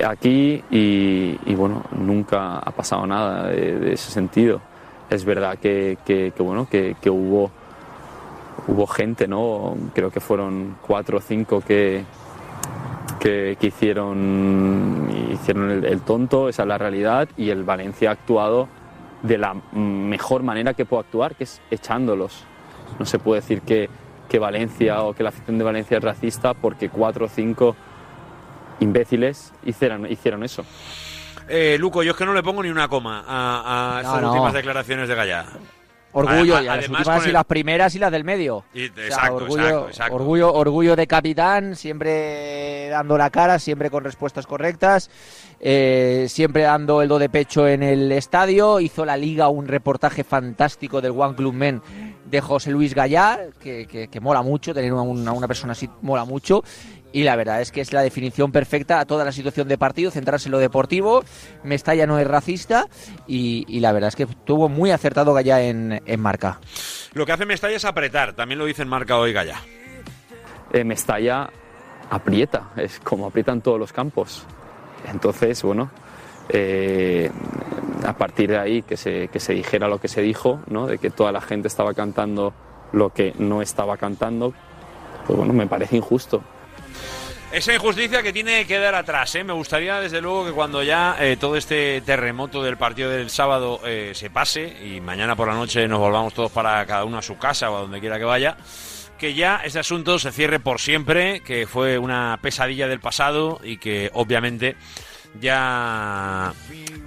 aquí 0.06 0.64
y, 0.70 1.56
bueno, 1.56 1.84
nunca 1.92 2.60
ha 2.60 2.72
pasado 2.72 3.06
nada 3.06 3.48
de, 3.48 3.94
ese 3.94 4.12
sentido. 4.12 4.62
Es 5.10 5.26
verdad 5.26 5.58
que, 5.58 5.98
que, 6.06 6.32
bueno, 6.40 6.68
que, 6.70 6.96
hubo 7.10 7.52
hubo 8.70 8.88
gente, 8.88 9.28
¿no? 9.28 9.76
Creo 9.93 10.11
que 10.11 10.20
fueron 10.20 10.78
cuatro 10.82 11.17
o 11.17 11.22
cinco 11.22 11.61
que, 11.61 12.03
que, 13.20 13.57
hicieron, 13.59 15.09
hicieron 15.34 15.84
el, 15.84 16.01
tonto, 16.01 16.49
esa 16.49 16.63
es 16.63 16.67
la 16.67 16.78
realidad, 16.78 17.28
y 17.36 17.49
el 17.49 17.63
Valencia 17.63 18.09
ha 18.09 18.13
actuado 18.13 18.70
de 19.24 19.38
la 19.38 19.55
mejor 19.74 20.43
manera 20.43 20.74
que 20.74 20.86
puede 20.86 21.01
actuar, 21.01 21.36
que 21.36 21.45
es 21.45 21.61
echándolos. 21.72 22.45
No 22.99 23.05
se 23.05 23.20
puede 23.20 23.41
decir 23.41 23.61
que, 23.61 23.89
que 24.30 24.39
Valencia 24.39 25.01
o 25.01 25.13
que 25.13 25.24
la 25.24 25.30
afición 25.30 25.57
de 25.57 25.63
Valencia 25.63 25.97
es 25.97 26.03
racista 26.03 26.53
porque 26.53 26.89
cuatro 26.89 27.26
o 27.26 27.30
cinco 27.30 27.76
imbéciles 28.80 29.51
hicieron, 29.65 30.09
hicieron 30.09 30.43
eso. 30.43 30.63
Eh, 31.47 31.78
Luco, 31.80 32.03
yo 32.03 32.11
es 32.11 32.17
que 32.17 32.26
no 32.26 32.34
le 32.34 32.43
pongo 32.43 32.61
ni 32.61 32.70
una 32.70 32.88
coma 32.88 33.24
a, 33.28 33.97
a 33.97 34.01
estas 34.01 34.24
últimas 34.24 34.53
declaraciones 34.53 35.09
de 35.09 35.15
Gallá. 35.15 35.45
Orgullo, 36.12 36.60
y 36.60 36.66
las 36.66 36.89
últimas 36.89 37.28
y 37.28 37.32
las 37.32 37.45
primeras 37.45 37.95
y 37.95 37.99
las 37.99 38.12
del 38.12 38.24
medio. 38.24 38.64
orgullo, 39.32 39.88
orgullo, 40.10 40.53
orgullo 40.53 40.95
de 40.95 41.05
capitán, 41.05 41.76
siempre 41.76 42.89
dando 42.89 43.18
la 43.18 43.30
cara, 43.30 43.60
siempre 43.60 43.89
con 43.91 44.03
respuestas 44.03 44.47
correctas, 44.47 45.12
eh, 45.60 46.26
siempre 46.28 46.64
dando 46.64 47.01
el 47.01 47.10
do 47.10 47.20
de 47.20 47.30
pecho 47.30 47.68
en 47.68 47.84
el 47.84 48.12
estadio. 48.12 48.80
Hizo 48.80 49.05
la 49.05 49.18
liga 49.18 49.49
un 49.49 49.68
reportaje 49.68 50.24
fantástico 50.24 50.99
del 50.99 51.12
One 51.12 51.36
Club 51.36 51.53
Men 51.53 51.82
de 52.26 52.41
José 52.41 52.72
Luis 52.72 52.93
Gallar, 52.93 53.49
que, 53.60 53.86
que, 53.88 54.20
mola 54.20 54.41
mucho, 54.41 54.74
tener 54.74 54.93
una, 54.93 55.32
una, 55.32 55.47
persona 55.47 55.74
así 55.74 55.89
mola 56.01 56.26
mucho. 56.26 56.64
Y 57.12 57.24
la 57.24 57.36
verdad 57.36 57.62
es 57.62 57.72
que 57.72 57.82
es 57.82 57.91
la 57.91 58.01
definición 58.01 58.51
perfecta 58.51 58.99
a 58.99 59.05
toda 59.05 59.26
la 59.26 59.32
situación 59.32 59.68
de 59.68 59.78
partido, 59.78 60.12
centrarse 60.12 60.47
en 60.47 60.51
lo 60.51 60.60
deportivo. 60.60 61.24
Mestalla 61.64 62.05
no 62.05 62.20
es 62.20 62.28
racista 62.28 62.88
y, 63.28 63.80
la 63.80 63.91
verdad 63.91 64.10
es 64.10 64.16
que 64.16 64.24
estuvo 64.24 64.70
muy 64.70 64.91
acertado 64.91 65.34
Gallá 65.34 65.62
en, 65.62 66.01
marca. 66.20 66.60
Lo 67.14 67.26
que 67.26 67.32
hace 67.32 67.45
Mestalla 67.45 67.76
es 67.76 67.86
apretar, 67.86 68.34
también 68.34 68.60
lo 68.60 68.66
dice 68.66 68.84
en 68.84 68.89
marca 68.89 69.18
hoy 69.18 69.34
Gallá. 69.34 69.62
Eh, 70.72 70.84
Mestalla 70.84 71.49
aprieta, 72.10 72.70
es 72.76 72.99
como 72.99 73.28
aprietan 73.28 73.62
todos 73.62 73.80
los 73.80 73.91
campos. 73.91 74.45
Entonces, 75.12 75.64
bueno, 75.64 75.89
eh, 76.49 77.32
a 78.05 78.14
partir 78.14 78.49
de 78.49 78.57
ahí 78.57 78.82
que 78.84 78.97
se, 78.97 79.30
que 79.30 79.39
se 79.39 79.53
dijera 79.53 79.88
lo 79.88 79.99
que 79.99 80.07
se 80.07 80.22
dijo, 80.22 80.62
¿no? 80.68 80.88
de 80.88 80.97
que 80.97 81.10
toda 81.10 81.32
la 81.32 81.41
gente 81.41 81.68
estaba 81.68 81.93
cantando 81.93 82.53
lo 82.91 83.12
que 83.12 83.34
no 83.38 83.62
estaba 83.62 83.97
cantando, 83.97 84.53
pues 85.26 85.38
bueno, 85.38 85.53
me 85.53 85.68
parece 85.68 85.97
injusto. 85.97 86.43
Esa 87.52 87.74
injusticia 87.74 88.22
que 88.22 88.32
tiene 88.32 88.68
que 88.68 88.78
dar 88.78 88.93
atrás. 88.93 89.34
¿eh? 89.34 89.43
Me 89.43 89.54
gustaría, 89.54 90.00
desde 90.00 90.22
luego, 90.22 90.45
que 90.45 90.52
cuando 90.52 90.84
ya 90.84 91.16
eh, 91.20 91.36
todo 91.36 91.56
este 91.56 92.00
terremoto 92.02 92.62
del 92.62 92.78
partido 92.78 93.10
del 93.10 93.32
sábado 93.32 93.82
eh, 93.86 94.12
se 94.14 94.30
pase 94.30 94.78
y 94.86 95.02
mañana 95.02 95.36
por 95.36 95.47
la 95.47 95.56
noche 95.56 95.88
nos 95.88 95.97
volvamos 95.97 96.36
todos 96.36 96.52
para 96.52 96.86
cada 96.86 97.06
uno 97.06 97.18
a 97.18 97.24
su 97.24 97.39
casa 97.39 97.72
o 97.72 97.78
a 97.78 97.82
donde 97.82 98.00
quiera 98.00 98.20
que 98.20 98.24
vaya, 98.24 98.56
que 99.18 99.34
ya 99.34 99.62
este 99.66 99.80
asunto 99.80 100.20
se 100.20 100.32
cierre 100.32 100.60
por 100.60 100.80
siempre, 100.80 101.41
que 101.41 101.66
fue 101.66 101.97
una 101.97 102.38
pesadilla 102.39 102.88
del 102.88 103.00
pasado 103.00 103.60
y 103.64 103.78
que 103.78 104.12
obviamente 104.14 104.76
ya 105.40 106.54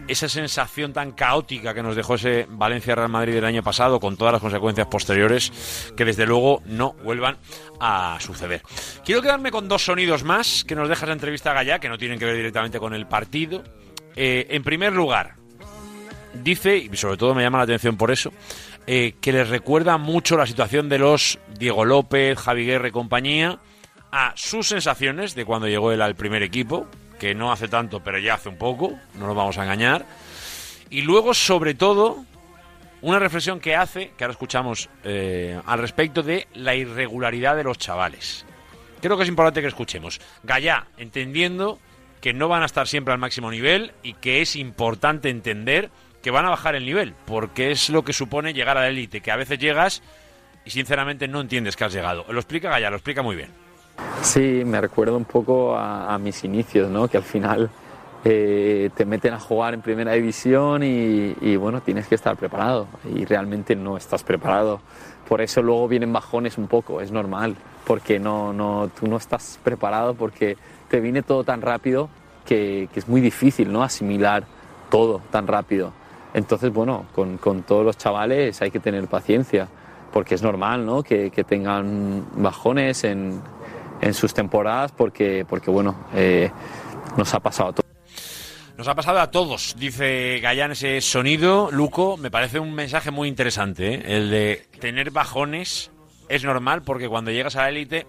esa 0.09 0.29
sensación 0.29 0.93
tan 0.93 1.13
caótica 1.13 1.75
que 1.75 1.83
nos 1.83 1.97
dejó 1.97 2.15
ese 2.15 2.47
Valencia-Real 2.49 3.09
Madrid 3.09 3.35
del 3.35 3.45
año 3.45 3.63
pasado, 3.63 4.01
con 4.01 4.17
todas 4.17 4.33
las 4.33 4.41
consecuencias 4.41 4.87
posteriores, 4.87 5.93
que 5.97 6.05
desde 6.05 6.27
luego 6.27 6.63
no 6.67 6.95
vuelvan 7.05 7.39
a 7.81 8.19
suceder. 8.21 8.63
Quiero 9.05 9.23
quedarme 9.23 9.51
con 9.51 9.69
dos 9.69 9.85
sonidos 9.85 10.25
más 10.25 10.65
que 10.65 10.75
nos 10.75 10.89
deja 10.89 11.05
esa 11.07 11.13
entrevista 11.13 11.51
a 11.51 11.55
Gallá, 11.55 11.79
que 11.79 11.89
no 11.89 11.99
tienen 11.99 12.19
que 12.19 12.25
ver 12.25 12.37
directamente 12.37 12.79
con 12.79 12.95
el 12.95 13.07
partido. 13.07 13.63
Eh, 14.15 14.47
en 14.51 14.63
primer 14.63 14.93
lugar, 14.93 15.37
dice, 16.35 16.77
y 16.77 16.97
sobre 16.97 17.17
todo 17.17 17.35
me 17.35 17.43
llama 17.43 17.59
la 17.59 17.65
atención 17.65 17.97
por 17.97 18.11
eso, 18.11 18.33
eh, 18.87 19.15
que 19.21 19.33
les 19.33 19.49
recuerda 19.49 19.97
mucho 19.99 20.37
la 20.37 20.47
situación 20.47 20.89
de 20.89 20.99
los 20.99 21.39
Diego 21.59 21.85
López, 21.85 22.39
Javi 22.39 22.67
Guerra 22.67 22.89
y 22.89 22.93
compañía 22.93 23.59
a 24.11 24.33
sus 24.37 24.69
sensaciones 24.69 25.35
de 25.35 25.45
cuando 25.45 25.69
llegó 25.69 25.93
él 25.93 26.03
al 26.03 26.17
primer 26.17 26.43
equipo, 26.43 26.87
que 27.23 27.37
no 27.37 27.53
hace 27.53 27.69
tanto, 27.69 28.01
pero 28.01 28.19
ya 28.19 28.35
hace 28.35 28.49
un 28.49 28.57
poco, 28.57 28.99
no 29.15 29.29
nos 29.29 29.37
vamos 29.37 29.57
a 29.57 29.63
engañar. 29.63 30.05
Y 30.91 31.03
luego, 31.03 31.35
sobre 31.35 31.75
todo, 31.75 32.25
una 33.01 33.21
reflexión 33.21 33.61
que 33.61 33.77
hace, 33.77 34.11
que 34.19 34.25
ahora 34.25 34.33
escuchamos 34.33 34.89
eh, 35.05 35.57
al 35.65 35.79
respecto 35.79 36.25
de 36.25 36.49
la 36.55 36.75
irregularidad 36.75 37.55
de 37.55 37.63
los 37.63 37.79
chavales. 37.79 38.45
Creo 39.01 39.17
que 39.17 39.23
es 39.23 39.29
importante 39.29 39.61
que 39.61 39.69
escuchemos. 39.69 40.21
Gallá, 40.43 40.89
entendiendo 40.97 41.79
que 42.21 42.35
no 42.35 42.49
van 42.49 42.65
a 42.65 42.67
estar 42.67 42.89
siempre 42.89 43.15
al 43.15 43.21
máximo 43.21 43.53
nivel 43.53 43.93
y 44.03 44.15
que 44.15 44.43
es 44.43 44.57
importante 44.57 45.31
entender 45.31 45.91
que 46.25 46.33
van 46.33 46.47
a 46.47 46.51
bajar 46.51 46.75
el 46.75 46.85
nivel, 46.85 47.15
porque 47.25 47.71
es 47.71 47.89
lo 47.89 48.03
que 48.03 48.15
supone 48.15 48.53
llegar 48.53 48.77
a 48.79 48.81
la 48.81 48.89
élite, 48.89 49.21
que 49.21 49.31
a 49.31 49.37
veces 49.37 49.61
llegas 49.61 50.03
y 50.65 50.71
sinceramente 50.71 51.29
no 51.29 51.41
entiendes 51.41 51.77
que 51.77 51.85
has 51.85 51.93
llegado. 51.93 52.25
Lo 52.29 52.41
explica 52.41 52.69
Gallá, 52.69 52.91
lo 52.91 52.97
explica 52.97 53.23
muy 53.23 53.37
bien. 53.37 53.62
Sí, 54.23 54.63
me 54.65 54.81
recuerda 54.81 55.17
un 55.17 55.25
poco 55.25 55.77
a, 55.77 56.17
mis 56.19 56.45
inicios, 56.45 56.89
¿no? 56.89 57.09
Que 57.09 57.17
al 57.17 57.25
final 57.25 57.71
eh, 58.25 58.89
te 58.95 59.05
meten 59.05 59.35
a 59.35 59.41
jugar 59.41 59.75
en 59.75 59.83
primera 59.83 60.13
división 60.13 60.83
y, 60.85 61.57
bueno, 61.57 61.81
tienes 61.81 62.07
que 62.07 62.15
estar 62.15 62.37
preparado 62.37 62.87
y 63.15 63.25
realmente 63.25 63.75
no 63.75 63.97
estás 63.97 64.23
preparado. 64.23 64.81
Por 65.29 65.41
eso 65.41 65.61
luego 65.61 65.89
vienen 65.89 66.13
bajones 66.13 66.57
un 66.57 66.69
poco, 66.69 67.01
es 67.01 67.11
normal, 67.11 67.57
porque 67.85 68.21
no, 68.21 68.53
no, 68.53 68.91
tú 68.99 69.09
no 69.09 69.17
estás 69.17 69.59
preparado 69.63 70.15
porque 70.15 70.57
te 70.89 71.01
viene 71.01 71.23
todo 71.23 71.43
tan 71.43 71.61
rápido 71.61 72.09
que, 72.47 72.89
es 72.95 73.09
muy 73.09 73.21
difícil, 73.21 73.73
¿no? 73.73 73.83
Asimilar 73.83 74.45
todo 74.89 75.21
tan 75.31 75.49
rápido. 75.49 75.93
Entonces, 76.33 76.73
bueno, 76.73 77.07
con, 77.13 77.39
con 77.39 77.63
todos 77.65 77.85
los 77.85 77.99
chavales 77.99 78.63
hay 78.63 78.71
que 78.71 78.79
tener 78.79 79.07
paciencia, 79.09 79.69
porque 80.13 80.37
es 80.37 80.43
normal, 80.43 80.87
¿no? 80.87 81.03
Que, 81.03 81.31
que 81.31 81.43
tengan 81.43 82.25
bajones 82.37 83.05
en, 83.05 83.41
en 84.03 84.13
sus 84.13 84.35
temporadas 84.35 84.93
porque, 84.93 85.47
porque 85.49 85.71
bueno, 85.71 85.97
eh, 86.15 86.51
nos 87.17 87.33
ha 87.33 87.41
pasado 87.41 87.71
a 87.71 87.73
todos. 87.73 87.91
Nos 88.77 88.89
ha 88.89 88.95
pasado 88.95 89.21
a 89.21 89.31
todos, 89.31 89.77
dice 89.79 90.41
Gallán 90.41 90.73
ese 90.73 91.01
sonido. 91.01 91.71
Luco, 91.71 92.17
me 92.17 92.31
parece 92.31 92.59
un 92.59 92.75
mensaje 92.75 93.11
muy 93.11 93.29
interesante, 93.29 93.95
¿eh? 93.95 94.03
el 94.07 94.31
de 94.31 94.67
tener 94.81 95.11
bajones 95.11 95.91
es 96.29 96.45
normal 96.45 96.83
porque 96.83 97.09
cuando 97.09 97.31
llegas 97.31 97.57
a 97.57 97.63
la 97.63 97.69
élite 97.69 98.07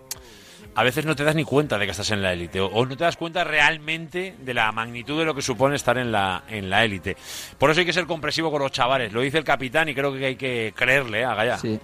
a 0.75 0.83
veces 0.83 1.05
no 1.05 1.15
te 1.15 1.23
das 1.23 1.35
ni 1.35 1.43
cuenta 1.43 1.77
de 1.77 1.85
que 1.85 1.91
estás 1.91 2.09
en 2.11 2.21
la 2.21 2.33
élite 2.33 2.59
o, 2.59 2.85
no 2.85 2.97
te 2.97 3.03
das 3.03 3.17
cuenta 3.17 3.43
realmente 3.43 4.35
de 4.39 4.53
la 4.53 4.71
magnitud 4.71 5.19
de 5.19 5.25
lo 5.25 5.35
que 5.35 5.41
supone 5.41 5.75
estar 5.75 5.97
en 5.97 6.11
la 6.11 6.43
en 6.49 6.69
la 6.69 6.83
élite. 6.83 7.15
Por 7.59 7.69
eso 7.69 7.81
hay 7.81 7.85
que 7.85 7.93
ser 7.93 8.07
compresivo 8.07 8.49
con 8.49 8.61
los 8.61 8.71
chavales. 8.71 9.13
Lo 9.13 9.21
dice 9.21 9.37
el 9.37 9.43
capitán 9.43 9.89
y 9.89 9.93
creo 9.93 10.13
que 10.13 10.25
hay 10.25 10.35
que 10.35 10.73
creerle 10.75 11.19
¿eh? 11.19 11.25
a 11.25 11.35
Gallán. 11.35 11.59
Sí. 11.59 11.79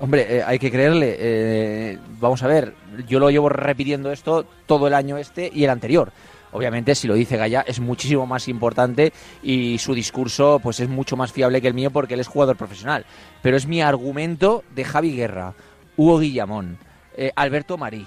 Hombre, 0.00 0.36
eh, 0.38 0.42
hay 0.46 0.58
que 0.58 0.70
creerle. 0.70 1.16
Eh, 1.18 1.98
vamos 2.20 2.42
a 2.42 2.46
ver, 2.46 2.74
yo 3.08 3.18
lo 3.18 3.30
llevo 3.30 3.48
repitiendo 3.48 4.12
esto 4.12 4.46
todo 4.66 4.86
el 4.86 4.94
año 4.94 5.16
este 5.18 5.50
y 5.52 5.64
el 5.64 5.70
anterior. 5.70 6.12
Obviamente, 6.52 6.94
si 6.94 7.06
lo 7.08 7.14
dice 7.14 7.36
Gaya, 7.36 7.62
es 7.66 7.78
muchísimo 7.80 8.24
más 8.24 8.48
importante 8.48 9.12
y 9.42 9.76
su 9.78 9.94
discurso 9.94 10.60
pues 10.62 10.80
es 10.80 10.88
mucho 10.88 11.14
más 11.16 11.30
fiable 11.32 11.60
que 11.60 11.68
el 11.68 11.74
mío 11.74 11.90
porque 11.90 12.14
él 12.14 12.20
es 12.20 12.28
jugador 12.28 12.56
profesional. 12.56 13.04
Pero 13.42 13.56
es 13.56 13.66
mi 13.66 13.82
argumento 13.82 14.64
de 14.74 14.84
Javi 14.84 15.14
Guerra, 15.14 15.54
Hugo 15.96 16.20
Guillamón, 16.20 16.78
eh, 17.16 17.32
Alberto 17.36 17.76
Marí, 17.76 18.06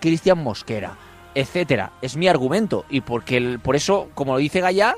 Cristian 0.00 0.42
Mosquera, 0.42 0.96
etcétera. 1.34 1.92
Es 2.00 2.16
mi 2.16 2.28
argumento 2.28 2.86
y 2.88 3.02
porque 3.02 3.36
el- 3.36 3.58
por 3.60 3.76
eso, 3.76 4.08
como 4.14 4.32
lo 4.34 4.38
dice 4.38 4.60
Gaya, 4.60 4.94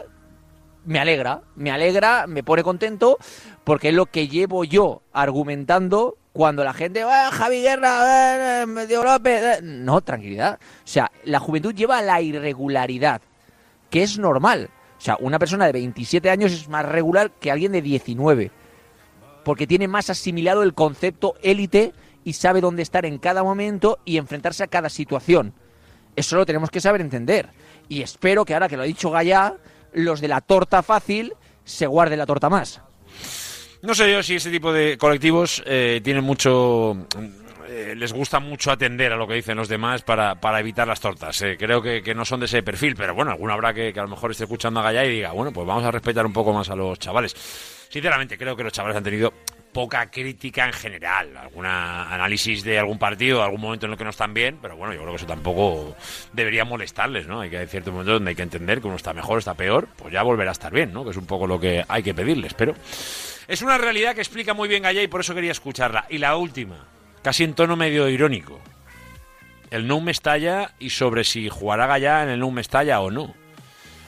me 0.84 0.98
alegra, 0.98 1.42
me 1.56 1.70
alegra, 1.70 2.26
me 2.26 2.42
pone 2.42 2.62
contento, 2.62 3.18
porque 3.64 3.88
es 3.88 3.94
lo 3.94 4.06
que 4.06 4.28
llevo 4.28 4.64
yo 4.64 5.02
argumentando 5.12 6.16
cuando 6.32 6.64
la 6.64 6.72
gente, 6.72 7.02
"Ah, 7.02 7.30
Javi 7.32 7.62
Guerra, 7.62 8.62
eh, 8.62 8.86
Diego 8.86 9.04
López, 9.04 9.42
eh". 9.42 9.60
no, 9.62 10.00
tranquilidad. 10.00 10.58
O 10.60 10.86
sea, 10.86 11.10
la 11.24 11.38
juventud 11.38 11.74
lleva 11.74 12.02
la 12.02 12.20
irregularidad, 12.20 13.22
que 13.90 14.02
es 14.02 14.18
normal. 14.18 14.70
O 14.98 15.00
sea, 15.00 15.16
una 15.20 15.38
persona 15.38 15.66
de 15.66 15.72
27 15.72 16.30
años 16.30 16.52
es 16.52 16.68
más 16.68 16.84
regular 16.86 17.30
que 17.30 17.50
alguien 17.50 17.72
de 17.72 17.82
19, 17.82 18.50
porque 19.44 19.66
tiene 19.66 19.86
más 19.86 20.10
asimilado 20.10 20.62
el 20.62 20.74
concepto 20.74 21.34
élite 21.42 21.92
y 22.24 22.32
sabe 22.32 22.60
dónde 22.60 22.82
estar 22.82 23.04
en 23.04 23.18
cada 23.18 23.42
momento 23.42 23.98
y 24.04 24.16
enfrentarse 24.16 24.64
a 24.64 24.68
cada 24.68 24.88
situación. 24.88 25.52
Eso 26.16 26.36
lo 26.36 26.46
tenemos 26.46 26.70
que 26.70 26.80
saber 26.80 27.00
entender. 27.00 27.50
Y 27.88 28.02
espero 28.02 28.44
que 28.44 28.54
ahora 28.54 28.68
que 28.68 28.76
lo 28.76 28.82
ha 28.82 28.86
dicho 28.86 29.10
Gaya, 29.10 29.56
los 29.94 30.20
de 30.20 30.28
la 30.28 30.40
torta 30.40 30.82
fácil 30.82 31.34
se 31.64 31.86
guarden 31.86 32.18
la 32.18 32.26
torta 32.26 32.50
más. 32.50 32.80
No 33.82 33.94
sé 33.94 34.10
yo 34.10 34.22
si 34.22 34.36
ese 34.36 34.50
tipo 34.50 34.72
de 34.72 34.96
colectivos 34.96 35.62
eh, 35.66 36.00
tienen 36.02 36.24
mucho. 36.24 36.96
eh, 37.68 37.94
les 37.96 38.12
gusta 38.12 38.40
mucho 38.40 38.70
atender 38.70 39.12
a 39.12 39.16
lo 39.16 39.26
que 39.26 39.34
dicen 39.34 39.56
los 39.56 39.68
demás 39.68 40.02
para, 40.02 40.36
para 40.36 40.60
evitar 40.60 40.88
las 40.88 41.00
tortas. 41.00 41.40
Eh, 41.42 41.56
creo 41.58 41.82
que, 41.82 42.14
no 42.14 42.24
son 42.24 42.40
de 42.40 42.46
ese 42.46 42.62
perfil, 42.62 42.94
pero 42.96 43.14
bueno, 43.14 43.30
alguno 43.30 43.52
habrá 43.52 43.74
que, 43.74 43.92
a 43.94 44.02
lo 44.02 44.08
mejor 44.08 44.30
esté 44.30 44.44
escuchando 44.44 44.80
a 44.80 44.84
Gaya 44.84 45.04
y 45.04 45.10
diga, 45.10 45.32
bueno, 45.32 45.52
pues 45.52 45.66
vamos 45.66 45.84
a 45.84 45.90
respetar 45.90 46.24
un 46.24 46.32
poco 46.32 46.52
más 46.52 46.70
a 46.70 46.76
los 46.76 46.98
chavales. 46.98 47.34
Sinceramente, 47.90 48.38
creo 48.38 48.56
que 48.56 48.64
los 48.64 48.72
chavales 48.72 48.96
han 48.96 49.04
tenido 49.04 49.34
poca 49.74 50.10
crítica 50.10 50.64
en 50.64 50.72
general, 50.72 51.36
alguna 51.36 52.08
análisis 52.14 52.64
de 52.64 52.78
algún 52.78 52.98
partido, 52.98 53.42
algún 53.42 53.60
momento 53.60 53.84
en 53.84 53.92
el 53.92 53.98
que 53.98 54.04
no 54.04 54.10
están 54.10 54.32
bien, 54.32 54.58
pero 54.62 54.76
bueno, 54.76 54.94
yo 54.94 55.00
creo 55.00 55.10
que 55.10 55.16
eso 55.16 55.26
tampoco 55.26 55.94
debería 56.32 56.64
molestarles, 56.64 57.26
¿no? 57.26 57.40
Hay 57.40 57.50
que 57.50 57.58
hay 57.58 57.66
ciertos 57.66 57.92
momentos 57.92 58.14
donde 58.14 58.30
hay 58.30 58.36
que 58.36 58.42
entender 58.42 58.80
que 58.80 58.86
uno 58.86 58.96
está 58.96 59.12
mejor, 59.12 59.40
está 59.40 59.54
peor, 59.54 59.88
pues 59.96 60.14
ya 60.14 60.22
volverá 60.22 60.50
a 60.50 60.52
estar 60.52 60.72
bien, 60.72 60.92
¿no? 60.94 61.04
Que 61.04 61.10
es 61.10 61.16
un 61.16 61.26
poco 61.26 61.46
lo 61.46 61.60
que 61.60 61.84
hay 61.88 62.02
que 62.02 62.14
pedirles, 62.14 62.54
pero 62.54 62.74
es 63.48 63.60
una 63.62 63.76
realidad 63.76 64.14
que 64.14 64.20
explica 64.20 64.54
muy 64.54 64.68
bien 64.68 64.84
Gaya 64.84 65.02
y 65.02 65.08
por 65.08 65.20
eso 65.20 65.34
quería 65.34 65.52
escucharla. 65.52 66.06
Y 66.08 66.18
la 66.18 66.36
última, 66.36 66.86
casi 67.22 67.44
en 67.44 67.54
tono 67.54 67.76
medio 67.76 68.08
irónico. 68.08 68.60
El 69.70 69.88
no 69.88 70.00
Mestalla 70.00 70.70
y 70.78 70.90
sobre 70.90 71.24
si 71.24 71.48
jugará 71.48 71.86
Gaya 71.88 72.22
en 72.22 72.28
el 72.28 72.38
no 72.40 72.50
Mestalla 72.52 73.00
o 73.00 73.10
no. 73.10 73.34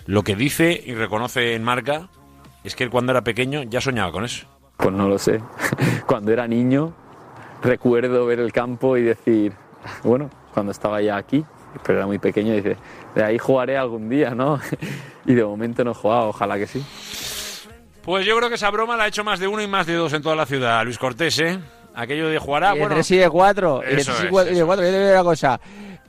Lo 0.06 0.22
que 0.22 0.36
dice 0.36 0.80
y 0.86 0.94
reconoce 0.94 1.54
en 1.54 1.64
marca 1.64 2.08
es 2.62 2.76
que 2.76 2.84
él 2.84 2.90
cuando 2.90 3.10
era 3.10 3.24
pequeño 3.24 3.64
ya 3.64 3.80
soñaba 3.80 4.12
con 4.12 4.24
eso. 4.24 4.46
Pues 4.76 4.92
no 4.94 5.08
lo 5.08 5.18
sé. 5.18 5.40
Cuando 6.06 6.32
era 6.32 6.46
niño 6.46 6.92
recuerdo 7.62 8.26
ver 8.26 8.40
el 8.40 8.52
campo 8.52 8.96
y 8.96 9.02
decir, 9.02 9.52
bueno, 10.04 10.30
cuando 10.52 10.72
estaba 10.72 11.00
ya 11.02 11.16
aquí, 11.16 11.44
pero 11.84 11.98
era 11.98 12.06
muy 12.06 12.18
pequeño, 12.18 12.54
dice, 12.54 12.76
de 13.14 13.24
ahí 13.24 13.38
jugaré 13.38 13.76
algún 13.76 14.08
día, 14.08 14.34
¿no? 14.34 14.60
Y 15.26 15.34
de 15.34 15.44
momento 15.44 15.82
no 15.82 15.90
he 15.90 15.94
jugado, 15.94 16.28
ojalá 16.28 16.56
que 16.56 16.66
sí. 16.68 16.84
Pues 18.02 18.24
yo 18.24 18.36
creo 18.36 18.48
que 18.48 18.54
esa 18.54 18.70
broma 18.70 18.96
la 18.96 19.04
ha 19.04 19.08
hecho 19.08 19.24
más 19.24 19.40
de 19.40 19.48
uno 19.48 19.60
y 19.60 19.66
más 19.66 19.86
de 19.86 19.94
dos 19.94 20.12
en 20.12 20.22
toda 20.22 20.36
la 20.36 20.46
ciudad. 20.46 20.84
Luis 20.84 20.96
Cortés, 20.98 21.36
¿eh? 21.40 21.58
Aquello 21.96 22.28
de 22.28 22.38
jugar 22.38 22.62
a... 22.62 22.70
y 22.70 22.74
de 22.74 22.80
bueno, 22.80 22.94
3 22.94 23.10
y 23.10 23.16
de 23.16 23.30
4. 23.30 23.82
Y 23.82 23.86
de 23.96 24.00
Eso 24.00 24.12
3 24.12 24.22
y 24.22 24.26
es, 24.26 24.30
cuatro- 24.30 24.52
y 24.52 24.56
de 24.56 24.64
cuatro. 24.64 24.84
Yo 24.84 24.90
te 24.92 24.98
digo 25.00 25.12
una 25.12 25.24
cosa. 25.24 25.60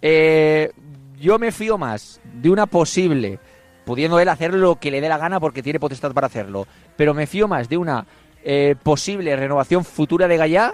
Eh, 0.01 0.71
yo 1.17 1.39
me 1.39 1.51
fío 1.51 1.79
más 1.79 2.21
de 2.31 2.49
una 2.51 2.67
posible, 2.67 3.39
pudiendo 3.85 4.19
él 4.19 4.29
hacer 4.29 4.53
lo 4.53 4.75
que 4.75 4.91
le 4.91 5.01
dé 5.01 5.09
la 5.09 5.17
gana 5.17 5.39
porque 5.39 5.63
tiene 5.63 5.79
potestad 5.79 6.11
para 6.13 6.27
hacerlo, 6.27 6.67
pero 6.95 7.15
me 7.15 7.25
fío 7.25 7.47
más 7.47 7.67
de 7.69 7.77
una 7.77 8.05
eh, 8.49 8.75
posible 8.81 9.35
renovación 9.35 9.83
futura 9.83 10.25
de 10.29 10.37
Gallá 10.37 10.73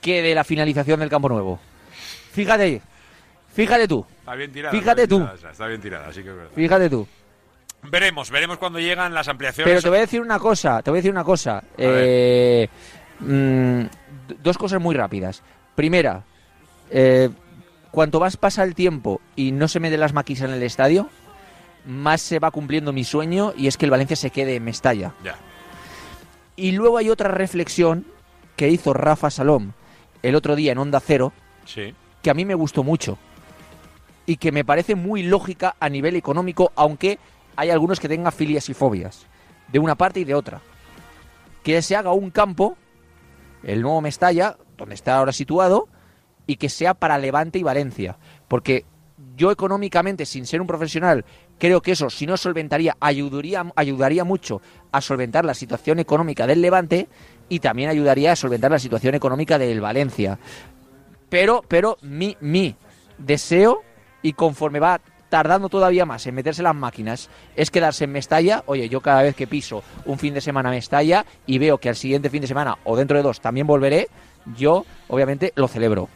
que 0.00 0.22
de 0.22 0.36
la 0.36 0.44
finalización 0.44 1.00
del 1.00 1.08
Campo 1.10 1.28
Nuevo. 1.28 1.58
Fíjate, 2.30 2.80
fíjate 3.52 3.88
tú, 3.88 4.06
Está 4.20 4.36
bien 4.36 4.52
tirada. 4.52 4.70
Fíjate 4.70 5.02
está 5.02 5.06
bien 5.06 5.08
tú. 5.08 5.16
tirada 5.16 5.34
esa, 5.34 5.50
está 5.50 5.66
bien 5.66 5.80
tirada, 5.80 6.06
así 6.06 6.22
que 6.22 6.28
es 6.28 6.36
verdad. 6.36 6.50
fíjate 6.54 6.90
tú. 6.90 7.08
Veremos, 7.82 8.30
veremos 8.30 8.58
cuando 8.58 8.78
llegan 8.78 9.12
las 9.14 9.26
ampliaciones. 9.26 9.68
Pero 9.68 9.82
te 9.82 9.88
voy 9.88 9.98
a 9.98 10.02
decir 10.02 10.20
una 10.20 10.38
cosa, 10.38 10.80
te 10.80 10.90
voy 10.90 10.98
a 10.98 11.00
decir 11.00 11.10
una 11.10 11.24
cosa. 11.24 11.64
Eh, 11.76 12.68
mm, 13.18 13.82
dos 14.40 14.56
cosas 14.56 14.80
muy 14.80 14.94
rápidas. 14.94 15.42
Primera, 15.74 16.22
eh, 16.90 17.30
cuanto 17.90 18.20
más 18.20 18.36
pasa 18.36 18.62
el 18.62 18.76
tiempo 18.76 19.20
y 19.34 19.50
no 19.50 19.66
se 19.66 19.80
me 19.80 19.90
den 19.90 19.98
las 19.98 20.12
maquisas 20.12 20.48
en 20.48 20.54
el 20.54 20.62
estadio, 20.62 21.08
más 21.84 22.20
se 22.20 22.38
va 22.38 22.52
cumpliendo 22.52 22.92
mi 22.92 23.02
sueño 23.02 23.54
y 23.56 23.66
es 23.66 23.76
que 23.76 23.86
el 23.86 23.90
Valencia 23.90 24.14
se 24.14 24.30
quede 24.30 24.54
en 24.54 24.64
Mestalla. 24.64 25.14
Ya. 25.24 25.36
Y 26.56 26.72
luego 26.72 26.98
hay 26.98 27.10
otra 27.10 27.28
reflexión 27.30 28.06
que 28.56 28.68
hizo 28.70 28.92
Rafa 28.94 29.30
Salom 29.30 29.72
el 30.22 30.34
otro 30.34 30.56
día 30.56 30.72
en 30.72 30.78
Onda 30.78 31.00
Cero, 31.00 31.32
Sí. 31.66 31.94
que 32.22 32.30
a 32.30 32.34
mí 32.34 32.44
me 32.44 32.54
gustó 32.54 32.82
mucho 32.82 33.18
y 34.24 34.36
que 34.38 34.50
me 34.52 34.64
parece 34.64 34.94
muy 34.94 35.22
lógica 35.22 35.76
a 35.78 35.88
nivel 35.88 36.16
económico, 36.16 36.72
aunque 36.74 37.18
hay 37.54 37.70
algunos 37.70 38.00
que 38.00 38.08
tengan 38.08 38.32
filias 38.32 38.68
y 38.68 38.74
fobias, 38.74 39.26
de 39.68 39.78
una 39.78 39.94
parte 39.94 40.20
y 40.20 40.24
de 40.24 40.34
otra. 40.34 40.60
Que 41.62 41.80
se 41.82 41.94
haga 41.96 42.12
un 42.12 42.30
campo, 42.30 42.76
el 43.62 43.82
nuevo 43.82 44.00
Mestalla, 44.00 44.56
donde 44.76 44.94
está 44.94 45.16
ahora 45.16 45.32
situado, 45.32 45.88
y 46.46 46.56
que 46.56 46.68
sea 46.68 46.94
para 46.94 47.18
Levante 47.18 47.58
y 47.58 47.62
Valencia. 47.62 48.16
Porque 48.48 48.84
yo 49.36 49.50
económicamente, 49.50 50.26
sin 50.26 50.46
ser 50.46 50.60
un 50.60 50.66
profesional, 50.66 51.24
creo 51.58 51.80
que 51.82 51.92
eso, 51.92 52.10
si 52.10 52.26
no 52.26 52.36
solventaría, 52.36 52.96
ayudaría, 53.00 53.64
ayudaría 53.76 54.24
mucho 54.24 54.60
a 54.92 55.00
solventar 55.00 55.44
la 55.44 55.54
situación 55.54 55.98
económica 55.98 56.46
del 56.46 56.62
Levante 56.62 57.08
y 57.48 57.60
también 57.60 57.90
ayudaría 57.90 58.32
a 58.32 58.36
solventar 58.36 58.70
la 58.70 58.78
situación 58.78 59.14
económica 59.14 59.58
del 59.58 59.80
Valencia 59.80 60.38
pero, 61.28 61.64
pero 61.66 61.98
mi, 62.02 62.36
mi 62.40 62.76
deseo, 63.18 63.82
y 64.22 64.32
conforme 64.32 64.80
va 64.80 65.00
tardando 65.28 65.68
todavía 65.68 66.06
más 66.06 66.26
en 66.26 66.34
meterse 66.34 66.62
las 66.62 66.74
máquinas, 66.74 67.28
es 67.56 67.70
quedarse 67.70 68.04
en 68.04 68.12
Mestalla. 68.12 68.62
Oye, 68.66 68.88
yo 68.88 69.00
cada 69.00 69.22
vez 69.22 69.34
que 69.34 69.46
piso 69.46 69.82
un 70.04 70.18
fin 70.18 70.34
de 70.34 70.40
semana 70.40 70.68
a 70.68 70.72
Mestalla 70.72 71.26
y 71.46 71.58
veo 71.58 71.78
que 71.78 71.88
al 71.88 71.96
siguiente 71.96 72.30
fin 72.30 72.40
de 72.40 72.46
semana 72.46 72.78
o 72.84 72.96
dentro 72.96 73.16
de 73.16 73.22
dos 73.22 73.40
también 73.40 73.66
volveré, 73.66 74.08
yo 74.56 74.86
obviamente 75.08 75.52
lo 75.56 75.68
celebro. 75.68 76.08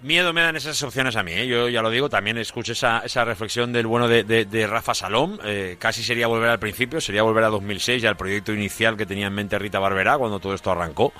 Miedo 0.00 0.32
me 0.32 0.42
dan 0.42 0.54
esas 0.54 0.80
opciones 0.84 1.16
a 1.16 1.24
mí, 1.24 1.32
¿eh? 1.32 1.48
yo 1.48 1.68
ya 1.68 1.82
lo 1.82 1.90
digo, 1.90 2.08
también 2.08 2.38
escuché 2.38 2.70
esa, 2.70 3.00
esa 3.00 3.24
reflexión 3.24 3.72
del 3.72 3.88
bueno 3.88 4.06
de, 4.06 4.22
de- 4.22 4.66
Rafa 4.68 4.94
Salom, 4.94 5.38
eh, 5.44 5.74
casi 5.76 6.04
sería 6.04 6.28
volver 6.28 6.50
al 6.50 6.60
principio, 6.60 7.00
sería 7.00 7.24
volver 7.24 7.42
a 7.42 7.48
2006 7.48 8.04
y 8.04 8.06
al 8.06 8.16
proyecto 8.16 8.52
inicial 8.52 8.96
que 8.96 9.06
tenía 9.06 9.26
en 9.26 9.32
mente 9.34 9.58
Rita 9.58 9.80
Barberá 9.80 10.16
cuando 10.16 10.38
todo 10.38 10.54
esto 10.54 10.70
arrancó, 10.70 11.12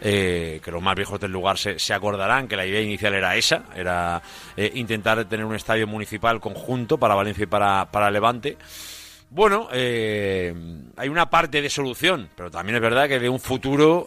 eh, 0.00 0.60
que 0.64 0.70
los 0.70 0.80
más 0.80 0.94
viejos 0.94 1.18
del 1.18 1.32
lugar 1.32 1.58
se, 1.58 1.80
se 1.80 1.92
acordarán 1.92 2.46
que 2.46 2.54
la 2.54 2.64
idea 2.64 2.80
inicial 2.80 3.14
era 3.14 3.34
esa, 3.34 3.64
era 3.74 4.22
intentar 4.74 5.24
tener 5.24 5.44
un 5.44 5.56
estadio 5.56 5.88
municipal 5.88 6.38
conjunto 6.38 6.98
para 6.98 7.16
Valencia 7.16 7.42
y 7.42 7.46
para, 7.46 7.90
para 7.90 8.12
Levante. 8.12 8.56
Bueno, 9.30 9.68
hay 9.72 11.08
una 11.08 11.28
parte 11.30 11.60
de 11.62 11.68
solución, 11.70 12.28
pero 12.36 12.48
también 12.48 12.76
es 12.76 12.82
verdad 12.82 13.08
que 13.08 13.18
de 13.18 13.28
un 13.28 13.40
futuro... 13.40 14.06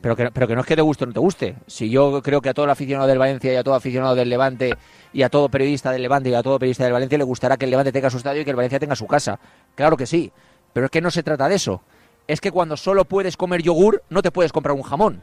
Pero 0.00 0.16
que, 0.16 0.30
pero 0.30 0.48
que 0.48 0.54
no 0.54 0.62
es 0.62 0.66
que 0.66 0.76
te 0.76 0.82
guste 0.82 1.04
o 1.04 1.06
no 1.08 1.12
te 1.12 1.20
guste. 1.20 1.56
Si 1.66 1.90
yo 1.90 2.22
creo 2.22 2.40
que 2.40 2.48
a 2.48 2.54
todo 2.54 2.64
el 2.64 2.70
aficionado 2.70 3.06
del 3.06 3.18
Valencia 3.18 3.52
y 3.52 3.56
a 3.56 3.62
todo 3.62 3.74
aficionado 3.74 4.14
del 4.14 4.30
Levante 4.30 4.74
y 5.12 5.22
a 5.22 5.28
todo 5.28 5.48
periodista 5.50 5.92
del 5.92 6.00
Levante 6.02 6.30
y 6.30 6.34
a 6.34 6.42
todo 6.42 6.58
periodista 6.58 6.84
del 6.84 6.92
Valencia 6.94 7.18
le 7.18 7.24
gustará 7.24 7.56
que 7.58 7.66
el 7.66 7.70
Levante 7.70 7.92
tenga 7.92 8.08
su 8.08 8.16
estadio 8.16 8.40
y 8.40 8.44
que 8.44 8.50
el 8.50 8.56
Valencia 8.56 8.78
tenga 8.78 8.96
su 8.96 9.06
casa. 9.06 9.38
Claro 9.74 9.96
que 9.98 10.06
sí. 10.06 10.32
Pero 10.72 10.86
es 10.86 10.90
que 10.90 11.00
no 11.02 11.10
se 11.10 11.22
trata 11.22 11.48
de 11.48 11.56
eso. 11.56 11.82
Es 12.26 12.40
que 12.40 12.50
cuando 12.50 12.76
solo 12.76 13.04
puedes 13.04 13.36
comer 13.36 13.60
yogur, 13.62 14.02
no 14.08 14.22
te 14.22 14.30
puedes 14.30 14.52
comprar 14.52 14.74
un 14.74 14.82
jamón. 14.82 15.22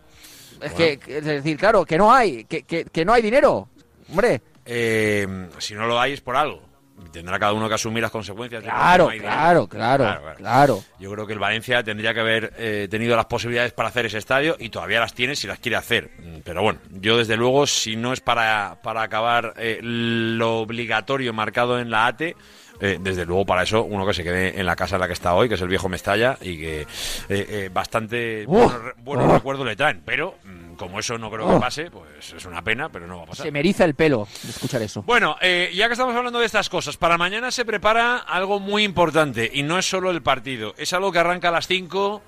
Es 0.62 0.74
que, 0.74 0.98
que- 1.00 1.20
es 1.20 1.26
decir, 1.26 1.58
claro, 1.58 1.86
que 1.86 1.98
no 1.98 2.14
hay, 2.14 2.44
que, 2.46 2.64
que, 2.64 2.86
que 2.86 3.06
no 3.06 3.14
hay 3.14 3.22
dinero. 3.22 3.70
Hombre, 4.12 4.42
Eh, 4.66 5.26
si 5.60 5.74
no 5.74 5.88
lo 5.88 6.00
hay 6.00 6.14
es 6.14 6.22
por 6.22 6.36
algo. 6.36 6.62
Tendrá 7.12 7.38
cada 7.40 7.54
uno 7.54 7.68
que 7.68 7.76
asumir 7.76 8.02
las 8.02 8.12
consecuencias. 8.12 8.64
de 8.64 8.70
Claro, 8.70 9.08
claro, 9.20 9.68
claro, 9.68 10.22
claro. 10.36 10.84
Yo 11.00 11.12
creo 11.12 11.28
que 11.28 11.34
el 11.34 11.40
Valencia 11.40 11.84
tendría 11.84 12.14
que 12.14 12.20
haber 12.20 12.54
eh, 12.58 12.88
tenido 12.90 13.16
las 13.16 13.26
posibilidades 13.28 13.72
para 13.72 13.90
hacer 13.90 14.06
ese 14.08 14.18
estadio 14.18 14.56
y 14.60 14.70
todavía 14.70 15.00
las 15.00 15.14
tiene 15.14 15.36
si 15.36 15.48
las 15.48 15.60
quiere 15.60 15.78
hacer. 15.78 16.10
Mm, 16.20 16.40
Pero 16.44 16.64
bueno, 16.64 16.80
yo 16.92 17.18
desde 17.18 17.38
luego, 17.38 17.66
si 17.68 17.96
no 17.96 18.14
es 18.14 18.20
para, 18.22 18.78
para 18.84 19.04
acabar 19.04 19.54
eh, 19.58 19.80
lo 19.82 20.58
obligatorio 20.60 21.34
marcado 21.34 21.80
en 21.80 21.90
la 21.92 22.08
ATE, 22.08 22.36
eh, 22.80 22.98
desde 23.02 23.26
luego 23.26 23.46
para 23.46 23.64
eso 23.64 23.84
uno 23.84 24.06
que 24.06 24.14
se 24.14 24.24
quede 24.24 24.60
en 24.60 24.66
la 24.66 24.76
casa 24.76 24.96
en 24.98 25.02
la 25.02 25.08
que 25.08 25.14
está 25.14 25.34
hoy, 25.34 25.48
que 25.50 25.56
es 25.56 25.62
el 25.62 25.68
viejo 25.68 25.90
Mestalla, 25.90 26.38
y 26.42 26.58
que 26.60 26.82
eh, 26.82 26.86
eh, 27.30 27.70
bastante 27.74 28.46
buenos, 28.46 28.74
re- 28.84 28.94
buenos 28.98 29.30
oh. 29.30 29.34
recuerdos 29.34 29.66
le 29.66 29.76
traen. 29.76 30.02
Pero 30.06 30.36
mm, 30.44 30.67
como 30.78 31.00
eso 31.00 31.18
no 31.18 31.30
creo 31.30 31.48
que 31.48 31.56
Oh. 31.56 31.60
pase, 31.60 31.92
pues 31.92 32.34
es 32.34 32.46
una 32.46 32.62
pena, 32.62 32.88
pero 32.90 33.08
no 33.08 33.18
va 33.18 33.24
a 33.24 33.26
pasar. 33.28 33.46
se 33.48 33.52
me 33.52 33.60
eriza 33.60 33.84
el 33.84 33.96
pelo 33.96 34.28
de 34.44 34.50
escuchar 34.52 34.82
eso. 34.82 35.02
Bueno, 35.04 35.36
eh, 35.42 35.72
ya 35.74 35.88
que 35.88 35.94
estamos 35.94 36.16
hablando 36.16 36.40
de 36.40 36.46
estas 36.46 36.70
cosas, 36.70 36.96
para 36.98 37.18
mañana 37.18 37.52
se 37.52 37.66
prepara 37.66 38.18
algo 38.18 38.60
muy 38.60 38.84
importante 38.84 39.50
y 39.54 39.64
no 39.64 39.78
es 39.78 39.90
solo 39.90 40.12
el 40.12 40.22
partido, 40.22 40.74
es 40.78 40.94
algo 40.94 41.12
que 41.12 41.20
arranca 41.20 41.50
a 41.50 41.52
las 41.52 41.68
5 41.68 42.22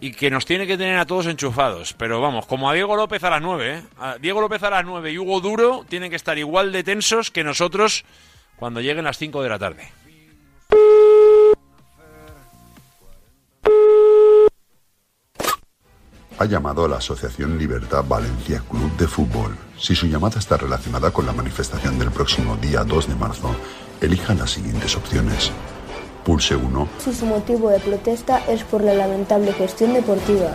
y 0.00 0.12
que 0.12 0.28
nos 0.30 0.44
tiene 0.44 0.66
que 0.66 0.76
tener 0.76 0.98
a 0.98 1.06
todos 1.06 1.26
enchufados. 1.26 1.92
Pero 1.94 2.20
vamos, 2.20 2.46
como 2.46 2.68
a 2.68 2.74
Diego 2.74 2.96
López 2.96 3.22
a 3.24 3.30
las 3.30 3.40
9, 3.42 3.74
¿eh? 3.78 3.82
A 3.98 4.18
Diego 4.18 4.40
López 4.40 4.62
a 4.64 4.70
las 4.70 4.84
9 4.84 5.12
y 5.12 5.18
Hugo 5.18 5.40
Duro 5.40 5.84
tienen 5.88 6.10
que 6.10 6.16
estar 6.16 6.36
igual 6.36 6.72
de 6.72 6.82
tensos 6.82 7.30
que 7.30 7.44
nosotros 7.44 8.04
cuando 8.56 8.80
lleguen 8.80 9.04
las 9.04 9.18
5 9.18 9.42
de 9.42 9.48
la 9.48 9.58
tarde. 9.58 9.88
Ha 16.44 16.46
llamado 16.46 16.84
a 16.84 16.88
la 16.88 16.96
Asociación 16.98 17.56
Libertad 17.56 18.04
Valencia 18.06 18.62
Club 18.68 18.94
de 18.98 19.08
Fútbol. 19.08 19.56
Si 19.78 19.94
su 19.96 20.04
llamada 20.06 20.38
está 20.38 20.58
relacionada 20.58 21.10
con 21.10 21.24
la 21.24 21.32
manifestación 21.32 21.98
del 21.98 22.10
próximo 22.10 22.54
día 22.56 22.84
2 22.84 23.08
de 23.08 23.14
marzo, 23.14 23.48
elija 24.02 24.34
las 24.34 24.50
siguientes 24.50 24.94
opciones. 24.94 25.50
Pulse 26.22 26.54
1, 26.54 26.86
Si 26.98 27.14
su 27.14 27.24
motivo 27.24 27.70
de 27.70 27.80
protesta 27.80 28.40
es 28.46 28.62
por 28.62 28.82
la 28.84 28.92
lamentable 28.92 29.54
gestión 29.54 29.94
deportiva. 29.94 30.50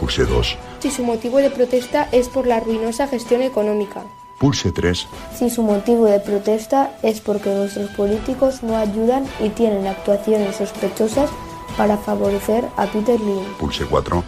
pulse 0.00 0.24
2, 0.24 0.56
Si 0.80 0.90
su 0.90 1.04
motivo 1.04 1.38
de 1.38 1.50
protesta 1.50 2.08
es 2.10 2.28
por 2.28 2.44
la 2.48 2.58
ruinosa 2.58 3.06
gestión 3.06 3.40
económica. 3.42 4.02
pulse 4.40 4.72
3, 4.72 5.06
Si 5.38 5.50
su 5.50 5.62
motivo 5.62 6.06
de 6.06 6.18
protesta 6.18 6.90
es 7.04 7.20
porque 7.20 7.54
nuestros 7.54 7.90
políticos 7.90 8.64
no 8.64 8.76
ayudan 8.76 9.24
y 9.38 9.50
tienen 9.50 9.86
actuaciones 9.86 10.56
sospechosas 10.56 11.30
para 11.76 11.96
favorecer 11.96 12.64
a 12.76 12.86
Peter 12.86 13.20
Lim. 13.20 13.44
pulse 13.60 13.84
4, 13.86 14.24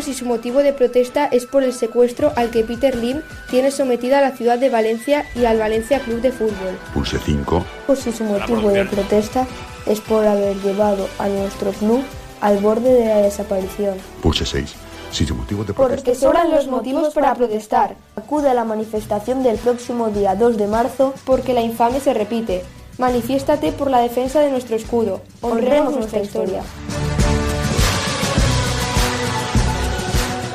Si 0.00 0.14
su 0.14 0.26
motivo 0.26 0.62
de 0.62 0.72
protesta 0.72 1.26
es 1.26 1.46
por 1.46 1.62
el 1.62 1.72
secuestro 1.72 2.32
al 2.34 2.50
que 2.50 2.64
Peter 2.64 2.96
Lim 2.96 3.20
tiene 3.50 3.70
sometida 3.70 4.18
a 4.18 4.20
la 4.20 4.32
ciudad 4.32 4.58
de 4.58 4.68
Valencia 4.68 5.24
y 5.36 5.44
al 5.44 5.58
Valencia 5.58 6.00
Club 6.00 6.20
de 6.20 6.32
Fútbol. 6.32 6.76
pulse 6.92 7.18
5, 7.24 7.64
O 7.86 7.94
si 7.94 8.10
su 8.10 8.24
motivo 8.24 8.70
de 8.70 8.84
protesta 8.84 9.46
es 9.86 10.00
por 10.00 10.26
haber 10.26 10.56
llevado 10.62 11.08
a 11.18 11.28
nuestro 11.28 11.70
club 11.72 12.02
al 12.40 12.58
borde 12.58 12.92
de 12.92 13.06
la 13.06 13.18
desaparición. 13.18 13.96
pulse 14.22 14.44
6. 14.44 14.74
Si 15.12 15.24
su 15.26 15.36
motivo 15.36 15.62
de 15.62 15.72
protesta 15.72 16.04
Porque 16.04 16.18
sobran 16.18 16.50
los 16.50 16.66
motivos 16.66 17.14
para 17.14 17.34
protestar. 17.34 17.94
Acude 18.16 18.48
a 18.48 18.54
la 18.54 18.64
manifestación 18.64 19.42
del 19.44 19.58
próximo 19.58 20.08
día 20.08 20.34
2 20.34 20.56
de 20.56 20.66
marzo 20.66 21.14
Porque 21.24 21.52
la 21.52 21.60
infamia 21.60 22.00
se 22.00 22.12
repite. 22.14 22.64
Manifiéstate 22.98 23.72
por 23.72 23.90
la 23.90 24.00
defensa 24.00 24.40
de 24.40 24.50
nuestro 24.50 24.74
escudo. 24.74 25.20
Honremos 25.42 25.94
nuestra 25.94 26.20
historia. 26.20 26.62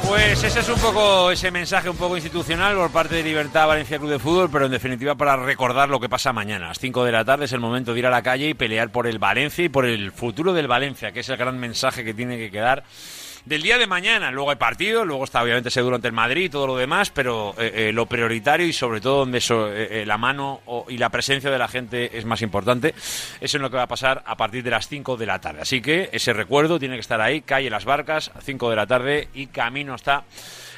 Pues 0.08 0.42
ese 0.42 0.62
es 0.62 0.70
un 0.70 0.80
poco 0.80 1.32
ese 1.32 1.52
mensaje 1.52 1.90
un 1.90 1.98
poco 1.98 2.16
institucional 2.16 2.76
por 2.76 2.92
parte 2.92 3.16
de 3.16 3.24
Libertad 3.24 3.68
Valencia 3.68 4.00
Club 4.00 4.12
de 4.12 4.20
Fútbol, 4.20 4.50
pero 4.50 4.66
en 4.66 4.72
definitiva 4.72 5.16
para 5.16 5.36
recordar 5.36 5.90
lo 5.90 6.00
que 6.00 6.08
pasa 6.08 6.32
mañana. 6.32 6.66
A 6.66 6.70
las 6.70 6.80
5 6.80 7.04
de 7.04 7.12
la 7.12 7.26
tarde 7.26 7.46
es 7.46 7.52
el 7.52 7.60
momento 7.60 7.94
de 7.94 8.00
ir 8.00 8.06
a 8.06 8.10
la 8.10 8.22
calle 8.22 8.48
y 8.48 8.54
pelear 8.54 8.90
por 8.90 9.06
el 9.06 9.20
Valencia 9.20 9.66
y 9.66 9.70
por 9.70 9.86
el 9.86 10.14
futuro 10.14 10.54
del 10.54 10.68
Valencia, 10.68 11.12
que 11.12 11.20
es 11.20 11.30
el 11.30 11.36
gran 11.36 11.60
mensaje 11.60 12.06
que 12.06 12.14
tiene 12.14 12.38
que 12.38 12.50
quedar 12.50 12.86
del 13.48 13.62
día 13.62 13.78
de 13.78 13.88
mañana. 13.88 14.30
Luego 14.30 14.50
hay 14.50 14.58
partido, 14.58 15.06
luego 15.06 15.24
está 15.24 15.42
obviamente 15.42 15.70
seguro 15.70 15.96
ante 15.96 16.08
el 16.10 16.14
Madrid 16.14 16.44
y 16.46 16.50
todo 16.50 16.68
lo 16.68 16.76
demás, 16.76 17.12
pero 17.12 17.56
eh, 17.58 17.72
eh, 17.90 17.92
lo 17.94 18.06
prioritario 18.06 18.68
y 18.68 18.74
sobre 18.74 19.00
todo 19.00 19.20
donde 19.20 19.40
so- 19.40 19.72
eh, 19.74 20.04
la 20.06 20.18
mano 20.18 20.60
o- 20.66 20.86
y 20.90 20.98
la 20.98 21.10
presencia 21.10 21.50
de 21.50 21.58
la 21.58 21.70
gente 21.70 22.18
es 22.18 22.26
más 22.26 22.42
importante, 22.42 22.90
eso 23.40 23.58
es 23.58 23.62
lo 23.62 23.70
que 23.70 23.78
va 23.78 23.84
a 23.84 23.88
pasar 23.88 24.22
a 24.26 24.36
partir 24.36 24.64
de 24.64 24.72
las 24.72 24.90
5 24.90 25.16
de 25.16 25.26
la 25.26 25.40
tarde. 25.40 25.62
Así 25.62 25.82
que 25.82 26.10
ese 26.12 26.34
recuerdo 26.34 26.78
tiene 26.78 26.96
que 26.96 27.02
estar 27.02 27.22
ahí, 27.22 27.40
calle 27.42 27.70
Las 27.70 27.86
Barcas, 27.86 28.32
5 28.44 28.70
de 28.70 28.76
la 28.76 28.86
tarde 28.86 29.30
y 29.34 29.48
camino 29.48 29.94
hasta 29.94 30.26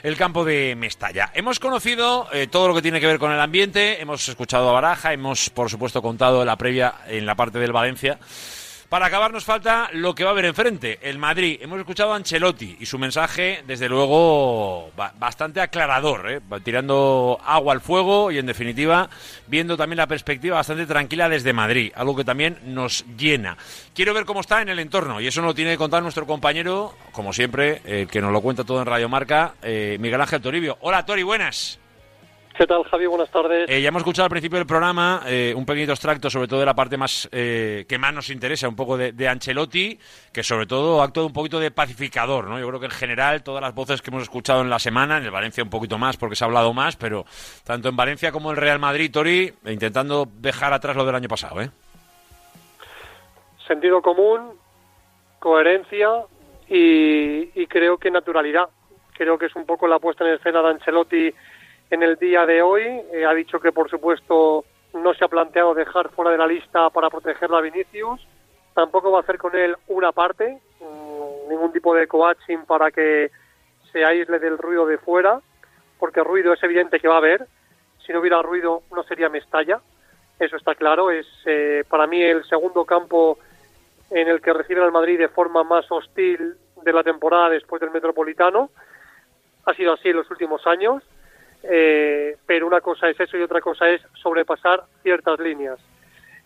el 0.04 0.16
campo 0.16 0.46
de 0.46 0.76
Mestalla. 0.78 1.32
Hemos 1.34 1.60
conocido 1.60 2.28
todo 2.52 2.68
lo 2.68 2.76
que 2.76 2.82
tiene 2.84 3.00
que 3.00 3.08
ver 3.08 3.18
con 3.20 3.32
el 3.32 3.40
ambiente, 3.40 4.00
hemos 4.00 4.30
escuchado 4.30 4.70
a 4.70 4.74
Baraja, 4.74 5.12
hemos 5.12 5.50
por 5.50 5.70
supuesto 5.72 6.02
contado 6.04 6.46
la 6.46 6.56
previa 6.56 6.94
en 7.08 7.26
la 7.26 7.34
parte 7.36 7.58
del 7.60 7.72
Valencia. 7.74 8.20
Para 8.90 9.06
acabar 9.06 9.32
nos 9.32 9.46
falta 9.46 9.92
lo 9.94 10.16
que 10.16 10.24
va 10.24 10.32
a 10.32 10.34
haber 10.34 10.46
enfrente, 10.46 10.98
el 11.04 11.20
Madrid. 11.20 11.60
Hemos 11.62 11.78
escuchado 11.78 12.12
a 12.12 12.16
Ancelotti 12.16 12.76
y 12.80 12.88
su 12.88 12.98
mensaje, 12.98 13.64
desde 13.68 13.88
luego, 13.88 14.90
ba- 14.98 15.14
bastante 15.20 15.62
aclarador, 15.62 16.32
¿eh? 16.32 16.42
Tirando 16.64 17.40
agua 17.46 17.74
al 17.74 17.82
fuego 17.82 18.32
y, 18.32 18.40
en 18.40 18.48
definitiva, 18.48 19.08
viendo 19.46 19.78
también 19.78 19.98
la 19.98 20.08
perspectiva 20.08 20.56
bastante 20.56 20.88
tranquila 20.88 21.30
desde 21.30 21.54
Madrid, 21.54 21.92
algo 21.94 22.16
que 22.16 22.24
también 22.24 22.58
nos 22.66 23.06
llena. 23.16 23.58
Quiero 23.94 24.16
ver 24.16 24.26
cómo 24.26 24.40
está 24.42 24.64
en 24.64 24.70
el 24.70 24.80
entorno 24.80 25.22
y 25.22 25.28
eso 25.28 25.42
nos 25.42 25.50
lo 25.50 25.56
tiene 25.56 25.70
que 25.72 25.78
contar 25.78 26.02
nuestro 26.02 26.26
compañero, 26.26 26.96
como 27.12 27.32
siempre, 27.32 27.84
el 27.86 28.08
que 28.08 28.22
nos 28.22 28.32
lo 28.34 28.42
cuenta 28.42 28.64
todo 28.64 28.80
en 28.80 28.88
Radio 28.88 29.08
Marca, 29.08 29.54
eh, 29.62 29.98
Miguel 30.00 30.20
Ángel 30.22 30.42
Toribio. 30.42 30.80
Hola, 30.82 31.06
Tori, 31.06 31.22
buenas. 31.22 31.78
¿Qué 32.60 32.68
tal, 32.68 32.84
Javi? 32.84 33.06
Buenas 33.06 33.32
tardes. 33.32 33.70
Eh, 33.70 33.82
ya 33.82 33.88
hemos 33.88 34.02
escuchado 34.02 34.26
al 34.26 34.32
principio 34.32 34.58
del 34.58 34.68
programa 34.68 35.22
eh, 35.26 35.54
un 35.56 35.66
pequeñito 35.66 35.94
extracto, 35.94 36.30
sobre 36.30 36.46
todo 36.46 36.60
de 36.60 36.66
la 36.66 36.74
parte 36.74 36.98
más 36.98 37.30
eh, 37.32 37.86
que 37.88 37.98
más 37.98 38.14
nos 38.14 38.30
interesa, 38.30 38.68
un 38.68 38.76
poco 38.76 38.98
de, 38.98 39.14
de 39.14 39.30
Ancelotti, 39.30 39.98
que 40.34 40.44
sobre 40.44 40.66
todo 40.66 41.00
ha 41.00 41.06
actuado 41.06 41.28
un 41.28 41.32
poquito 41.32 41.58
de 41.58 41.72
pacificador, 41.72 42.50
¿no? 42.50 42.60
Yo 42.60 42.68
creo 42.68 42.82
que 42.82 42.88
en 42.88 42.92
general 42.92 43.44
todas 43.44 43.62
las 43.62 43.74
voces 43.74 44.02
que 44.02 44.10
hemos 44.10 44.24
escuchado 44.24 44.60
en 44.60 44.70
la 44.70 44.78
semana, 44.78 45.20
en 45.20 45.24
el 45.24 45.32
Valencia 45.32 45.64
un 45.64 45.70
poquito 45.70 45.98
más 45.98 46.18
porque 46.18 46.36
se 46.36 46.44
ha 46.44 46.48
hablado 46.48 46.74
más, 46.74 46.98
pero 46.98 47.24
tanto 47.64 47.88
en 47.88 47.96
Valencia 47.96 48.34
como 48.34 48.50
en 48.50 48.58
el 48.58 48.62
Real 48.62 48.78
Madrid, 48.80 49.10
Tori, 49.10 49.54
intentando 49.68 50.28
dejar 50.30 50.74
atrás 50.74 50.98
lo 50.98 51.06
del 51.06 51.16
año 51.16 51.30
pasado, 51.30 51.62
¿eh? 51.62 51.70
Sentido 53.70 54.02
común, 54.02 54.52
coherencia 55.40 56.10
y, 56.68 57.58
y 57.58 57.68
creo 57.68 57.98
que 57.98 58.12
naturalidad. 58.12 58.68
Creo 59.14 59.38
que 59.38 59.46
es 59.46 59.56
un 59.56 59.66
poco 59.66 59.88
la 59.88 60.00
puesta 60.00 60.26
en 60.26 60.34
escena 60.34 60.62
de 60.62 60.70
Ancelotti 60.72 61.34
en 61.90 62.04
el 62.04 62.16
día 62.18 62.46
de 62.46 62.62
hoy. 62.62 62.84
Eh, 63.14 63.26
ha 63.26 63.34
dicho 63.34 63.60
que, 63.60 63.72
por 63.72 63.90
supuesto, 63.90 64.66
no 64.94 65.14
se 65.14 65.26
ha 65.26 65.28
planteado 65.28 65.74
dejar 65.74 66.10
fuera 66.10 66.32
de 66.32 66.38
la 66.38 66.48
lista 66.48 66.90
para 66.90 67.10
protegerlo 67.10 67.58
a 67.58 67.62
Vinicius. 67.62 68.26
Tampoco 68.74 69.12
va 69.12 69.20
a 69.20 69.22
hacer 69.22 69.38
con 69.38 69.56
él 69.56 69.76
una 69.88 70.12
parte, 70.12 70.60
mm, 70.80 71.50
ningún 71.50 71.72
tipo 71.72 71.94
de 71.94 72.08
coaching 72.08 72.60
para 72.68 72.92
que 72.92 73.32
se 73.92 74.06
aísle 74.06 74.40
del 74.40 74.58
ruido 74.58 74.86
de 74.86 74.98
fuera, 74.98 75.42
porque 75.98 76.24
ruido 76.24 76.54
es 76.54 76.64
evidente 76.64 77.00
que 77.00 77.08
va 77.08 77.16
a 77.16 77.20
haber. 77.20 77.48
Si 78.06 78.14
no 78.14 78.20
hubiera 78.20 78.42
ruido, 78.42 78.84
no 78.96 79.04
sería 79.04 79.30
Mestalla. 79.30 79.82
Eso 80.40 80.56
está 80.56 80.76
claro. 80.76 81.12
Es 81.12 81.28
eh, 81.46 81.84
para 81.90 82.08
mí 82.08 82.22
el 82.22 82.44
segundo 82.46 82.86
campo 82.86 83.38
en 84.12 84.28
el 84.28 84.42
que 84.42 84.54
recibe 84.54 84.84
al 84.84 84.92
Madrid 84.92 85.20
de 85.20 85.30
forma 85.30 85.64
más 85.64 85.92
hostil 85.92 86.56
de 86.84 86.94
la 86.94 87.04
temporada 87.04 87.50
después 87.50 87.80
del 87.82 87.92
Metropolitano. 87.92 88.70
Ha 89.66 89.74
sido 89.74 89.94
así 89.94 90.10
en 90.10 90.18
los 90.18 90.32
últimos 90.32 90.66
años, 90.66 91.04
eh, 91.64 92.38
pero 92.46 92.68
una 92.68 92.82
cosa 92.82 93.10
es 93.10 93.20
eso 93.20 93.38
y 93.38 93.42
otra 93.42 93.62
cosa 93.62 93.90
es 93.90 94.02
sobrepasar 94.22 94.84
ciertas 95.04 95.40
líneas. 95.40 95.80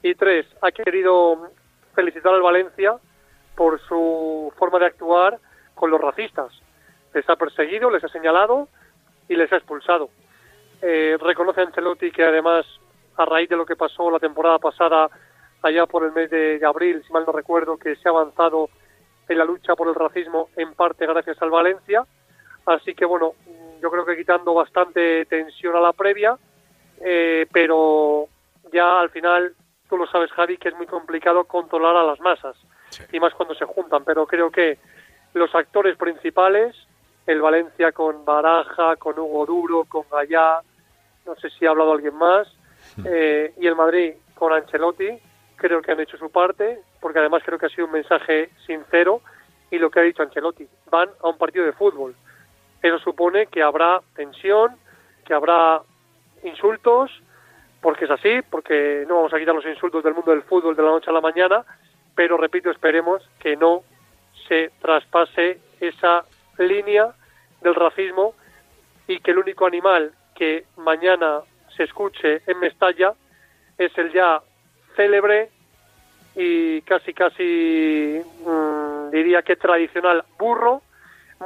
Y 0.02 0.15
tres, 0.15 0.45
ha 0.61 0.72
querido 0.72 1.49
felicitar 1.95 2.34
al 2.34 2.41
Valencia 2.41 2.95
por 3.56 3.80
su 3.81 4.52
forma 4.57 4.80
de 4.80 4.88
actuar 4.88 5.40
con 5.76 5.91
los 5.91 6.02
racistas. 6.02 6.52
Les 7.14 7.27
ha 7.30 7.35
perseguido, 7.35 7.90
les 7.90 8.03
ha 8.03 8.10
señalado 8.10 8.68
y 9.30 9.35
les 9.35 9.52
ha 9.53 9.57
expulsado. 9.57 10.10
Eh, 10.81 11.18
reconoce 11.22 11.61
a 11.61 11.64
Ancelotti 11.65 12.11
que 12.11 12.23
además, 12.23 12.65
a 13.15 13.26
raíz 13.26 13.48
de 13.49 13.56
lo 13.56 13.65
que 13.65 13.76
pasó 13.76 14.10
la 14.10 14.19
temporada 14.19 14.60
pasada, 14.60 15.10
allá 15.61 15.85
por 15.85 16.03
el 16.03 16.11
mes 16.11 16.30
de 16.30 16.60
abril, 16.65 17.02
si 17.06 17.14
mal 17.14 17.23
no 17.26 17.31
recuerdo, 17.31 17.77
que 17.77 17.95
se 17.95 18.10
ha 18.10 18.11
avanzado 18.11 18.69
en 19.30 19.38
la 19.38 19.45
lucha 19.45 19.76
por 19.76 19.88
el 19.88 19.95
racismo 19.95 20.49
en 20.57 20.73
parte 20.73 21.06
gracias 21.06 21.41
al 21.41 21.49
Valencia. 21.49 22.06
Así 22.65 22.94
que 22.94 23.06
bueno, 23.06 23.34
yo 23.84 23.91
creo 23.91 24.05
que 24.05 24.15
quitando 24.15 24.53
bastante 24.53 25.26
tensión 25.26 25.76
a 25.76 25.81
la 25.81 25.91
previa, 25.91 26.38
eh, 27.01 27.45
pero 27.51 28.30
ya 28.72 29.01
al 29.01 29.10
final, 29.10 29.53
tú 29.89 29.97
lo 29.97 30.07
sabes 30.07 30.31
Javi, 30.31 30.57
que 30.57 30.69
es 30.69 30.76
muy 30.76 30.88
complicado 30.88 31.43
controlar 31.43 31.97
a 31.97 32.03
las 32.03 32.22
masas, 32.22 32.55
y 33.11 33.19
más 33.19 33.34
cuando 33.34 33.53
se 33.55 33.65
juntan, 33.65 34.05
pero 34.05 34.26
creo 34.26 34.49
que 34.49 34.77
los 35.34 35.53
actores 35.53 35.97
principales, 35.97 36.73
el 37.27 37.41
Valencia 37.41 37.91
con 37.91 38.23
Baraja, 38.23 38.95
con 38.95 39.19
Hugo 39.19 39.45
Duro, 39.45 39.84
con 39.84 40.05
Gallá, 40.10 40.61
no 41.26 41.35
sé 41.35 41.49
si 41.49 41.65
ha 41.65 41.72
hablado 41.72 41.91
alguien 41.91 42.15
más, 42.15 42.47
eh, 43.03 43.53
y 43.60 43.68
el 43.68 43.76
Madrid 43.76 44.14
con 44.34 44.53
Ancelotti, 44.53 45.10
creo 45.57 45.81
que 45.81 45.91
han 45.91 45.99
hecho 45.99 46.15
su 46.15 46.31
parte, 46.31 46.80
porque 47.01 47.19
además 47.19 47.43
creo 47.45 47.60
que 47.60 47.65
ha 47.65 47.69
sido 47.69 47.88
un 47.88 47.93
mensaje 47.93 48.49
sincero, 48.65 49.19
y 49.72 49.77
lo 49.77 49.91
que 49.91 49.99
ha 49.99 50.03
dicho 50.03 50.23
Ancelotti, 50.23 50.65
van 50.89 51.10
a 51.22 51.27
un 51.27 51.38
partido 51.38 51.65
de 51.65 51.73
fútbol. 51.73 52.15
Eso 52.84 52.99
supone 52.99 53.47
que 53.47 53.64
habrá 53.64 54.01
tensión, 54.15 54.76
que 55.26 55.34
habrá 55.34 55.81
insultos, 56.43 57.10
porque 57.81 58.05
es 58.05 58.11
así, 58.11 58.41
porque 58.49 59.05
no 59.07 59.15
vamos 59.15 59.34
a 59.34 59.39
quitar 59.39 59.55
los 59.55 59.65
insultos 59.65 60.03
del 60.03 60.14
mundo 60.14 60.31
del 60.31 60.43
fútbol 60.43 60.76
de 60.76 60.84
la 60.84 60.89
noche 60.89 61.10
a 61.10 61.14
la 61.14 61.22
mañana, 61.22 61.64
pero 62.14 62.38
repito, 62.38 62.69
esperemos 62.69 63.27
que 63.39 63.55
no 63.55 63.84
se 64.47 64.72
traspase 64.81 65.60
esa 65.80 66.26
línea 66.57 67.14
del 67.61 67.73
racismo 67.73 68.35
y 69.07 69.19
que 69.19 69.31
el 69.31 69.39
único 69.39 69.65
animal 69.65 70.11
que 70.35 70.65
mañana 70.77 71.41
se 71.76 71.84
escuche 71.84 72.41
en 72.45 72.60
Mestalla 72.60 73.14
es 73.77 73.97
el 73.97 74.11
ya 74.11 74.41
célebre 74.95 75.49
y 76.35 76.81
casi 76.81 77.14
casi 77.14 78.22
mm, 78.45 79.10
diría 79.11 79.41
que 79.41 79.55
tradicional 79.55 80.23
burro, 80.38 80.81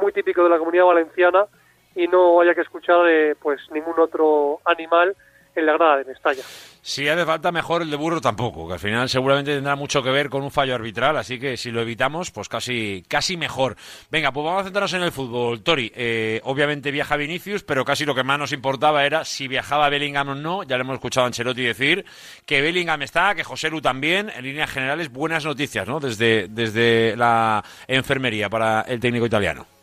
muy 0.00 0.12
típico 0.12 0.42
de 0.42 0.50
la 0.50 0.58
comunidad 0.58 0.86
valenciana 0.86 1.46
y 1.94 2.06
no 2.06 2.40
haya 2.40 2.54
que 2.54 2.62
escuchar 2.62 3.08
eh, 3.08 3.34
pues 3.40 3.60
ningún 3.72 3.98
otro 3.98 4.60
animal 4.64 5.16
en 5.58 5.66
la 5.66 5.72
grada 5.72 5.98
de 5.98 6.04
Mestalla. 6.04 6.42
Si 6.80 7.08
hace 7.08 7.26
falta, 7.26 7.52
mejor 7.52 7.82
el 7.82 7.90
de 7.90 7.96
Burro 7.96 8.20
tampoco, 8.20 8.66
que 8.66 8.74
al 8.74 8.78
final 8.78 9.08
seguramente 9.08 9.54
tendrá 9.54 9.76
mucho 9.76 10.02
que 10.02 10.10
ver 10.10 10.30
con 10.30 10.42
un 10.42 10.50
fallo 10.50 10.74
arbitral, 10.74 11.16
así 11.16 11.38
que 11.38 11.56
si 11.56 11.70
lo 11.70 11.82
evitamos, 11.82 12.30
pues 12.30 12.48
casi, 12.48 13.04
casi 13.08 13.36
mejor. 13.36 13.76
Venga, 14.10 14.32
pues 14.32 14.44
vamos 14.44 14.60
a 14.60 14.64
centrarnos 14.64 14.94
en 14.94 15.02
el 15.02 15.12
fútbol. 15.12 15.62
Tori, 15.62 15.92
eh, 15.94 16.40
obviamente 16.44 16.90
viaja 16.90 17.16
Vinicius, 17.16 17.64
pero 17.64 17.84
casi 17.84 18.04
lo 18.04 18.14
que 18.14 18.22
más 18.22 18.38
nos 18.38 18.52
importaba 18.52 19.04
era 19.04 19.24
si 19.24 19.48
viajaba 19.48 19.90
Bellingham 19.90 20.28
o 20.30 20.34
no. 20.34 20.62
Ya 20.62 20.76
le 20.76 20.82
hemos 20.82 20.94
escuchado 20.94 21.24
a 21.24 21.26
Ancelotti 21.26 21.62
decir 21.62 22.06
que 22.46 22.62
Bellingham 22.62 23.02
está, 23.02 23.34
que 23.34 23.44
José 23.44 23.68
Lu 23.68 23.80
también. 23.80 24.30
En 24.34 24.44
líneas 24.44 24.70
generales, 24.70 25.10
buenas 25.10 25.44
noticias, 25.44 25.86
¿no? 25.86 26.00
Desde, 26.00 26.48
desde 26.48 27.16
la 27.16 27.62
enfermería 27.86 28.48
para 28.48 28.82
el 28.82 29.00
técnico 29.00 29.26
italiano. 29.26 29.77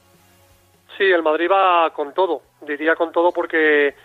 Sí, 0.97 1.03
el 1.03 1.23
Madrid 1.23 1.49
va 1.51 1.89
con 1.91 2.13
todo, 2.13 2.41
diría 2.61 2.95
con 2.95 3.11
todo 3.11 3.31
porque 3.31 3.95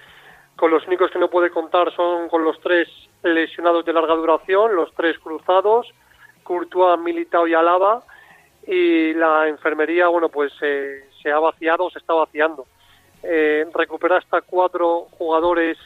con 0.57 0.71
los 0.71 0.87
únicos 0.87 1.11
que 1.11 1.19
no 1.19 1.31
puede 1.31 1.51
contar 1.51 1.95
son 1.95 2.29
con 2.29 2.45
los 2.45 2.61
tres 2.61 2.89
lesionados 3.23 3.85
de 3.85 3.93
larga 3.93 4.15
duración, 4.15 4.75
los 4.75 4.93
tres 4.95 5.19
cruzados, 5.19 5.87
Courtois, 6.43 6.99
Militao 6.99 7.47
y 7.47 7.55
Alaba, 7.55 8.03
y 8.67 9.15
la 9.15 9.49
enfermería, 9.49 10.09
bueno, 10.09 10.29
pues 10.29 10.53
eh, 10.63 11.09
se 11.23 11.31
ha 11.31 11.39
vaciado, 11.39 11.91
se 11.91 11.99
está 11.99 12.15
vaciando. 12.15 12.67
Eh, 13.23 13.67
recupera 13.75 14.17
hasta 14.19 14.41
cuatro 14.41 15.07
jugadores 15.13 15.79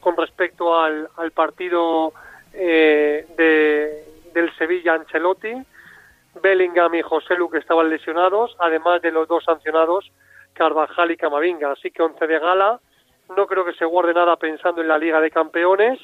con 0.00 0.16
respecto 0.16 0.78
al, 0.78 1.08
partido 1.34 2.12
eh, 2.52 3.26
de, 3.36 4.04
del 4.34 4.54
Sevilla 4.56 4.94
Ancelotti, 4.94 5.52
Bellingham 6.42 6.94
y 6.94 7.02
José 7.02 7.36
Lu 7.36 7.50
que 7.50 7.58
estaban 7.58 7.88
lesionados, 7.88 8.56
además 8.58 9.02
de 9.02 9.12
los 9.12 9.28
dos 9.28 9.44
sancionados, 9.44 10.10
Carvajal 10.52 11.10
y 11.10 11.16
Camavinga. 11.16 11.72
Así 11.72 11.90
que 11.90 12.02
once 12.02 12.26
de 12.26 12.38
gala, 12.38 12.80
no 13.36 13.46
creo 13.46 13.64
que 13.64 13.74
se 13.74 13.84
guarde 13.84 14.14
nada 14.14 14.36
pensando 14.36 14.80
en 14.80 14.88
la 14.88 14.98
Liga 14.98 15.20
de 15.20 15.30
Campeones. 15.30 15.98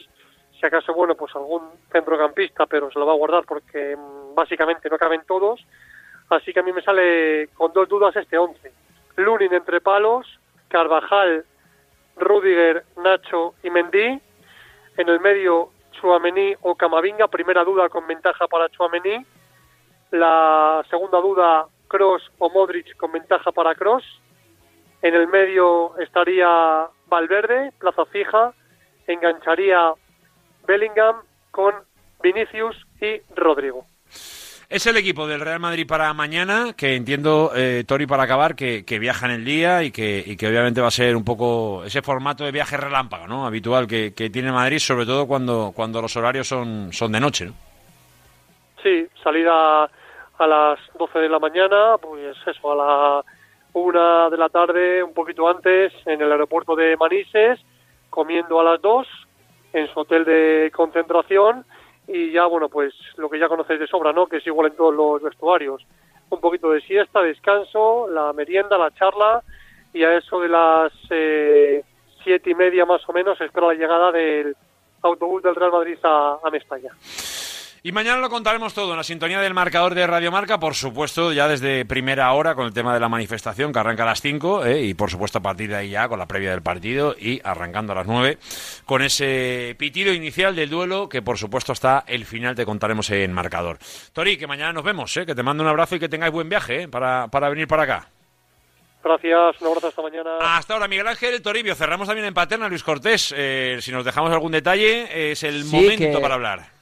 Si 0.59 0.67
acaso, 0.67 0.93
bueno, 0.95 1.15
pues 1.15 1.35
algún 1.37 1.71
centrocampista, 1.93 2.67
pero 2.67 2.91
se 2.91 2.99
lo 2.99 3.07
va 3.07 3.13
a 3.13 3.17
guardar 3.17 3.45
porque 3.45 3.97
mm, 3.97 4.35
básicamente 4.35 4.89
no 4.89 4.99
caben 4.99 5.23
todos. 5.27 5.65
Así 6.31 6.53
que 6.53 6.61
a 6.61 6.63
mí 6.63 6.73
me 6.73 6.83
sale 6.83 7.49
con 7.55 7.73
dos 7.73 7.89
dudas 7.89 8.15
este 8.17 8.37
once. 8.37 8.73
Lunin 9.17 9.53
entre 9.53 9.81
palos, 9.81 10.27
Carvajal, 10.69 11.45
Rudiger, 12.17 12.85
Nacho 12.97 13.55
y 13.63 13.71
Mendy. 13.71 14.21
En 14.97 15.09
el 15.09 15.21
medio, 15.21 15.71
Chuamení 15.93 16.55
o 16.63 16.75
Camavinga. 16.75 17.29
Primera 17.29 17.65
duda 17.65 17.89
con 17.89 18.07
ventaja 18.07 18.47
para 18.49 18.69
Chuamení. 18.69 19.25
La 20.11 20.85
segunda 20.91 21.21
duda, 21.21 21.67
Cross 21.89 22.31
o 22.39 22.51
Modric 22.51 22.97
con 22.97 23.13
ventaja 23.13 23.53
para 23.53 23.75
Cross. 23.75 24.05
En 25.03 25.15
el 25.15 25.29
medio 25.29 25.97
estaría 25.99 26.87
Valverde, 27.07 27.73
plaza 27.79 28.05
fija, 28.07 28.53
engancharía 29.07 29.93
Bellingham 30.67 31.23
con 31.51 31.75
Vinicius 32.23 32.77
y 33.01 33.21
Rodrigo. 33.35 33.87
Es 34.69 34.87
el 34.87 34.99
equipo 34.99 35.27
del 35.27 35.41
Real 35.41 35.61
Madrid 35.61 35.87
para 35.87 36.13
mañana, 36.13 36.75
que 36.77 36.95
entiendo, 36.95 37.53
eh, 37.57 37.85
Tori, 37.89 38.07
para 38.07 38.25
acabar, 38.25 38.55
que, 38.55 38.85
viaja 39.01 39.25
en 39.25 39.33
el 39.33 39.45
día 39.45 39.83
y 39.83 39.91
que, 39.91 40.23
y 40.27 40.37
que 40.37 40.47
obviamente 40.47 40.83
va 40.83 40.89
a 40.89 40.91
ser 40.91 41.17
un 41.17 41.25
poco 41.25 41.85
ese 41.85 42.03
formato 42.03 42.45
de 42.45 42.53
viaje 42.53 42.77
relámpago, 42.77 43.27
¿no? 43.27 43.47
Habitual 43.47 43.87
que, 43.87 44.11
tiene 44.11 44.53
Madrid, 44.53 44.79
sobre 44.79 45.07
todo 45.07 45.27
cuando, 45.27 45.73
cuando 45.75 46.03
los 46.03 46.15
horarios 46.17 46.49
son, 46.49 46.93
son 46.93 47.13
de 47.13 47.21
noche, 47.21 47.47
¿no? 47.47 47.55
Sí, 48.83 49.07
salida 49.23 49.85
a 49.85 50.47
las 50.47 50.79
12 50.99 51.19
de 51.19 51.29
la 51.31 51.39
mañana, 51.39 51.97
pues 52.01 52.37
eso, 52.47 52.73
a 52.73 52.77
la 52.77 53.25
una 53.73 54.31
de 54.31 54.37
la 54.37 54.49
tarde, 54.49 55.03
un 55.03 55.13
poquito 55.13 55.49
antes, 55.49 55.93
en 56.07 56.21
el 56.21 56.33
aeropuerto 56.33 56.75
de 56.75 56.97
Manises, 56.97 57.61
comiendo 58.11 58.61
a 58.61 58.65
las 58.65 58.81
dos 58.81 59.07
en 59.73 59.87
su 59.93 60.01
hotel 60.01 60.25
de 60.25 60.73
concentración 60.75 61.65
y 62.07 62.33
ya, 62.33 62.47
bueno, 62.47 62.69
pues 62.69 62.95
lo 63.17 63.29
que 63.29 63.39
ya 63.39 63.49
conocéis 63.49 63.81
de 63.81 63.87
sobra, 63.87 64.13
¿no? 64.13 64.27
Que 64.27 64.39
es 64.39 64.47
igual 64.47 64.69
en 64.69 64.77
todos 64.77 64.95
los 64.95 65.23
vestuarios. 65.23 65.85
Un 66.31 66.41
poquito 66.41 66.71
de 66.71 66.81
siesta, 66.81 67.21
descanso, 67.21 68.09
la 68.09 68.33
merienda, 68.33 68.79
la 68.79 68.91
charla 68.93 69.43
y 69.93 70.05
a 70.05 70.17
eso 70.17 70.41
de 70.41 70.49
las 70.49 70.93
eh, 71.11 71.85
siete 72.23 72.51
y 72.51 72.55
media 72.55 72.87
más 72.87 73.07
o 73.09 73.13
menos 73.13 73.41
espera 73.41 73.69
la 73.69 73.75
llegada 73.75 74.13
del 74.13 74.57
autobús 75.03 75.43
del 75.43 75.55
Real 75.55 75.73
Madrid 75.73 75.99
a, 76.03 76.39
a 76.43 76.51
Mestalla. 76.51 76.93
Y 77.83 77.93
mañana 77.93 78.19
lo 78.19 78.29
contaremos 78.29 78.75
todo 78.75 78.91
en 78.91 78.97
la 78.97 79.05
sintonía 79.05 79.41
del 79.41 79.55
marcador 79.55 79.95
de 79.95 80.05
Radio 80.05 80.33
Marca, 80.33 80.59
por 80.59 80.75
supuesto, 80.75 81.33
ya 81.33 81.47
desde 81.47 81.85
primera 81.85 82.33
hora 82.33 82.57
con 82.57 82.67
el 82.67 82.73
tema 82.73 82.93
de 82.93 82.99
la 82.99 83.09
manifestación 83.09 83.73
que 83.73 83.79
arranca 83.79 84.03
a 84.03 84.07
las 84.07 84.21
5 84.21 84.67
¿eh? 84.67 84.83
y 84.83 84.95
por 84.95 85.11
supuesto 85.11 85.39
a 85.39 85.43
partir 85.43 85.71
de 85.71 85.77
ahí 85.77 85.91
ya 85.91 86.09
con 86.09 86.19
la 86.19 86.27
previa 86.27 86.51
del 86.51 86.61
partido 86.61 87.15
y 87.17 87.41
arrancando 87.45 87.93
a 87.93 87.97
las 87.97 88.07
9 88.09 88.39
con 88.85 89.03
ese 89.03 89.77
pitido 89.79 90.13
inicial 90.13 90.57
del 90.57 90.71
duelo 90.71 91.09
que 91.09 91.23
por 91.23 91.39
supuesto 91.39 91.71
hasta 91.71 92.03
el 92.09 92.25
final 92.25 92.57
te 92.57 92.67
contaremos 92.67 93.11
en 93.11 93.33
marcador. 93.33 93.79
Tori, 94.13 94.37
que 94.37 94.49
mañana 94.49 94.73
nos 94.73 94.83
vemos, 94.83 95.17
¿eh? 95.17 95.25
que 95.25 95.37
te 95.37 95.45
mando 95.45 95.63
un 95.63 95.69
abrazo 95.69 95.95
y 95.95 96.01
que 96.01 96.09
tengáis 96.09 96.33
buen 96.33 96.49
viaje 96.49 96.83
¿eh? 96.83 96.89
para, 96.89 97.29
para 97.29 97.49
venir 97.49 97.69
para 97.69 97.85
acá. 97.85 98.09
Gracias, 99.05 99.63
un 99.63 99.69
abrazo 99.69 99.87
hasta 99.87 100.03
mañana. 100.03 100.31
Hasta 100.41 100.75
ahora, 100.75 100.89
Miguel 100.89 101.07
Ángel 101.07 101.41
Toribio. 101.41 101.77
Cerramos 101.77 102.09
también 102.09 102.27
en 102.27 102.35
Paterna, 102.35 102.69
Luis 102.69 102.83
Cortés. 102.83 103.33
si 103.81 103.93
nos 103.93 104.05
dejamos 104.05 104.33
algún 104.33 104.51
detalle, 104.51 105.31
es 105.31 105.45
el 105.45 105.65
momento 105.65 106.21
para 106.21 106.35
hablar 106.35 106.78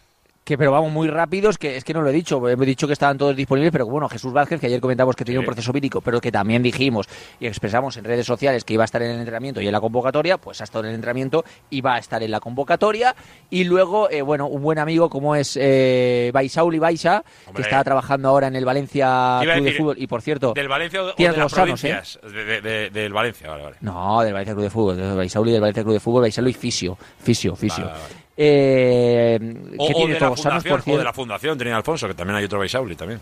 que 0.47 0.57
pero 0.57 0.71
vamos 0.71 0.93
muy 0.93 1.09
rápidos, 1.09 1.59
que 1.59 1.77
es 1.77 1.83
que 1.83 1.93
no 1.93 2.03
lo 2.03 2.11
he 2.11 2.13
dicho, 2.13 2.49
he 2.49 2.55
dicho 2.55 2.87
que 2.87 2.93
estaban 2.93 3.19
todos 3.19 3.35
disponibles, 3.35 3.73
pero 3.73 3.85
bueno, 3.87 4.09
Jesús 4.09 4.33
Vázquez, 4.33 4.61
que 4.61 4.69
ayer 4.69 4.81
comentamos 4.81 5.17
que 5.17 5.25
tenía 5.25 5.41
un 5.41 5.45
proceso 5.45 5.73
vírico, 5.73 6.01
pero 6.01 6.21
que 6.21 6.31
también 6.31 6.63
dijimos 6.63 7.09
y 7.41 7.49
expresamos 7.49 7.97
en 7.97 8.05
redes 8.05 8.27
sociales 8.27 8.63
que 8.63 8.75
iba 8.75 8.85
a 8.85 8.87
estar 8.87 9.03
en 9.03 9.11
el 9.11 9.19
entrenamiento 9.19 9.61
y 9.61 9.67
en 9.67 9.73
la 9.73 9.81
convocatoria, 9.81 10.39
pues 10.39 10.61
ha 10.61 10.65
estado 10.65 10.85
en 10.85 10.91
el 10.91 10.95
entrenamiento 10.95 11.45
y 11.69 11.81
va 11.81 11.97
a 11.97 11.99
estar 11.99 12.23
en 12.23 12.31
la 12.31 12.39
convocatoria. 12.39 13.17
Y 13.51 13.65
luego, 13.65 14.09
eh, 14.09 14.23
bueno, 14.23 14.47
un 14.47 14.63
buen 14.63 14.79
amigo 14.79 15.11
como 15.11 15.35
es 15.35 15.59
eh, 15.61 16.31
Baisauli 16.33 16.79
Baisa, 16.79 17.25
que 17.53 17.63
está 17.63 17.83
trabajando 17.83 18.29
ahora 18.29 18.47
en 18.47 18.55
el 18.55 18.65
Valencia 18.65 19.41
Club 19.43 19.65
de 19.65 19.73
Fútbol, 19.73 19.97
y 19.99 20.07
por 20.07 20.23
cierto, 20.23 20.53
del 20.53 20.69
Valencia 20.69 21.03
o 21.03 21.13
de 21.13 21.37
los 21.37 21.51
sanos, 21.51 21.83
¿eh? 21.83 22.01
del 22.93 23.13
Valencia, 23.13 23.51
vale, 23.51 23.65
vale. 23.65 23.77
No, 23.81 24.23
del 24.23 24.33
Valencia 24.33 24.55
Club 24.55 24.65
de 24.65 24.71
Fútbol, 24.71 24.97
del 24.97 25.17
Baisauli 25.17 25.51
del 25.51 25.61
Valencia 25.61 25.83
Club 25.83 25.95
de 25.95 26.01
Fútbol, 26.01 26.23
Baisauli 26.23 26.53
Fisio, 26.53 26.97
Fisio, 27.19 27.57
Fisio. 27.57 27.91
Eh, 28.37 29.39
o, 29.79 29.87
tiene 29.87 30.15
de 30.15 30.19
todos 30.19 30.41
sanos, 30.41 30.65
por 30.65 30.85
de 30.85 31.05
la 31.05 31.13
Fundación 31.13 31.57
tenía 31.57 31.77
Alfonso, 31.77 32.07
que 32.07 32.15
también 32.15 32.37
hay 32.37 32.45
otro 32.45 32.59
Baisauli 32.59 32.95
también. 32.95 33.21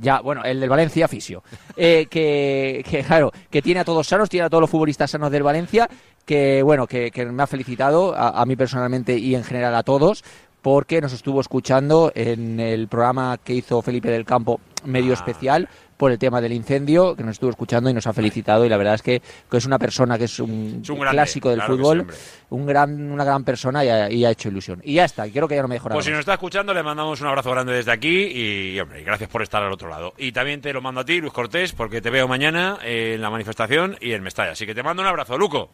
Ya, 0.00 0.20
bueno, 0.20 0.42
el 0.44 0.60
del 0.60 0.68
Valencia, 0.68 1.08
Fisio. 1.08 1.42
Eh, 1.76 2.06
que, 2.10 2.84
que, 2.88 3.02
claro, 3.02 3.32
que 3.50 3.62
tiene 3.62 3.80
a 3.80 3.84
todos 3.84 4.06
sanos, 4.06 4.28
tiene 4.28 4.46
a 4.46 4.50
todos 4.50 4.60
los 4.60 4.70
futbolistas 4.70 5.10
sanos 5.10 5.30
del 5.30 5.42
Valencia, 5.42 5.88
que, 6.26 6.62
bueno, 6.62 6.86
que, 6.86 7.10
me 7.30 7.42
ha 7.42 7.46
felicitado 7.46 8.14
a, 8.14 8.44
mí 8.44 8.56
personalmente 8.56 9.16
y 9.16 9.34
en 9.34 9.44
general 9.44 9.74
a 9.74 9.82
todos, 9.82 10.24
porque 10.60 11.00
nos 11.00 11.12
estuvo 11.12 11.40
escuchando 11.40 12.10
en 12.14 12.60
el 12.60 12.88
programa 12.88 13.38
que 13.42 13.54
hizo 13.54 13.80
Felipe 13.80 14.10
del 14.10 14.24
Campo, 14.24 14.60
medio 14.84 15.12
ah. 15.12 15.14
especial, 15.14 15.68
por 15.96 16.12
el 16.12 16.18
tema 16.18 16.40
del 16.40 16.52
incendio, 16.52 17.16
que 17.16 17.22
nos 17.22 17.32
estuvo 17.32 17.50
escuchando 17.50 17.88
y 17.90 17.94
nos 17.94 18.06
ha 18.06 18.12
felicitado. 18.12 18.64
Y 18.64 18.68
la 18.68 18.76
verdad 18.76 18.94
es 18.94 19.02
que, 19.02 19.22
es 19.52 19.66
una 19.66 19.78
persona 19.78 20.18
que 20.18 20.24
es 20.24 20.38
un, 20.38 20.82
clásico 20.82 21.50
del 21.50 21.62
fútbol, 21.62 22.06
un 22.50 22.66
gran, 22.66 23.10
una 23.10 23.24
gran 23.24 23.44
persona 23.44 23.84
y 23.84 24.24
ha, 24.24 24.30
hecho 24.30 24.48
ilusión. 24.48 24.80
Y 24.84 24.94
ya 24.94 25.04
está, 25.04 25.28
creo 25.28 25.48
que 25.48 25.56
ya 25.56 25.62
no 25.62 25.68
me 25.68 25.76
mejorado. 25.76 25.96
Pues 25.96 26.06
si 26.06 26.10
nos 26.10 26.20
está 26.20 26.34
escuchando, 26.34 26.74
le 26.74 26.82
mandamos 26.82 27.20
un 27.20 27.26
abrazo 27.28 27.50
grande 27.50 27.72
desde 27.72 27.92
aquí 27.92 28.26
y, 28.26 28.78
hombre, 28.80 29.02
gracias 29.02 29.30
por 29.30 29.42
estar 29.42 29.62
al 29.62 29.72
otro 29.72 29.88
lado. 29.88 30.12
Y 30.18 30.32
también 30.32 30.60
te 30.60 30.72
lo 30.72 30.82
mando 30.82 31.00
a 31.00 31.04
ti, 31.04 31.20
Luis 31.20 31.32
Cortés, 31.32 31.72
porque 31.72 32.00
te 32.00 32.10
veo 32.10 32.28
mañana 32.28 32.78
en 32.82 33.20
la 33.20 33.30
manifestación 33.30 33.96
y 34.00 34.12
en 34.12 34.22
Mestalla. 34.22 34.52
Así 34.52 34.66
que 34.66 34.74
te 34.74 34.82
mando 34.82 35.02
un 35.02 35.08
abrazo, 35.08 35.38
Luco. 35.38 35.70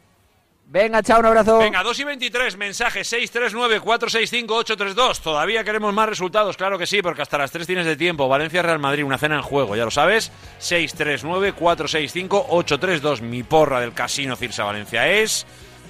Venga, 0.73 1.03
chao, 1.03 1.21
un 1.21 1.27
abrazo. 1.27 1.59
Venga, 1.59 1.83
2 1.83 1.99
y 1.99 2.05
23, 2.05 2.57
mensaje 2.57 3.03
639-465-832. 3.03 5.21
Todavía 5.21 5.65
queremos 5.65 5.93
más 5.93 6.09
resultados, 6.09 6.57
claro 6.57 6.79
que 6.79 6.87
sí, 6.87 7.03
porque 7.03 7.21
hasta 7.21 7.37
las 7.37 7.51
3 7.51 7.67
tienes 7.67 7.85
de 7.85 7.95
tiempo. 7.95 8.27
Valencia-Real 8.27 8.79
Madrid, 8.79 9.05
una 9.05 9.19
cena 9.19 9.37
en 9.37 9.43
juego, 9.43 9.77
ya 9.77 9.85
lo 9.85 9.91
sabes. 9.91 10.33
639-465-832. 10.61 13.21
Mi 13.21 13.43
porra 13.43 13.83
del 13.83 13.93
casino 13.93 14.35
Cirsa 14.35 14.65
Valencia 14.65 15.11
es. 15.11 15.45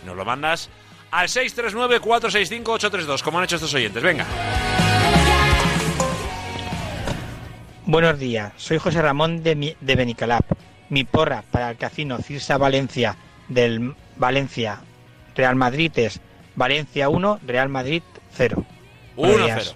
Nos 0.05 0.17
lo 0.17 0.25
mandas 0.25 0.69
al 1.13 1.29
639-465-832, 1.29 3.23
como 3.23 3.39
han 3.39 3.45
hecho 3.45 3.55
estos 3.55 3.73
oyentes. 3.75 4.03
Venga. 4.03 4.27
Buenos 7.87 8.19
días, 8.19 8.53
soy 8.57 8.79
José 8.79 9.01
Ramón 9.01 9.45
de, 9.45 9.77
de 9.81 9.95
Benicalap. 9.95 10.45
Mi 10.89 11.05
porra 11.05 11.45
para 11.53 11.71
el 11.71 11.77
casino 11.77 12.19
Cirsa 12.19 12.59
Valencia 12.59 13.17
del 13.55 13.95
Valencia, 14.17 14.81
Real 15.35 15.57
Madrid 15.57 15.93
es 15.97 16.21
Valencia 16.55 17.09
1, 17.09 17.41
Real 17.47 17.69
Madrid 17.69 18.03
0. 18.35 18.65
1-0. 19.17 19.75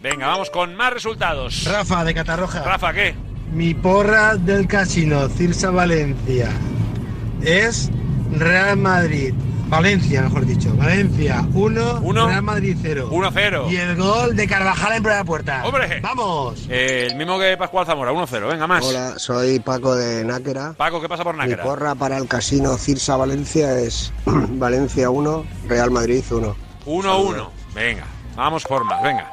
Venga, 0.00 0.26
vamos 0.26 0.50
con 0.50 0.74
más 0.74 0.92
resultados. 0.92 1.64
Rafa 1.64 2.04
de 2.04 2.14
Catarroja. 2.14 2.62
Rafa, 2.62 2.92
¿qué? 2.92 3.14
Mi 3.52 3.72
porra 3.74 4.36
del 4.36 4.66
casino 4.66 5.28
Cirsa 5.28 5.70
Valencia 5.70 6.50
es 7.42 7.90
Real 8.32 8.76
Madrid 8.76 9.34
Valencia, 9.68 10.22
mejor 10.22 10.46
dicho. 10.46 10.74
Valencia 10.76 11.44
1, 11.52 12.00
Uno. 12.02 12.28
Real 12.28 12.42
Madrid 12.42 12.76
0. 12.80 13.08
1-0. 13.10 13.70
Y 13.72 13.76
el 13.76 13.96
gol 13.96 14.36
de 14.36 14.46
Carvajal 14.46 14.92
en 14.94 15.02
primera 15.02 15.24
puerta. 15.24 15.64
¡Hombre! 15.64 16.00
¡Vamos! 16.00 16.66
Eh, 16.68 17.08
el 17.10 17.16
mismo 17.16 17.38
que 17.38 17.56
Pascual 17.56 17.86
Zamora, 17.86 18.12
1-0. 18.12 18.48
Venga, 18.48 18.66
más. 18.66 18.84
Hola, 18.84 19.14
soy 19.18 19.58
Paco 19.60 19.96
de 19.96 20.24
Náquera. 20.24 20.74
Paco, 20.76 21.00
¿qué 21.00 21.08
pasa 21.08 21.24
por 21.24 21.34
Mi 21.34 21.40
Náquera? 21.40 21.62
porra 21.64 21.94
para 21.94 22.18
el 22.18 22.28
casino 22.28 22.76
Cirsa 22.76 23.16
Valencia 23.16 23.78
es 23.78 24.12
Valencia 24.26 25.10
1, 25.10 25.44
Real 25.68 25.90
Madrid 25.90 26.22
1. 26.30 26.56
1-1. 26.86 27.48
Venga, 27.74 28.04
vamos 28.36 28.62
por 28.64 28.84
más, 28.84 29.02
venga. 29.02 29.28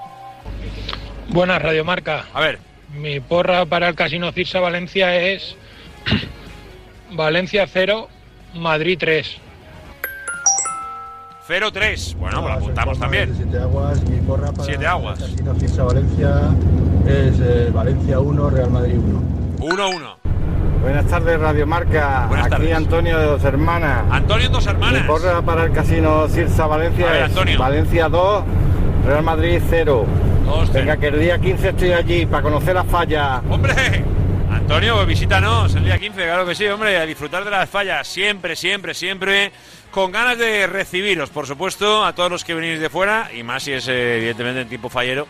Buenas, 1.29 1.61
Radiomarca. 1.61 2.25
A 2.33 2.39
ver. 2.41 2.59
Mi 2.97 3.19
porra 3.21 3.65
para 3.65 3.87
el 3.87 3.95
Casino 3.95 4.31
Cirsa 4.33 4.59
Valencia 4.59 5.15
es 5.15 5.55
Valencia 7.11 7.67
0, 7.71 8.07
Madrid 8.55 8.97
3. 8.99 9.37
0-3. 11.51 12.15
Bueno, 12.15 12.41
pues 12.41 12.53
lo 12.53 12.59
apuntamos 12.59 12.99
también. 12.99 13.33
Siete 13.35 13.59
aguas, 13.59 14.01
mi 14.03 14.17
porra 14.21 14.51
para 14.53 14.63
Siete 14.63 14.87
aguas. 14.87 15.19
el 15.21 15.31
Casino 15.31 15.55
Cirsa 15.59 15.83
Valencia 15.83 16.41
es 17.05 17.39
eh, 17.41 17.69
Valencia 17.73 18.19
1, 18.19 18.49
Real 18.49 18.71
Madrid 18.71 18.97
1. 18.97 19.21
1-1. 19.59 20.15
Buenas 20.81 21.05
tardes, 21.07 21.39
Radio 21.39 21.67
Marca. 21.67 22.25
Buenas 22.29 22.45
Aquí 22.47 22.55
tardes. 22.55 22.75
Antonio 22.75 23.19
de 23.19 23.25
Dos 23.25 23.43
Hermanas. 23.43 24.03
Antonio 24.09 24.49
Dos 24.49 24.65
Hermanas. 24.65 25.01
Mi 25.01 25.07
porra 25.07 25.41
para 25.41 25.65
el 25.65 25.73
Casino 25.73 26.27
Cirsa 26.29 26.67
Valencia 26.67 27.05
ver, 27.07 27.15
es 27.17 27.23
Antonio. 27.23 27.59
Valencia 27.59 28.07
2, 28.09 28.43
Real 29.05 29.23
Madrid 29.23 29.61
0. 29.69 30.05
Dos, 30.45 30.73
Venga, 30.73 30.95
que 30.97 31.07
el 31.07 31.19
día 31.19 31.37
15 31.37 31.69
estoy 31.69 31.91
allí 31.91 32.25
para 32.25 32.43
conocer 32.43 32.75
la 32.75 32.83
falla. 32.85 33.41
¡Hombre! 33.49 34.05
Antonio, 34.51 35.05
visítanos 35.05 35.75
el 35.75 35.83
día 35.83 35.97
15, 35.97 36.23
claro 36.23 36.45
que 36.45 36.55
sí, 36.55 36.65
hombre, 36.67 36.97
a 36.97 37.05
disfrutar 37.05 37.43
de 37.43 37.51
las 37.51 37.69
fallas, 37.69 38.07
siempre, 38.07 38.55
siempre, 38.55 38.93
siempre, 38.93 39.51
con 39.91 40.11
ganas 40.11 40.38
de 40.38 40.65
recibiros, 40.68 41.30
por 41.30 41.45
supuesto, 41.45 42.05
a 42.05 42.15
todos 42.15 42.31
los 42.31 42.43
que 42.45 42.53
venís 42.53 42.80
de 42.80 42.89
fuera, 42.89 43.30
y 43.34 43.43
más 43.43 43.63
si 43.63 43.73
es 43.73 43.88
eh, 43.89 44.18
evidentemente 44.18 44.61
en 44.61 44.69
tiempo 44.69 44.89
fallero, 44.89 45.27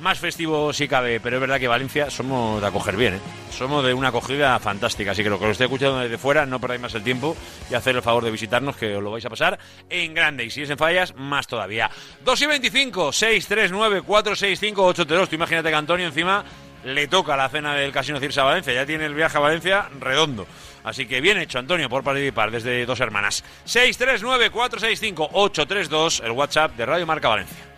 más 0.00 0.18
festivo 0.18 0.72
si 0.72 0.86
cabe, 0.86 1.18
pero 1.18 1.36
es 1.36 1.40
verdad 1.40 1.58
que 1.58 1.68
Valencia 1.68 2.10
somos 2.10 2.60
de 2.60 2.66
acoger 2.66 2.96
bien, 2.96 3.14
¿eh? 3.14 3.20
somos 3.50 3.84
de 3.84 3.94
una 3.94 4.08
acogida 4.08 4.58
fantástica, 4.58 5.12
así 5.12 5.22
que 5.22 5.30
lo 5.30 5.38
que 5.38 5.46
os 5.46 5.52
esté 5.52 5.64
escuchando 5.64 6.00
desde 6.00 6.18
fuera, 6.18 6.44
no 6.44 6.60
perdáis 6.60 6.82
más 6.82 6.94
el 6.94 7.02
tiempo 7.02 7.36
y 7.70 7.74
hacer 7.74 7.96
el 7.96 8.02
favor 8.02 8.24
de 8.24 8.30
visitarnos, 8.30 8.76
que 8.76 8.96
os 8.96 9.02
lo 9.02 9.10
vais 9.10 9.24
a 9.24 9.30
pasar 9.30 9.58
en 9.88 10.12
grande, 10.12 10.44
y 10.44 10.50
si 10.50 10.62
es 10.62 10.70
en 10.70 10.76
fallas, 10.76 11.14
más 11.16 11.46
todavía. 11.46 11.90
2 12.24 12.42
y 12.42 12.46
25, 12.46 13.12
6, 13.12 13.46
3, 13.46 13.70
9, 13.72 14.02
4, 14.02 14.36
6, 14.36 14.60
5, 14.60 14.84
8, 14.84 15.06
3, 15.06 15.18
2, 15.20 15.28
tú 15.28 15.34
imagínate 15.36 15.70
que 15.70 15.74
Antonio 15.74 16.06
encima 16.06 16.44
le 16.84 17.06
toca 17.08 17.36
la 17.36 17.48
cena 17.48 17.74
del 17.74 17.92
Casino 17.92 18.20
Cirsa 18.20 18.42
Valencia, 18.42 18.74
ya 18.74 18.84
tiene 18.84 19.06
el 19.06 19.14
viaje 19.14 19.38
a 19.38 19.40
Valencia 19.40 19.88
redondo. 19.98 20.46
Así 20.84 21.06
que 21.06 21.20
bien 21.20 21.38
hecho, 21.38 21.58
Antonio, 21.58 21.88
por 21.88 22.04
participar 22.04 22.50
desde 22.50 22.84
dos 22.86 23.00
hermanas. 23.00 23.42
639-465-832, 23.66 26.24
el 26.24 26.32
WhatsApp 26.32 26.76
de 26.76 26.86
Radio 26.86 27.06
Marca 27.06 27.28
Valencia. 27.28 27.71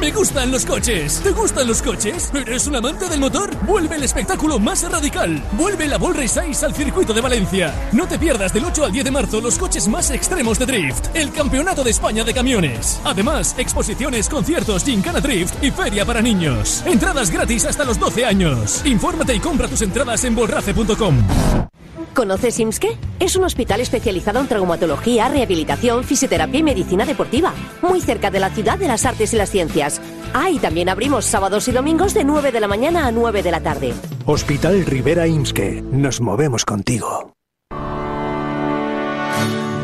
Me 0.00 0.10
gustan 0.10 0.50
los 0.50 0.66
coches. 0.66 1.20
¿Te 1.22 1.30
gustan 1.30 1.66
los 1.66 1.82
coches? 1.82 2.30
¿Eres 2.34 2.66
un 2.66 2.76
amante 2.76 3.08
del 3.08 3.18
motor? 3.18 3.50
Vuelve 3.64 3.96
el 3.96 4.02
espectáculo 4.02 4.58
más 4.58 4.88
radical. 4.90 5.42
Vuelve 5.52 5.88
la 5.88 5.98
Race 5.98 6.28
6 6.28 6.62
al 6.64 6.74
circuito 6.74 7.12
de 7.12 7.20
Valencia. 7.20 7.74
No 7.92 8.06
te 8.06 8.18
pierdas 8.18 8.52
del 8.52 8.66
8 8.66 8.84
al 8.84 8.92
10 8.92 9.04
de 9.04 9.10
marzo 9.10 9.40
los 9.40 9.58
coches 9.58 9.88
más 9.88 10.10
extremos 10.10 10.58
de 10.58 10.66
drift. 10.66 11.14
El 11.14 11.32
Campeonato 11.32 11.82
de 11.82 11.90
España 11.90 12.24
de 12.24 12.34
Camiones. 12.34 13.00
Además, 13.04 13.54
exposiciones, 13.58 14.28
conciertos, 14.28 14.84
gincana 14.84 15.20
drift 15.20 15.62
y 15.64 15.70
feria 15.70 16.04
para 16.04 16.20
niños. 16.20 16.82
Entradas 16.86 17.30
gratis 17.30 17.64
hasta 17.64 17.84
los 17.84 17.98
12 17.98 18.24
años. 18.26 18.84
Infórmate 18.84 19.34
y 19.34 19.40
compra 19.40 19.66
tus 19.66 19.82
entradas 19.82 20.24
en 20.24 20.34
bolrace.com. 20.34 21.16
¿Conoces 22.16 22.58
IMSKE? 22.60 22.96
Es 23.20 23.36
un 23.36 23.44
hospital 23.44 23.82
especializado 23.82 24.40
en 24.40 24.48
traumatología, 24.48 25.28
rehabilitación, 25.28 26.02
fisioterapia 26.02 26.60
y 26.60 26.62
medicina 26.62 27.04
deportiva. 27.04 27.52
Muy 27.82 28.00
cerca 28.00 28.30
de 28.30 28.40
la 28.40 28.48
ciudad 28.48 28.78
de 28.78 28.88
las 28.88 29.04
artes 29.04 29.34
y 29.34 29.36
las 29.36 29.50
ciencias. 29.56 30.02
Ah, 30.34 30.50
y 30.50 30.58
también 30.58 30.90
abrimos 30.90 31.24
sábados 31.24 31.66
y 31.68 31.72
domingos 31.72 32.12
de 32.12 32.24
9 32.24 32.52
de 32.52 32.60
la 32.60 32.68
mañana 32.68 33.06
a 33.06 33.12
9 33.12 33.42
de 33.42 33.50
la 33.50 33.60
tarde. 33.62 33.94
Hospital 34.26 34.84
Rivera 34.84 35.26
Imske. 35.26 35.82
Nos 35.90 36.20
movemos 36.20 36.66
contigo. 36.66 37.32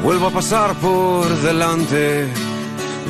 Vuelvo 0.04 0.26
a 0.26 0.30
pasar 0.30 0.74
por 0.74 1.26
delante 1.42 2.26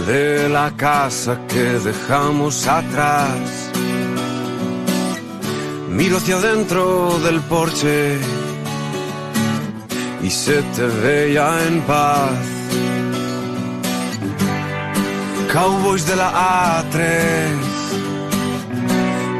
de 0.06 0.48
la 0.48 0.70
casa 0.76 1.40
que 1.48 1.64
dejamos 1.88 2.68
atrás. 2.68 3.72
Miro 5.88 6.18
hacia 6.18 6.36
adentro 6.36 7.18
del 7.24 7.40
porche 7.40 8.18
y 10.22 10.30
se 10.30 10.62
te 10.74 10.86
ve 11.02 11.32
ya 11.34 11.66
en 11.66 11.80
paz. 11.80 12.51
Cowboys 15.52 16.06
de 16.06 16.16
la 16.16 16.82
A3. 16.82 17.50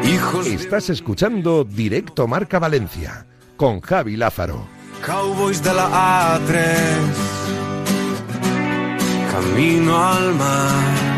Hijos 0.04 0.46
Estás 0.46 0.90
escuchando 0.90 1.64
Directo 1.64 2.28
Marca 2.28 2.58
Valencia 2.58 3.26
con 3.56 3.80
Javi 3.80 4.18
Lázaro. 4.18 4.68
Cowboys 5.06 5.62
de 5.62 5.72
la 5.72 6.38
A3. 6.38 6.58
Camino 9.32 10.04
al 10.06 10.34
mar. 10.34 11.11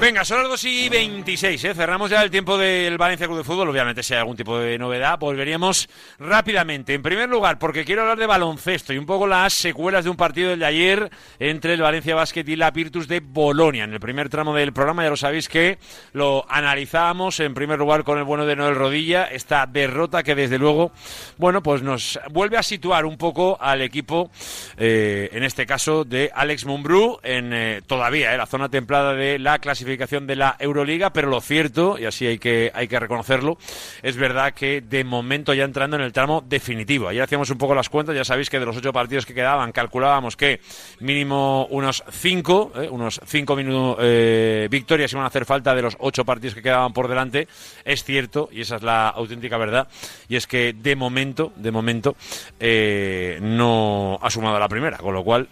Venga, 0.00 0.24
son 0.24 0.38
las 0.42 0.48
2 0.48 0.64
y 0.64 0.88
26, 0.90 1.64
¿eh? 1.64 1.74
cerramos 1.74 2.08
ya 2.08 2.22
el 2.22 2.30
tiempo 2.30 2.56
del 2.56 2.96
Valencia 2.98 3.26
Club 3.26 3.38
de 3.38 3.44
Fútbol. 3.44 3.68
Obviamente, 3.68 4.04
si 4.04 4.14
hay 4.14 4.20
algún 4.20 4.36
tipo 4.36 4.56
de 4.56 4.78
novedad, 4.78 5.18
volveríamos 5.18 5.88
rápidamente. 6.20 6.94
En 6.94 7.02
primer 7.02 7.28
lugar, 7.28 7.58
porque 7.58 7.84
quiero 7.84 8.02
hablar 8.02 8.16
de 8.16 8.26
baloncesto 8.26 8.92
y 8.92 8.98
un 8.98 9.06
poco 9.06 9.26
las 9.26 9.52
secuelas 9.54 10.04
de 10.04 10.10
un 10.10 10.16
partido 10.16 10.50
del 10.50 10.60
de 10.60 10.66
ayer 10.66 11.10
entre 11.40 11.74
el 11.74 11.82
Valencia 11.82 12.14
Basket 12.14 12.44
y 12.46 12.54
la 12.54 12.70
Virtus 12.70 13.08
de 13.08 13.18
Bolonia. 13.18 13.82
En 13.82 13.92
el 13.92 13.98
primer 13.98 14.28
tramo 14.28 14.54
del 14.54 14.72
programa, 14.72 15.02
ya 15.02 15.10
lo 15.10 15.16
sabéis 15.16 15.48
que 15.48 15.78
lo 16.12 16.46
analizábamos 16.48 17.40
en 17.40 17.52
primer 17.52 17.80
lugar 17.80 18.04
con 18.04 18.18
el 18.18 18.24
bueno 18.24 18.46
de 18.46 18.54
Noel 18.54 18.76
Rodilla, 18.76 19.24
esta 19.24 19.66
derrota 19.66 20.22
que 20.22 20.36
desde 20.36 20.58
luego, 20.58 20.92
bueno, 21.38 21.60
pues 21.60 21.82
nos 21.82 22.20
vuelve 22.30 22.56
a 22.56 22.62
situar 22.62 23.04
un 23.04 23.18
poco 23.18 23.58
al 23.60 23.82
equipo, 23.82 24.30
eh, 24.76 25.28
en 25.32 25.42
este 25.42 25.66
caso 25.66 26.04
de 26.04 26.30
Alex 26.32 26.66
Mumbrú, 26.66 27.18
en 27.24 27.52
eh, 27.52 27.82
todavía 27.84 28.32
eh, 28.32 28.38
la 28.38 28.46
zona 28.46 28.68
templada 28.68 29.14
de 29.14 29.40
la 29.40 29.58
clasificación 29.58 29.87
de 29.88 30.36
la 30.36 30.56
Euroliga, 30.58 31.12
pero 31.12 31.28
lo 31.28 31.40
cierto, 31.40 31.98
y 31.98 32.04
así 32.04 32.26
hay 32.26 32.38
que, 32.38 32.70
hay 32.74 32.88
que 32.88 32.98
reconocerlo, 32.98 33.58
es 34.02 34.16
verdad 34.16 34.52
que 34.54 34.80
de 34.80 35.04
momento 35.04 35.54
ya 35.54 35.64
entrando 35.64 35.96
en 35.96 36.02
el 36.02 36.12
tramo 36.12 36.42
definitivo. 36.46 37.08
Ayer 37.08 37.22
hacíamos 37.22 37.50
un 37.50 37.58
poco 37.58 37.74
las 37.74 37.88
cuentas, 37.88 38.14
ya 38.14 38.24
sabéis 38.24 38.50
que 38.50 38.58
de 38.58 38.66
los 38.66 38.76
ocho 38.76 38.92
partidos 38.92 39.26
que 39.26 39.34
quedaban, 39.34 39.72
calculábamos 39.72 40.36
que 40.36 40.60
mínimo 41.00 41.66
unos 41.70 42.02
cinco, 42.10 42.72
eh, 42.76 42.88
unos 42.90 43.20
cinco 43.26 43.56
eh, 44.00 44.68
victorias 44.70 45.12
iban 45.12 45.24
a 45.24 45.28
hacer 45.28 45.44
falta 45.44 45.74
de 45.74 45.82
los 45.82 45.96
ocho 46.00 46.24
partidos 46.24 46.54
que 46.54 46.62
quedaban 46.62 46.92
por 46.92 47.08
delante. 47.08 47.48
Es 47.84 48.04
cierto, 48.04 48.48
y 48.52 48.60
esa 48.60 48.76
es 48.76 48.82
la 48.82 49.08
auténtica 49.08 49.56
verdad, 49.58 49.88
y 50.28 50.36
es 50.36 50.46
que 50.46 50.72
de 50.72 50.96
momento, 50.96 51.52
de 51.56 51.70
momento, 51.70 52.16
eh, 52.60 53.38
no 53.40 54.18
ha 54.22 54.30
sumado 54.30 54.58
la 54.58 54.68
primera, 54.68 54.98
con 54.98 55.14
lo 55.14 55.24
cual 55.24 55.48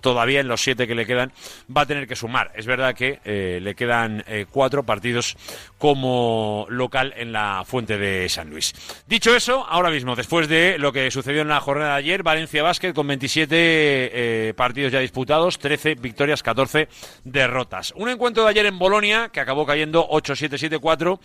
todavía 0.00 0.40
en 0.40 0.48
los 0.48 0.62
siete 0.62 0.86
que 0.86 0.94
le 0.94 1.06
quedan 1.06 1.32
va 1.74 1.82
a 1.82 1.86
tener 1.86 2.06
que 2.06 2.16
sumar. 2.16 2.52
Es 2.54 2.66
verdad 2.66 2.94
que 2.94 3.20
le 3.64 3.74
quedan 3.74 4.22
eh, 4.26 4.46
cuatro 4.50 4.84
partidos 4.84 5.36
como 5.78 6.66
local 6.68 7.12
en 7.16 7.32
la 7.32 7.64
Fuente 7.66 7.98
de 7.98 8.28
San 8.28 8.50
Luis. 8.50 8.74
Dicho 9.06 9.34
eso, 9.34 9.66
ahora 9.68 9.90
mismo, 9.90 10.14
después 10.14 10.48
de 10.48 10.78
lo 10.78 10.92
que 10.92 11.10
sucedió 11.10 11.42
en 11.42 11.48
la 11.48 11.60
jornada 11.60 11.92
de 11.92 11.98
ayer, 11.98 12.22
Valencia 12.22 12.62
Basket 12.62 12.92
con 12.92 13.06
27 13.06 13.46
eh, 13.56 14.54
partidos 14.54 14.92
ya 14.92 15.00
disputados, 15.00 15.58
13 15.58 15.96
victorias, 15.96 16.42
14 16.42 16.88
derrotas. 17.24 17.92
Un 17.96 18.08
encuentro 18.08 18.44
de 18.44 18.50
ayer 18.50 18.66
en 18.66 18.78
Bolonia 18.78 19.30
que 19.32 19.40
acabó 19.40 19.66
cayendo 19.66 20.08
8-7-7-4. 20.08 21.18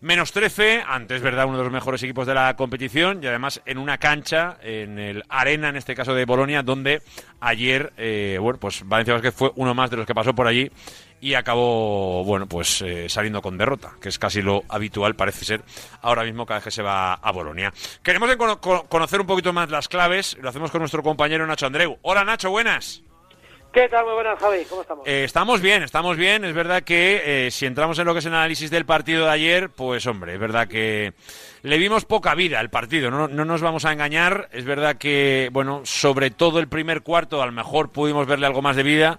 Menos 0.00 0.32
13, 0.32 0.82
antes, 0.86 1.22
¿verdad? 1.22 1.46
Uno 1.46 1.56
de 1.56 1.64
los 1.64 1.72
mejores 1.72 2.02
equipos 2.02 2.26
de 2.26 2.34
la 2.34 2.54
competición 2.56 3.20
y 3.22 3.26
además 3.26 3.62
en 3.64 3.78
una 3.78 3.96
cancha, 3.96 4.58
en 4.62 4.98
el 4.98 5.22
Arena, 5.30 5.70
en 5.70 5.76
este 5.76 5.94
caso 5.94 6.14
de 6.14 6.26
Bolonia, 6.26 6.62
donde 6.62 7.00
ayer, 7.40 7.90
eh, 7.96 8.36
bueno, 8.38 8.58
pues 8.60 8.86
Valencia 8.86 9.14
Vázquez 9.14 9.34
fue 9.34 9.52
uno 9.54 9.72
más 9.72 9.90
de 9.90 9.96
los 9.96 10.06
que 10.06 10.14
pasó 10.14 10.34
por 10.34 10.46
allí 10.46 10.70
y 11.24 11.32
acabó, 11.36 12.22
bueno, 12.22 12.46
pues 12.46 12.82
eh, 12.82 13.08
saliendo 13.08 13.40
con 13.40 13.56
derrota, 13.56 13.92
que 13.98 14.10
es 14.10 14.18
casi 14.18 14.42
lo 14.42 14.62
habitual, 14.68 15.14
parece 15.16 15.46
ser, 15.46 15.62
ahora 16.02 16.22
mismo 16.22 16.44
cada 16.44 16.58
vez 16.58 16.64
que 16.64 16.70
se 16.70 16.82
va 16.82 17.14
a 17.14 17.32
Bolonia. 17.32 17.72
Queremos 18.02 18.28
cono- 18.36 18.60
cono- 18.60 18.84
conocer 18.84 19.22
un 19.22 19.26
poquito 19.26 19.50
más 19.52 19.70
las 19.70 19.88
claves, 19.88 20.36
lo 20.42 20.50
hacemos 20.50 20.70
con 20.70 20.80
nuestro 20.80 21.02
compañero 21.02 21.46
Nacho 21.46 21.64
Andreu. 21.64 21.96
Hola 22.02 22.24
Nacho, 22.24 22.50
buenas. 22.50 23.00
¿Qué 23.72 23.88
tal? 23.88 24.04
Muy 24.04 24.12
buenas, 24.14 24.38
Javi. 24.38 24.64
¿Cómo 24.68 24.82
estamos? 24.82 25.08
Eh, 25.08 25.24
estamos 25.24 25.60
bien, 25.62 25.82
estamos 25.82 26.16
bien. 26.18 26.44
Es 26.44 26.54
verdad 26.54 26.82
que 26.82 27.46
eh, 27.46 27.50
si 27.50 27.64
entramos 27.66 27.98
en 27.98 28.04
lo 28.04 28.12
que 28.12 28.18
es 28.20 28.26
el 28.26 28.34
análisis 28.34 28.70
del 28.70 28.84
partido 28.84 29.24
de 29.24 29.30
ayer, 29.32 29.70
pues 29.70 30.06
hombre, 30.06 30.34
es 30.34 30.38
verdad 30.38 30.68
que 30.68 31.14
le 31.62 31.78
vimos 31.78 32.04
poca 32.04 32.34
vida 32.36 32.60
al 32.60 32.68
partido, 32.70 33.10
no, 33.10 33.26
no 33.28 33.44
nos 33.46 33.62
vamos 33.62 33.84
a 33.86 33.92
engañar. 33.92 34.48
Es 34.52 34.64
verdad 34.66 34.96
que, 34.96 35.48
bueno, 35.52 35.80
sobre 35.84 36.30
todo 36.30 36.60
el 36.60 36.68
primer 36.68 37.00
cuarto, 37.02 37.42
a 37.42 37.46
lo 37.46 37.52
mejor 37.52 37.90
pudimos 37.90 38.26
verle 38.26 38.46
algo 38.46 38.60
más 38.62 38.76
de 38.76 38.82
vida. 38.84 39.18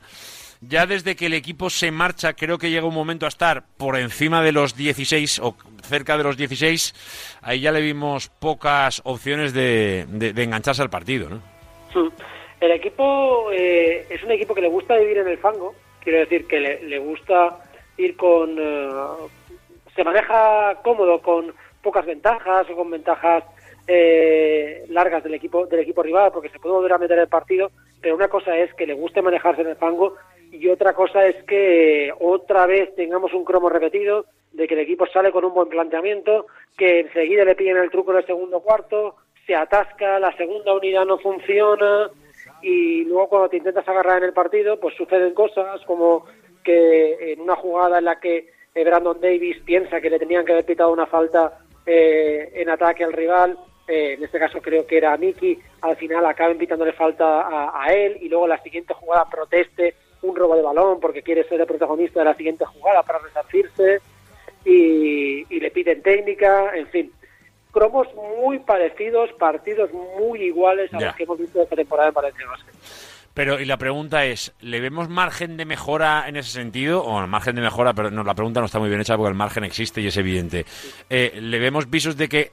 Ya 0.68 0.86
desde 0.86 1.16
que 1.16 1.26
el 1.28 1.34
equipo 1.34 1.70
se 1.70 1.92
marcha, 1.92 2.34
creo 2.34 2.58
que 2.58 2.70
llega 2.70 2.88
un 2.88 2.94
momento 2.94 3.26
a 3.26 3.30
estar 3.30 3.64
por 3.78 3.98
encima 3.98 4.42
de 4.42 4.52
los 4.52 4.76
16 4.76 5.40
o 5.40 5.56
cerca 5.84 6.18
de 6.18 6.24
los 6.24 6.38
16. 6.38 7.40
Ahí 7.42 7.60
ya 7.62 7.72
le 7.72 7.82
vimos 7.82 8.30
pocas 8.30 9.02
opciones 9.04 9.54
de, 9.54 10.06
de- 10.08 10.44
engancharse 10.44 10.82
al 10.82 10.90
partido, 10.90 11.30
¿no? 11.30 11.36
Mm. 11.94 12.10
El 12.62 12.72
equipo 12.72 13.52
eh, 13.52 14.08
es 14.10 14.24
un 14.24 14.32
equipo 14.32 14.56
que 14.56 14.62
le 14.62 14.70
gusta 14.70 14.96
vivir 14.98 15.18
en 15.18 15.28
el 15.28 15.38
fango, 15.38 15.76
quiero 16.02 16.20
decir 16.20 16.48
que 16.48 16.60
le, 16.60 16.84
le 16.84 17.00
gusta 17.00 17.60
ir 17.98 18.16
con... 18.16 18.56
eh, 18.58 18.90
se 19.94 20.04
maneja 20.04 20.76
cómodo 20.84 21.22
con 21.22 21.54
pocas 21.84 22.06
ventajas 22.06 22.66
o 22.70 22.76
con 22.76 22.90
ventajas 22.90 23.44
eh, 23.88 24.84
largas 24.90 25.24
del 25.24 25.36
equipo 25.36 25.68
del 25.68 25.82
equipo 25.82 26.02
rival 26.02 26.32
porque 26.34 26.50
se 26.50 26.60
puede 26.60 26.76
volver 26.76 26.94
a 26.94 26.98
meter 26.98 27.20
el 27.20 27.28
partido, 27.28 27.72
pero 28.02 28.16
una 28.16 28.28
cosa 28.30 28.58
es 28.58 28.74
que 28.74 28.88
le 28.88 28.94
guste 28.94 29.22
manejarse 29.22 29.62
en 29.62 29.68
el 29.68 29.76
fango 29.76 30.16
y 30.52 30.68
otra 30.70 30.94
cosa 30.94 31.26
es 31.26 31.44
que 31.44 32.12
otra 32.20 32.66
vez 32.66 32.96
tengamos 32.96 33.34
un 33.34 33.46
cromo 33.46 33.70
repetido 33.70 34.26
de 34.52 34.68
que 34.68 34.74
el 34.74 34.82
equipo 34.82 35.06
sale 35.08 35.32
con 35.32 35.44
un 35.44 35.54
buen 35.54 35.70
planteamiento, 35.70 36.48
que 36.78 37.02
enseguida 37.02 37.44
le 37.44 37.56
piden 37.56 37.78
el 37.78 37.90
truco 37.90 38.12
en 38.12 38.20
el 38.20 38.26
segundo 38.26 38.62
cuarto, 38.62 39.16
se 39.46 39.56
atasca, 39.56 40.20
la 40.20 40.36
segunda 40.38 40.74
unidad 40.74 41.06
no 41.06 41.18
funciona 41.18 42.10
y 42.62 43.04
luego 43.04 43.30
cuando 43.30 43.50
te 43.50 43.58
intentas 43.58 43.88
agarrar 43.88 44.20
en 44.20 44.26
el 44.26 44.34
partido, 44.34 44.80
pues 44.80 44.96
suceden 44.96 45.34
cosas 45.34 45.82
como 45.86 46.26
que 46.64 47.34
en 47.34 47.42
una 47.42 47.56
jugada 47.56 48.00
en 48.00 48.06
la 48.06 48.20
que 48.20 48.50
eh, 48.74 48.84
Brandon 48.84 49.20
Davis 49.20 49.58
piensa 49.64 50.02
que 50.02 50.10
le 50.10 50.20
tenían 50.20 50.46
que 50.46 50.54
haber 50.54 50.66
pitado 50.66 50.92
una 50.92 51.06
falta 51.06 51.60
eh, 51.86 52.52
en 52.56 52.70
ataque 52.70 53.04
al 53.04 53.14
rival, 53.14 53.58
eh, 53.88 54.14
en 54.14 54.24
este 54.24 54.40
caso 54.40 54.62
creo 54.62 54.88
que 54.88 54.98
era 54.98 55.14
a 55.14 55.18
Miki, 55.18 55.60
al 55.82 55.96
final 55.96 56.26
acaben 56.26 56.58
pitándole 56.58 56.94
falta 56.94 57.48
a, 57.72 57.94
él 57.94 58.18
y 58.20 58.30
luego 58.30 58.48
la 58.48 58.62
siguiente 58.64 58.96
jugada 58.96 59.30
proteste 59.30 59.94
un 60.28 60.36
robo 60.36 60.56
de 60.56 60.62
balón 60.62 61.00
porque 61.00 61.22
quiere 61.24 61.44
ser 61.48 61.60
el 61.62 61.68
protagonista 61.68 62.20
de 62.20 62.26
la 62.26 62.36
siguiente 62.36 62.66
jugada 62.66 63.04
para 63.04 63.20
resarcirse 63.20 64.02
y, 64.64 65.46
y 65.54 65.60
le 65.60 65.72
piden 65.72 66.02
técnica, 66.02 66.76
en 66.76 66.88
fin. 66.88 67.12
Cromos 67.72 68.08
muy 68.40 68.60
parecidos, 68.60 69.32
partidos 69.34 69.92
muy 69.94 70.42
iguales 70.44 70.94
a 70.94 71.00
Ya. 71.00 71.08
los 71.08 71.16
que 71.16 71.24
hemos 71.24 71.38
visto 71.40 71.62
esta 71.62 71.76
temporada 71.76 72.10
en 72.10 72.14
Valencia 72.16 72.46
Basket. 72.48 72.72
Pero, 73.34 73.60
y 73.60 73.66
la 73.66 73.76
pregunta 73.76 74.24
es, 74.26 74.54
¿le 74.62 74.80
vemos 74.80 75.10
margen 75.10 75.58
de 75.58 75.66
mejora 75.66 76.24
en 76.28 76.38
ese 76.38 76.52
sentido? 76.52 77.04
O 77.04 77.28
margen 77.28 77.56
de 77.56 77.62
mejora, 77.62 77.94
pero 77.94 78.10
no, 78.10 78.24
la 78.24 78.34
pregunta 78.34 78.62
no 78.62 78.66
está 78.68 78.80
muy 78.80 78.88
bien 78.88 79.02
hecha 79.02 79.18
porque 79.18 79.28
el 79.30 79.36
margen 79.36 79.66
existe 79.66 80.00
y 80.00 80.08
es 80.08 80.16
evidente. 80.16 80.66
Eh, 81.10 81.38
¿Le 81.42 81.60
vemos 81.60 81.90
visos 81.90 82.16
de 82.16 82.30
que 82.30 82.52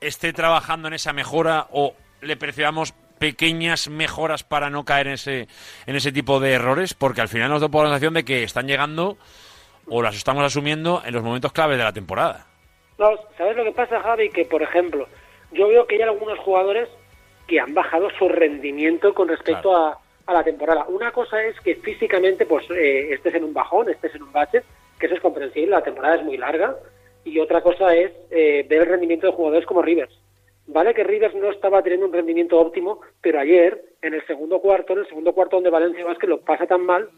esté 0.00 0.32
trabajando 0.32 0.88
en 0.88 0.94
esa 0.94 1.12
mejora 1.12 1.68
o 1.70 1.94
le 2.22 2.36
percibamos 2.36 2.92
pequeñas 3.18 3.88
mejoras 3.88 4.44
para 4.44 4.70
no 4.70 4.84
caer 4.84 5.08
en 5.08 5.12
ese, 5.14 5.48
en 5.86 5.96
ese 5.96 6.12
tipo 6.12 6.40
de 6.40 6.52
errores? 6.52 6.94
Porque 6.94 7.20
al 7.20 7.28
final 7.28 7.50
nos 7.50 7.60
da 7.60 7.68
la 7.68 7.84
sensación 7.84 8.14
de 8.14 8.24
que 8.24 8.42
están 8.42 8.66
llegando 8.66 9.16
o 9.88 10.02
las 10.02 10.16
estamos 10.16 10.44
asumiendo 10.44 11.02
en 11.04 11.14
los 11.14 11.22
momentos 11.22 11.52
claves 11.52 11.78
de 11.78 11.84
la 11.84 11.92
temporada. 11.92 12.46
No, 12.98 13.10
¿Sabes 13.36 13.56
lo 13.56 13.64
que 13.64 13.72
pasa, 13.72 14.00
Javi? 14.00 14.30
Que, 14.30 14.44
por 14.44 14.62
ejemplo, 14.62 15.06
yo 15.52 15.68
veo 15.68 15.86
que 15.86 15.96
hay 15.96 16.02
algunos 16.02 16.38
jugadores 16.38 16.88
que 17.46 17.60
han 17.60 17.74
bajado 17.74 18.08
su 18.18 18.28
rendimiento 18.28 19.14
con 19.14 19.28
respecto 19.28 19.76
a, 19.76 19.98
a 20.26 20.32
la 20.32 20.42
temporada. 20.42 20.86
Una 20.88 21.12
cosa 21.12 21.42
es 21.44 21.58
que 21.60 21.76
físicamente 21.76 22.46
pues 22.46 22.68
eh, 22.70 23.12
estés 23.12 23.34
en 23.34 23.44
un 23.44 23.54
bajón, 23.54 23.88
estés 23.88 24.14
en 24.14 24.24
un 24.24 24.32
bache, 24.32 24.62
que 24.98 25.06
eso 25.06 25.14
es 25.14 25.20
comprensible, 25.20 25.70
la 25.70 25.82
temporada 25.82 26.16
es 26.16 26.24
muy 26.24 26.36
larga, 26.36 26.74
y 27.24 27.38
otra 27.38 27.60
cosa 27.60 27.94
es 27.94 28.12
eh, 28.30 28.64
ver 28.68 28.82
el 28.82 28.88
rendimiento 28.88 29.26
de 29.26 29.32
jugadores 29.32 29.66
como 29.66 29.82
Rivers. 29.82 30.14
Vale 30.68 30.94
que 30.94 31.04
Rivers 31.04 31.34
no 31.34 31.50
estaba 31.50 31.82
teniendo 31.82 32.06
un 32.06 32.12
rendimiento 32.12 32.58
óptimo, 32.58 33.00
pero 33.20 33.38
ayer, 33.38 33.84
en 34.02 34.14
el 34.14 34.26
segundo 34.26 34.60
cuarto, 34.60 34.92
en 34.92 35.00
el 35.00 35.08
segundo 35.08 35.32
cuarto 35.32 35.56
donde 35.56 35.70
Valencia 35.70 36.04
Vázquez 36.04 36.28
lo 36.28 36.40
pasa 36.40 36.66
tan 36.66 36.84
mal, 36.84 37.08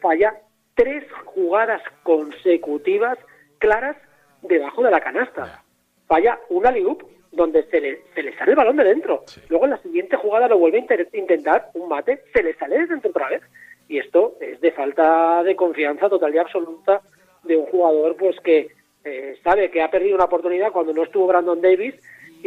falla 0.00 0.34
tres 0.74 1.04
jugadas 1.24 1.82
consecutivas 2.02 3.18
claras 3.58 3.96
debajo 4.42 4.82
de 4.82 4.90
la 4.90 5.00
canasta. 5.00 5.62
Falla 6.06 6.38
una 6.48 6.70
liup 6.70 7.02
donde 7.32 7.64
se 7.64 7.80
le, 7.80 8.02
se 8.14 8.22
le 8.22 8.36
sale 8.36 8.52
el 8.52 8.56
balón 8.56 8.76
de 8.76 8.84
dentro. 8.84 9.24
Luego 9.48 9.66
en 9.66 9.72
la 9.72 9.82
siguiente 9.82 10.16
jugada 10.16 10.48
lo 10.48 10.58
vuelve 10.58 10.78
a 10.78 11.16
intentar, 11.16 11.70
un 11.74 11.88
mate, 11.88 12.24
se 12.32 12.42
le 12.42 12.54
sale 12.54 12.78
de 12.78 12.86
dentro 12.86 13.10
otra 13.10 13.28
vez. 13.28 13.42
Y 13.88 13.98
esto 13.98 14.36
es 14.40 14.60
de 14.60 14.72
falta 14.72 15.42
de 15.44 15.54
confianza 15.54 16.08
total 16.08 16.34
y 16.34 16.38
absoluta 16.38 17.02
de 17.44 17.56
un 17.56 17.66
jugador 17.66 18.16
pues 18.16 18.38
que 18.40 18.68
eh, 19.04 19.38
sabe 19.44 19.70
que 19.70 19.82
ha 19.82 19.90
perdido 19.90 20.16
una 20.16 20.24
oportunidad 20.24 20.72
cuando 20.72 20.92
no 20.92 21.04
estuvo 21.04 21.28
Brandon 21.28 21.60
Davis 21.60 21.94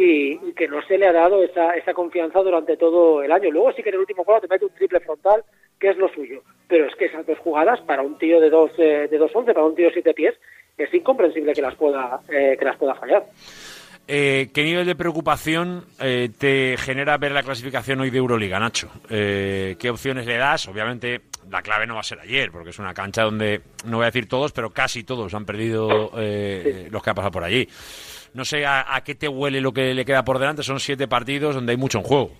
y, 0.00 0.40
y 0.48 0.52
que 0.54 0.68
no 0.68 0.82
se 0.82 0.98
le 0.98 1.06
ha 1.06 1.12
dado 1.12 1.42
esa, 1.42 1.74
esa 1.76 1.94
confianza 1.94 2.40
durante 2.40 2.76
todo 2.76 3.22
el 3.22 3.30
año. 3.30 3.50
Luego 3.50 3.72
sí 3.72 3.82
que 3.82 3.90
en 3.90 3.96
el 3.96 4.00
último 4.00 4.24
juego 4.24 4.40
te 4.40 4.48
mete 4.48 4.64
un 4.64 4.74
triple 4.74 5.00
frontal, 5.00 5.44
que 5.78 5.90
es 5.90 5.96
lo 5.96 6.08
suyo. 6.08 6.42
Pero 6.68 6.86
es 6.86 6.94
que 6.96 7.06
esas 7.06 7.26
dos 7.26 7.38
jugadas, 7.38 7.80
para 7.82 8.02
un 8.02 8.18
tío 8.18 8.40
de 8.40 8.50
dos, 8.50 8.70
eh, 8.78 9.08
de 9.10 9.18
dos 9.18 9.30
once, 9.34 9.52
para 9.52 9.66
un 9.66 9.74
tío 9.74 9.86
de 9.86 9.92
siete 9.92 10.14
pies, 10.14 10.34
es 10.78 10.92
incomprensible 10.94 11.52
que 11.52 11.62
las 11.62 11.74
pueda, 11.74 12.20
eh, 12.28 12.56
que 12.58 12.64
las 12.64 12.76
pueda 12.76 12.94
fallar. 12.94 13.24
Eh, 14.12 14.48
¿Qué 14.52 14.64
nivel 14.64 14.86
de 14.86 14.96
preocupación 14.96 15.84
eh, 16.00 16.30
te 16.36 16.76
genera 16.78 17.16
ver 17.16 17.30
la 17.30 17.44
clasificación 17.44 18.00
hoy 18.00 18.10
de 18.10 18.18
Euroliga, 18.18 18.58
Nacho? 18.58 18.90
Eh, 19.08 19.76
¿Qué 19.78 19.88
opciones 19.88 20.26
le 20.26 20.36
das? 20.36 20.66
Obviamente 20.66 21.20
la 21.48 21.62
clave 21.62 21.86
no 21.86 21.94
va 21.94 22.00
a 22.00 22.04
ser 22.04 22.18
ayer, 22.18 22.50
porque 22.50 22.70
es 22.70 22.78
una 22.80 22.92
cancha 22.92 23.22
donde, 23.22 23.60
no 23.84 23.98
voy 23.98 24.04
a 24.04 24.06
decir 24.06 24.28
todos, 24.28 24.50
pero 24.52 24.70
casi 24.70 25.04
todos 25.04 25.32
han 25.34 25.44
perdido 25.44 26.10
eh, 26.16 26.88
los 26.90 27.02
que 27.02 27.10
han 27.10 27.16
pasado 27.16 27.30
por 27.30 27.44
allí. 27.44 27.68
No 28.34 28.44
sé 28.44 28.64
a, 28.64 28.94
a 28.94 29.02
qué 29.02 29.14
te 29.14 29.28
huele 29.28 29.60
lo 29.60 29.72
que 29.72 29.94
le 29.94 30.04
queda 30.04 30.24
por 30.24 30.38
delante, 30.38 30.62
son 30.62 30.80
siete 30.80 31.08
partidos 31.08 31.54
donde 31.54 31.72
hay 31.72 31.78
mucho 31.78 31.98
en 31.98 32.04
juego. 32.04 32.30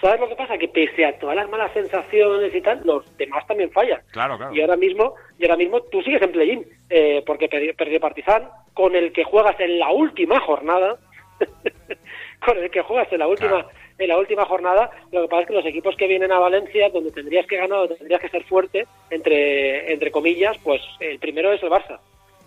¿Sabes 0.00 0.20
lo 0.20 0.28
que 0.28 0.36
pasa? 0.36 0.58
Que 0.58 0.68
pese 0.68 1.06
a 1.06 1.18
todas 1.18 1.36
las 1.36 1.48
malas 1.48 1.72
sensaciones 1.72 2.54
y 2.54 2.60
tal, 2.60 2.82
los 2.84 3.16
demás 3.16 3.46
también 3.46 3.70
fallan. 3.70 4.00
Claro, 4.10 4.36
claro. 4.36 4.54
Y 4.54 4.60
ahora 4.60 4.76
mismo, 4.76 5.14
y 5.38 5.44
ahora 5.44 5.56
mismo 5.56 5.80
tú 5.80 6.02
sigues 6.02 6.20
en 6.20 6.32
play-in, 6.32 6.66
eh, 6.90 7.22
porque 7.26 7.48
perdió, 7.48 7.74
perdió 7.74 7.98
Partizan, 7.98 8.48
con 8.74 8.94
el 8.94 9.12
que 9.12 9.24
juegas 9.24 9.58
en 9.58 9.78
la 9.78 9.90
última 9.90 10.38
jornada, 10.40 10.98
con 12.44 12.58
el 12.58 12.70
que 12.70 12.82
juegas 12.82 13.10
en 13.10 13.20
la 13.20 13.26
última 13.26 13.66
en 13.98 14.08
la 14.08 14.18
última 14.18 14.44
jornada, 14.44 14.90
lo 15.10 15.22
que 15.22 15.28
pasa 15.28 15.40
es 15.40 15.48
que 15.48 15.54
los 15.54 15.64
equipos 15.64 15.96
que 15.96 16.06
vienen 16.06 16.30
a 16.30 16.38
Valencia, 16.38 16.90
donde 16.90 17.10
tendrías 17.10 17.46
que 17.46 17.56
ganar, 17.56 17.78
donde 17.78 17.96
tendrías 17.96 18.20
que 18.20 18.28
ser 18.28 18.44
fuerte, 18.44 18.86
entre, 19.08 19.90
entre 19.90 20.10
comillas, 20.10 20.58
pues 20.62 20.82
el 21.00 21.18
primero 21.18 21.50
es 21.50 21.62
el 21.62 21.70
Barça. 21.70 21.98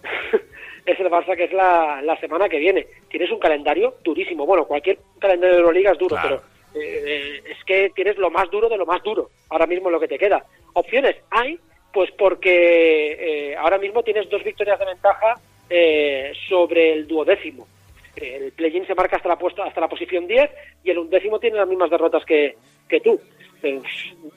es 0.85 0.99
el 0.99 1.07
Barça 1.09 1.35
que 1.35 1.45
es 1.45 1.53
la, 1.53 2.01
la 2.01 2.19
semana 2.19 2.47
que 2.49 2.59
viene. 2.59 2.87
Tienes 3.09 3.31
un 3.31 3.39
calendario 3.39 3.95
durísimo. 4.03 4.45
Bueno, 4.45 4.65
cualquier 4.65 4.97
calendario 5.19 5.55
de 5.55 5.59
Euroliga 5.61 5.91
es 5.91 5.97
duro, 5.97 6.15
Claro. 6.15 6.41
pero 6.73 6.83
eh, 6.85 7.41
es 7.49 7.63
que 7.65 7.91
tienes 7.95 8.17
lo 8.17 8.29
más 8.29 8.49
duro 8.51 8.69
de 8.69 8.77
lo 8.77 8.85
más 8.85 9.01
duro, 9.03 9.29
ahora 9.49 9.65
mismo 9.67 9.89
lo 9.89 9.99
que 9.99 10.07
te 10.07 10.19
queda. 10.19 10.43
Opciones 10.73 11.15
hay, 11.31 11.59
pues 11.93 12.11
porque 12.11 13.51
eh, 13.51 13.55
ahora 13.55 13.77
mismo 13.77 14.03
tienes 14.03 14.29
dos 14.29 14.43
victorias 14.43 14.77
de 14.79 14.85
ventaja 14.85 15.35
eh, 15.69 16.31
sobre 16.47 16.93
el 16.93 17.07
duodécimo. 17.07 17.67
Eh, 18.15 18.39
El 18.45 18.51
play-in 18.51 18.85
se 18.85 18.95
marca 18.95 19.17
hasta 19.17 19.29
la, 19.29 19.37
puesta, 19.37 19.63
hasta 19.65 19.81
la 19.81 19.87
posición 19.87 20.27
10 20.27 20.49
y 20.83 20.91
el 20.91 20.99
undécimo 20.99 21.39
tiene 21.39 21.57
las 21.57 21.67
mismas 21.67 21.89
derrotas 21.89 22.23
que, 22.25 22.55
que 22.87 22.99
tú. 22.99 23.19
Eh, 23.61 23.81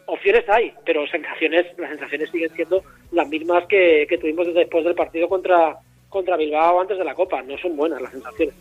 opciones 0.07 0.49
hay, 0.49 0.73
pero 0.85 1.07
sensaciones, 1.07 1.67
las 1.79 1.91
sensaciones 1.91 2.31
siguen 2.31 2.51
siendo 2.51 2.83
las 3.13 3.29
mismas 3.29 3.67
que, 3.67 4.07
que 4.09 4.19
tuvimos 4.19 4.47
desde 4.47 4.61
después 4.61 4.85
del 4.85 4.95
partido 4.95 5.29
contra, 5.29 5.77
contra 6.13 6.37
Bilbao 6.37 6.81
antes 6.81 6.99
de 6.99 7.05
la 7.05 7.15
Copa. 7.15 7.43
No 7.43 7.59
son 7.59 7.77
buenas 7.77 8.01
las 8.01 8.13
sensaciones. 8.13 8.55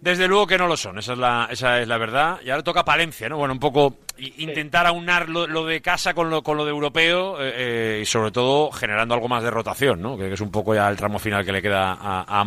Desde 0.00 0.26
luego 0.26 0.48
que 0.48 0.58
no 0.58 0.66
lo 0.66 0.76
son, 0.76 0.98
esa 0.98 1.12
es 1.12 1.18
la, 1.20 1.48
esa 1.48 1.80
es 1.80 1.86
la 1.86 1.96
verdad. 1.96 2.40
Y 2.44 2.50
ahora 2.50 2.64
toca 2.64 2.84
Palencia, 2.84 3.28
¿no? 3.28 3.38
Bueno, 3.38 3.54
un 3.54 3.60
poco 3.60 3.98
intentar 4.38 4.84
aunar 4.84 5.28
lo, 5.28 5.46
lo 5.46 5.64
de 5.64 5.80
casa 5.80 6.12
con 6.12 6.28
lo, 6.28 6.42
con 6.42 6.56
lo 6.56 6.64
de 6.64 6.72
europeo 6.72 7.40
eh, 7.40 7.52
eh, 7.54 7.98
y 8.02 8.04
sobre 8.04 8.32
todo 8.32 8.72
generando 8.72 9.14
algo 9.14 9.28
más 9.28 9.44
de 9.44 9.52
rotación, 9.52 10.02
¿no? 10.02 10.18
Que, 10.18 10.32
es 10.32 10.40
un 10.40 10.50
poco 10.50 10.74
ya 10.74 10.88
el 10.88 10.96
tramo 10.96 11.20
final 11.20 11.44
que 11.44 11.52
le 11.52 11.62
queda 11.62 11.92
a, 11.92 12.40
a. 12.40 12.44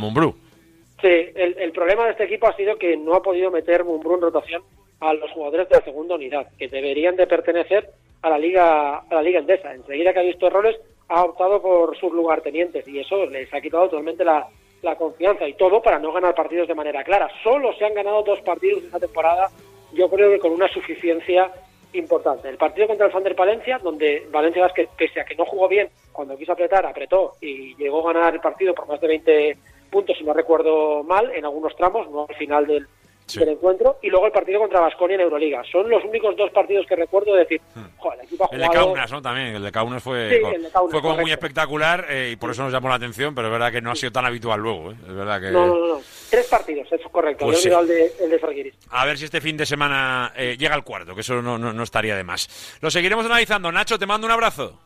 Sí, 1.02 1.08
el, 1.08 1.56
el 1.58 1.72
problema 1.72 2.04
de 2.06 2.12
este 2.12 2.26
equipo 2.26 2.48
ha 2.48 2.56
sido 2.58 2.78
que 2.78 2.98
no 2.98 3.14
ha 3.14 3.24
podido 3.24 3.50
meter 3.52 3.86
Mumbrú 3.86 4.16
en 4.16 4.22
rotación 4.22 4.62
a 5.00 5.14
los 5.14 5.32
jugadores 5.32 5.70
de 5.70 5.78
la 5.78 5.86
segunda 5.86 6.16
unidad, 6.16 6.48
que 6.58 6.68
deberían 6.68 7.16
de 7.16 7.28
pertenecer 7.28 7.90
a 8.22 8.30
la 8.30 8.38
liga 8.38 8.98
a 8.98 9.16
la 9.16 9.22
liga 9.22 9.40
endesa. 9.40 9.74
Enseguida 9.74 10.12
que 10.12 10.20
ha 10.20 10.24
visto 10.24 10.48
errores, 10.48 10.76
ha 11.08 11.24
optado 11.24 11.62
por 11.62 11.98
sus 11.98 12.12
lugartenientes 12.12 12.88
y 12.88 13.00
eso 13.00 13.26
les 13.26 13.54
ha 13.54 13.62
quitado 13.62 13.90
totalmente 13.90 14.24
la, 14.24 14.48
la 14.82 14.96
confianza 14.96 15.48
y 15.48 15.54
todo 15.54 15.82
para 15.82 16.00
no 16.00 16.12
ganar 16.12 16.34
partidos 16.34 16.68
de 16.68 16.76
manera 16.76 17.04
clara. 17.04 17.30
Solo 17.44 17.74
se 17.74 17.86
han 17.86 17.94
ganado 17.94 18.24
dos 18.24 18.42
partidos 18.42 18.84
esta 18.84 19.00
temporada, 19.00 19.50
yo 19.94 20.10
creo 20.10 20.32
que 20.32 20.40
con 20.40 20.52
una 20.52 20.68
suficiencia 20.68 21.52
importante. 21.94 22.50
El 22.50 22.58
partido 22.58 22.88
contra 22.88 23.08
el 23.08 23.12
Sander 23.12 23.36
Valencia, 23.36 23.80
donde 23.80 24.28
Valencia 24.32 24.72
pese 24.98 25.22
a 25.22 25.26
que 25.26 25.36
no 25.36 25.46
jugó 25.46 25.68
bien, 25.68 25.90
cuando 26.12 26.38
quiso 26.38 26.52
apretar, 26.52 26.86
apretó 26.86 27.34
y 27.42 27.76
llegó 27.76 28.08
a 28.08 28.14
ganar 28.14 28.34
el 28.34 28.42
partido 28.42 28.74
por 28.74 28.88
más 28.88 29.00
de 29.00 29.08
20 29.08 29.58
puntos, 29.90 30.18
si 30.18 30.24
no 30.24 30.34
recuerdo 30.34 31.04
mal, 31.04 31.32
en 31.34 31.46
algunos 31.46 31.76
tramos, 31.76 32.10
no 32.10 32.26
al 32.28 32.36
final 32.36 32.68
del, 32.68 32.88
del 33.34 33.50
encuentro, 33.50 33.98
y 34.02 34.10
luego 34.10 34.28
el 34.28 34.32
partido 34.32 34.60
contra 34.60 34.80
Vasconia 34.82 35.16
en 35.16 35.22
Euroliga. 35.22 35.64
Son 35.72 35.90
los 35.90 36.04
únicos 36.04 36.36
dos 36.38 36.52
partidos 36.52 36.86
que 36.88 36.96
recuerdo 36.96 37.34
de 37.34 37.40
decir, 37.40 37.62
joder, 37.98 38.20
el 38.20 38.26
equipo 38.26 38.44
ha 38.44 38.48
Hmm. 38.48 38.56
El 38.56 38.62
de. 38.62 38.70
Kaunas, 38.70 39.12
¿no? 39.12 39.22
También, 39.22 39.48
el 39.56 39.64
de 39.64 39.72
Kaunas 39.72 40.04
fue, 40.04 40.30
Sí, 40.36 40.42
co- 40.42 40.50
el 40.52 40.64
de 40.64 40.70
Kaunas, 40.70 40.92
fue 40.92 41.02
como 41.02 41.18
muy 41.18 41.32
espectacular 41.32 42.06
eh, 42.10 42.30
y 42.34 42.36
por 42.36 42.52
eso 42.52 42.64
nos 42.64 42.72
llamó 42.72 42.90
la 42.90 42.96
atención, 42.96 43.34
pero 43.36 43.48
es 43.48 43.52
verdad 43.52 43.72
que 43.72 43.82
no 43.82 43.92
ha 43.92 43.96
sido 43.96 44.12
tan 44.12 44.26
habitual 44.26 44.60
luego, 44.60 44.92
¿eh? 44.92 44.96
Es 45.08 45.14
verdad 45.16 45.42
que... 45.42 45.52
No, 45.52 45.66
no, 45.66 45.76
no, 45.80 45.88
no. 45.96 46.02
Tres 46.30 46.48
partidos, 46.48 46.88
eso 46.88 46.96
es 47.04 47.12
correcto. 47.12 47.46
Pues 47.46 47.62
sí. 47.62 47.70
el 47.70 47.88
de, 47.88 48.12
el 48.22 48.30
de. 48.30 48.74
A 48.92 49.06
ver 49.06 49.18
si 49.18 49.26
este 49.26 49.42
fin 49.42 49.58
de 49.58 49.66
semana 49.66 50.32
eh, 50.36 50.56
llega 50.58 50.76
al 50.76 50.84
cuarto, 50.84 51.16
que 51.16 51.22
eso 51.22 51.42
no, 51.42 51.58
no, 51.58 51.74
no 51.74 51.84
estaría 51.84 52.16
de 52.16 52.24
más. 52.24 52.78
Lo 52.82 52.92
seguiremos 52.92 53.26
analizando. 53.26 53.72
Nacho, 53.72 53.98
te 53.98 54.06
mando 54.06 54.28
un 54.28 54.32
abrazo. 54.34 54.80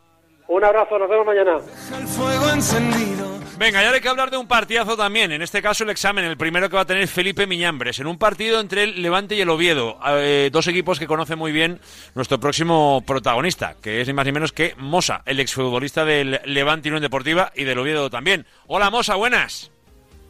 Un 0.50 0.64
abrazo, 0.64 0.98
nos 0.98 1.08
vemos 1.08 1.24
mañana. 1.24 1.58
el 1.96 2.08
fuego 2.08 2.50
encendido 2.50 3.38
Venga, 3.56 3.80
y 3.82 3.84
ahora 3.84 3.96
hay 3.96 4.00
que 4.00 4.08
hablar 4.08 4.32
de 4.32 4.36
un 4.36 4.48
partidazo 4.48 4.96
también. 4.96 5.30
En 5.30 5.42
este 5.42 5.62
caso, 5.62 5.84
el 5.84 5.90
examen, 5.90 6.24
el 6.24 6.36
primero 6.36 6.68
que 6.68 6.74
va 6.74 6.82
a 6.82 6.86
tener 6.86 7.06
Felipe 7.06 7.46
Miñambres. 7.46 8.00
En 8.00 8.08
un 8.08 8.18
partido 8.18 8.58
entre 8.58 8.82
el 8.82 9.00
Levante 9.00 9.36
y 9.36 9.42
el 9.42 9.48
Oviedo. 9.48 10.00
Eh, 10.08 10.50
dos 10.50 10.66
equipos 10.66 10.98
que 10.98 11.06
conoce 11.06 11.36
muy 11.36 11.52
bien 11.52 11.78
nuestro 12.16 12.40
próximo 12.40 13.04
protagonista, 13.06 13.76
que 13.80 14.00
es 14.00 14.08
ni 14.08 14.14
más 14.14 14.26
ni 14.26 14.32
menos 14.32 14.52
que 14.52 14.74
Mosa, 14.76 15.22
el 15.24 15.38
exfutbolista 15.38 16.04
del 16.04 16.40
Levante 16.46 16.88
y 16.88 16.90
Unión 16.90 17.02
Deportiva 17.02 17.52
y 17.54 17.62
del 17.62 17.78
Oviedo 17.78 18.10
también. 18.10 18.44
Hola, 18.66 18.90
Mosa, 18.90 19.14
buenas. 19.14 19.70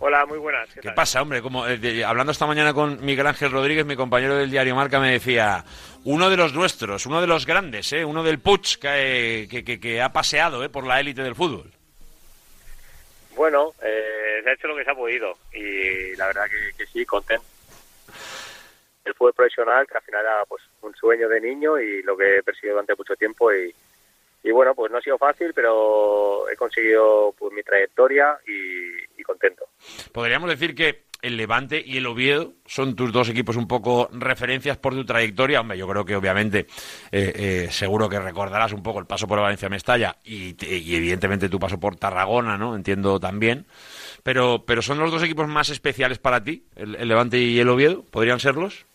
Hola, 0.03 0.25
muy 0.25 0.39
buenas. 0.39 0.69
¿Qué, 0.81 0.93
pasa, 0.93 1.21
hombre? 1.21 1.43
Como, 1.43 1.67
eh, 1.67 1.77
de- 1.77 2.05
hablando 2.05 2.33
esta 2.33 2.47
mañana 2.47 2.73
con 2.73 3.05
Miguel 3.05 3.27
Ángel 3.27 3.51
Rodríguez, 3.53 3.85
mi 3.85 3.97
compañero 3.97 4.35
del 4.35 4.51
diario 4.51 4.75
Marca, 4.75 4.99
me 4.99 5.13
decía, 5.13 5.63
uno 6.05 6.31
de 6.31 6.39
los 6.39 6.55
nuestros, 6.55 7.05
uno 7.05 7.21
de 7.21 7.27
los 7.27 7.45
grandes, 7.45 7.93
¿eh? 7.93 8.03
uno 8.05 8.23
del 8.23 8.39
Puig 8.39 8.79
que, 8.81 9.47
que- 9.51 9.63
que- 9.63 9.79
que 9.79 10.01
ha 10.01 10.11
paseado 10.11 10.65
¿eh? 10.65 10.71
por 10.71 10.87
la 10.87 11.01
élite 11.01 11.23
del 11.23 11.35
fútbol. 11.35 11.71
Bueno, 13.37 13.75
eh, 13.83 14.41
se 14.43 14.49
ha 14.51 14.53
hecho 14.55 14.69
lo 14.69 14.77
que 14.77 14.85
se 14.85 14.91
ha 14.91 14.95
podido 14.95 15.37
y 15.53 16.17
la 16.17 16.27
verdad 16.29 16.47
que, 16.49 16.77
que 16.79 16.87
sí, 16.91 17.05
contento. 17.05 17.45
El 19.05 19.15
fútbol 19.15 19.35
profesional, 19.35 19.87
que 19.87 19.97
al 19.99 20.03
final 20.03 20.23
era 20.23 20.45
pues 20.49 20.63
un 20.81 20.95
sueño 20.95 21.29
de 21.29 21.41
niño 21.43 21.79
y 21.79 22.03
lo 22.03 22.17
que 22.17 22.39
he 22.39 22.43
perseguido 22.43 22.75
durante 22.77 22.95
mucho 22.97 23.17
tiempo 23.17 23.53
y, 23.53 23.75
y 24.45 24.51
bueno, 24.51 24.75
pues 24.75 24.91
no 24.91 24.99
ha 24.99 25.03
sido 25.03 25.19
fácil, 25.19 25.53
pero 25.55 26.49
he 26.51 26.57
conseguido 26.57 27.35
pues 27.39 27.53
mi 27.53 27.63
trayectoria 27.63 28.39
y 28.47 29.10
Podríamos 30.13 30.49
decir 30.51 30.75
que 30.75 31.05
el 31.23 31.37
Levante 31.37 31.83
y 31.85 31.99
el 31.99 32.07
Oviedo 32.07 32.55
son 32.67 32.97
tus 32.97 33.13
dos 33.13 33.29
equipos 33.29 33.57
un 33.57 33.69
poco 33.69 34.09
referencias 34.13 34.79
por 34.79 34.95
tu 34.95 35.05
trayectoria. 35.05 35.61
Hombre, 35.61 35.79
yo 35.79 35.87
creo 35.87 36.05
que 36.05 36.17
obviamente 36.17 36.61
eh, 37.13 37.33
eh, 37.35 37.69
seguro 37.71 38.09
que 38.09 38.19
recordarás 38.19 38.73
un 38.73 38.83
poco 38.83 39.01
el 39.01 39.07
paso 39.07 39.27
por 39.27 39.41
Valencia 39.41 39.69
Mestalla 39.69 40.17
y, 40.25 40.57
y 40.65 40.95
evidentemente 40.95 41.49
tu 41.49 41.59
paso 41.59 41.79
por 41.79 41.97
Tarragona, 41.97 42.57
¿no? 42.57 42.75
Entiendo 42.75 43.21
también. 43.21 43.67
Pero, 44.23 44.65
pero 44.67 44.83
son 44.83 44.99
los 44.99 45.11
dos 45.11 45.23
equipos 45.23 45.49
más 45.49 45.69
especiales 45.69 46.19
para 46.19 46.43
ti, 46.43 46.67
el 46.77 47.09
Levante 47.09 47.39
y 47.39 47.59
el 47.59 47.69
Oviedo, 47.69 48.03
¿podrían 48.05 48.41
serlos? 48.41 48.87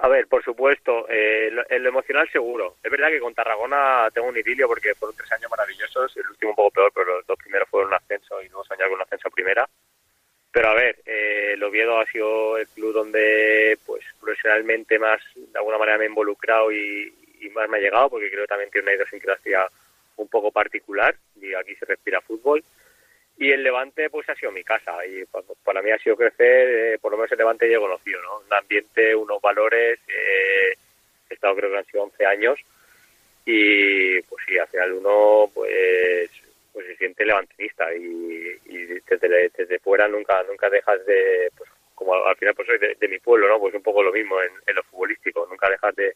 A 0.00 0.06
ver, 0.06 0.28
por 0.28 0.44
supuesto, 0.44 1.06
eh, 1.08 1.50
en 1.70 1.82
lo 1.82 1.88
emocional 1.88 2.28
seguro. 2.30 2.76
Es 2.82 2.90
verdad 2.90 3.08
que 3.08 3.18
con 3.18 3.34
Tarragona 3.34 4.08
tengo 4.14 4.28
un 4.28 4.36
idilio 4.36 4.68
porque 4.68 4.94
fueron 4.94 5.16
tres 5.16 5.30
años 5.32 5.50
maravillosos, 5.50 6.16
el 6.16 6.28
último 6.28 6.50
un 6.50 6.56
poco 6.56 6.70
peor, 6.70 6.92
pero 6.94 7.16
los 7.16 7.26
dos 7.26 7.38
primeros 7.38 7.68
fueron 7.68 7.88
un 7.88 7.94
ascenso 7.94 8.40
y 8.40 8.48
luego 8.48 8.64
soñar 8.64 8.88
con 8.88 8.96
un 8.96 9.02
ascenso 9.02 9.28
primera. 9.30 9.68
Pero 10.52 10.68
a 10.68 10.74
ver, 10.74 10.98
eh, 11.04 11.50
el 11.54 11.62
Oviedo 11.64 11.98
ha 11.98 12.06
sido 12.06 12.58
el 12.58 12.68
club 12.68 12.92
donde 12.92 13.76
pues 13.84 14.04
profesionalmente 14.20 14.98
más, 15.00 15.20
de 15.34 15.58
alguna 15.58 15.78
manera 15.78 15.98
me 15.98 16.04
he 16.04 16.08
involucrado 16.08 16.70
y, 16.70 17.12
y 17.40 17.48
más 17.50 17.68
me 17.68 17.78
ha 17.78 17.80
llegado, 17.80 18.08
porque 18.08 18.30
creo 18.30 18.44
que 18.44 18.48
también 18.48 18.70
tiene 18.70 18.86
una 18.86 18.94
idiosincrasia 18.94 19.66
un 20.16 20.28
poco 20.28 20.52
particular 20.52 21.16
y 21.40 21.54
aquí 21.54 21.74
se 21.74 21.86
respira 21.86 22.20
fútbol. 22.20 22.62
Y 23.40 23.52
el 23.52 23.62
Levante 23.62 24.10
pues 24.10 24.28
ha 24.28 24.34
sido 24.34 24.50
mi 24.52 24.64
casa. 24.64 25.04
Y 25.06 25.24
pa- 25.26 25.42
para 25.64 25.80
mí 25.80 25.90
ha 25.90 25.98
sido 25.98 26.16
crecer, 26.16 26.94
eh, 26.94 26.98
por 27.00 27.12
lo 27.12 27.18
menos 27.18 27.30
el 27.32 27.38
Levante 27.38 27.70
ya 27.70 27.76
he 27.76 27.80
conocido, 27.80 28.20
¿no? 28.22 28.38
Un 28.40 28.52
ambiente, 28.52 29.14
unos 29.14 29.40
valores, 29.40 29.98
eh, 30.08 30.74
he 31.30 31.34
estado 31.34 31.54
creo 31.54 31.70
que 31.70 31.78
han 31.78 31.86
sido 31.86 32.02
11 32.04 32.26
años. 32.26 32.58
Y 33.44 34.20
pues 34.22 34.44
sí, 34.46 34.58
al 34.58 34.68
final 34.68 34.92
uno 34.92 35.50
pues 35.54 36.30
pues 36.72 36.86
se 36.86 36.96
siente 36.96 37.24
levantinista. 37.24 37.94
Y, 37.94 38.58
y 38.66 38.76
desde, 39.08 39.50
desde 39.56 39.78
fuera 39.78 40.06
nunca 40.08 40.42
nunca 40.48 40.68
dejas 40.68 41.04
de 41.06 41.50
pues 41.56 41.70
como 41.94 42.14
al 42.14 42.36
final 42.36 42.54
pues 42.54 42.66
soy 42.68 42.78
de, 42.78 43.08
mi 43.08 43.18
pueblo 43.18 43.48
no 43.48 43.58
pues 43.58 43.74
un 43.74 43.82
poco 43.82 44.02
lo 44.02 44.12
mismo 44.12 44.40
en, 44.42 44.50
lo 44.74 44.82
futbolístico. 44.84 45.46
Nunca 45.48 45.70
dejas 45.70 45.94
de 45.96 46.14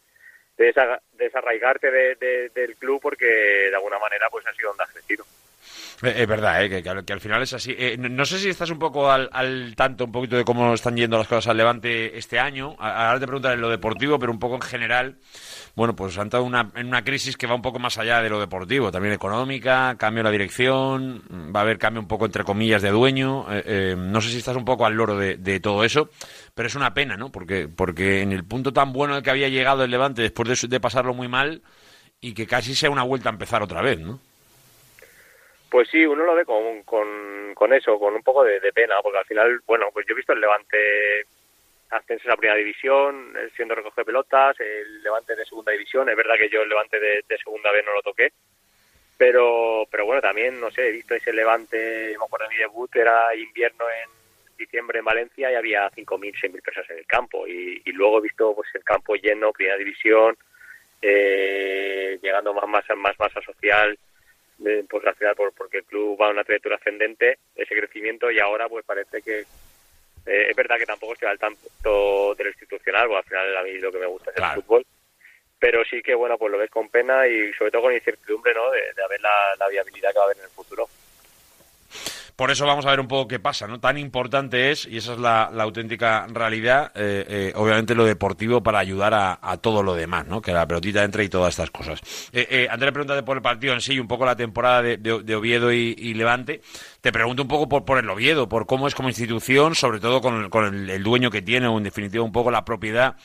de 0.57 0.71
desa- 0.73 1.01
desarraigarte 1.13 1.89
de- 1.89 2.15
de- 2.15 2.49
del 2.49 2.75
club 2.75 3.01
porque 3.01 3.25
de 3.25 3.75
alguna 3.75 3.97
manera 3.97 4.29
pues 4.29 4.45
ha 4.45 4.53
sido 4.53 4.69
donde 4.69 4.83
has 4.83 4.91
crecido 4.91 5.25
Eh, 6.03 6.13
Es 6.17 6.27
verdad, 6.27 6.63
¿eh? 6.63 6.83
que, 6.83 6.89
al, 6.89 7.19
final 7.19 7.41
es 7.41 7.53
así. 7.53 7.75
Eh, 7.77 7.97
no, 7.97 8.25
sé 8.25 8.39
si 8.39 8.49
estás 8.49 8.69
un 8.69 8.79
poco 8.79 9.11
al, 9.11 9.29
al 9.31 9.73
tanto, 9.75 10.05
un 10.05 10.11
poquito 10.11 10.35
de 10.35 10.43
cómo 10.43 10.73
están 10.73 10.95
yendo 10.95 11.17
las 11.17 11.27
cosas 11.27 11.47
al 11.47 11.57
Levante 11.57 12.17
este 12.17 12.39
año. 12.39 12.75
Ahora 12.79 13.19
te 13.19 13.25
preguntaré 13.25 13.55
en 13.55 13.61
lo 13.61 13.69
deportivo, 13.69 14.19
pero 14.19 14.31
un 14.31 14.39
poco 14.39 14.55
en 14.55 14.61
general. 14.61 15.17
Bueno, 15.75 15.95
pues 15.95 16.17
han 16.17 16.27
estado 16.27 16.43
una, 16.43 16.71
en 16.75 16.87
una 16.87 17.03
crisis 17.03 17.35
que 17.35 17.47
va 17.47 17.55
un 17.55 17.61
poco 17.61 17.79
más 17.79 17.97
allá 17.97 18.21
de 18.21 18.29
lo 18.29 18.39
deportivo, 18.39 18.91
también 18.91 19.13
económica, 19.13 19.95
cambio 19.97 20.19
de 20.19 20.25
la 20.25 20.31
dirección, 20.31 21.23
va 21.55 21.61
a 21.61 21.63
haber 21.63 21.79
cambio 21.79 21.99
un 22.01 22.07
poco 22.07 22.25
entre 22.25 22.43
comillas 22.43 22.81
de 22.81 22.91
dueño. 22.91 23.45
eh, 23.49 23.95
no 23.97 24.21
sé 24.21 24.29
si 24.29 24.37
estás 24.37 24.55
un 24.55 24.65
poco 24.65 24.85
al 24.85 24.93
loro 24.93 25.17
de, 25.17 25.59
todo 25.59 25.83
eso, 25.83 26.09
pero 26.53 26.67
es 26.67 26.75
una 26.75 26.93
pena, 26.93 27.15
¿no? 27.17 27.31
Porque, 27.31 27.67
porque 27.67 28.21
en 28.21 28.31
el 28.33 28.43
punto 28.43 28.73
tan 28.73 28.93
bueno 28.93 29.15
al 29.15 29.23
que 29.23 29.31
había 29.31 29.49
llegado 29.49 29.83
el 29.83 29.91
Levante 29.91 30.21
después 30.21 30.61
de, 30.61 30.67
de 30.67 30.79
pasarlo 30.79 31.13
muy 31.13 31.27
mal 31.27 31.63
y 32.21 32.33
que 32.33 32.45
casi 32.45 32.75
sea 32.75 32.89
una 32.89 33.03
vuelta 33.03 33.29
a 33.29 33.33
empezar 33.33 33.63
otra 33.63 33.81
vez, 33.81 33.99
¿no? 33.99 34.19
Pues 35.73 35.89
sí, 35.89 36.05
uno 36.05 36.23
lo 36.23 36.35
ve 36.35 36.45
con, 36.45 36.83
con, 36.83 37.55
con 37.55 37.73
eso, 37.73 37.97
con 37.97 38.13
un 38.13 38.21
poco 38.21 38.43
de, 38.43 38.61
pena, 38.73 39.01
porque 39.01 39.17
al 39.17 39.25
final, 39.25 39.59
bueno, 39.65 39.87
pues 39.91 40.05
yo 40.05 40.13
he 40.13 40.17
visto 40.17 40.31
el 40.31 40.39
Levante 40.39 41.25
ascenso 41.89 42.31
a 42.31 42.37
primera 42.37 42.59
división, 42.59 43.33
siendo 43.55 43.73
recoge 43.73 44.05
pelotas, 44.05 44.55
el 44.59 45.01
Levante 45.01 45.35
de 45.35 45.43
segunda 45.45 45.71
división, 45.71 46.07
es 46.09 46.15
verdad 46.15 46.35
que 46.37 46.49
yo 46.49 46.61
el 46.61 46.69
Levante 46.69 46.99
de, 46.99 47.23
segunda 47.43 47.71
vez 47.71 47.83
no 47.83 47.91
lo 47.95 48.03
toqué, 48.03 48.33
pero 49.17 49.87
pero 49.89 50.05
bueno, 50.05 50.21
también, 50.21 50.59
no 50.59 50.69
sé, 50.69 50.89
he 50.89 50.91
visto 50.91 51.15
ese 51.15 51.33
Levante, 51.33 52.15
me 52.19 52.23
acuerdo 52.23 52.49
de 52.49 52.53
mi 52.53 52.61
debut, 52.61 52.95
era 52.95 53.35
invierno 53.35 53.85
en 53.89 54.55
diciembre 54.55 54.99
en 54.99 55.05
Valencia 55.05 55.51
y 55.51 55.55
había 55.55 55.89
5.000, 55.89 56.39
6.000 56.39 56.61
personas 56.61 56.91
en 56.91 56.99
el 56.99 57.07
campo, 57.07 57.47
y, 57.47 57.81
y 57.83 57.91
luego 57.93 58.19
he 58.19 58.21
visto 58.21 58.53
pues 58.53 58.69
el 58.75 58.83
campo 58.83 59.15
lleno, 59.15 59.51
primera 59.51 59.77
división, 59.77 60.37
eh, 61.01 62.19
llegando 62.21 62.53
más 62.53 62.67
masa, 62.67 62.93
más 62.93 63.17
masa 63.17 63.41
social, 63.41 63.97
eh, 64.65 64.85
pues 64.89 65.05
al 65.05 65.15
final 65.15 65.35
por, 65.35 65.53
porque 65.53 65.79
el 65.79 65.83
club 65.85 66.19
va 66.19 66.27
a 66.27 66.31
una 66.31 66.43
trayectoria 66.43 66.77
ascendente, 66.77 67.39
ese 67.55 67.75
crecimiento 67.75 68.31
y 68.31 68.39
ahora 68.39 68.67
pues 68.69 68.85
parece 68.85 69.21
que 69.21 69.39
eh, 70.25 70.47
es 70.49 70.55
verdad 70.55 70.77
que 70.77 70.85
tampoco 70.85 71.13
estoy 71.13 71.29
al 71.29 71.39
tanto 71.39 72.35
de 72.35 72.43
lo 72.43 72.49
institucional, 72.49 73.07
porque 73.07 73.17
al 73.17 73.23
final 73.23 73.57
a 73.57 73.63
mí 73.63 73.73
lo 73.79 73.91
que 73.91 73.99
me 73.99 74.05
gusta 74.05 74.31
es 74.31 74.37
el 74.37 74.61
fútbol, 74.61 74.85
pero 75.59 75.83
sí 75.85 76.01
que 76.01 76.15
bueno 76.15 76.37
pues 76.37 76.51
lo 76.51 76.57
ves 76.57 76.69
con 76.69 76.89
pena 76.89 77.27
y 77.27 77.53
sobre 77.53 77.71
todo 77.71 77.83
con 77.83 77.93
incertidumbre 77.93 78.53
no 78.53 78.71
de, 78.71 78.81
de 78.81 79.07
ver 79.09 79.21
la, 79.21 79.55
la 79.59 79.67
viabilidad 79.67 80.11
que 80.11 80.17
va 80.17 80.23
a 80.23 80.25
haber 80.25 80.37
en 80.37 80.43
el 80.43 80.49
futuro. 80.49 80.87
Por 82.35 82.49
eso 82.49 82.65
vamos 82.65 82.85
a 82.85 82.89
ver 82.89 82.99
un 82.99 83.07
poco 83.07 83.27
qué 83.27 83.39
pasa, 83.39 83.67
¿no? 83.67 83.79
Tan 83.79 83.97
importante 83.97 84.71
es, 84.71 84.87
y 84.87 84.97
esa 84.97 85.13
es 85.13 85.19
la, 85.19 85.43
auténtica 85.43 86.25
realidad, 86.29 86.91
eh, 86.95 87.25
eh, 87.27 87.53
obviamente 87.55 87.93
lo 87.93 88.05
deportivo 88.05 88.63
para 88.63 88.79
ayudar 88.79 89.13
a, 89.13 89.57
todo 89.57 89.83
lo 89.83 89.93
demás, 89.93 90.25
¿no? 90.25 90.41
Que 90.41 90.51
la 90.51 90.67
pelotita 90.67 91.03
entre 91.03 91.23
y 91.23 91.29
todas 91.29 91.51
estas 91.51 91.69
cosas. 91.69 92.01
Eh, 92.31 92.47
eh, 92.49 92.67
Andrés, 92.69 92.91
pregúntate 92.91 93.21
por 93.21 93.37
el 93.37 93.43
partido 93.43 93.73
en 93.73 93.81
sí, 93.81 93.99
un 93.99 94.07
poco 94.07 94.25
la 94.25 94.35
temporada 94.35 94.81
de, 94.81 95.35
Oviedo 95.35 95.71
y, 95.71 95.95
y 95.97 96.15
Levante. 96.15 96.61
Te 97.01 97.11
pregunto 97.11 97.43
un 97.43 97.47
poco 97.47 97.69
por, 97.69 97.85
por 97.85 97.99
el 97.99 98.09
Oviedo, 98.09 98.49
por 98.49 98.65
cómo 98.65 98.87
es 98.87 98.95
como 98.95 99.09
institución, 99.09 99.75
sobre 99.75 99.99
todo 99.99 100.21
con, 100.21 100.49
con 100.49 100.65
el, 100.65 100.89
el 100.89 101.03
dueño 101.03 101.29
que 101.29 101.43
tiene, 101.43 101.67
o 101.67 101.77
en 101.77 101.83
definitiva 101.83 102.23
un 102.23 102.31
poco 102.31 102.49
la 102.49 102.65
propiedad 102.65 103.15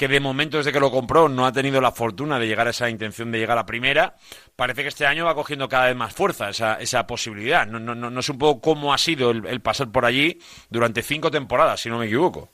que 0.00 0.08
de 0.08 0.18
momento 0.18 0.56
desde 0.56 0.72
que 0.72 0.80
lo 0.80 0.90
compró 0.90 1.28
no 1.28 1.44
ha 1.44 1.52
tenido 1.52 1.78
la 1.78 1.92
fortuna 1.92 2.38
de 2.38 2.46
llegar 2.46 2.66
a 2.66 2.70
esa 2.70 2.88
intención 2.88 3.30
de 3.30 3.38
llegar 3.38 3.58
a 3.58 3.66
primera, 3.66 4.14
parece 4.56 4.80
que 4.80 4.88
este 4.88 5.04
año 5.04 5.26
va 5.26 5.34
cogiendo 5.34 5.68
cada 5.68 5.88
vez 5.88 5.94
más 5.94 6.14
fuerza 6.14 6.48
esa, 6.48 6.80
esa 6.80 7.06
posibilidad. 7.06 7.66
No, 7.66 7.78
no, 7.78 7.94
no, 7.94 8.22
sé 8.22 8.32
un 8.32 8.38
poco 8.38 8.62
cómo 8.62 8.94
ha 8.94 8.98
sido 8.98 9.30
el, 9.30 9.44
el 9.44 9.60
pasar 9.60 9.92
por 9.92 10.06
allí 10.06 10.38
durante 10.70 11.02
cinco 11.02 11.30
temporadas, 11.30 11.80
si 11.82 11.90
no 11.90 11.98
me 11.98 12.06
equivoco. 12.06 12.48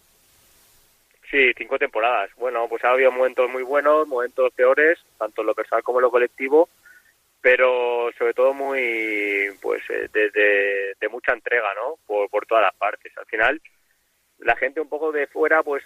Sí, 1.30 1.52
cinco 1.56 1.78
temporadas. 1.78 2.30
Bueno, 2.36 2.66
pues 2.68 2.82
ha 2.84 2.90
habido 2.90 3.12
momentos 3.12 3.48
muy 3.48 3.62
buenos, 3.62 4.08
momentos 4.08 4.52
peores, 4.52 4.98
tanto 5.16 5.42
en 5.42 5.46
lo 5.46 5.54
personal 5.54 5.84
como 5.84 6.00
en 6.00 6.02
lo 6.02 6.10
colectivo, 6.10 6.68
pero 7.40 8.10
sobre 8.18 8.34
todo 8.34 8.54
muy, 8.54 9.50
pues, 9.62 9.82
eh, 9.88 10.08
de, 10.12 10.30
de- 10.30 10.94
de 11.00 11.08
mucha 11.08 11.32
entrega, 11.32 11.72
¿no? 11.74 11.94
Por, 12.08 12.28
por 12.28 12.44
todas 12.44 12.64
las 12.64 12.74
partes. 12.74 13.16
Al 13.16 13.26
final, 13.26 13.60
la 14.40 14.56
gente 14.56 14.80
un 14.80 14.88
poco 14.88 15.12
de 15.12 15.26
fuera, 15.26 15.62
pues, 15.62 15.84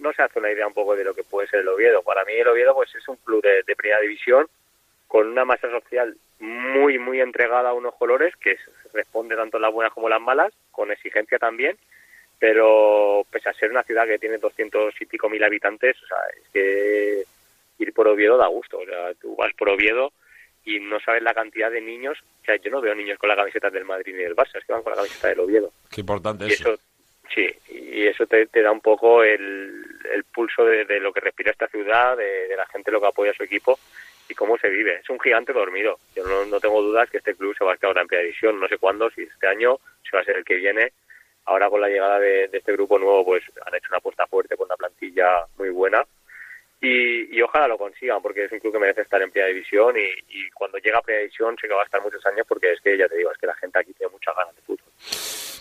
no 0.00 0.12
se 0.12 0.22
hace 0.22 0.38
una 0.38 0.52
idea 0.52 0.66
un 0.66 0.74
poco 0.74 0.94
de 0.94 1.04
lo 1.04 1.14
que 1.14 1.24
puede 1.24 1.48
ser 1.48 1.60
el 1.60 1.68
Oviedo. 1.68 2.02
Para 2.02 2.24
mí 2.24 2.32
el 2.32 2.48
Oviedo, 2.48 2.74
pues, 2.74 2.94
es 2.94 3.06
un 3.08 3.16
club 3.16 3.42
de, 3.42 3.62
de 3.66 3.76
primera 3.76 4.00
división 4.00 4.46
con 5.06 5.26
una 5.26 5.44
masa 5.44 5.70
social 5.70 6.16
muy, 6.40 6.98
muy 6.98 7.20
entregada 7.20 7.70
a 7.70 7.74
unos 7.74 7.94
colores 7.94 8.34
que 8.36 8.56
responde 8.92 9.34
tanto 9.36 9.58
las 9.58 9.72
buenas 9.72 9.92
como 9.92 10.08
las 10.08 10.20
malas, 10.20 10.52
con 10.70 10.92
exigencia 10.92 11.38
también, 11.38 11.76
pero 12.38 13.26
pese 13.30 13.48
a 13.48 13.54
ser 13.54 13.70
una 13.70 13.82
ciudad 13.82 14.06
que 14.06 14.18
tiene 14.18 14.38
200 14.38 14.94
y 15.00 15.06
pico 15.06 15.28
mil 15.28 15.42
habitantes, 15.42 15.96
o 16.02 16.06
sea, 16.06 16.18
es 16.40 16.48
que 16.52 17.24
ir 17.78 17.92
por 17.92 18.08
Oviedo 18.08 18.36
da 18.36 18.46
gusto. 18.46 18.78
O 18.78 18.84
sea, 18.84 19.14
tú 19.14 19.34
vas 19.36 19.52
por 19.54 19.70
Oviedo 19.70 20.12
y 20.64 20.80
no 20.80 21.00
sabes 21.00 21.22
la 21.22 21.34
cantidad 21.34 21.70
de 21.70 21.80
niños. 21.80 22.18
O 22.42 22.44
sea, 22.44 22.56
yo 22.56 22.70
no 22.70 22.80
veo 22.80 22.94
niños 22.94 23.18
con 23.18 23.28
la 23.28 23.36
camiseta 23.36 23.70
del 23.70 23.84
Madrid 23.84 24.14
ni 24.14 24.22
del 24.22 24.36
Barça, 24.36 24.58
es 24.58 24.64
que 24.64 24.72
van 24.72 24.82
con 24.82 24.92
la 24.92 24.98
camiseta 24.98 25.28
del 25.28 25.40
Oviedo. 25.40 25.72
Qué 25.90 26.00
importante 26.00 26.44
Y 26.46 26.52
es. 26.52 26.60
eso, 26.60 26.78
sí, 27.34 27.46
y 27.68 28.06
eso 28.06 28.26
te, 28.26 28.46
te 28.46 28.62
da 28.62 28.70
un 28.70 28.80
poco 28.80 29.22
el, 29.22 29.84
pulso 30.32 30.64
de, 30.64 31.00
lo 31.00 31.12
que 31.12 31.20
respira 31.20 31.50
esta 31.50 31.68
ciudad, 31.68 32.16
de, 32.16 32.54
la 32.56 32.66
gente 32.66 32.90
lo 32.90 33.00
que 33.00 33.06
apoya 33.06 33.30
a 33.32 33.34
su 33.34 33.42
equipo 33.42 33.78
y 34.28 34.34
cómo 34.34 34.58
se 34.58 34.68
vive. 34.68 34.96
Es 34.96 35.08
un 35.10 35.20
gigante 35.20 35.52
dormido. 35.52 35.98
Yo 36.14 36.24
no, 36.24 36.44
no 36.44 36.60
tengo 36.60 36.82
dudas 36.82 37.08
que 37.10 37.18
este 37.18 37.34
club 37.34 37.56
se 37.56 37.64
va 37.64 37.72
a 37.72 37.76
quedar 37.76 37.96
en 37.98 38.06
primera 38.06 38.26
división. 38.26 38.60
No 38.60 38.68
sé 38.68 38.78
cuándo, 38.78 39.10
si 39.10 39.22
este 39.22 39.46
año, 39.46 39.78
si 40.02 40.10
va 40.14 40.20
a 40.20 40.24
ser 40.24 40.36
el 40.36 40.44
que 40.44 40.56
viene. 40.56 40.92
Ahora 41.46 41.70
con 41.70 41.80
la 41.80 41.88
llegada 41.88 42.18
de, 42.20 42.48
de 42.48 42.58
este 42.58 42.72
grupo 42.72 42.98
nuevo, 42.98 43.24
pues 43.24 43.42
han 43.64 43.74
hecho 43.74 43.88
una 43.88 43.98
apuesta 43.98 44.26
fuerte 44.26 44.56
con 44.56 44.66
una 44.66 44.76
plantilla 44.76 45.46
muy 45.56 45.70
buena 45.70 46.04
y, 46.80 47.36
y 47.36 47.42
ojalá 47.42 47.66
lo 47.66 47.78
consigan 47.78 48.22
porque 48.22 48.44
es 48.44 48.52
un 48.52 48.60
club 48.60 48.72
que 48.72 48.78
merece 48.78 49.02
estar 49.02 49.20
en 49.20 49.30
primera 49.30 49.52
división 49.52 49.96
y, 49.96 50.10
y 50.28 50.48
cuando 50.50 50.78
llega 50.78 50.98
a 50.98 51.02
primera 51.02 51.22
división 51.22 51.56
sé 51.60 51.66
que 51.66 51.74
va 51.74 51.82
a 51.82 51.84
estar 51.84 52.00
muchos 52.02 52.24
años 52.26 52.46
porque 52.46 52.72
es 52.72 52.80
que 52.80 52.96
ya 52.96 53.08
te 53.08 53.16
digo, 53.16 53.32
es 53.32 53.38
que 53.38 53.46
la 53.46 53.54
gente 53.56 53.78
aquí 53.78 53.92
tiene 53.94 54.12
muchas 54.12 54.36
ganas 54.36 54.54
de 54.54 54.62
fútbol. 54.62 54.92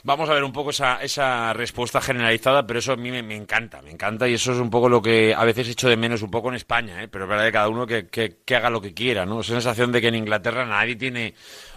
Vamos 0.04 0.30
a 0.30 0.34
ver 0.34 0.44
un 0.44 0.54
poco 0.54 0.70
esa, 0.70 1.02
esa 1.02 1.52
respuesta 1.54 2.00
generalizada, 2.00 2.66
pero 2.66 2.80
eso 2.80 2.94
a 2.94 2.96
mí 2.96 3.12
me, 3.12 3.24
me 3.24 3.36
encanta, 3.36 3.82
me 3.82 3.92
encanta 3.92 4.28
y 4.28 4.36
eso 4.36 4.54
es 4.54 4.60
un 4.60 4.70
poco 4.70 4.88
lo 4.88 5.02
que 5.02 5.34
a 5.36 5.44
veces 5.44 5.68
echo 5.68 5.90
de 5.90 5.98
menos 5.98 6.22
un 6.22 6.32
poco 6.32 6.48
en 6.50 6.56
España, 6.56 7.04
¿eh? 7.04 7.08
pero 7.10 7.26
es 7.26 7.30
verdad 7.30 7.46
que 7.46 7.52
cada 7.52 7.68
uno 7.68 7.86
que, 7.86 8.08
que- 8.08 8.38
que 8.46 8.56
haga 8.56 8.70
lo 8.70 8.80
que 8.80 8.94
quiera, 8.94 9.26
¿no? 9.26 9.42
Esa 9.42 9.54
sensación 9.54 9.92
de 9.92 10.00
que 10.00 10.08
en 10.08 10.16
Inglaterra 10.16 10.66
nadie 10.66 10.96
tiene 10.96 11.34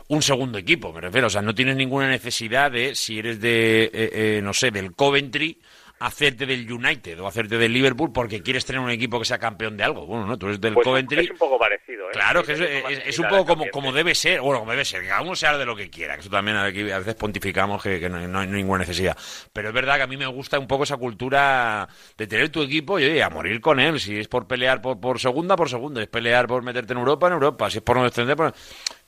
un 0.09 0.23
segundo 0.23 0.59
equipo, 0.59 0.93
me 0.93 1.01
refiero, 1.01 1.27
o 1.27 1.31
sea, 1.31 1.43
no 1.43 1.55
tienes 1.55 1.75
ninguna 1.77 2.09
necesidad 2.09 2.71
de, 2.71 2.95
si 2.95 3.19
eres 3.19 3.41
de, 3.41 3.85
eh, 3.85 3.91
eh, 3.93 4.41
no 4.45 4.53
sé, 4.53 4.71
del 4.71 4.95
Coventry, 4.95 5.59
hacerte 5.99 6.47
del 6.47 6.71
United 6.71 7.21
o 7.21 7.27
hacerte 7.27 7.59
del 7.59 7.73
Liverpool 7.73 8.11
porque 8.13 8.43
quieres 8.43 8.65
tener 8.65 8.81
un 8.81 8.91
equipo 8.91 9.19
que 9.19 9.25
sea 9.27 9.39
campeón 9.39 9.77
de 9.77 9.85
algo. 9.85 10.07
Bueno, 10.07 10.25
¿no? 10.27 10.39
Tú 10.39 10.47
eres 10.47 10.61
del 10.61 10.75
Pues 10.75 10.85
Coventry. 10.85 11.25
es 11.25 11.31
un 11.31 11.37
poco 11.39 11.59
parecido, 11.59 12.00
¿eh? 12.11 12.13
Claro, 12.13 12.43
que 12.45 12.53
es, 12.53 12.61
es 13.07 13.19
un 13.19 13.29
poco 13.29 13.47
como, 13.47 13.71
como 13.71 13.93
debe 13.93 14.15
ser, 14.15 14.41
bueno, 14.41 14.61
como 14.61 14.73
debe 14.73 14.85
ser, 14.85 15.03
que 15.03 15.09
cada 15.09 15.23
uno 15.23 15.35
sea 15.35 15.57
de 15.57 15.65
lo 15.65 15.77
que 15.77 15.91
quiera, 15.91 16.15
que 16.15 16.21
eso 16.21 16.31
también 16.31 16.57
aquí 16.57 16.91
a 16.91 16.99
veces 16.99 17.15
pontificamos 17.15 17.83
que, 17.83 18.01
que 18.01 18.09
no, 18.09 18.27
no 18.27 18.39
hay 18.41 18.47
ninguna 18.47 18.81
necesidad. 18.81 19.17
Pero 19.53 19.69
es 19.69 19.75
verdad 19.75 19.97
que 19.97 20.03
a 20.03 20.07
mí 20.07 20.17
me 20.17 20.27
gusta 20.27 20.59
un 20.59 20.67
poco 20.67 20.85
esa 20.85 20.97
cultura 20.97 21.89
de 22.17 22.27
tener 22.27 22.49
tu 22.51 22.63
equipo 22.63 22.99
y 22.99 23.05
oye, 23.05 23.23
a 23.23 23.31
morir 23.31 23.61
con 23.61 23.81
él, 23.81 24.01
si 24.01 24.19
es 24.19 24.29
por 24.29 24.47
pelear 24.47 24.83
por, 24.83 25.01
por 25.01 25.19
segunda, 25.21 25.57
por 25.57 25.69
segunda, 25.69 26.01
si 26.01 26.05
es 26.05 26.11
pelear 26.11 26.47
por 26.47 26.63
meterte 26.63 26.93
en 26.93 26.99
Europa, 26.99 27.27
en 27.27 27.35
Europa, 27.35 27.71
si 27.71 27.79
es 27.79 27.83
por 27.85 27.97
no 27.97 28.05
descender, 28.05 28.37
por... 28.37 28.55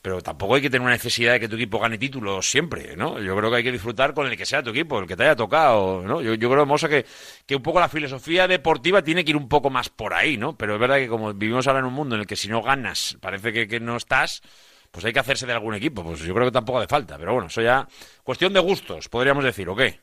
pero 0.01 0.21
tampoco 0.21 0.55
hay 0.55 0.63
que 0.63 0.71
tener 0.71 0.83
una 0.83 0.93
necesidad 0.93 1.33
de 1.33 1.41
que 1.41 1.49
tu 1.49 1.57
equipo 1.57 1.79
gane 1.79 1.99
títulos 1.99 2.49
siempre, 2.51 2.97
¿no? 2.97 3.21
Yo 3.21 3.37
creo 3.37 3.51
que 3.51 3.57
hay 3.57 3.63
que 3.65 3.73
disfrutar 3.73 4.15
con 4.15 4.27
el 4.27 4.37
que 4.37 4.47
sea 4.47 4.63
tu 4.63 4.71
equipo, 4.71 4.99
el 4.99 5.07
que 5.07 5.17
te 5.17 5.25
haya 5.25 5.37
tocado, 5.37 6.03
¿no? 6.03 6.21
Yo, 6.23 6.35
yo 6.35 6.51
creo, 6.51 6.67
Mosa, 6.67 6.89
que, 6.89 7.05
que 7.47 7.57
un 7.57 7.63
poco 7.63 7.81
la 7.81 7.89
filosofía 7.89 8.49
deportiva 8.49 9.03
tiene 9.03 9.25
que 9.25 9.31
ir 9.31 9.37
un 9.37 9.49
poco 9.49 9.71
más 9.71 9.89
por 9.89 10.15
ahí, 10.15 10.37
¿no? 10.37 10.57
Pero 10.57 10.75
es 10.75 10.81
verdad 10.81 10.97
que 10.97 11.09
como 11.09 11.33
vivimos 11.33 11.67
ahora 11.67 11.81
en 11.81 11.87
un 11.87 11.95
mundo 11.95 12.15
en 12.15 12.23
el 12.23 12.27
que 12.27 12.37
si 12.37 12.49
no 12.49 12.63
ganas 12.63 12.92
parece 13.21 13.53
que, 13.53 13.69
que 13.69 13.81
no 13.81 13.97
estás, 13.97 14.43
pues 14.91 15.05
hay 15.05 15.13
que 15.13 15.21
hacerse 15.21 15.47
de 15.47 15.53
algún 15.53 15.75
equipo. 15.75 16.03
Pues 16.05 16.21
yo 16.21 16.35
creo 16.35 16.47
que 16.47 16.53
tampoco 16.53 16.79
hace 16.79 16.89
falta, 16.89 17.19
pero 17.19 17.33
bueno, 17.33 17.49
eso 17.49 17.63
ya 17.63 17.87
cuestión 18.23 18.53
de 18.53 18.61
gustos, 18.61 19.09
podríamos 19.09 19.45
decir, 19.45 19.69
¿o 19.69 19.77
qué? 19.77 19.99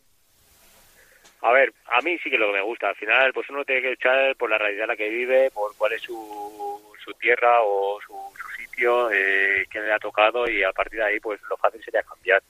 A 1.42 1.52
ver, 1.54 1.74
a 1.86 2.02
mí 2.02 2.18
sí 2.20 2.30
que 2.30 2.38
lo 2.38 2.48
que 2.48 2.54
me 2.54 2.62
gusta. 2.62 2.90
Al 2.90 2.96
final, 2.96 3.32
pues 3.34 3.50
uno 3.50 3.64
tiene 3.64 3.82
que 3.82 3.90
luchar 3.92 4.36
por 4.36 4.50
la 4.50 4.58
realidad 4.58 4.84
en 4.84 4.90
la 4.90 4.98
que 4.98 5.10
vive, 5.10 5.52
por 5.52 5.76
cuál 5.78 5.94
es 5.94 6.02
su, 6.02 6.96
su 7.04 7.14
tierra 7.14 7.62
o 7.62 8.00
su, 8.02 8.14
su 8.38 8.62
sitio, 8.62 9.10
eh, 9.12 9.66
que 9.70 9.80
le 9.80 9.94
ha 9.94 10.00
tocado 10.00 10.50
y 10.50 10.64
a 10.64 10.74
partir 10.74 11.00
de 11.00 11.06
ahí, 11.06 11.20
pues 11.20 11.40
lo 11.50 11.56
fácil 11.58 11.84
sería 11.84 12.04
cambiar. 12.04 12.44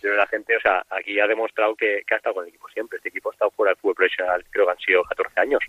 Pero 0.00 0.16
la 0.16 0.26
gente, 0.26 0.56
o 0.56 0.60
sea, 0.60 0.84
aquí 0.90 1.20
ha 1.20 1.28
demostrado 1.28 1.76
que, 1.76 2.02
que 2.04 2.14
ha 2.14 2.16
estado 2.16 2.34
con 2.34 2.44
el 2.44 2.48
equipo 2.48 2.68
siempre. 2.70 2.96
Este 2.96 3.10
equipo 3.10 3.30
ha 3.30 3.32
estado 3.32 3.52
fuera 3.52 3.70
del 3.70 3.76
fútbol 3.76 3.94
profesional, 3.94 4.44
creo 4.50 4.66
que 4.66 4.72
han 4.72 4.78
sido 4.78 5.04
14 5.04 5.40
años. 5.40 5.62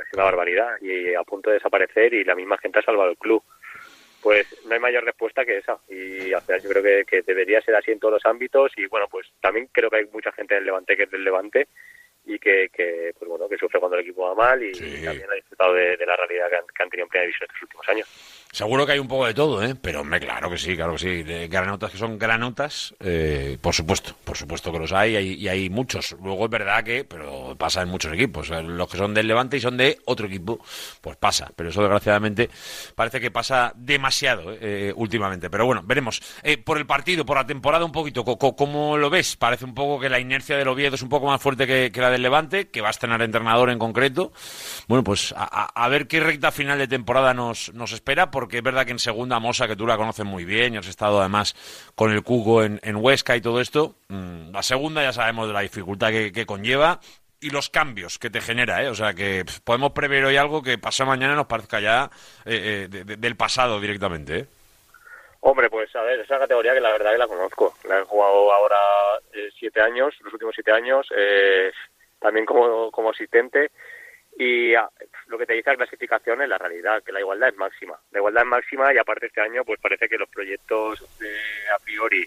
Es 0.00 0.12
una 0.12 0.24
barbaridad 0.24 0.76
y 0.80 1.14
a 1.14 1.22
punto 1.22 1.50
de 1.50 1.54
desaparecer 1.54 2.14
y 2.14 2.24
la 2.24 2.34
misma 2.34 2.58
gente 2.58 2.78
ha 2.78 2.82
salvado 2.82 3.10
el 3.10 3.18
club. 3.18 3.42
Pues 4.22 4.46
no 4.66 4.72
hay 4.72 4.80
mayor 4.80 5.04
respuesta 5.04 5.44
que 5.44 5.58
esa 5.58 5.78
y 5.88 6.30
yo 6.30 6.38
creo 6.46 6.82
que, 6.82 7.04
que 7.04 7.22
debería 7.22 7.60
ser 7.60 7.76
así 7.76 7.92
en 7.92 8.00
todos 8.00 8.14
los 8.14 8.26
ámbitos 8.26 8.72
y 8.76 8.86
bueno, 8.86 9.06
pues 9.10 9.26
también 9.40 9.68
creo 9.70 9.90
que 9.90 9.96
hay 9.98 10.06
mucha 10.06 10.32
gente 10.32 10.54
del 10.54 10.64
Levante 10.64 10.96
que 10.96 11.02
es 11.02 11.10
del 11.10 11.24
Levante 11.24 11.68
y 12.26 12.38
que, 12.38 12.70
que 12.74 13.12
pues 13.18 13.28
bueno, 13.28 13.48
que 13.48 13.58
sufre 13.58 13.78
cuando 13.78 13.96
el 13.96 14.02
equipo 14.02 14.22
va 14.26 14.34
mal 14.34 14.62
y, 14.62 14.72
también 14.72 15.30
ha 15.30 15.34
disfrutado 15.34 15.74
de, 15.74 15.96
de 15.96 16.06
la 16.06 16.16
realidad 16.16 16.48
que 16.48 16.56
han, 16.56 16.64
que 16.74 16.82
han 16.82 16.90
tenido 16.90 17.04
en 17.04 17.08
primera 17.10 17.26
división 17.26 17.46
estos 17.48 17.62
últimos 17.62 17.88
años. 17.88 18.08
Seguro 18.50 18.86
que 18.86 18.92
hay 18.92 18.98
un 19.00 19.08
poco 19.08 19.26
de 19.26 19.34
todo, 19.34 19.62
¿eh? 19.64 19.74
Pero 19.80 20.02
hombre, 20.02 20.20
claro 20.20 20.48
que 20.48 20.56
sí, 20.56 20.76
claro 20.76 20.92
que 20.92 20.98
sí. 21.00 21.22
De 21.24 21.48
granotas 21.48 21.90
que 21.90 21.98
son 21.98 22.16
granotas, 22.18 22.94
eh, 23.00 23.58
por 23.60 23.74
supuesto, 23.74 24.14
por 24.24 24.36
supuesto 24.36 24.70
que 24.70 24.78
los 24.78 24.92
hay, 24.92 25.16
hay- 25.16 25.34
y 25.34 25.48
hay 25.48 25.68
muchos. 25.70 26.12
Luego 26.22 26.44
es 26.44 26.50
verdad 26.52 26.84
que, 26.84 27.02
pero 27.04 27.56
pasa 27.58 27.82
en 27.82 27.88
muchos 27.88 28.12
equipos. 28.12 28.48
Los 28.50 28.88
que 28.88 28.96
son 28.96 29.12
del 29.12 29.26
Levante 29.26 29.56
y 29.56 29.60
son 29.60 29.76
de 29.76 29.98
otro 30.04 30.26
equipo, 30.28 30.60
pues 31.00 31.16
pasa. 31.16 31.50
Pero 31.56 31.70
eso 31.70 31.80
desgraciadamente 31.80 32.48
parece 32.94 33.20
que 33.20 33.32
pasa 33.32 33.72
demasiado 33.74 34.56
¿eh? 34.60 34.92
Últimamente. 34.94 35.50
Pero 35.50 35.66
bueno, 35.66 35.82
veremos. 35.84 36.22
Eh, 36.44 36.56
por 36.56 36.78
el 36.78 36.86
partido, 36.86 37.26
por 37.26 37.36
la 37.36 37.46
temporada 37.46 37.84
un 37.84 37.92
poquito, 37.92 38.24
¿cómo 38.24 38.96
lo 38.96 39.10
ves? 39.10 39.34
Parece 39.36 39.64
un 39.64 39.74
poco 39.74 39.98
que 40.00 40.08
la 40.08 40.20
inercia 40.20 40.56
del 40.56 40.68
Oviedo 40.68 40.94
es 40.94 41.02
un 41.02 41.08
poco 41.08 41.26
más 41.26 41.42
fuerte 41.42 41.66
que, 41.66 41.90
que 41.92 42.00
la 42.00 42.10
del 42.14 42.22
Levante, 42.22 42.70
que 42.70 42.80
va 42.80 42.88
a 42.88 42.90
estrenar 42.90 43.20
entrenador 43.22 43.70
en 43.70 43.78
concreto. 43.78 44.32
Bueno, 44.88 45.04
pues 45.04 45.32
a, 45.36 45.44
a- 45.44 45.88
ver 45.88 46.08
qué 46.08 46.20
recta 46.20 46.50
final 46.50 46.78
de 46.78 46.88
temporada 46.88 47.34
nos, 47.34 47.72
nos 47.74 47.92
espera, 47.92 48.30
porque 48.30 48.56
es 48.58 48.62
verdad 48.62 48.86
que 48.86 48.92
en 48.92 48.98
segunda 48.98 49.38
Mosa, 49.38 49.68
que 49.68 49.76
tú 49.76 49.86
la 49.86 49.96
conoces 49.96 50.24
muy 50.24 50.44
bien, 50.44 50.74
y 50.74 50.76
has 50.78 50.86
estado 50.88 51.20
además 51.20 51.54
con 51.94 52.10
el 52.12 52.22
Cuco 52.22 52.62
en, 52.64 52.80
en 52.82 52.96
Huesca 52.96 53.36
y 53.36 53.40
todo 53.40 53.60
esto, 53.60 53.96
mm, 54.08 54.50
la 54.52 54.62
segunda 54.62 55.02
ya 55.02 55.12
sabemos 55.12 55.46
de 55.46 55.52
la 55.52 55.60
dificultad 55.60 56.08
que, 56.10 56.32
conlleva 56.46 57.00
y 57.40 57.50
los 57.50 57.68
cambios 57.68 58.18
que 58.18 58.30
te 58.30 58.40
genera, 58.40 58.82
¿eh? 58.82 58.88
O 58.88 58.94
sea 58.94 59.12
que 59.12 59.44
podemos 59.64 59.92
prever 59.92 60.24
hoy 60.24 60.36
algo 60.36 60.62
que 60.62 60.78
pasado 60.78 61.04
mañana 61.04 61.34
nos 61.34 61.46
parezca 61.46 61.78
ya 61.80 62.10
eh, 62.46 62.84
eh, 62.84 62.88
de- 62.88 63.04
de- 63.04 63.16
del 63.16 63.36
pasado 63.36 63.78
directamente. 63.80 64.46
Hombre, 65.40 65.68
pues 65.68 65.94
a 65.94 66.00
ver, 66.00 66.20
esa 66.20 66.38
categoría 66.38 66.72
que 66.72 66.80
la 66.80 66.90
verdad 66.92 67.12
que 67.12 67.18
la 67.18 67.26
conozco. 67.28 67.74
La 67.86 67.98
he 67.98 68.04
jugado 68.04 68.50
ahora 68.50 68.78
siete 69.58 69.78
años, 69.82 70.14
los 70.22 70.32
últimos 70.32 70.54
siete 70.54 70.72
años, 70.72 71.06
también 72.24 72.46
como, 72.46 72.90
como 72.90 73.10
asistente. 73.10 73.70
Y 74.38 74.74
ah, 74.74 74.88
lo 75.26 75.36
que 75.36 75.44
te 75.44 75.52
dice 75.52 75.70
la 75.70 75.76
clasificación 75.76 76.40
es 76.40 76.48
la 76.48 76.56
realidad, 76.56 77.02
que 77.04 77.12
la 77.12 77.20
igualdad 77.20 77.50
es 77.50 77.56
máxima. 77.56 78.00
La 78.12 78.18
igualdad 78.18 78.44
es 78.44 78.48
máxima 78.48 78.94
y 78.94 78.98
aparte 78.98 79.26
este 79.26 79.42
año 79.42 79.62
pues 79.62 79.78
parece 79.78 80.08
que 80.08 80.16
los 80.16 80.30
proyectos 80.30 81.02
eh, 81.22 81.68
a 81.72 81.78
priori 81.84 82.26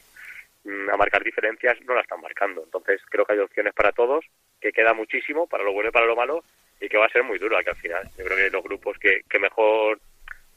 mm, 0.65 0.89
a 0.91 0.97
marcar 0.97 1.23
diferencias 1.23 1.81
no 1.81 1.95
la 1.95 2.01
están 2.01 2.21
marcando. 2.21 2.61
Entonces 2.63 3.01
creo 3.09 3.25
que 3.25 3.33
hay 3.33 3.39
opciones 3.39 3.73
para 3.73 3.91
todos, 3.91 4.23
que 4.61 4.71
queda 4.71 4.93
muchísimo 4.93 5.47
para 5.47 5.63
lo 5.63 5.73
bueno 5.73 5.89
y 5.89 5.91
para 5.91 6.05
lo 6.05 6.15
malo 6.15 6.43
y 6.79 6.87
que 6.87 6.97
va 6.97 7.07
a 7.07 7.09
ser 7.09 7.23
muy 7.23 7.39
duro 7.39 7.57
aquí 7.57 7.69
al 7.69 7.75
final. 7.77 8.03
Yo 8.19 8.23
creo 8.23 8.37
que 8.37 8.51
los 8.51 8.63
grupos 8.63 8.99
que, 8.99 9.21
que 9.27 9.39
mejor 9.39 9.99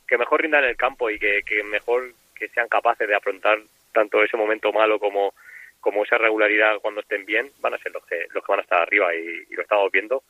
que 0.07 0.19
mejor 0.19 0.43
rindan 0.43 0.65
el 0.65 0.77
campo 0.77 1.09
y 1.09 1.19
que, 1.19 1.41
que 1.47 1.65
mejor 1.65 2.12
que 2.35 2.49
sean 2.49 2.69
capaces 2.69 3.09
de 3.09 3.15
afrontar 3.15 3.59
tanto 3.93 4.23
ese 4.23 4.37
momento 4.37 4.71
malo 4.71 4.99
como, 4.99 5.33
como 5.81 6.05
esa 6.05 6.19
regularidad 6.19 6.78
cuando 6.81 7.01
estén 7.01 7.24
bien, 7.24 7.51
van 7.61 7.74
a 7.74 7.78
ser 7.78 7.93
los 7.93 8.05
que, 8.07 8.27
los 8.35 8.44
que 8.44 8.52
van 8.52 8.61
a 8.61 8.62
estar 8.62 8.82
arriba 8.82 9.15
y, 9.15 9.44
lo 9.55 9.62
estamos 9.62 9.90
viendo. 9.90 10.23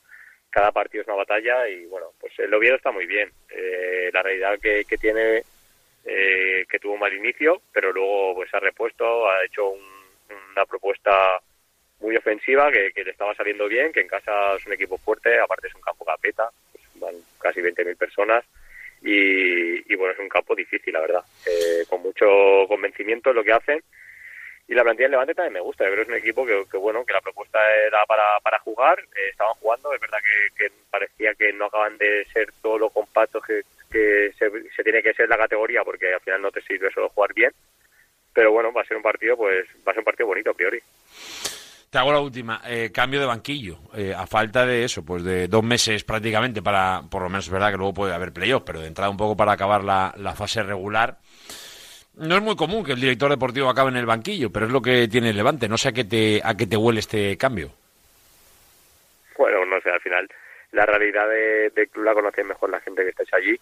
Cada 0.48 0.72
partido 0.72 1.02
es 1.02 1.08
una 1.08 1.16
batalla 1.16 1.68
y 1.68 1.86
bueno, 1.86 2.08
pues 2.20 2.36
el 2.38 2.52
Oviedo 2.54 2.76
está 2.76 2.90
muy 2.90 3.06
bien. 3.06 3.30
Eh, 3.50 4.10
la 4.12 4.22
realidad 4.22 4.58
que, 4.60 4.84
que 4.84 4.96
tiene, 4.96 5.42
eh, 6.04 6.64
que 6.68 6.78
tuvo 6.78 6.94
un 6.94 7.00
mal 7.00 7.12
inicio, 7.14 7.62
pero 7.72 7.92
luego 7.92 8.34
pues 8.34 8.52
ha 8.54 8.60
repuesto, 8.60 9.28
ha 9.30 9.44
hecho 9.44 9.68
un- 9.68 10.00
una 10.52 10.64
propuesta 10.66 11.40
muy 12.00 12.16
ofensiva 12.16 12.70
que, 12.72 12.92
que 12.92 13.04
le 13.04 13.10
estaba 13.10 13.34
saliendo 13.34 13.68
bien, 13.68 13.92
que 13.92 14.00
en 14.00 14.08
casa 14.08 14.56
es 14.56 14.66
un 14.66 14.72
equipo 14.72 14.96
fuerte, 14.98 15.38
aparte 15.38 15.68
es 15.68 15.74
un 15.74 15.82
campo 15.82 16.04
capeta, 16.04 16.48
pues 16.72 16.84
van 16.94 17.14
casi 17.40 17.60
20.000 17.60 17.96
personas 17.96 18.44
y, 19.02 19.92
y, 19.92 19.96
bueno, 19.96 20.12
es 20.14 20.18
un 20.18 20.28
campo 20.28 20.54
difícil, 20.54 20.92
la 20.92 21.00
verdad, 21.00 21.24
eh, 21.46 21.84
con 21.88 22.02
mucho 22.02 22.26
convencimiento 22.68 23.30
en 23.30 23.36
lo 23.36 23.44
que 23.44 23.52
hacen 23.52 23.82
y 24.70 24.74
la 24.74 24.84
plantilla 24.84 25.06
del 25.06 25.10
Levante 25.10 25.34
también 25.34 25.54
me 25.54 25.60
gusta, 25.60 25.84
yo 25.84 25.90
creo 25.90 26.06
que 26.06 26.12
es 26.12 26.16
un 26.16 26.22
equipo 26.22 26.46
que, 26.46 26.76
bueno, 26.76 27.04
que 27.04 27.12
la 27.12 27.20
propuesta 27.20 27.58
era 27.88 28.06
para, 28.06 28.38
para 28.40 28.60
jugar, 28.60 29.00
eh, 29.00 29.30
estaban 29.32 29.54
jugando, 29.54 29.92
es 29.92 30.00
verdad 30.00 30.18
que, 30.56 30.70
parecía 30.88 31.34
que 31.34 31.52
no 31.52 31.64
acaban 31.64 31.98
de 31.98 32.24
ser 32.32 32.52
todo 32.62 32.78
lo 32.78 32.88
compactos 32.90 33.42
que, 33.44 33.64
se 34.38 34.84
tiene 34.84 35.02
que 35.02 35.12
ser 35.12 35.28
la 35.28 35.36
categoría 35.36 35.82
porque 35.82 36.14
al 36.14 36.20
final 36.20 36.42
no 36.42 36.52
te 36.52 36.62
sirve 36.62 36.88
solo 36.92 37.08
jugar 37.08 37.34
bien, 37.34 37.50
pero 38.32 38.52
bueno, 38.52 38.72
va 38.72 38.82
a 38.82 38.84
ser 38.84 38.96
un 38.96 39.02
partido, 39.02 39.36
pues 39.36 39.66
va 39.78 39.90
a 39.90 39.94
ser 39.94 39.98
un 39.98 40.04
partido 40.04 40.28
bonito 40.28 40.50
a 40.50 40.54
priori. 40.54 40.80
Te 41.90 41.98
hago 41.98 42.12
la 42.12 42.20
última. 42.20 42.62
Eh, 42.64 42.92
cambio 42.94 43.18
de 43.18 43.26
banquillo. 43.26 43.80
Eh, 43.96 44.14
a 44.16 44.28
falta 44.28 44.64
de 44.64 44.84
eso, 44.84 45.04
pues 45.04 45.24
de 45.24 45.48
dos 45.48 45.64
meses 45.64 46.04
prácticamente 46.04 46.62
para, 46.62 47.02
por 47.10 47.22
lo 47.22 47.28
menos 47.28 47.46
es 47.46 47.50
verdad 47.50 47.72
que 47.72 47.76
luego 47.76 47.92
puede 47.92 48.14
haber 48.14 48.32
playoff, 48.32 48.62
pero 48.64 48.78
de 48.78 48.86
entrada 48.86 49.10
un 49.10 49.16
poco 49.16 49.36
para 49.36 49.50
acabar 49.50 49.82
la, 49.82 50.14
la 50.16 50.36
fase 50.36 50.62
regular. 50.62 51.18
No 52.20 52.36
es 52.36 52.42
muy 52.42 52.54
común 52.54 52.84
que 52.84 52.92
el 52.92 53.00
director 53.00 53.30
deportivo 53.30 53.70
acabe 53.70 53.88
en 53.88 53.96
el 53.96 54.04
banquillo, 54.04 54.50
pero 54.50 54.66
es 54.66 54.72
lo 54.72 54.82
que 54.82 55.08
tiene 55.08 55.30
el 55.30 55.36
Levante. 55.36 55.68
No 55.68 55.78
sé 55.78 55.88
a 55.88 55.92
qué 55.92 56.04
te, 56.04 56.40
a 56.44 56.54
qué 56.54 56.66
te 56.66 56.76
huele 56.76 57.00
este 57.00 57.38
cambio. 57.38 57.70
Bueno, 59.38 59.64
no 59.64 59.80
sé, 59.80 59.90
al 59.90 60.00
final 60.00 60.28
la 60.72 60.84
realidad 60.84 61.26
de, 61.28 61.88
club 61.90 62.04
la 62.04 62.12
conoce 62.12 62.44
mejor 62.44 62.68
la 62.68 62.80
gente 62.80 63.02
que 63.02 63.08
estáis 63.08 63.32
allí. 63.32 63.58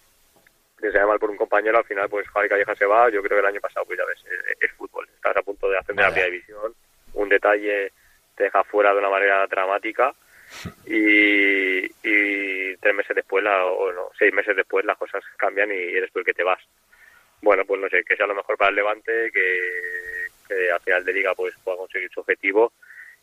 Se 0.81 1.07
mal 1.07 1.21
por 1.21 1.31
un 1.31 1.37
compañero, 1.37 1.79
al 1.79 1.85
final 1.85 2.09
pues 2.09 2.29
Javi 2.29 2.49
Calleja 2.49 2.75
se 2.75 2.87
va, 2.87 3.09
yo 3.11 3.23
creo 3.23 3.37
que 3.37 3.47
el 3.47 3.53
año 3.55 3.61
pasado 3.61 3.87
pues 3.87 3.99
ya 3.99 4.05
ves, 4.05 4.25
es, 4.31 4.57
es 4.61 4.73
fútbol, 4.77 5.09
estás 5.13 5.37
a 5.37 5.43
punto 5.43 5.69
de 5.69 5.77
ascender 5.77 6.05
a 6.05 6.09
la 6.09 6.15
primera 6.15 6.33
división, 6.33 6.73
un 7.15 7.29
detalle 7.29 7.93
te 8.37 8.45
deja 8.45 8.63
fuera 8.63 8.93
de 8.93 9.01
una 9.01 9.11
manera 9.11 9.45
dramática 9.49 10.15
y, 10.87 11.85
y 11.85 12.77
tres 12.77 12.95
meses 12.95 13.17
después, 13.17 13.43
la, 13.43 13.65
o 13.65 13.93
no, 13.93 14.11
seis 14.17 14.33
meses 14.33 14.55
después 14.55 14.85
las 14.85 14.97
cosas 14.97 15.25
cambian 15.37 15.73
y 15.73 15.75
eres 15.75 16.13
tú 16.13 16.21
el 16.21 16.25
que 16.25 16.35
te 16.35 16.45
vas. 16.45 16.61
Bueno, 17.41 17.65
pues 17.65 17.81
no 17.81 17.89
sé, 17.89 18.03
que 18.05 18.17
sea 18.17 18.27
lo 18.27 18.35
mejor 18.35 18.57
para 18.57 18.71
el 18.71 18.77
Levante, 18.77 19.31
que, 19.33 20.27
que 20.49 20.71
al 20.71 20.81
final 20.81 21.05
de 21.05 21.13
liga 21.13 21.35
pues 21.35 21.55
pueda 21.63 21.77
conseguir 21.77 22.11
su 22.11 22.21
objetivo 22.21 22.73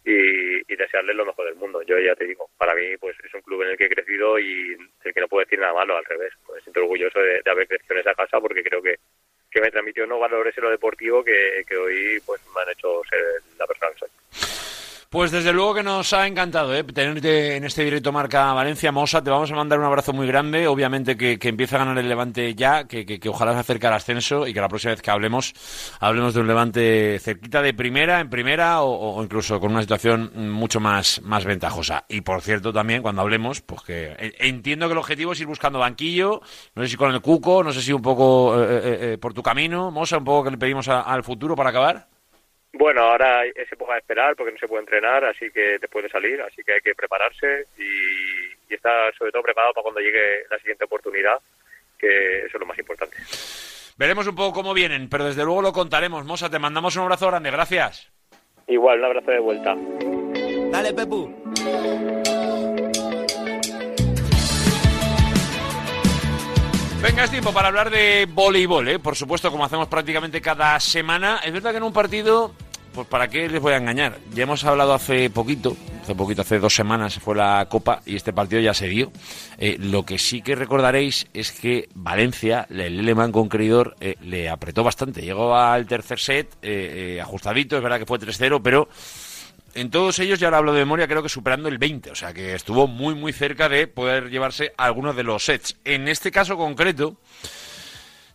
y, 0.05 0.71
y 0.71 0.75
desearle 0.75 1.13
lo 1.13 1.25
mejor 1.25 1.45
del 1.45 1.55
mundo. 1.55 1.81
Yo 1.81 1.99
ya 1.99 2.15
te 2.15 2.25
digo, 2.25 2.49
para 2.57 2.73
mí 2.75 2.95
pues 2.97 3.17
es 3.23 3.33
un 3.33 3.41
club 3.41 3.63
en 3.63 3.69
el 3.71 3.77
que 3.77 3.85
he 3.85 3.89
crecido 3.89 4.39
y 4.39 4.75
del 5.03 5.13
que 5.13 5.19
no 5.19 5.27
puedo 5.27 5.43
decir 5.43 5.59
nada 5.59 5.73
malo, 5.73 5.97
al 5.97 6.05
revés. 6.05 6.33
Me 6.53 6.61
siento 6.61 6.81
orgulloso 6.81 7.19
de, 7.19 7.41
de 7.43 7.51
haber 7.51 7.67
crecido 7.67 7.95
en 7.95 8.01
esa 8.01 8.15
casa 8.15 8.39
porque 8.39 8.63
creo 8.63 8.81
que, 8.81 8.95
que 9.51 9.61
me 9.61 9.71
transmitió 9.71 10.05
unos 10.05 10.19
valores 10.19 10.57
en 10.57 10.63
lo 10.63 10.69
deportivo 10.69 11.23
que, 11.23 11.63
que 11.67 11.77
hoy 11.77 12.19
pues 12.25 12.41
me 12.55 12.61
han 12.61 12.69
hecho 12.69 13.01
ser 13.09 13.19
la 13.57 13.67
persona 13.67 13.91
que 13.91 13.99
soy. 13.99 14.54
Pues 15.09 15.31
desde 15.31 15.53
luego 15.53 15.75
que 15.75 15.83
nos 15.83 16.11
ha 16.13 16.27
encantado 16.27 16.75
¿eh? 16.75 16.83
tenerte 16.83 17.55
en 17.55 17.63
este 17.63 17.83
directo 17.83 18.11
Marca 18.11 18.51
Valencia. 18.53 18.91
Mosa, 18.91 19.23
te 19.23 19.29
vamos 19.29 19.51
a 19.51 19.55
mandar 19.55 19.79
un 19.79 19.85
abrazo 19.85 20.13
muy 20.13 20.27
grande. 20.27 20.67
Obviamente 20.67 21.15
que, 21.15 21.37
empiece 21.41 21.75
a 21.75 21.79
ganar 21.79 21.97
el 21.97 22.09
Levante 22.09 22.55
ya, 22.55 22.85
que, 22.85 23.05
que, 23.05 23.29
ojalá 23.29 23.53
se 23.53 23.59
acerque 23.59 23.87
al 23.87 23.93
ascenso 23.93 24.47
y 24.47 24.53
que 24.53 24.59
la 24.59 24.67
próxima 24.67 24.91
vez 24.91 25.01
que 25.01 25.11
hablemos, 25.11 25.53
hablemos 25.99 26.33
de 26.33 26.41
un 26.41 26.47
Levante 26.47 27.19
cerquita 27.19 27.61
de 27.61 27.73
primera, 27.73 28.19
en 28.19 28.29
primera 28.29 28.81
o, 28.81 29.21
incluso 29.23 29.59
con 29.59 29.71
una 29.71 29.81
situación 29.81 30.31
mucho 30.51 30.79
más, 30.79 31.21
más 31.21 31.45
ventajosa. 31.45 32.05
Y 32.09 32.21
por 32.21 32.41
cierto 32.41 32.73
también, 32.73 33.01
cuando 33.01 33.21
hablemos, 33.21 33.61
pues 33.61 33.81
que 33.83 34.33
entiendo 34.39 34.87
que 34.87 34.93
el 34.93 34.99
objetivo 34.99 35.33
es 35.33 35.39
ir 35.39 35.47
buscando 35.47 35.79
banquillo, 35.79 36.41
no 36.73 36.83
sé 36.83 36.89
si 36.89 36.97
con 36.97 37.13
el 37.13 37.21
Cuco, 37.21 37.63
no 37.63 37.71
sé 37.71 37.81
si 37.81 37.93
un 37.93 38.01
poco 38.01 38.59
eh, 38.59 38.65
eh, 38.65 38.99
eh 39.13 39.17
por 39.17 39.33
tu 39.33 39.43
camino. 39.43 39.91
Mosa, 39.91 40.17
un 40.17 40.25
poco 40.25 40.45
que 40.45 40.51
le 40.51 40.57
pedimos 40.57 40.87
al 40.87 41.23
futuro 41.23 41.55
para 41.55 41.69
acabar. 41.69 42.14
Bueno, 42.77 43.03
ahora 43.03 43.45
es 43.45 43.71
época 43.71 43.93
de 43.93 43.99
esperar 43.99 44.35
porque 44.35 44.51
no 44.51 44.57
se 44.57 44.67
puede 44.67 44.81
entrenar, 44.81 45.23
así 45.23 45.49
que 45.49 45.77
después 45.79 46.03
de 46.03 46.09
salir, 46.09 46.41
así 46.41 46.61
que 46.61 46.73
hay 46.73 46.81
que 46.81 46.93
prepararse 46.93 47.67
y, 47.77 48.51
y 48.69 48.75
estar 48.75 49.15
sobre 49.15 49.31
todo 49.31 49.43
preparado 49.43 49.73
para 49.73 49.83
cuando 49.83 50.01
llegue 50.01 50.43
la 50.49 50.57
siguiente 50.57 50.83
oportunidad, 50.83 51.39
que 51.97 52.39
eso 52.39 52.57
es 52.57 52.59
lo 52.59 52.65
más 52.65 52.77
importante. 52.77 53.15
Veremos 53.97 54.27
un 54.27 54.35
poco 54.35 54.51
cómo 54.51 54.73
vienen, 54.73 55.07
pero 55.07 55.23
desde 55.23 55.45
luego 55.45 55.61
lo 55.61 55.71
contaremos. 55.71 56.25
Mosa, 56.25 56.49
te 56.49 56.59
mandamos 56.59 56.97
un 56.97 57.03
abrazo 57.03 57.27
grande, 57.27 57.49
gracias. 57.49 58.11
Igual, 58.67 58.99
un 58.99 59.05
abrazo 59.05 59.31
de 59.31 59.39
vuelta. 59.39 59.73
Dale, 60.71 60.93
Pepu. 60.93 61.33
Venga, 67.01 67.23
es 67.23 67.29
tiempo 67.29 67.53
para 67.53 67.67
hablar 67.67 67.91
de 67.91 68.27
voleibol, 68.27 68.87
¿eh? 68.89 68.97
por 68.97 69.15
supuesto, 69.15 69.51
como 69.51 69.63
hacemos 69.63 69.87
prácticamente 69.87 70.41
cada 70.41 70.79
semana. 70.79 71.39
Es 71.45 71.53
verdad 71.53 71.69
que 71.69 71.77
en 71.77 71.83
un 71.83 71.93
partido, 71.93 72.55
pues 72.95 73.07
para 73.07 73.27
qué 73.27 73.49
les 73.49 73.61
voy 73.61 73.73
a 73.73 73.77
engañar. 73.77 74.17
Ya 74.33 74.43
hemos 74.43 74.63
hablado 74.63 74.93
hace 74.93 75.29
poquito, 75.29 75.75
hace 76.01 76.15
poquito, 76.15 76.41
hace 76.41 76.59
dos 76.59 76.73
semanas 76.73 77.19
fue 77.19 77.35
la 77.35 77.67
Copa 77.69 78.01
y 78.05 78.15
este 78.15 78.31
partido 78.31 78.61
ya 78.61 78.73
se 78.73 78.87
dio. 78.87 79.11
Eh, 79.57 79.75
lo 79.79 80.05
que 80.05 80.17
sí 80.17 80.41
que 80.41 80.55
recordaréis 80.55 81.27
es 81.33 81.51
que 81.51 81.89
Valencia, 81.93 82.65
el 82.69 82.97
Leleman 82.97 83.33
con 83.33 83.49
Creidor, 83.49 83.97
eh, 83.99 84.15
le 84.21 84.49
apretó 84.49 84.83
bastante. 84.83 85.21
Llegó 85.21 85.55
al 85.55 85.85
tercer 85.85 86.19
set, 86.19 86.55
eh, 86.61 87.19
ajustadito, 87.21 87.75
es 87.75 87.83
verdad 87.83 87.99
que 87.99 88.05
fue 88.05 88.17
3-0, 88.17 88.61
pero 88.63 88.87
en 89.73 89.89
todos 89.89 90.17
ellos, 90.19 90.39
ya 90.39 90.47
ahora 90.47 90.59
hablo 90.59 90.73
de 90.73 90.79
memoria, 90.79 91.07
creo 91.07 91.21
que 91.21 91.27
superando 91.27 91.67
el 91.67 91.77
20, 91.77 92.11
o 92.11 92.15
sea 92.15 92.33
que 92.33 92.55
estuvo 92.55 92.87
muy 92.87 93.13
muy 93.13 93.33
cerca 93.33 93.67
de 93.67 93.87
poder 93.87 94.29
llevarse 94.29 94.73
algunos 94.77 95.17
de 95.17 95.23
los 95.23 95.43
sets. 95.43 95.75
En 95.83 96.07
este 96.07 96.31
caso 96.31 96.55
concreto, 96.55 97.17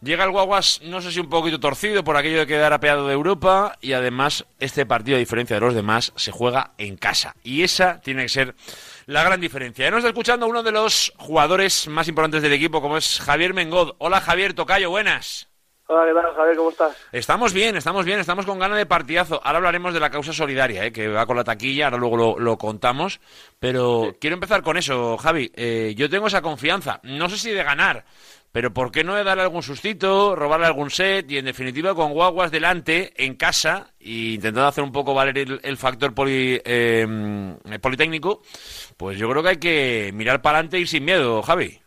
llega 0.03 0.25
el 0.25 0.31
Guaguas, 0.31 0.81
no 0.85 1.01
sé 1.01 1.13
si 1.13 1.21
un 1.21 1.29
poquito 1.29 1.61
torcido 1.61 2.05
por 2.05 2.17
aquello 2.17 2.39
de 2.39 2.47
quedar 2.47 2.73
apeado 2.73 3.07
de 3.07 3.15
Europa, 3.15 3.77
y 3.81 3.93
además 3.93 4.47
este 4.59 4.87
partido, 4.87 5.17
a 5.17 5.21
diferencia 5.21 5.57
de 5.57 5.61
los 5.61 5.75
demás, 5.75 6.13
se 6.17 6.33
juega 6.33 6.73
en 6.79 6.97
casa. 6.97 7.35
Y 7.43 7.63
esa 7.63 8.01
tiene 8.01 8.23
que 8.23 8.29
ser 8.29 8.55
la 9.07 9.23
gran 9.23 9.41
diferencia. 9.41 9.85
Ya 9.85 9.91
nos 9.91 9.99
está 9.99 10.09
escuchando 10.09 10.47
uno 10.47 10.63
de 10.63 10.73
los 10.73 11.13
jugadores 11.17 11.89
más 11.89 12.09
importantes 12.09 12.43
del 12.43 12.53
equipo, 12.53 12.81
como 12.81 12.97
es 12.97 13.21
Javier 13.21 13.55
Mengod. 13.55 13.95
Hola 13.99 14.21
Javier 14.21 14.55
Tocayo, 14.55 14.91
buenas. 14.91 15.51
Hola, 15.93 16.07
¿qué 16.07 16.15
tal, 16.15 16.35
Javier? 16.37 16.57
¿Cómo 16.57 16.71
estás? 16.71 16.97
Estamos 17.11 17.53
bien, 17.53 17.77
estamos 17.77 18.05
bien, 18.05 18.21
estamos 18.21 18.47
con 18.47 18.61
ganas 18.61 18.79
de 18.79 18.87
partidazo. 18.87 19.41
Ahora 19.43 19.57
hablaremos 19.57 19.93
de 19.93 19.99
la 19.99 20.09
causa 20.09 20.33
solidaria, 20.33 20.85
¿eh? 20.85 20.93
que 20.93 21.09
va 21.09 21.27
con 21.27 21.37
la 21.37 21.43
taquilla, 21.43 21.87
ahora 21.87 21.97
luego 21.97 22.17
lo, 22.17 22.39
lo 22.39 22.57
contamos. 22.59 23.21
Pero 23.59 24.15
quiero 24.21 24.35
empezar 24.35 24.63
con 24.63 24.77
eso, 24.77 25.19
Javi. 25.19 25.51
Eh, 25.57 25.95
yo 25.97 26.09
tengo 26.09 26.29
esa 26.29 26.43
confianza, 26.43 27.01
no 27.03 27.29
sé 27.29 27.39
si 27.39 27.51
de 27.51 27.65
ganar, 27.65 28.05
pero 28.53 28.73
¿por 28.73 28.91
qué 28.91 29.05
no 29.05 29.23
darle 29.23 29.43
algún 29.43 29.63
sustito, 29.63 30.35
robarle 30.35 30.67
algún 30.67 30.91
set 30.91 31.31
y 31.31 31.39
en 31.39 31.45
definitiva 31.45 31.95
con 31.95 32.13
guaguas 32.13 32.51
delante, 32.51 33.13
en 33.17 33.37
casa, 33.37 33.93
e 34.01 34.35
intentando 34.35 34.67
hacer 34.67 34.83
un 34.83 34.93
poco 34.93 35.15
valer 35.15 35.39
el, 35.39 35.61
el 35.63 35.77
factor 35.77 36.15
poli, 36.15 36.61
eh, 36.65 37.07
politécnico? 37.81 38.43
Pues 38.97 39.19
yo 39.19 39.31
creo 39.31 39.43
que 39.43 39.49
hay 39.49 39.61
que 39.61 40.11
mirar 40.15 40.43
para 40.43 40.59
adelante 40.59 40.79
y 40.79 40.83
ir 40.83 40.89
sin 40.89 41.05
miedo, 41.05 41.43
Javi. 41.43 41.81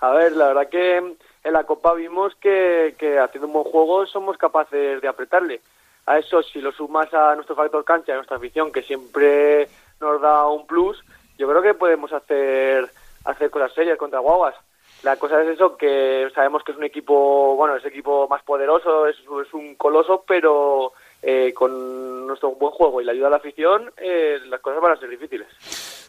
A 0.00 0.10
ver, 0.10 0.32
la 0.32 0.48
verdad 0.48 0.68
que 0.68 0.96
en 0.98 1.52
la 1.52 1.64
Copa 1.64 1.94
vimos 1.94 2.34
que, 2.36 2.94
que, 2.98 3.18
haciendo 3.18 3.46
un 3.46 3.54
buen 3.54 3.64
juego 3.64 4.06
somos 4.06 4.36
capaces 4.36 5.00
de 5.00 5.08
apretarle. 5.08 5.60
A 6.06 6.18
eso, 6.18 6.42
si 6.42 6.60
lo 6.60 6.72
sumas 6.72 7.12
a 7.12 7.34
nuestro 7.34 7.56
factor 7.56 7.84
cancha, 7.84 8.12
a 8.12 8.16
nuestra 8.16 8.36
afición, 8.36 8.72
que 8.72 8.82
siempre 8.82 9.68
nos 10.00 10.20
da 10.20 10.46
un 10.48 10.66
plus, 10.66 11.02
yo 11.38 11.48
creo 11.48 11.62
que 11.62 11.74
podemos 11.74 12.12
hacer, 12.12 12.88
hacer 13.24 13.50
cosas 13.50 13.72
serias 13.72 13.98
contra 13.98 14.20
Guaguas. 14.20 14.54
La 15.02 15.16
cosa 15.16 15.42
es 15.42 15.48
eso, 15.50 15.76
que 15.76 16.28
sabemos 16.34 16.64
que 16.64 16.72
es 16.72 16.78
un 16.78 16.84
equipo, 16.84 17.54
bueno, 17.54 17.76
es 17.76 17.84
equipo 17.84 18.26
más 18.28 18.42
poderoso, 18.42 19.06
es, 19.06 19.16
es 19.18 19.54
un 19.54 19.76
coloso, 19.76 20.24
pero 20.26 20.92
eh, 21.22 21.52
con 21.54 22.26
nuestro 22.26 22.52
buen 22.52 22.72
juego 22.72 23.00
y 23.00 23.04
la 23.04 23.12
ayuda 23.12 23.26
de 23.26 23.30
la 23.30 23.36
afición, 23.36 23.92
eh, 23.96 24.38
las 24.46 24.60
cosas 24.60 24.80
van 24.80 24.92
a 24.92 25.00
ser 25.00 25.08
difíciles. 25.08 25.48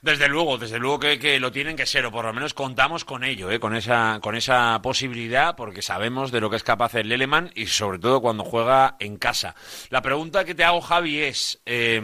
Desde 0.02 0.28
luego, 0.28 0.58
desde 0.58 0.80
luego 0.80 1.00
que, 1.00 1.20
que, 1.20 1.40
lo 1.40 1.52
tienen 1.52 1.76
que 1.76 1.86
ser, 1.86 2.06
o 2.06 2.12
por 2.12 2.26
lo 2.26 2.34
menos 2.34 2.54
contamos 2.54 3.04
con 3.06 3.24
ello, 3.24 3.52
¿eh? 3.52 3.60
con, 3.60 3.76
esa, 3.76 4.20
con 4.22 4.36
esa 4.36 4.82
posibilidad, 4.82 5.56
porque 5.56 5.82
sabemos 5.82 6.32
de 6.32 6.40
lo 6.40 6.50
que 6.50 6.56
es 6.56 6.64
capaz 6.64 6.96
el 6.96 7.10
Leleman 7.10 7.52
y 7.56 7.68
sobre 7.68 8.00
todo 8.00 8.22
cuando 8.22 8.44
juega 8.44 8.96
en 9.00 9.18
casa. 9.18 9.56
La 9.90 10.02
pregunta 10.02 10.46
que 10.46 10.56
te 10.56 10.64
hago, 10.64 10.82
Javi, 10.82 11.20
es, 11.20 11.62
eh, 11.66 12.02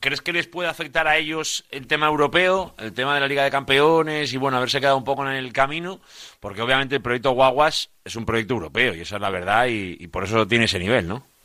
¿crees 0.00 0.22
que 0.22 0.32
les 0.32 0.46
puede 0.46 0.68
afectar 0.68 1.06
a 1.06 1.16
ellos 1.16 1.64
el 1.70 1.86
tema 1.86 2.06
europeo, 2.06 2.74
el 2.78 2.92
tema 2.92 3.14
de 3.14 3.20
la 3.20 3.28
Liga 3.28 3.44
de 3.44 3.50
Campeones 3.50 4.32
y, 4.32 4.36
bueno, 4.36 4.56
haberse 4.56 4.80
quedado 4.80 4.96
un 4.96 5.04
poco 5.04 5.26
en 5.26 5.34
el 5.34 5.52
camino? 5.52 6.00
Porque 6.40 6.62
obviamente 6.62 6.96
el 6.96 7.02
proyecto 7.02 7.32
Guaguas 7.32 7.90
es 8.04 8.16
un 8.16 8.24
proyecto 8.24 8.54
europeo 8.54 8.94
y 8.94 9.00
esa 9.00 9.16
es 9.16 9.22
la 9.22 9.30
verdad 9.30 9.66
y, 9.66 9.96
y 10.00 10.06
por 10.08 10.24
eso 10.24 10.46
tiene 10.46 10.64
ese 10.64 10.78
nivel, 10.78 11.06
¿no? 11.06 11.35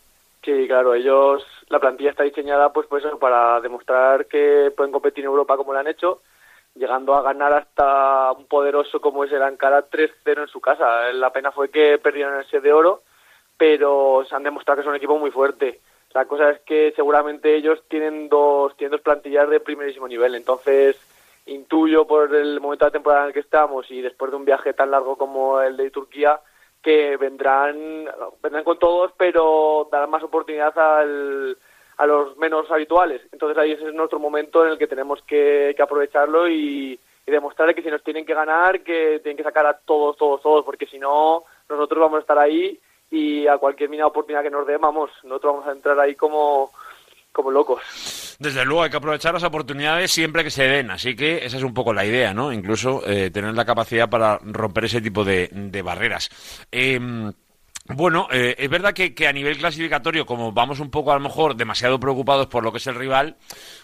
Sí, 0.44 0.68
claro, 0.68 0.96
ellos, 0.96 1.46
la 1.70 1.80
plantilla 1.80 2.10
está 2.10 2.24
diseñada 2.24 2.74
pues, 2.74 2.88
pues 2.88 3.04
para 3.20 3.62
demostrar 3.62 4.26
que 4.26 4.74
pueden 4.76 4.92
competir 4.92 5.24
en 5.24 5.30
Europa 5.30 5.56
como 5.56 5.72
lo 5.72 5.80
han 5.80 5.88
hecho, 5.88 6.22
llegando 6.74 7.14
a 7.14 7.22
ganar 7.22 7.54
hasta 7.54 8.32
un 8.32 8.46
poderoso 8.46 9.00
como 9.00 9.24
es 9.24 9.32
el 9.32 9.44
Ankara 9.44 9.88
3-0 9.88 10.42
en 10.42 10.48
su 10.48 10.60
casa. 10.60 11.12
La 11.14 11.32
pena 11.32 11.52
fue 11.52 11.70
que 11.70 12.00
perdieron 12.00 12.38
el 12.38 12.46
set 12.46 12.64
de 12.64 12.74
oro, 12.74 13.04
pero 13.56 14.26
se 14.28 14.36
han 14.36 14.44
demostrado 14.44 14.78
que 14.78 14.84
son 14.84 14.92
un 14.92 14.98
equipo 14.98 15.20
muy 15.20 15.30
fuerte. 15.30 15.80
La 16.14 16.26
cosa 16.26 16.50
es 16.50 16.60
que 16.62 16.92
seguramente 16.96 17.56
ellos 17.56 17.84
tienen 17.88 18.28
dos, 18.28 18.76
tienen 18.76 18.92
dos 18.92 19.02
plantillas 19.02 19.48
de 19.48 19.60
primerísimo 19.60 20.08
nivel, 20.08 20.34
entonces 20.34 20.98
intuyo 21.46 22.06
por 22.06 22.34
el 22.34 22.60
momento 22.60 22.86
de 22.86 22.90
la 22.90 22.94
temporada 22.94 23.22
en 23.24 23.28
el 23.28 23.34
que 23.34 23.40
estamos 23.40 23.90
y 23.92 24.02
después 24.02 24.32
de 24.32 24.38
un 24.38 24.46
viaje 24.46 24.74
tan 24.74 24.92
largo 24.92 25.18
como 25.18 25.62
el 25.62 25.78
de 25.78 25.92
Turquía, 25.92 26.40
que 26.82 27.18
vendrán, 27.18 28.06
vendrán 28.42 28.64
con 28.64 28.80
todos, 28.80 29.12
pero 29.18 29.88
darán 29.92 30.10
más 30.10 30.24
oportunidad 30.24 30.78
al, 30.78 31.58
a 31.98 32.06
los 32.06 32.38
menos 32.38 32.70
habituales. 32.72 33.22
Entonces 33.32 33.58
ahí 33.58 33.72
ese 33.72 33.88
es 33.88 33.94
nuestro 33.94 34.20
momento 34.20 34.66
en 34.66 34.74
el 34.74 34.78
que 34.78 34.88
tenemos 34.88 35.22
que, 35.24 35.74
que 35.76 35.84
aprovecharlo 35.84 36.48
y, 36.48 37.00
y 37.26 37.32
demostrarle 37.32 37.76
que 37.76 37.84
si 37.84 37.90
nos 37.90 38.04
tienen 38.04 38.26
que 38.26 38.34
ganar, 38.34 38.82
que 38.82 39.20
tienen 39.20 39.38
que 39.38 39.44
sacar 39.44 39.66
a 39.66 39.78
todos, 39.78 40.18
todos, 40.18 40.42
todos, 40.42 40.66
porque 40.66 40.88
si 40.88 40.98
no, 40.98 41.44
nosotros 41.70 42.00
vamos 42.00 42.18
a 42.18 42.22
estar 42.22 42.40
ahí 42.40 42.80
y 43.12 43.46
a 43.48 43.58
cualquier 43.58 43.90
mínima 43.90 44.08
oportunidad 44.08 44.42
que 44.42 44.50
nos 44.50 44.66
dé, 44.66 44.78
vamos, 44.78 45.12
nosotros 45.24 45.54
vamos 45.54 45.68
a 45.68 45.74
entrar 45.74 46.00
ahí 46.00 46.16
como, 46.16 46.72
como 47.32 47.52
locos. 47.52 48.36
Desde 48.40 48.66
luego, 48.66 48.84
hay 48.84 48.90
que 48.90 48.98
aprovechar 48.98 49.34
las 49.34 49.44
oportunidades 49.44 50.12
siempre 50.12 50.44
que 50.44 50.52
se 50.52 50.64
den, 50.64 50.92
así 50.92 51.16
que 51.16 51.46
esa 51.46 51.58
es 51.58 51.64
un 51.64 51.74
poco 51.74 51.94
la 51.94 52.06
idea, 52.06 52.34
¿no? 52.34 52.52
Incluso 52.52 53.08
eh, 53.08 53.30
tener 53.32 53.54
la 53.54 53.66
capacidad 53.66 54.10
para 54.10 54.40
romper 54.44 54.86
ese 54.86 55.02
tipo 55.02 55.24
de, 55.24 55.50
de 55.52 55.82
barreras. 55.82 56.30
Eh, 56.72 57.32
bueno, 57.88 58.28
eh, 58.32 58.56
es 58.58 58.70
verdad 58.70 58.94
que, 58.94 59.28
a 59.28 59.34
nivel 59.34 59.58
clasificatorio, 59.58 60.26
como 60.26 60.52
vamos 60.52 60.80
un 60.80 60.90
poco 60.90 61.12
a 61.12 61.16
lo 61.16 61.22
mejor 61.22 61.56
demasiado 61.56 62.00
preocupados 62.00 62.48
por 62.48 62.64
lo 62.64 62.72
que 62.72 62.78
es 62.78 62.88
el 62.88 62.96
rival, 62.96 63.38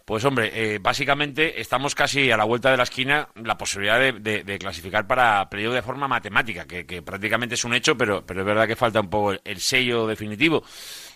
pues 0.05 0.23
hombre, 0.23 0.51
eh, 0.53 0.79
básicamente 0.79 1.59
estamos 1.59 1.95
casi 1.95 2.31
a 2.31 2.37
la 2.37 2.43
vuelta 2.43 2.69
de 2.71 2.77
la 2.77 2.83
esquina 2.83 3.27
la 3.35 3.57
posibilidad 3.57 3.99
de, 3.99 4.57
clasificar 4.59 5.07
para 5.07 5.49
playoff 5.49 5.73
de 5.73 5.81
forma 5.81 6.07
matemática, 6.07 6.65
que, 6.65 7.01
prácticamente 7.01 7.55
es 7.55 7.65
un 7.65 7.73
hecho, 7.73 7.97
pero, 7.97 8.25
pero 8.25 8.41
es 8.41 8.45
verdad 8.45 8.67
que 8.67 8.75
falta 8.75 9.01
un 9.01 9.09
poco 9.09 9.33
el 9.43 9.59
sello 9.59 10.07
definitivo. 10.07 10.63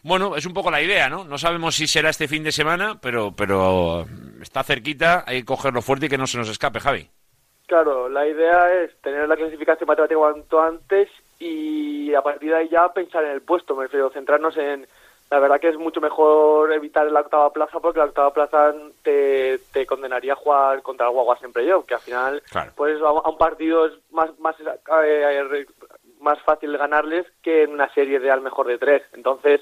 Bueno, 0.04 0.36
es 0.36 0.46
un 0.46 0.54
poco 0.54 0.72
la 0.72 0.82
idea, 0.82 1.10
¿no? 1.10 1.24
No 1.24 1.38
sabemos 1.38 1.76
si 1.76 1.86
será 1.86 2.10
este 2.10 2.28
fin 2.28 2.44
de 2.44 2.52
semana, 2.52 3.00
pero, 3.02 3.34
pero 3.36 4.06
está 4.42 4.64
cerquita, 4.64 5.24
hay 5.28 5.42
que 5.42 5.46
cogerlo 5.46 5.82
fuerte 5.82 6.08
y 6.08 6.10
que 6.10 6.18
no 6.18 6.26
se 6.26 6.38
nos 6.38 6.50
escape, 6.50 6.80
Javi. 6.80 7.08
Claro, 7.68 8.10
la 8.10 8.28
idea 8.28 8.82
es 8.82 9.00
tener 9.02 9.30
la 9.30 9.38
clasificación 9.38 9.88
matemática 9.88 10.18
cuanto 10.18 10.62
antes 10.62 11.08
y 11.40 12.14
a 12.14 12.22
partir 12.22 12.50
de 12.50 12.58
ahí 12.58 12.70
ya 12.70 12.92
pensar 12.92 13.24
en 13.24 13.32
el 13.32 13.42
puesto, 13.42 13.76
me 13.76 13.84
refiero, 13.84 14.10
centrarnos 14.10 14.58
en... 14.58 14.86
La 15.30 15.40
verdad 15.40 15.62
que 15.62 15.70
es 15.70 15.78
mucho 15.78 16.02
mejor 16.02 16.74
evitar 16.74 17.10
la 17.10 17.22
octava 17.22 17.54
plaza 17.54 17.80
porque 17.80 18.00
la 18.00 18.06
octava 18.06 18.34
plaza 18.34 18.74
te, 19.02 19.60
te 19.72 19.86
condenaría 19.86 20.34
a 20.34 20.36
jugar 20.36 20.82
contra 20.82 21.06
el 21.06 21.14
Guagua 21.14 21.38
siempre 21.38 21.66
yo, 21.66 21.86
que 21.86 21.94
al 21.94 22.02
final 22.02 22.44
claro. 22.52 22.74
pues 22.76 23.02
a 23.02 23.12
un 23.14 23.38
partido 23.38 23.86
es 23.86 23.94
más, 24.12 24.38
más, 24.40 24.58
eh, 24.60 25.66
más 26.20 26.42
fácil 26.42 26.78
ganarles 26.78 27.26
que 27.42 27.64
en 27.64 27.72
una 27.72 27.88
serie 27.94 28.20
de 28.20 28.30
al 28.30 28.42
mejor 28.42 28.68
de 28.68 28.78
tres. 28.78 29.04
Entonces 29.14 29.62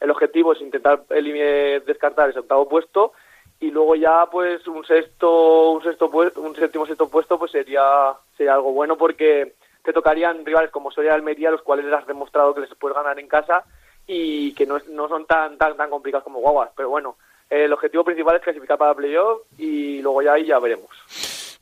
el 0.00 0.10
objetivo 0.10 0.52
es 0.52 0.60
intentar 0.60 1.04
descartar 1.06 2.30
ese 2.30 2.40
octavo 2.40 2.68
puesto 2.68 3.12
y 3.60 3.70
luego 3.70 3.94
ya 3.94 4.26
pues 4.30 4.66
un 4.66 4.84
sexto 4.84 5.72
un 5.72 5.82
sexto 5.82 6.10
puesto, 6.10 6.40
un 6.40 6.54
séptimo 6.56 6.86
sexto 6.86 7.08
puesto 7.08 7.38
pues 7.38 7.52
sería 7.52 8.12
sería 8.36 8.54
algo 8.54 8.72
bueno 8.72 8.96
porque 8.96 9.54
te 9.84 9.92
tocarían 9.92 10.44
rivales 10.44 10.70
como 10.70 10.90
Soria 10.90 11.14
Almería 11.14 11.50
los 11.50 11.62
cuales 11.62 11.84
les 11.84 11.94
has 11.94 12.06
demostrado 12.06 12.54
que 12.54 12.62
les 12.62 12.74
puedes 12.74 12.96
ganar 12.96 13.18
en 13.18 13.28
casa 13.28 13.64
y 14.06 14.54
que 14.54 14.66
no, 14.66 14.78
no 14.90 15.08
son 15.08 15.26
tan 15.26 15.58
tan 15.58 15.76
tan 15.76 15.90
complicados 15.90 16.24
como 16.24 16.40
Guaguas 16.40 16.70
pero 16.74 16.88
bueno 16.88 17.16
el 17.50 17.72
objetivo 17.72 18.04
principal 18.04 18.36
es 18.36 18.42
clasificar 18.42 18.78
para 18.78 18.94
playoff 18.94 19.42
y 19.58 20.00
luego 20.02 20.22
ya 20.22 20.34
ahí 20.34 20.46
ya 20.46 20.60
veremos. 20.60 20.88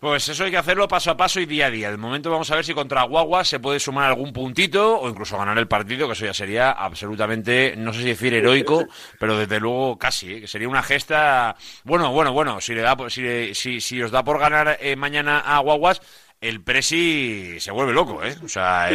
Pues 0.00 0.28
eso 0.28 0.44
hay 0.44 0.52
que 0.52 0.56
hacerlo 0.56 0.86
paso 0.86 1.10
a 1.10 1.16
paso 1.16 1.40
y 1.40 1.46
día 1.46 1.66
a 1.66 1.70
día. 1.70 1.90
De 1.90 1.96
momento 1.96 2.30
vamos 2.30 2.48
a 2.52 2.54
ver 2.54 2.64
si 2.64 2.72
contra 2.72 3.02
Guagua 3.02 3.44
se 3.44 3.58
puede 3.58 3.80
sumar 3.80 4.04
algún 4.08 4.32
puntito 4.32 5.00
o 5.00 5.08
incluso 5.08 5.36
ganar 5.36 5.58
el 5.58 5.66
partido, 5.66 6.06
que 6.06 6.12
eso 6.12 6.24
ya 6.24 6.32
sería 6.34 6.70
absolutamente, 6.70 7.74
no 7.76 7.92
sé 7.92 8.02
si 8.02 8.06
decir 8.06 8.32
heroico, 8.32 8.86
pero 9.18 9.36
desde 9.36 9.58
luego 9.58 9.98
casi, 9.98 10.34
¿eh? 10.34 10.40
que 10.42 10.46
sería 10.46 10.68
una 10.68 10.84
gesta. 10.84 11.56
Bueno, 11.82 12.12
bueno, 12.12 12.32
bueno, 12.32 12.60
si 12.60 12.74
le 12.74 12.82
da, 12.82 12.96
si, 13.08 13.54
si, 13.56 13.80
si 13.80 14.00
os 14.00 14.12
da 14.12 14.22
por 14.22 14.38
ganar 14.38 14.78
eh, 14.80 14.94
mañana 14.94 15.40
a 15.40 15.58
Guaguas, 15.58 16.00
el 16.40 16.62
Presi 16.62 17.58
se 17.58 17.72
vuelve 17.72 17.92
loco, 17.92 18.22
¿eh? 18.24 18.36
O 18.44 18.48
sea, 18.48 18.90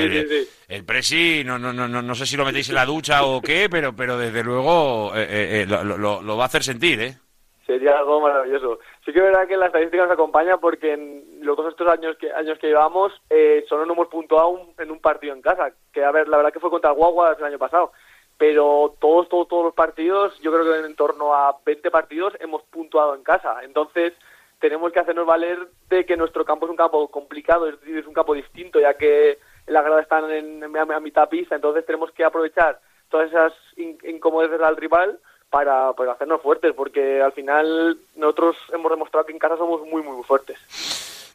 el, 0.70 0.86
Presi, 0.86 1.44
no, 1.46 1.60
no, 1.60 1.74
no, 1.74 1.86
no, 1.90 2.02
no 2.02 2.16
sé 2.16 2.26
si 2.26 2.38
lo 2.38 2.46
metéis 2.46 2.70
en 2.70 2.76
la 2.76 2.86
ducha 2.86 3.24
o 3.26 3.42
qué, 3.42 3.68
pero, 3.70 3.94
pero 3.94 4.18
desde 4.18 4.42
luego 4.42 5.12
eh, 5.18 5.24
eh, 5.30 5.62
eh, 5.62 5.66
lo, 5.66 5.84
lo- 5.84 6.22
lo 6.22 6.38
va 6.38 6.46
a 6.46 6.48
hacer 6.48 6.64
sentir, 6.64 7.02
¿eh? 7.02 7.18
Sería 7.66 7.98
algo 7.98 8.20
maravilloso. 8.20 8.80
Sí 9.06 9.14
que 9.14 9.20
es 9.20 9.24
verdad 9.26 9.48
que 9.48 9.56
la 9.56 9.68
estadística 9.68 10.04
nos 10.04 10.12
acompaña 10.12 10.58
porque 10.58 10.94
en 10.94 11.40
los 11.42 11.56
dos 11.56 11.68
estos 11.70 11.88
años 11.88 12.18
que 12.18 12.32
años 12.34 12.60
que 12.60 12.68
llevamos 12.68 13.14
eh, 13.30 13.64
solo 13.70 13.86
no 13.86 13.94
hemos 13.94 14.08
puntuado 14.10 14.50
un- 14.50 14.74
en 14.78 14.92
un 14.92 15.00
partido 15.00 15.34
en 15.34 15.42
casa. 15.42 15.72
Que 15.94 16.04
a 16.04 16.12
ver, 16.12 16.28
la 16.28 16.38
verdad 16.38 16.52
que 16.52 16.60
fue 16.60 16.70
contra 16.70 16.90
el 16.92 16.98
Guaguas 16.98 17.38
el 17.40 17.46
año 17.46 17.58
pasado. 17.60 17.94
Pero 18.38 18.96
todos, 19.00 19.30
todos, 19.30 19.48
todos 19.48 19.64
los 19.66 19.74
partidos, 19.74 20.38
yo 20.42 20.52
creo 20.52 20.66
que 20.66 20.86
en 20.86 20.96
torno 20.96 21.34
a 21.34 21.58
20 21.66 21.90
partidos 21.92 22.34
hemos 22.42 22.64
puntuado 22.64 23.16
en 23.16 23.24
casa. 23.24 23.64
Entonces 23.64 24.14
tenemos 24.60 24.92
que 24.92 25.00
hacernos 25.00 25.26
valer 25.26 25.60
de 25.90 26.06
que 26.06 26.18
nuestro 26.18 26.44
campo 26.44 26.66
es 26.66 26.72
un 26.72 26.78
campo 26.78 27.08
complicado, 27.10 27.68
es 27.68 27.76
es 27.86 28.08
un 28.08 28.14
campo 28.14 28.34
distinto, 28.34 28.80
ya 28.82 28.96
que 28.96 29.38
las 29.68 29.84
gradas 29.86 30.04
están 30.04 30.30
en, 30.32 30.64
en- 30.64 30.78
a 30.92 31.00
mitad 31.00 31.30
pista. 31.30 31.56
Entonces 31.56 31.86
tenemos 31.86 32.12
que 32.12 32.26
aprovechar 32.26 32.80
todas 33.10 33.30
esas 33.30 33.54
in- 33.78 33.98
incomodidades 34.04 34.62
al 34.62 34.76
rival 34.76 35.20
para, 35.54 35.94
para 35.94 36.14
hacernos 36.14 36.42
fuertes, 36.42 36.74
porque 36.74 37.22
al 37.22 37.32
final 37.32 37.96
nosotros 38.16 38.58
hemos 38.74 38.92
demostrado 38.92 39.28
que 39.28 39.34
en 39.34 39.38
casa 39.38 39.56
somos 39.56 39.82
muy, 39.88 40.02
muy 40.02 40.24
fuertes. 40.24 40.58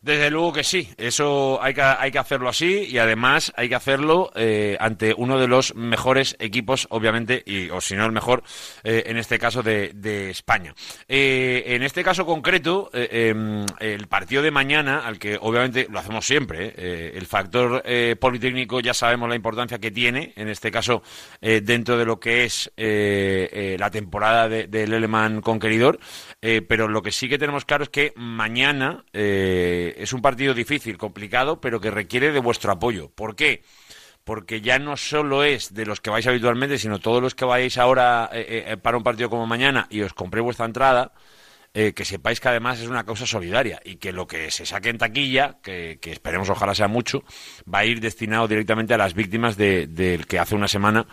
Desde 0.02 0.30
luego 0.30 0.52
que 0.52 0.64
sí, 0.64 0.88
eso 0.96 1.58
hay 1.62 1.74
que, 1.74 1.82
hay 1.82 2.10
que 2.10 2.18
hacerlo 2.18 2.48
así 2.48 2.84
y 2.88 2.98
además 2.98 3.52
hay 3.56 3.68
que 3.68 3.74
hacerlo 3.74 4.30
eh, 4.36 4.76
ante 4.80 5.12
uno 5.16 5.38
de 5.38 5.48
los 5.48 5.74
mejores 5.74 6.36
equipos, 6.38 6.86
obviamente, 6.90 7.42
y, 7.44 7.68
o 7.70 7.80
si 7.80 7.94
no 7.96 8.06
el 8.06 8.12
mejor, 8.12 8.42
eh, 8.84 9.04
en 9.06 9.16
este 9.18 9.38
caso 9.38 9.62
de, 9.62 9.90
de 9.94 10.30
España. 10.30 10.74
Eh, 11.08 11.64
en 11.66 11.82
este 11.82 12.04
caso 12.04 12.24
concreto, 12.24 12.90
em, 12.92 13.66
el 13.80 14.06
partido 14.06 14.42
de 14.42 14.50
mañana, 14.50 15.00
al 15.06 15.18
que 15.18 15.36
obviamente 15.40 15.88
lo 15.90 15.98
hacemos 15.98 16.26
siempre, 16.26 16.74
el 17.16 17.26
factor 17.26 17.82
politécnico 18.20 18.80
ya 18.80 18.94
sabemos 18.94 19.28
la 19.28 19.34
importancia 19.36 19.78
que 19.78 19.90
tiene, 19.90 20.32
en 20.36 20.48
este 20.48 20.70
caso 20.70 21.02
dentro 21.40 21.96
de 21.98 22.04
lo 22.04 22.20
que 22.20 22.44
es 22.44 22.70
la 22.76 23.90
temporada 23.90 24.48
de- 24.48 24.66
del 24.66 24.92
Eleman 24.92 25.40
Conqueridor, 25.40 25.98
pero 26.40 26.88
lo 26.88 27.02
que 27.02 27.10
sí 27.12 27.28
que 27.28 27.38
tenemos 27.38 27.64
claro 27.64 27.84
es 27.84 27.90
que 27.90 28.12
mañana 28.16 29.04
es 29.96 30.12
un 30.12 30.22
partido 30.22 30.54
difícil, 30.54 30.98
complicado, 30.98 31.60
pero 31.60 31.80
que 31.80 31.90
requiere 31.90 32.32
de 32.32 32.40
vuestro 32.40 32.72
apoyo. 32.72 33.10
¿Por 33.10 33.36
qué? 33.36 33.62
Porque 34.24 34.60
ya 34.60 34.78
no 34.78 34.96
solo 34.96 35.44
es 35.44 35.72
de 35.74 35.86
los 35.86 36.00
que 36.00 36.10
vais 36.10 36.26
habitualmente, 36.26 36.78
sino 36.78 36.98
todos 36.98 37.22
los 37.22 37.34
que 37.34 37.44
vais 37.44 37.78
ahora 37.78 38.28
eh, 38.32 38.64
eh, 38.66 38.76
para 38.76 38.96
un 38.96 39.02
partido 39.02 39.30
como 39.30 39.46
mañana 39.46 39.86
y 39.90 40.02
os 40.02 40.12
compré 40.12 40.40
vuestra 40.40 40.66
entrada, 40.66 41.12
eh, 41.74 41.92
que 41.94 42.04
sepáis 42.04 42.40
que 42.40 42.48
además 42.48 42.80
es 42.80 42.88
una 42.88 43.04
causa 43.04 43.26
solidaria 43.26 43.80
y 43.84 43.96
que 43.96 44.12
lo 44.12 44.26
que 44.26 44.50
se 44.50 44.66
saque 44.66 44.88
en 44.88 44.98
taquilla, 44.98 45.56
que, 45.62 45.98
que 46.00 46.10
esperemos 46.12 46.48
ojalá 46.50 46.74
sea 46.74 46.88
mucho, 46.88 47.22
va 47.72 47.80
a 47.80 47.84
ir 47.84 48.00
destinado 48.00 48.48
directamente 48.48 48.94
a 48.94 48.98
las 48.98 49.14
víctimas 49.14 49.56
de- 49.56 49.86
del 49.86 50.26
que 50.26 50.38
hace 50.38 50.54
una 50.54 50.68
semana 50.68 51.06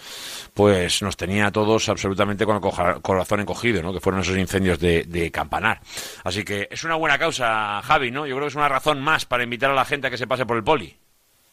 pues 0.53 1.02
nos 1.02 1.18
tenía 1.18 1.48
a 1.48 1.52
todos 1.52 1.90
absolutamente 1.90 2.45
con 2.45 2.56
el 2.56 3.02
corazón 3.02 3.41
encogido, 3.41 3.82
¿no? 3.82 3.94
que 3.94 3.99
fueron 3.99 4.22
esos 4.22 4.38
incendios 4.38 4.80
de, 4.80 5.03
de 5.03 5.32
Campanar. 5.32 5.80
Así 6.23 6.44
que 6.44 6.68
es 6.72 6.84
una 6.84 6.95
buena 6.95 7.18
causa, 7.19 7.82
Javi, 7.82 8.11
¿no? 8.11 8.26
Yo 8.26 8.36
creo 8.36 8.45
que 8.45 8.49
es 8.52 8.56
una 8.56 8.69
razón 8.69 9.02
más 9.02 9.26
para 9.26 9.44
invitar 9.44 9.72
a 9.72 9.76
la 9.76 9.86
gente 9.86 10.07
a 10.07 10.10
que 10.10 10.18
se 10.18 10.27
pase 10.27 10.45
por 10.45 10.57
el 10.57 10.64
poli. 10.64 10.95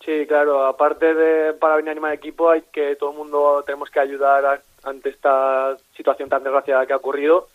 Sí, 0.04 0.24
claro, 0.26 0.66
aparte 0.66 1.14
de 1.14 1.52
para 1.54 1.76
venir 1.76 1.90
a 1.90 1.92
animar 1.92 2.12
equipo, 2.12 2.50
hay 2.50 2.62
que 2.72 2.96
todo 2.96 3.10
el 3.12 3.16
mundo 3.18 3.62
tenemos 3.64 3.88
que 3.90 4.00
ayudar 4.00 4.60
ante 4.82 5.10
esta 5.10 5.76
situación 5.96 6.28
tan 6.28 6.42
desgraciada 6.42 6.86
que 6.86 6.92
ha 6.92 6.96
ocurrido 6.96 7.48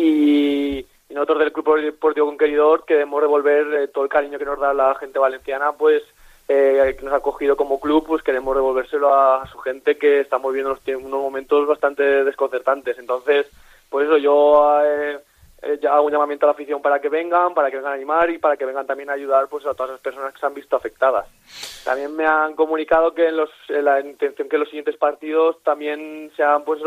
y, 0.00 0.86
nosotros 1.10 1.40
del 1.40 1.52
Club 1.52 1.80
Deportivo 1.80 2.26
Conqueridor 2.26 2.84
queremos 2.84 3.20
devolver 3.20 3.66
eh, 3.74 3.88
todo 3.88 4.04
el 4.04 4.10
cariño 4.10 4.38
que 4.38 4.44
nos 4.44 4.60
da 4.60 4.72
la 4.72 4.94
gente 4.94 5.18
valenciana, 5.18 5.72
pues 5.72 6.02
eh, 6.48 6.96
que 6.98 7.04
nos 7.04 7.14
ha 7.14 7.18
acogido 7.18 7.56
como 7.56 7.78
club, 7.78 8.06
pues 8.06 8.22
queremos 8.22 8.54
devolvérselo 8.54 9.14
a 9.14 9.46
su 9.46 9.58
gente 9.58 9.96
que 9.96 10.20
estamos 10.20 10.52
viendo 10.52 10.70
unos, 10.70 11.04
unos 11.04 11.20
momentos 11.20 11.66
bastante 11.66 12.24
desconcertantes. 12.24 12.98
Entonces, 12.98 13.46
por 13.88 14.02
eso 14.02 14.16
yo 14.18 14.80
eh, 14.84 15.18
eh, 15.62 15.78
ya 15.80 15.94
hago 15.94 16.06
un 16.06 16.12
llamamiento 16.12 16.46
a 16.46 16.48
la 16.48 16.52
afición 16.52 16.80
para 16.80 17.00
que 17.00 17.08
vengan, 17.10 17.52
para 17.52 17.70
que 17.70 17.76
vengan 17.76 17.92
a 17.92 17.96
animar 17.96 18.30
y 18.30 18.38
para 18.38 18.56
que 18.56 18.64
vengan 18.64 18.86
también 18.86 19.10
a 19.10 19.12
ayudar 19.12 19.46
pues 19.48 19.66
a 19.66 19.74
todas 19.74 19.92
las 19.92 20.00
personas 20.00 20.32
que 20.32 20.40
se 20.40 20.46
han 20.46 20.54
visto 20.54 20.74
afectadas. 20.74 21.26
También 21.84 22.16
me 22.16 22.26
han 22.26 22.54
comunicado 22.54 23.12
que 23.14 23.28
en 23.28 23.36
los, 23.36 23.50
en 23.68 23.84
la 23.84 24.00
intención 24.00 24.48
que 24.48 24.58
los 24.58 24.68
siguientes 24.68 24.96
partidos 24.96 25.62
también 25.62 26.32
sean 26.34 26.64
pues 26.64 26.80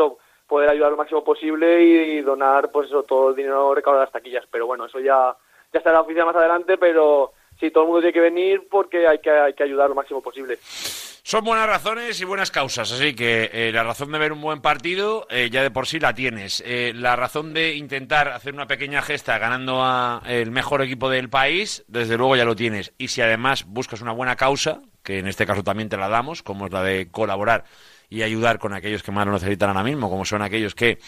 poder 0.53 0.69
ayudar 0.69 0.91
lo 0.91 0.97
máximo 0.97 1.23
posible 1.23 1.81
y, 1.81 2.21
donar 2.21 2.69
pues 2.71 2.87
eso, 2.87 3.01
todo 3.01 3.31
el 3.31 3.35
dinero 3.35 3.73
recaudado 3.73 4.01
de 4.01 4.05
las 4.05 4.13
taquillas. 4.13 4.45
Pero 4.51 4.67
bueno, 4.67 4.85
eso 4.85 4.99
ya, 4.99 5.35
ya 5.73 5.79
estará 5.79 5.99
oficial 5.99 6.27
más 6.27 6.35
adelante, 6.35 6.77
pero 6.77 7.33
sí, 7.59 7.71
todo 7.71 7.85
el 7.85 7.87
mundo 7.87 8.01
tiene 8.01 8.13
que 8.13 8.19
venir 8.19 8.67
porque 8.69 9.07
hay 9.07 9.17
que, 9.17 9.31
hay 9.31 9.55
que 9.55 9.63
ayudar 9.63 9.89
lo 9.89 9.95
máximo 9.95 10.21
posible. 10.21 10.59
Son 10.61 11.43
buenas 11.43 11.65
razones 11.65 12.21
y 12.21 12.25
buenas 12.25 12.51
causas, 12.51 12.91
así 12.91 13.15
que 13.15 13.49
eh, 13.51 13.71
la 13.73 13.81
razón 13.81 14.11
de 14.11 14.19
ver 14.19 14.31
un 14.31 14.41
buen 14.41 14.61
partido 14.61 15.25
eh, 15.31 15.49
ya 15.51 15.63
de 15.63 15.71
por 15.71 15.87
sí 15.87 15.99
la 15.99 16.13
tienes. 16.13 16.61
Eh, 16.67 16.93
la 16.93 17.15
razón 17.15 17.55
de 17.55 17.73
intentar 17.73 18.27
hacer 18.27 18.53
una 18.53 18.67
pequeña 18.67 19.01
gesta 19.01 19.39
ganando 19.39 19.81
a 19.81 20.21
el 20.27 20.51
mejor 20.51 20.83
equipo 20.83 21.09
del 21.09 21.31
país, 21.31 21.83
desde 21.87 22.15
luego 22.15 22.35
ya 22.35 22.45
lo 22.45 22.55
tienes. 22.55 22.93
Y 22.99 23.07
si 23.07 23.21
además 23.21 23.65
buscas 23.65 24.01
una 24.01 24.11
buena 24.11 24.35
causa, 24.35 24.81
que 25.01 25.17
en 25.17 25.27
este 25.27 25.47
caso 25.47 25.63
también 25.63 25.89
te 25.89 25.97
la 25.97 26.09
damos, 26.09 26.43
como 26.43 26.67
es 26.67 26.71
la 26.71 26.83
de 26.83 27.09
colaborar 27.09 27.63
y 28.09 28.21
ayudar 28.21 28.59
con 28.59 28.73
aquellos 28.73 29.03
que 29.03 29.11
más 29.11 29.25
lo 29.25 29.33
necesitan 29.33 29.69
ahora 29.69 29.83
mismo, 29.83 30.09
como 30.09 30.25
son 30.25 30.41
aquellos 30.41 30.75
que, 30.75 30.99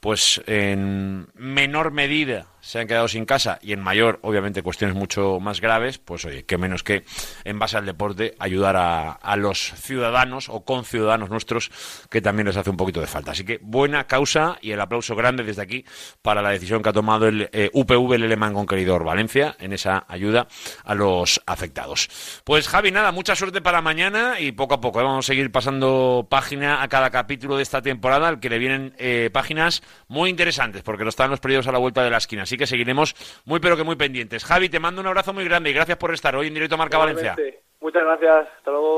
pues, 0.00 0.42
en 0.46 1.28
menor 1.34 1.90
medida 1.90 2.46
se 2.70 2.78
han 2.78 2.86
quedado 2.86 3.08
sin 3.08 3.24
casa 3.24 3.58
y 3.62 3.72
en 3.72 3.80
mayor, 3.80 4.20
obviamente, 4.22 4.62
cuestiones 4.62 4.96
mucho 4.96 5.40
más 5.40 5.60
graves, 5.60 5.98
pues 5.98 6.24
oye, 6.24 6.44
que 6.44 6.56
menos 6.56 6.84
que 6.84 7.02
en 7.42 7.58
base 7.58 7.76
al 7.76 7.84
deporte 7.84 8.36
ayudar 8.38 8.76
a, 8.76 9.10
a 9.10 9.34
los 9.34 9.72
ciudadanos 9.74 10.48
o 10.48 10.64
conciudadanos 10.64 11.30
nuestros 11.30 11.72
que 12.10 12.20
también 12.20 12.46
les 12.46 12.56
hace 12.56 12.70
un 12.70 12.76
poquito 12.76 13.00
de 13.00 13.08
falta. 13.08 13.32
Así 13.32 13.44
que 13.44 13.58
buena 13.60 14.06
causa 14.06 14.56
y 14.60 14.70
el 14.70 14.80
aplauso 14.80 15.16
grande 15.16 15.42
desde 15.42 15.62
aquí 15.62 15.84
para 16.22 16.42
la 16.42 16.50
decisión 16.50 16.80
que 16.80 16.90
ha 16.90 16.92
tomado 16.92 17.26
el 17.26 17.50
eh, 17.52 17.70
UPV 17.72 18.14
el 18.14 18.22
Alemán 18.22 18.54
Conqueridor 18.54 19.02
Valencia 19.02 19.56
en 19.58 19.72
esa 19.72 20.04
ayuda 20.06 20.46
a 20.84 20.94
los 20.94 21.42
afectados. 21.46 22.08
Pues 22.44 22.68
Javi, 22.68 22.92
nada, 22.92 23.10
mucha 23.10 23.34
suerte 23.34 23.60
para 23.60 23.82
mañana 23.82 24.38
y 24.38 24.52
poco 24.52 24.74
a 24.74 24.80
poco 24.80 25.00
¿eh? 25.00 25.02
vamos 25.02 25.26
a 25.26 25.26
seguir 25.26 25.50
pasando 25.50 26.28
página 26.30 26.84
a 26.84 26.88
cada 26.88 27.10
capítulo 27.10 27.56
de 27.56 27.64
esta 27.64 27.82
temporada, 27.82 28.28
al 28.28 28.38
que 28.38 28.48
le 28.48 28.60
vienen 28.60 28.94
eh, 28.96 29.28
páginas 29.32 29.82
muy 30.06 30.30
interesantes, 30.30 30.82
porque 30.82 31.02
lo 31.02 31.10
están 31.10 31.30
los 31.30 31.40
periodos 31.40 31.66
a 31.66 31.72
la 31.72 31.78
vuelta 31.78 32.04
de 32.04 32.10
la 32.10 32.18
esquina. 32.18 32.46
Que 32.60 32.68
seguiremos 32.68 33.16
muy 33.44 33.58
pero 33.58 33.76
que 33.76 33.82
muy 33.82 33.96
pendientes. 33.96 34.44
Javi, 34.44 34.68
te 34.68 34.78
mando 34.78 35.00
un 35.00 35.08
abrazo 35.08 35.32
muy 35.32 35.44
grande 35.44 35.70
y 35.70 35.72
gracias 35.72 35.98
por 35.98 36.14
estar 36.14 36.36
hoy 36.36 36.46
en 36.46 36.54
directo 36.54 36.76
a 36.76 36.78
Marca 36.78 36.98
Valencia. 36.98 37.32
Igualmente. 37.32 37.62
Muchas 37.80 38.02
gracias, 38.04 38.48
hasta 38.58 38.70
luego. 38.70 38.96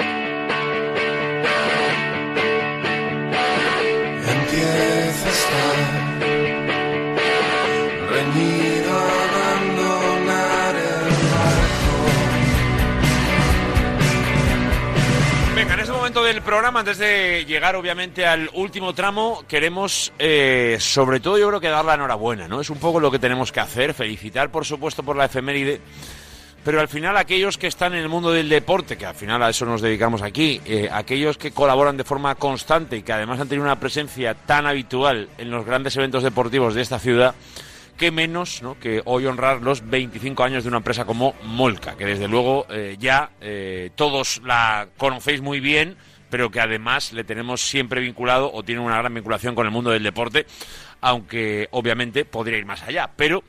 Empieza 4.28 5.28
a 5.28 5.32
estar 5.32 6.41
momento 16.12 16.28
del 16.30 16.42
programa, 16.42 16.80
antes 16.80 16.98
de 16.98 17.46
llegar 17.46 17.74
obviamente 17.74 18.26
al 18.26 18.50
último 18.52 18.92
tramo, 18.92 19.44
queremos 19.48 20.12
eh, 20.18 20.76
sobre 20.78 21.20
todo 21.20 21.38
yo 21.38 21.48
creo 21.48 21.58
que 21.58 21.70
dar 21.70 21.86
la 21.86 21.94
enhorabuena, 21.94 22.46
¿no? 22.48 22.60
Es 22.60 22.68
un 22.68 22.78
poco 22.78 23.00
lo 23.00 23.10
que 23.10 23.18
tenemos 23.18 23.50
que 23.50 23.60
hacer, 23.60 23.94
felicitar 23.94 24.50
por 24.50 24.66
supuesto 24.66 25.02
por 25.02 25.16
la 25.16 25.24
efeméride, 25.24 25.80
pero 26.62 26.80
al 26.80 26.88
final 26.88 27.16
aquellos 27.16 27.56
que 27.56 27.66
están 27.66 27.94
en 27.94 28.00
el 28.00 28.10
mundo 28.10 28.30
del 28.30 28.50
deporte, 28.50 28.98
que 28.98 29.06
al 29.06 29.14
final 29.14 29.42
a 29.42 29.48
eso 29.48 29.64
nos 29.64 29.80
dedicamos 29.80 30.20
aquí, 30.20 30.60
eh, 30.66 30.90
aquellos 30.92 31.38
que 31.38 31.50
colaboran 31.50 31.96
de 31.96 32.04
forma 32.04 32.34
constante 32.34 32.98
y 32.98 33.02
que 33.02 33.14
además 33.14 33.40
han 33.40 33.48
tenido 33.48 33.64
una 33.64 33.80
presencia 33.80 34.34
tan 34.34 34.66
habitual 34.66 35.30
en 35.38 35.50
los 35.50 35.64
grandes 35.64 35.96
eventos 35.96 36.22
deportivos 36.22 36.74
de 36.74 36.82
esta 36.82 36.98
ciudad, 36.98 37.34
qué 38.02 38.10
menos 38.10 38.62
¿no? 38.62 38.80
que 38.80 39.00
hoy 39.04 39.26
honrar 39.26 39.62
los 39.62 39.88
25 39.88 40.42
años 40.42 40.64
de 40.64 40.68
una 40.68 40.78
empresa 40.78 41.04
como 41.04 41.36
Molca, 41.44 41.96
que 41.96 42.04
desde 42.04 42.26
luego 42.26 42.66
eh, 42.68 42.96
ya 42.98 43.30
eh, 43.40 43.90
todos 43.94 44.42
la 44.44 44.88
conocéis 44.96 45.40
muy 45.40 45.60
bien, 45.60 45.96
pero 46.28 46.50
que 46.50 46.60
además 46.60 47.12
le 47.12 47.22
tenemos 47.22 47.60
siempre 47.60 48.00
vinculado 48.00 48.52
o 48.52 48.64
tiene 48.64 48.80
una 48.80 48.98
gran 48.98 49.14
vinculación 49.14 49.54
con 49.54 49.66
el 49.66 49.72
mundo 49.72 49.90
del 49.92 50.02
deporte, 50.02 50.46
aunque 51.00 51.68
obviamente 51.70 52.24
podría 52.24 52.58
ir 52.58 52.66
más 52.66 52.82
allá. 52.82 53.08
Pero 53.14 53.44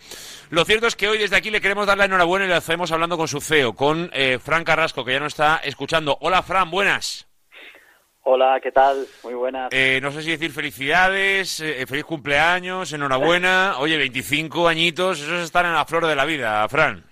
lo 0.52 0.64
cierto 0.66 0.86
es 0.86 0.96
que 0.96 1.08
hoy 1.08 1.18
desde 1.18 1.36
aquí 1.36 1.50
le 1.50 1.60
queremos 1.60 1.88
dar 1.88 1.98
la 1.98 2.06
enhorabuena 2.06 2.46
y 2.46 2.50
lo 2.50 2.56
hacemos 2.56 2.92
hablando 2.92 3.18
con 3.18 3.28
su 3.28 3.42
CEO, 3.42 3.74
con 3.74 4.12
eh, 4.14 4.38
Fran 4.38 4.64
Carrasco, 4.64 5.04
que 5.04 5.14
ya 5.14 5.20
nos 5.20 5.34
está 5.34 5.62
escuchando. 5.64 6.16
Hola 6.22 6.44
Fran, 6.44 6.70
buenas. 6.70 7.26
Hola, 8.26 8.58
¿qué 8.62 8.72
tal? 8.72 9.06
Muy 9.24 9.34
buenas. 9.34 9.70
Eh, 9.74 10.00
no 10.02 10.10
sé 10.12 10.22
si 10.22 10.32
decir 10.32 10.52
felicidades, 10.52 11.60
eh, 11.60 11.86
feliz 11.86 12.06
cumpleaños, 12.06 12.94
enhorabuena. 12.94 13.76
Oye, 13.80 13.98
25 13.98 14.70
añitos, 14.70 15.22
eso 15.22 15.36
es 15.36 15.44
estar 15.44 15.66
en 15.66 15.74
la 15.74 15.84
flor 15.84 16.08
de 16.08 16.16
la 16.16 16.24
vida, 16.24 16.66
Fran. 16.70 17.04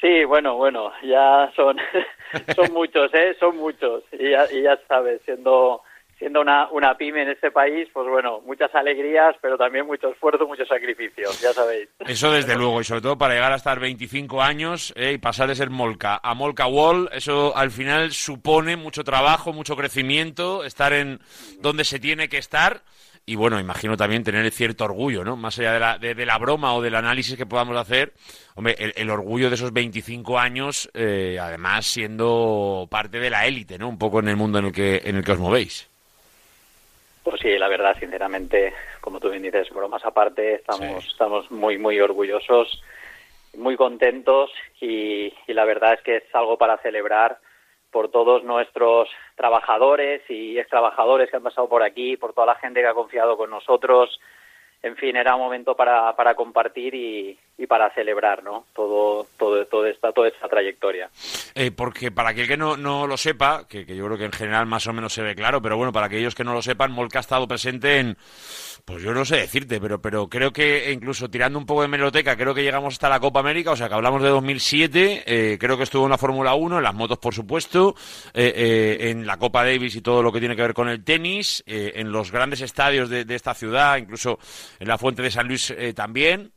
Sí, 0.00 0.24
bueno, 0.24 0.56
bueno, 0.56 0.90
ya 1.04 1.52
son, 1.54 1.76
son 2.56 2.72
muchos, 2.72 3.14
¿eh? 3.14 3.36
Son 3.38 3.56
muchos. 3.56 4.02
Y 4.10 4.30
ya, 4.30 4.46
y 4.50 4.62
ya 4.62 4.76
sabes, 4.88 5.20
siendo 5.24 5.82
siendo 6.18 6.40
una, 6.40 6.68
una 6.70 6.96
pyme 6.96 7.22
en 7.22 7.30
este 7.30 7.50
país, 7.50 7.88
pues 7.92 8.08
bueno, 8.08 8.40
muchas 8.44 8.74
alegrías, 8.74 9.36
pero 9.40 9.56
también 9.56 9.86
mucho 9.86 10.08
esfuerzo, 10.08 10.46
muchos 10.46 10.66
sacrificios, 10.66 11.40
ya 11.40 11.52
sabéis. 11.52 11.88
Eso 12.00 12.32
desde 12.32 12.56
luego, 12.56 12.80
y 12.80 12.84
sobre 12.84 13.02
todo 13.02 13.16
para 13.16 13.34
llegar 13.34 13.52
a 13.52 13.56
estar 13.56 13.78
25 13.78 14.42
años 14.42 14.92
eh, 14.96 15.12
y 15.12 15.18
pasar 15.18 15.48
de 15.48 15.54
ser 15.54 15.70
Molca 15.70 16.20
a 16.22 16.34
Molca 16.34 16.66
Wall, 16.66 17.08
eso 17.12 17.56
al 17.56 17.70
final 17.70 18.12
supone 18.12 18.76
mucho 18.76 19.04
trabajo, 19.04 19.52
mucho 19.52 19.76
crecimiento, 19.76 20.64
estar 20.64 20.92
en 20.92 21.20
donde 21.60 21.84
se 21.84 22.00
tiene 22.00 22.28
que 22.28 22.38
estar. 22.38 22.82
Y 23.24 23.34
bueno, 23.34 23.60
imagino 23.60 23.94
también 23.94 24.24
tener 24.24 24.50
cierto 24.50 24.84
orgullo, 24.84 25.22
¿no? 25.22 25.36
Más 25.36 25.58
allá 25.58 25.74
de 25.74 25.80
la, 25.80 25.98
de, 25.98 26.24
la 26.24 26.38
broma 26.38 26.72
o 26.72 26.80
del 26.80 26.94
análisis 26.94 27.36
que 27.36 27.44
podamos 27.44 27.76
hacer, 27.76 28.14
hombre, 28.54 28.74
el, 28.78 28.94
el 28.96 29.10
orgullo 29.10 29.50
de 29.50 29.54
esos 29.56 29.70
25 29.70 30.38
años, 30.38 30.90
eh, 30.94 31.36
además 31.38 31.84
siendo 31.84 32.88
parte 32.90 33.20
de 33.20 33.28
la 33.28 33.46
élite, 33.46 33.76
¿no? 33.76 33.86
Un 33.86 33.98
poco 33.98 34.20
en 34.20 34.28
el 34.28 34.36
mundo 34.36 34.60
en 34.60 34.66
el 34.66 34.72
que, 34.72 35.02
en 35.04 35.16
el 35.16 35.24
que 35.24 35.32
os 35.32 35.38
movéis. 35.38 35.87
Pues 37.28 37.42
sí, 37.42 37.58
la 37.58 37.68
verdad, 37.68 37.94
sinceramente, 37.98 38.72
como 39.02 39.20
tú 39.20 39.28
bien 39.28 39.42
dices, 39.42 39.68
bromas 39.68 40.02
aparte, 40.02 40.54
estamos, 40.54 41.04
sí. 41.04 41.10
estamos 41.10 41.50
muy, 41.50 41.76
muy 41.76 42.00
orgullosos, 42.00 42.82
muy 43.54 43.76
contentos 43.76 44.50
y, 44.80 45.34
y, 45.46 45.52
la 45.52 45.66
verdad 45.66 45.92
es 45.94 46.00
que 46.00 46.16
es 46.16 46.34
algo 46.34 46.56
para 46.56 46.78
celebrar 46.78 47.38
por 47.90 48.10
todos 48.10 48.44
nuestros 48.44 49.10
trabajadores 49.36 50.22
y 50.30 50.58
ex 50.58 50.70
trabajadores 50.70 51.30
que 51.30 51.36
han 51.36 51.42
pasado 51.42 51.68
por 51.68 51.82
aquí, 51.82 52.16
por 52.16 52.32
toda 52.32 52.46
la 52.46 52.54
gente 52.54 52.80
que 52.80 52.86
ha 52.86 52.94
confiado 52.94 53.36
con 53.36 53.50
nosotros. 53.50 54.18
En 54.82 54.96
fin, 54.96 55.16
era 55.16 55.34
un 55.34 55.42
momento 55.42 55.74
para, 55.74 56.14
para 56.14 56.34
compartir 56.34 56.94
y, 56.94 57.36
y 57.58 57.66
para 57.66 57.90
celebrar 57.94 58.44
¿no? 58.44 58.66
todo, 58.74 59.26
todo, 59.36 59.66
todo 59.66 59.86
esta, 59.86 60.12
toda 60.12 60.28
esta 60.28 60.48
trayectoria. 60.48 61.10
Eh, 61.54 61.72
porque 61.72 62.12
para 62.12 62.30
aquel 62.30 62.46
que 62.46 62.56
no, 62.56 62.76
no 62.76 63.06
lo 63.08 63.16
sepa, 63.16 63.66
que, 63.68 63.84
que, 63.84 63.96
yo 63.96 64.06
creo 64.06 64.18
que 64.18 64.26
en 64.26 64.32
general 64.32 64.66
más 64.66 64.86
o 64.86 64.92
menos 64.92 65.12
se 65.12 65.22
ve 65.22 65.34
claro, 65.34 65.60
pero 65.60 65.76
bueno, 65.76 65.92
para 65.92 66.06
aquellos 66.06 66.36
que 66.36 66.44
no 66.44 66.52
lo 66.52 66.62
sepan, 66.62 66.92
Molca 66.92 67.18
ha 67.18 67.20
estado 67.20 67.48
presente 67.48 67.98
en, 67.98 68.16
pues 68.88 69.02
yo 69.02 69.12
no 69.12 69.26
sé 69.26 69.36
decirte, 69.36 69.82
pero, 69.82 70.00
pero 70.00 70.28
creo 70.28 70.50
que 70.50 70.90
incluso 70.90 71.28
tirando 71.28 71.58
un 71.58 71.66
poco 71.66 71.82
de 71.82 71.88
meloteca, 71.88 72.38
creo 72.38 72.54
que 72.54 72.62
llegamos 72.62 72.94
hasta 72.94 73.10
la 73.10 73.20
Copa 73.20 73.40
América, 73.40 73.72
o 73.72 73.76
sea 73.76 73.86
que 73.86 73.94
hablamos 73.94 74.22
de 74.22 74.30
2007, 74.30 75.24
eh, 75.26 75.58
creo 75.60 75.76
que 75.76 75.82
estuvo 75.82 76.04
en 76.04 76.10
la 76.10 76.16
Fórmula 76.16 76.54
1, 76.54 76.78
en 76.78 76.82
las 76.82 76.94
motos 76.94 77.18
por 77.18 77.34
supuesto, 77.34 77.94
eh, 78.32 78.50
eh, 78.56 79.10
en 79.10 79.26
la 79.26 79.36
Copa 79.36 79.62
Davis 79.62 79.94
y 79.94 80.00
todo 80.00 80.22
lo 80.22 80.32
que 80.32 80.38
tiene 80.40 80.56
que 80.56 80.62
ver 80.62 80.72
con 80.72 80.88
el 80.88 81.04
tenis, 81.04 81.62
eh, 81.66 81.92
en 81.96 82.10
los 82.10 82.32
grandes 82.32 82.62
estadios 82.62 83.10
de, 83.10 83.26
esta 83.28 83.52
ciudad, 83.52 83.98
incluso 83.98 84.38
en 84.80 84.88
la 84.88 84.96
Fuente 84.96 85.20
de 85.20 85.32
San 85.32 85.46
Luis 85.46 85.74
también. 85.94 86.52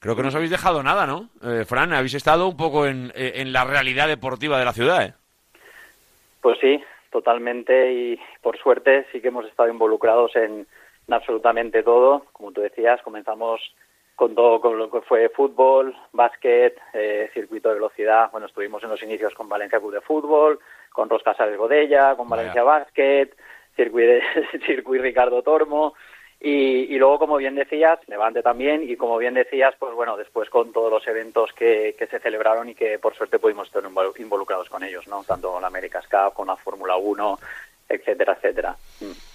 Creo 0.00 0.16
que 0.16 0.22
no 0.22 0.28
os 0.28 0.34
habéis 0.34 0.50
dejado 0.50 0.82
nada, 0.82 1.06
¿no? 1.06 1.30
Fran, 1.64 1.92
habéis 1.92 2.14
estado 2.14 2.48
un 2.48 2.56
poco 2.56 2.86
en, 2.86 3.12
en 3.14 3.52
la 3.52 3.64
realidad 3.64 4.08
deportiva 4.08 4.58
de 4.58 4.64
la 4.64 4.72
ciudad. 4.72 5.14
Pues 6.40 6.58
sí, 6.60 6.82
totalmente 7.12 7.92
y 7.92 8.20
por 8.42 8.58
suerte 8.58 9.06
sí 9.12 9.20
que 9.20 9.28
hemos 9.28 9.46
estado 9.46 9.68
involucrados 9.68 10.34
en 10.34 10.66
absolutamente 11.08 11.82
todo. 11.82 12.26
Como 12.32 12.52
tú 12.52 12.60
decías, 12.60 13.00
comenzamos 13.02 13.60
con 14.18 14.34
todo 14.34 14.60
con 14.60 14.76
lo 14.76 14.90
que 14.90 15.00
fue 15.02 15.28
fútbol, 15.28 15.96
básquet, 16.12 16.76
eh, 16.92 17.30
circuito 17.32 17.68
de 17.68 17.76
velocidad. 17.76 18.30
Bueno, 18.32 18.48
estuvimos 18.48 18.82
en 18.82 18.90
los 18.90 19.02
inicios 19.02 19.32
con 19.32 19.48
Valencia 19.48 19.78
Club 19.78 19.92
de 19.92 20.00
Fútbol, 20.00 20.58
con 20.90 21.08
Rosca 21.08 21.34
Sales 21.34 21.56
Godella, 21.56 22.16
con 22.16 22.28
Valencia 22.28 22.64
Vaya. 22.64 22.80
Básquet, 22.80 23.36
circuito, 23.76 24.24
circuito 24.66 25.02
Ricardo 25.04 25.42
Tormo. 25.42 25.94
Y, 26.40 26.94
y, 26.94 26.98
luego, 26.98 27.20
como 27.20 27.36
bien 27.36 27.54
decías, 27.54 27.98
Levante 28.08 28.42
también, 28.42 28.88
y 28.88 28.96
como 28.96 29.18
bien 29.18 29.34
decías, 29.34 29.74
pues 29.78 29.94
bueno, 29.94 30.16
después 30.16 30.50
con 30.50 30.72
todos 30.72 30.90
los 30.90 31.06
eventos 31.06 31.52
que, 31.52 31.94
que 31.98 32.06
se 32.06 32.20
celebraron 32.20 32.68
y 32.68 32.74
que 32.74 32.98
por 32.98 33.14
suerte 33.14 33.40
pudimos 33.40 33.68
estar 33.68 33.82
involucrados 34.18 34.68
con 34.68 34.82
ellos, 34.84 35.06
¿no? 35.08 35.22
Tanto 35.24 35.60
la 35.60 35.66
América 35.68 36.00
Cup, 36.10 36.34
con 36.34 36.46
la 36.48 36.56
Fórmula 36.56 36.96
1, 36.96 37.38
etcétera, 37.88 38.34
etcétera. 38.34 38.76
Mm. 39.00 39.27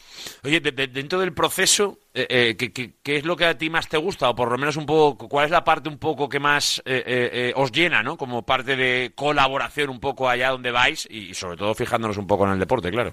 Oye, 0.43 0.59
de, 0.59 0.71
de, 0.71 0.87
dentro 0.87 1.19
del 1.19 1.33
proceso, 1.33 1.97
eh, 2.13 2.27
eh, 2.29 2.55
¿qué, 2.57 2.71
qué, 2.71 2.91
qué, 3.03 3.17
es 3.17 3.25
lo 3.25 3.35
que 3.35 3.45
a 3.45 3.57
ti 3.57 3.69
más 3.69 3.87
te 3.87 3.97
gusta? 3.97 4.29
O 4.29 4.35
por 4.35 4.51
lo 4.51 4.57
menos 4.57 4.77
un 4.77 4.85
poco, 4.85 5.27
¿cuál 5.27 5.45
es 5.45 5.51
la 5.51 5.63
parte 5.63 5.89
un 5.89 5.99
poco 5.99 6.29
que 6.29 6.39
más 6.39 6.81
eh, 6.85 7.03
eh 7.05 7.53
os 7.55 7.71
llena, 7.71 8.03
¿no? 8.03 8.17
Como 8.17 8.43
parte 8.43 8.75
de 8.75 9.11
colaboración 9.15 9.89
un 9.89 9.99
poco 9.99 10.29
allá 10.29 10.49
donde 10.49 10.71
vais 10.71 11.07
y, 11.09 11.33
sobre 11.33 11.57
todo 11.57 11.73
fijándonos 11.73 12.17
un 12.17 12.27
poco 12.27 12.45
en 12.45 12.53
el 12.53 12.59
deporte, 12.59 12.91
claro. 12.91 13.11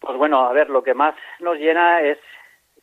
Pues 0.00 0.16
bueno, 0.18 0.46
a 0.46 0.52
ver, 0.52 0.68
lo 0.68 0.82
que 0.82 0.94
más 0.94 1.14
nos 1.40 1.56
llena 1.58 2.00
es 2.00 2.18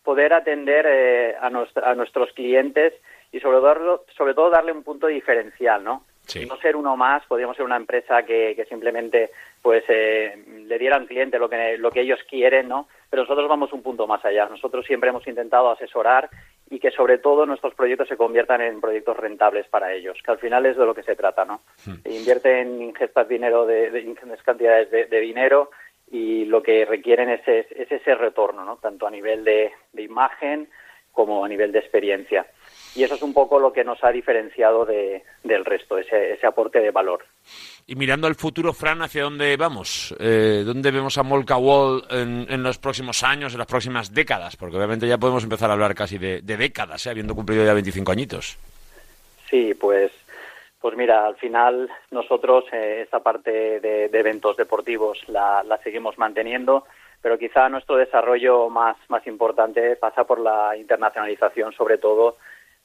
poder 0.03 0.33
atender 0.33 0.85
eh, 0.87 1.35
a, 1.39 1.49
nuestra, 1.49 1.91
a, 1.91 1.95
nuestros 1.95 2.31
clientes 2.31 2.93
y 3.31 3.39
sobre 3.39 3.57
todo, 3.57 4.05
sobre 4.17 4.33
todo 4.33 4.49
darle 4.49 4.71
un 4.71 4.83
punto 4.83 5.07
diferencial, 5.07 5.83
¿no? 5.83 6.03
Sí. 6.25 6.45
No 6.45 6.57
ser 6.57 6.75
uno 6.75 6.95
más, 6.95 7.25
podríamos 7.25 7.57
ser 7.57 7.65
una 7.65 7.75
empresa 7.75 8.23
que, 8.23 8.53
que 8.55 8.65
simplemente 8.65 9.31
pues 9.61 9.83
eh, 9.89 10.43
le 10.65 10.77
diera 10.77 10.95
al 10.95 11.07
cliente 11.07 11.39
lo 11.39 11.49
que, 11.49 11.77
lo 11.77 11.91
que 11.91 12.01
ellos 12.01 12.19
quieren, 12.29 12.67
¿no? 12.67 12.87
Pero 13.09 13.23
nosotros 13.23 13.47
vamos 13.49 13.73
un 13.73 13.83
punto 13.83 14.07
más 14.07 14.23
allá. 14.23 14.47
Nosotros 14.47 14.85
siempre 14.85 15.09
hemos 15.09 15.27
intentado 15.27 15.69
asesorar 15.69 16.29
y 16.69 16.79
que 16.79 16.91
sobre 16.91 17.17
todo 17.17 17.45
nuestros 17.45 17.73
proyectos 17.73 18.07
se 18.07 18.17
conviertan 18.17 18.61
en 18.61 18.79
proyectos 18.79 19.17
rentables 19.17 19.67
para 19.67 19.93
ellos, 19.93 20.17
que 20.23 20.31
al 20.31 20.37
final 20.39 20.65
es 20.65 20.77
de 20.77 20.85
lo 20.85 20.93
que 20.93 21.03
se 21.03 21.15
trata, 21.15 21.43
¿no? 21.43 21.61
Hmm. 21.85 21.95
Invierten 22.05 22.81
ingestas 22.81 23.27
dinero 23.27 23.65
de, 23.65 23.89
de 23.89 24.01
ingentes 24.01 24.43
cantidades 24.43 24.89
de, 24.91 25.05
de 25.05 25.19
dinero 25.19 25.71
y 26.11 26.45
lo 26.45 26.63
que 26.63 26.85
requieren 26.85 27.29
es, 27.29 27.47
es, 27.47 27.67
es 27.71 27.91
ese 27.91 28.15
retorno, 28.15 28.65
¿no? 28.65 28.77
tanto 28.77 29.05
a 29.07 29.11
nivel 29.11 29.43
de, 29.43 29.71
de, 29.93 30.03
imagen 30.03 30.69
como 31.11 31.45
a 31.45 31.47
nivel 31.47 31.71
de 31.71 31.79
experiencia. 31.79 32.47
Y 32.99 33.03
eso 33.05 33.15
es 33.15 33.21
un 33.21 33.33
poco 33.33 33.59
lo 33.59 33.71
que 33.71 33.85
nos 33.85 34.03
ha 34.03 34.11
diferenciado 34.11 34.83
de, 34.83 35.23
del 35.45 35.63
resto, 35.63 35.97
ese, 35.97 36.33
ese 36.33 36.45
aporte 36.45 36.81
de 36.81 36.91
valor. 36.91 37.23
Y 37.87 37.95
mirando 37.95 38.27
al 38.27 38.35
futuro, 38.35 38.73
Fran, 38.73 39.01
¿hacia 39.01 39.23
dónde 39.23 39.55
vamos? 39.55 40.13
Eh, 40.19 40.63
¿Dónde 40.65 40.91
vemos 40.91 41.17
a 41.17 41.23
Molca 41.23 41.55
Wall 41.55 42.03
en, 42.09 42.45
en, 42.49 42.61
los 42.61 42.77
próximos 42.77 43.23
años, 43.23 43.53
en 43.53 43.59
las 43.59 43.67
próximas 43.67 44.13
décadas? 44.13 44.57
Porque 44.57 44.75
obviamente 44.75 45.07
ya 45.07 45.17
podemos 45.17 45.45
empezar 45.45 45.69
a 45.69 45.73
hablar 45.75 45.95
casi 45.95 46.17
de, 46.17 46.41
de 46.41 46.57
décadas, 46.57 47.05
¿eh? 47.05 47.11
habiendo 47.11 47.35
cumplido 47.35 47.63
ya 47.63 47.73
25 47.73 48.11
añitos. 48.11 48.57
Sí, 49.49 49.73
pues 49.75 50.11
pues 50.81 50.97
mira, 50.97 51.25
al 51.25 51.37
final 51.37 51.89
nosotros 52.11 52.65
eh, 52.73 53.03
esta 53.03 53.21
parte 53.21 53.79
de, 53.79 54.09
de 54.09 54.19
eventos 54.19 54.57
deportivos 54.57 55.19
la, 55.27 55.63
la, 55.63 55.77
seguimos 55.77 56.17
manteniendo, 56.17 56.83
pero 57.21 57.37
quizá 57.37 57.69
nuestro 57.69 57.95
desarrollo 57.95 58.69
más, 58.69 58.97
más 59.07 59.25
importante 59.25 59.95
pasa 59.95 60.25
por 60.25 60.41
la 60.41 60.75
internacionalización, 60.75 61.71
sobre 61.71 61.97
todo 61.97 62.35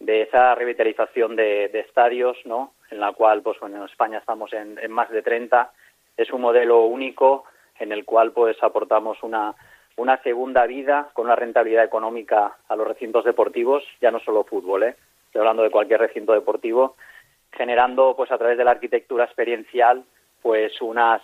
de 0.00 0.22
esa 0.22 0.54
revitalización 0.54 1.36
de, 1.36 1.68
de 1.68 1.80
estadios, 1.80 2.36
¿no? 2.44 2.74
En 2.90 3.00
la 3.00 3.12
cual, 3.12 3.42
pues 3.42 3.58
bueno, 3.60 3.76
en 3.78 3.84
España 3.84 4.18
estamos 4.18 4.52
en, 4.52 4.78
en, 4.78 4.90
más 4.90 5.10
de 5.10 5.22
30. 5.22 5.72
Es 6.16 6.30
un 6.32 6.40
modelo 6.40 6.84
único 6.84 7.44
en 7.78 7.92
el 7.92 8.04
cual, 8.04 8.32
pues, 8.32 8.62
aportamos 8.62 9.22
una, 9.22 9.54
una 9.96 10.22
segunda 10.22 10.66
vida 10.66 11.10
con 11.12 11.26
una 11.26 11.36
rentabilidad 11.36 11.84
económica 11.84 12.56
a 12.68 12.76
los 12.76 12.86
recintos 12.86 13.24
deportivos, 13.24 13.84
ya 14.00 14.10
no 14.10 14.20
solo 14.20 14.44
fútbol, 14.44 14.84
¿eh? 14.84 14.96
Estoy 15.26 15.40
hablando 15.40 15.64
de 15.64 15.70
cualquier 15.70 16.00
recinto 16.00 16.32
deportivo 16.32 16.96
generando 17.56 18.14
pues 18.16 18.30
a 18.30 18.38
través 18.38 18.58
de 18.58 18.64
la 18.64 18.72
arquitectura 18.72 19.24
experiencial 19.24 20.04
pues 20.42 20.80
unas 20.82 21.22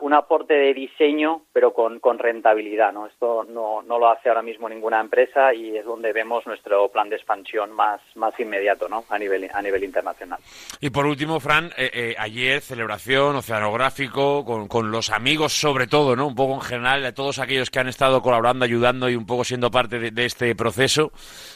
un 0.00 0.14
aporte 0.14 0.54
de 0.54 0.74
diseño 0.74 1.42
pero 1.52 1.72
con, 1.72 2.00
con 2.00 2.18
rentabilidad 2.18 2.92
no 2.92 3.06
esto 3.06 3.44
no, 3.44 3.82
no 3.82 3.98
lo 3.98 4.08
hace 4.08 4.28
ahora 4.28 4.42
mismo 4.42 4.68
ninguna 4.68 5.00
empresa 5.00 5.54
y 5.54 5.76
es 5.76 5.84
donde 5.84 6.12
vemos 6.12 6.46
nuestro 6.46 6.88
plan 6.88 7.08
de 7.08 7.16
expansión 7.16 7.72
más 7.72 8.00
más 8.16 8.38
inmediato 8.40 8.88
no 8.88 9.04
a 9.08 9.18
nivel 9.18 9.48
a 9.52 9.62
nivel 9.62 9.84
internacional 9.84 10.38
y 10.80 10.90
por 10.90 11.06
último 11.06 11.40
Fran 11.40 11.66
eh, 11.76 11.90
eh, 11.92 12.14
ayer 12.18 12.60
celebración 12.60 13.36
oceanográfico 13.36 14.44
con, 14.44 14.68
con 14.68 14.90
los 14.90 15.10
amigos 15.10 15.52
sobre 15.52 15.86
todo 15.86 16.16
no 16.16 16.26
un 16.26 16.34
poco 16.34 16.54
en 16.54 16.60
general 16.60 17.02
de 17.02 17.12
todos 17.12 17.38
aquellos 17.38 17.70
que 17.70 17.78
han 17.78 17.88
estado 17.88 18.20
colaborando 18.20 18.64
ayudando 18.64 19.08
y 19.08 19.16
un 19.16 19.26
poco 19.26 19.44
siendo 19.44 19.70
parte 19.70 19.98
de, 19.98 20.24
este 20.24 20.54
proceso 20.54 21.12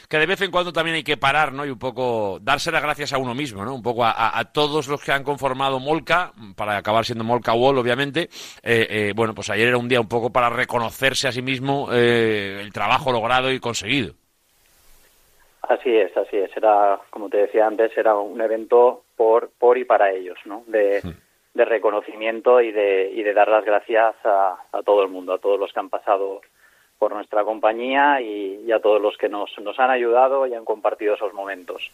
que 0.09 0.19
de 0.19 0.27
vez 0.27 0.41
en 0.43 0.51
cuando 0.51 0.75
también 0.75 0.97
hay 0.97 1.05
que 1.05 1.17
parar, 1.17 1.55
¿no? 1.55 1.65
Y 1.65 1.71
un 1.71 1.79
poco 1.79 2.39
darse 2.43 2.71
las 2.71 2.83
gracias 2.83 3.15
a 3.15 3.19
uno 3.19 3.35
mismo, 3.35 3.65
¿no? 3.65 3.75
Un 3.75 3.83
poco 3.83 4.05
a, 4.05 4.39
a 4.39 4.45
todos 4.45 4.87
los 4.87 5.03
que 5.03 5.11
han 5.11 5.25
conformado 5.25 5.81
Molca, 5.81 6.35
para 6.55 6.77
acabar 6.77 7.07
siendo 7.07 7.25
Molca 7.25 7.55
Wall, 7.55 7.79
obviamente. 7.79 8.12
Eh, 8.21 8.29
eh, 8.63 9.13
bueno, 9.15 9.35
pues 9.35 9.51
ayer 9.51 9.69
era 9.69 9.79
un 9.79 9.89
día 9.89 10.01
un 10.01 10.09
poco 10.09 10.31
para 10.31 10.51
reconocerse 10.51 11.29
a 11.29 11.33
sí 11.33 11.43
mismo 11.43 11.89
eh, 11.93 12.59
el 12.61 12.73
trabajo 12.73 13.13
logrado 13.13 13.51
y 13.51 13.61
conseguido. 13.61 14.15
Así 15.63 15.97
es, 15.97 16.17
así 16.17 16.37
es. 16.37 16.55
Era, 16.57 16.99
como 17.11 17.29
te 17.29 17.39
decía 17.39 17.67
antes, 17.67 17.97
era 17.97 18.17
un 18.17 18.41
evento 18.41 19.05
por, 19.17 19.51
por 19.59 19.79
y 19.79 19.85
para 19.85 20.11
ellos, 20.13 20.39
¿no? 20.45 20.65
De, 20.67 21.01
sí. 21.01 21.15
de 21.55 21.65
reconocimiento 21.65 22.61
y 22.61 22.73
de, 22.73 23.11
y 23.15 23.23
de 23.23 23.33
dar 23.33 23.49
las 23.49 23.65
gracias 23.65 24.15
a, 24.25 24.57
a 24.73 24.83
todo 24.83 25.03
el 25.03 25.09
mundo, 25.09 25.33
a 25.33 25.39
todos 25.39 25.59
los 25.59 25.73
que 25.73 25.81
han 25.81 25.89
pasado 25.89 26.41
por 26.99 27.13
nuestra 27.13 27.43
compañía 27.43 28.21
y, 28.21 28.63
y, 28.65 28.71
a 28.71 28.79
todos 28.79 29.03
los 29.03 29.17
que 29.17 29.29
nos, 29.29 29.51
nos 29.61 29.77
han 29.81 29.91
ayudado 29.91 30.47
y 30.47 30.55
han 30.55 30.65
compartido 30.65 31.15
esos 31.15 31.33
momentos. 31.33 31.91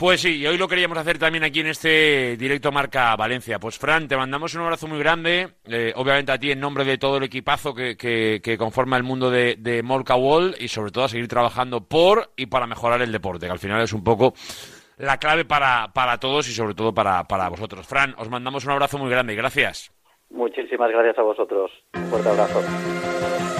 Pues 0.00 0.22
sí, 0.22 0.38
y 0.38 0.46
hoy 0.46 0.56
lo 0.56 0.66
queríamos 0.66 0.96
hacer 0.96 1.18
también 1.18 1.44
aquí 1.44 1.60
en 1.60 1.66
este 1.66 2.34
directo 2.38 2.72
Marca 2.72 3.14
Valencia. 3.16 3.58
Pues 3.58 3.78
Fran, 3.78 4.08
te 4.08 4.16
mandamos 4.16 4.54
un 4.54 4.62
abrazo 4.62 4.88
muy 4.88 4.98
grande, 4.98 5.48
eh, 5.66 5.92
obviamente 5.94 6.32
a 6.32 6.38
ti 6.38 6.50
en 6.50 6.58
nombre 6.58 6.86
de 6.86 6.96
todo 6.96 7.18
el 7.18 7.24
equipazo 7.24 7.74
que, 7.74 7.98
que, 7.98 8.56
conforma 8.56 8.96
el 8.96 9.02
mundo 9.02 9.30
de, 9.30 9.56
de 9.58 9.82
Molca 9.82 10.16
Wall 10.16 10.54
y 10.58 10.68
sobre 10.68 10.90
todo 10.90 11.04
a 11.04 11.08
seguir 11.08 11.28
trabajando 11.28 11.82
por 11.82 12.30
y 12.34 12.46
para 12.46 12.66
mejorar 12.66 13.02
el 13.02 13.12
deporte, 13.12 13.44
que 13.44 13.52
al 13.52 13.58
final 13.58 13.82
es 13.82 13.92
un 13.92 14.02
poco 14.02 14.32
la 14.96 15.18
clave 15.18 15.44
para, 15.44 15.88
para 15.92 16.16
todos 16.16 16.48
y 16.48 16.52
sobre 16.52 16.72
todo 16.72 16.94
para, 16.94 17.24
para 17.24 17.50
vosotros. 17.50 17.86
Fran, 17.86 18.14
os 18.16 18.30
mandamos 18.30 18.64
un 18.64 18.70
abrazo 18.70 18.96
muy 18.96 19.10
grande 19.10 19.34
y 19.34 19.36
gracias. 19.36 19.92
Muchísimas 20.30 20.90
gracias 20.90 21.18
a 21.18 21.22
vosotros. 21.22 21.70
Un 21.92 22.04
fuerte 22.04 22.30
abrazo. 22.30 23.59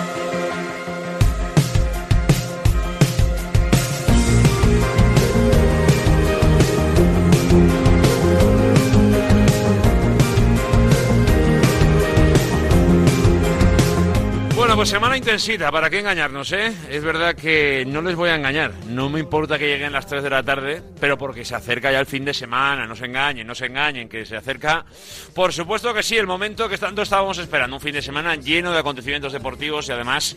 Pues 14.80 14.88
semana 14.88 15.14
intensita, 15.14 15.70
¿para 15.70 15.90
qué 15.90 15.98
engañarnos, 15.98 16.52
eh? 16.52 16.72
Es 16.88 17.04
verdad 17.04 17.34
que 17.34 17.84
no 17.86 18.00
les 18.00 18.16
voy 18.16 18.30
a 18.30 18.34
engañar, 18.34 18.72
no 18.86 19.10
me 19.10 19.20
importa 19.20 19.58
que 19.58 19.66
lleguen 19.66 19.92
las 19.92 20.06
3 20.06 20.22
de 20.22 20.30
la 20.30 20.42
tarde, 20.42 20.82
pero 20.98 21.18
porque 21.18 21.44
se 21.44 21.54
acerca 21.54 21.92
ya 21.92 22.00
el 22.00 22.06
fin 22.06 22.24
de 22.24 22.32
semana, 22.32 22.86
no 22.86 22.96
se 22.96 23.04
engañen, 23.04 23.46
no 23.46 23.54
se 23.54 23.66
engañen, 23.66 24.08
que 24.08 24.24
se 24.24 24.38
acerca, 24.38 24.86
por 25.34 25.52
supuesto 25.52 25.92
que 25.92 26.02
sí, 26.02 26.16
el 26.16 26.26
momento 26.26 26.66
que 26.66 26.78
tanto 26.78 27.02
estábamos 27.02 27.36
esperando, 27.36 27.76
un 27.76 27.82
fin 27.82 27.92
de 27.92 28.00
semana 28.00 28.36
lleno 28.36 28.72
de 28.72 28.78
acontecimientos 28.78 29.34
deportivos 29.34 29.86
y 29.86 29.92
además 29.92 30.34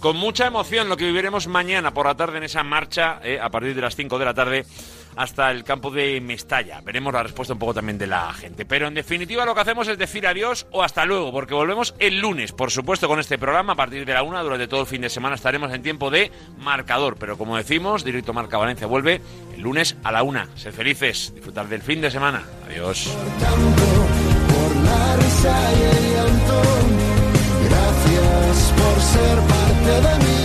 con 0.00 0.16
mucha 0.16 0.46
emoción 0.46 0.88
lo 0.88 0.96
que 0.96 1.06
viviremos 1.06 1.46
mañana 1.46 1.92
por 1.92 2.06
la 2.06 2.14
tarde 2.14 2.38
en 2.38 2.44
esa 2.44 2.62
marcha, 2.62 3.20
eh, 3.22 3.38
a 3.40 3.50
partir 3.50 3.74
de 3.74 3.80
las 3.80 3.96
5 3.96 4.18
de 4.18 4.24
la 4.24 4.34
tarde, 4.34 4.66
hasta 5.16 5.50
el 5.50 5.64
campo 5.64 5.90
de 5.90 6.20
Mestalla. 6.20 6.80
Veremos 6.82 7.12
la 7.12 7.22
respuesta 7.22 7.54
un 7.54 7.58
poco 7.58 7.74
también 7.74 7.98
de 7.98 8.06
la 8.06 8.32
gente. 8.32 8.64
Pero 8.64 8.86
en 8.86 8.94
definitiva 8.94 9.44
lo 9.44 9.54
que 9.54 9.62
hacemos 9.62 9.88
es 9.88 9.98
decir 9.98 10.26
adiós 10.26 10.66
o 10.70 10.82
hasta 10.82 11.04
luego, 11.04 11.32
porque 11.32 11.54
volvemos 11.54 11.94
el 11.98 12.20
lunes, 12.20 12.52
por 12.52 12.70
supuesto, 12.70 13.08
con 13.08 13.18
este 13.18 13.38
programa. 13.38 13.72
A 13.72 13.76
partir 13.76 14.04
de 14.04 14.12
la 14.12 14.22
una, 14.22 14.42
durante 14.42 14.68
todo 14.68 14.82
el 14.82 14.86
fin 14.86 15.00
de 15.00 15.08
semana 15.08 15.34
estaremos 15.34 15.72
en 15.72 15.82
tiempo 15.82 16.10
de 16.10 16.30
marcador. 16.58 17.16
Pero 17.18 17.38
como 17.38 17.56
decimos, 17.56 18.04
Directo 18.04 18.32
Marca 18.32 18.58
Valencia 18.58 18.86
vuelve 18.86 19.20
el 19.54 19.60
lunes 19.60 19.96
a 20.04 20.12
la 20.12 20.22
una. 20.22 20.48
Sed 20.54 20.72
felices, 20.72 21.32
disfrutar 21.34 21.68
del 21.68 21.82
fin 21.82 22.00
de 22.00 22.10
semana. 22.10 22.44
Adiós. 22.66 23.08
por 23.08 24.76
la 24.84 25.16
risa 25.16 25.72
y 25.72 25.82
el. 25.82 26.36
Gracias 27.68 28.72
por 28.76 29.02
ser 29.02 29.55
never 29.86 30.18
meet. 30.18 30.35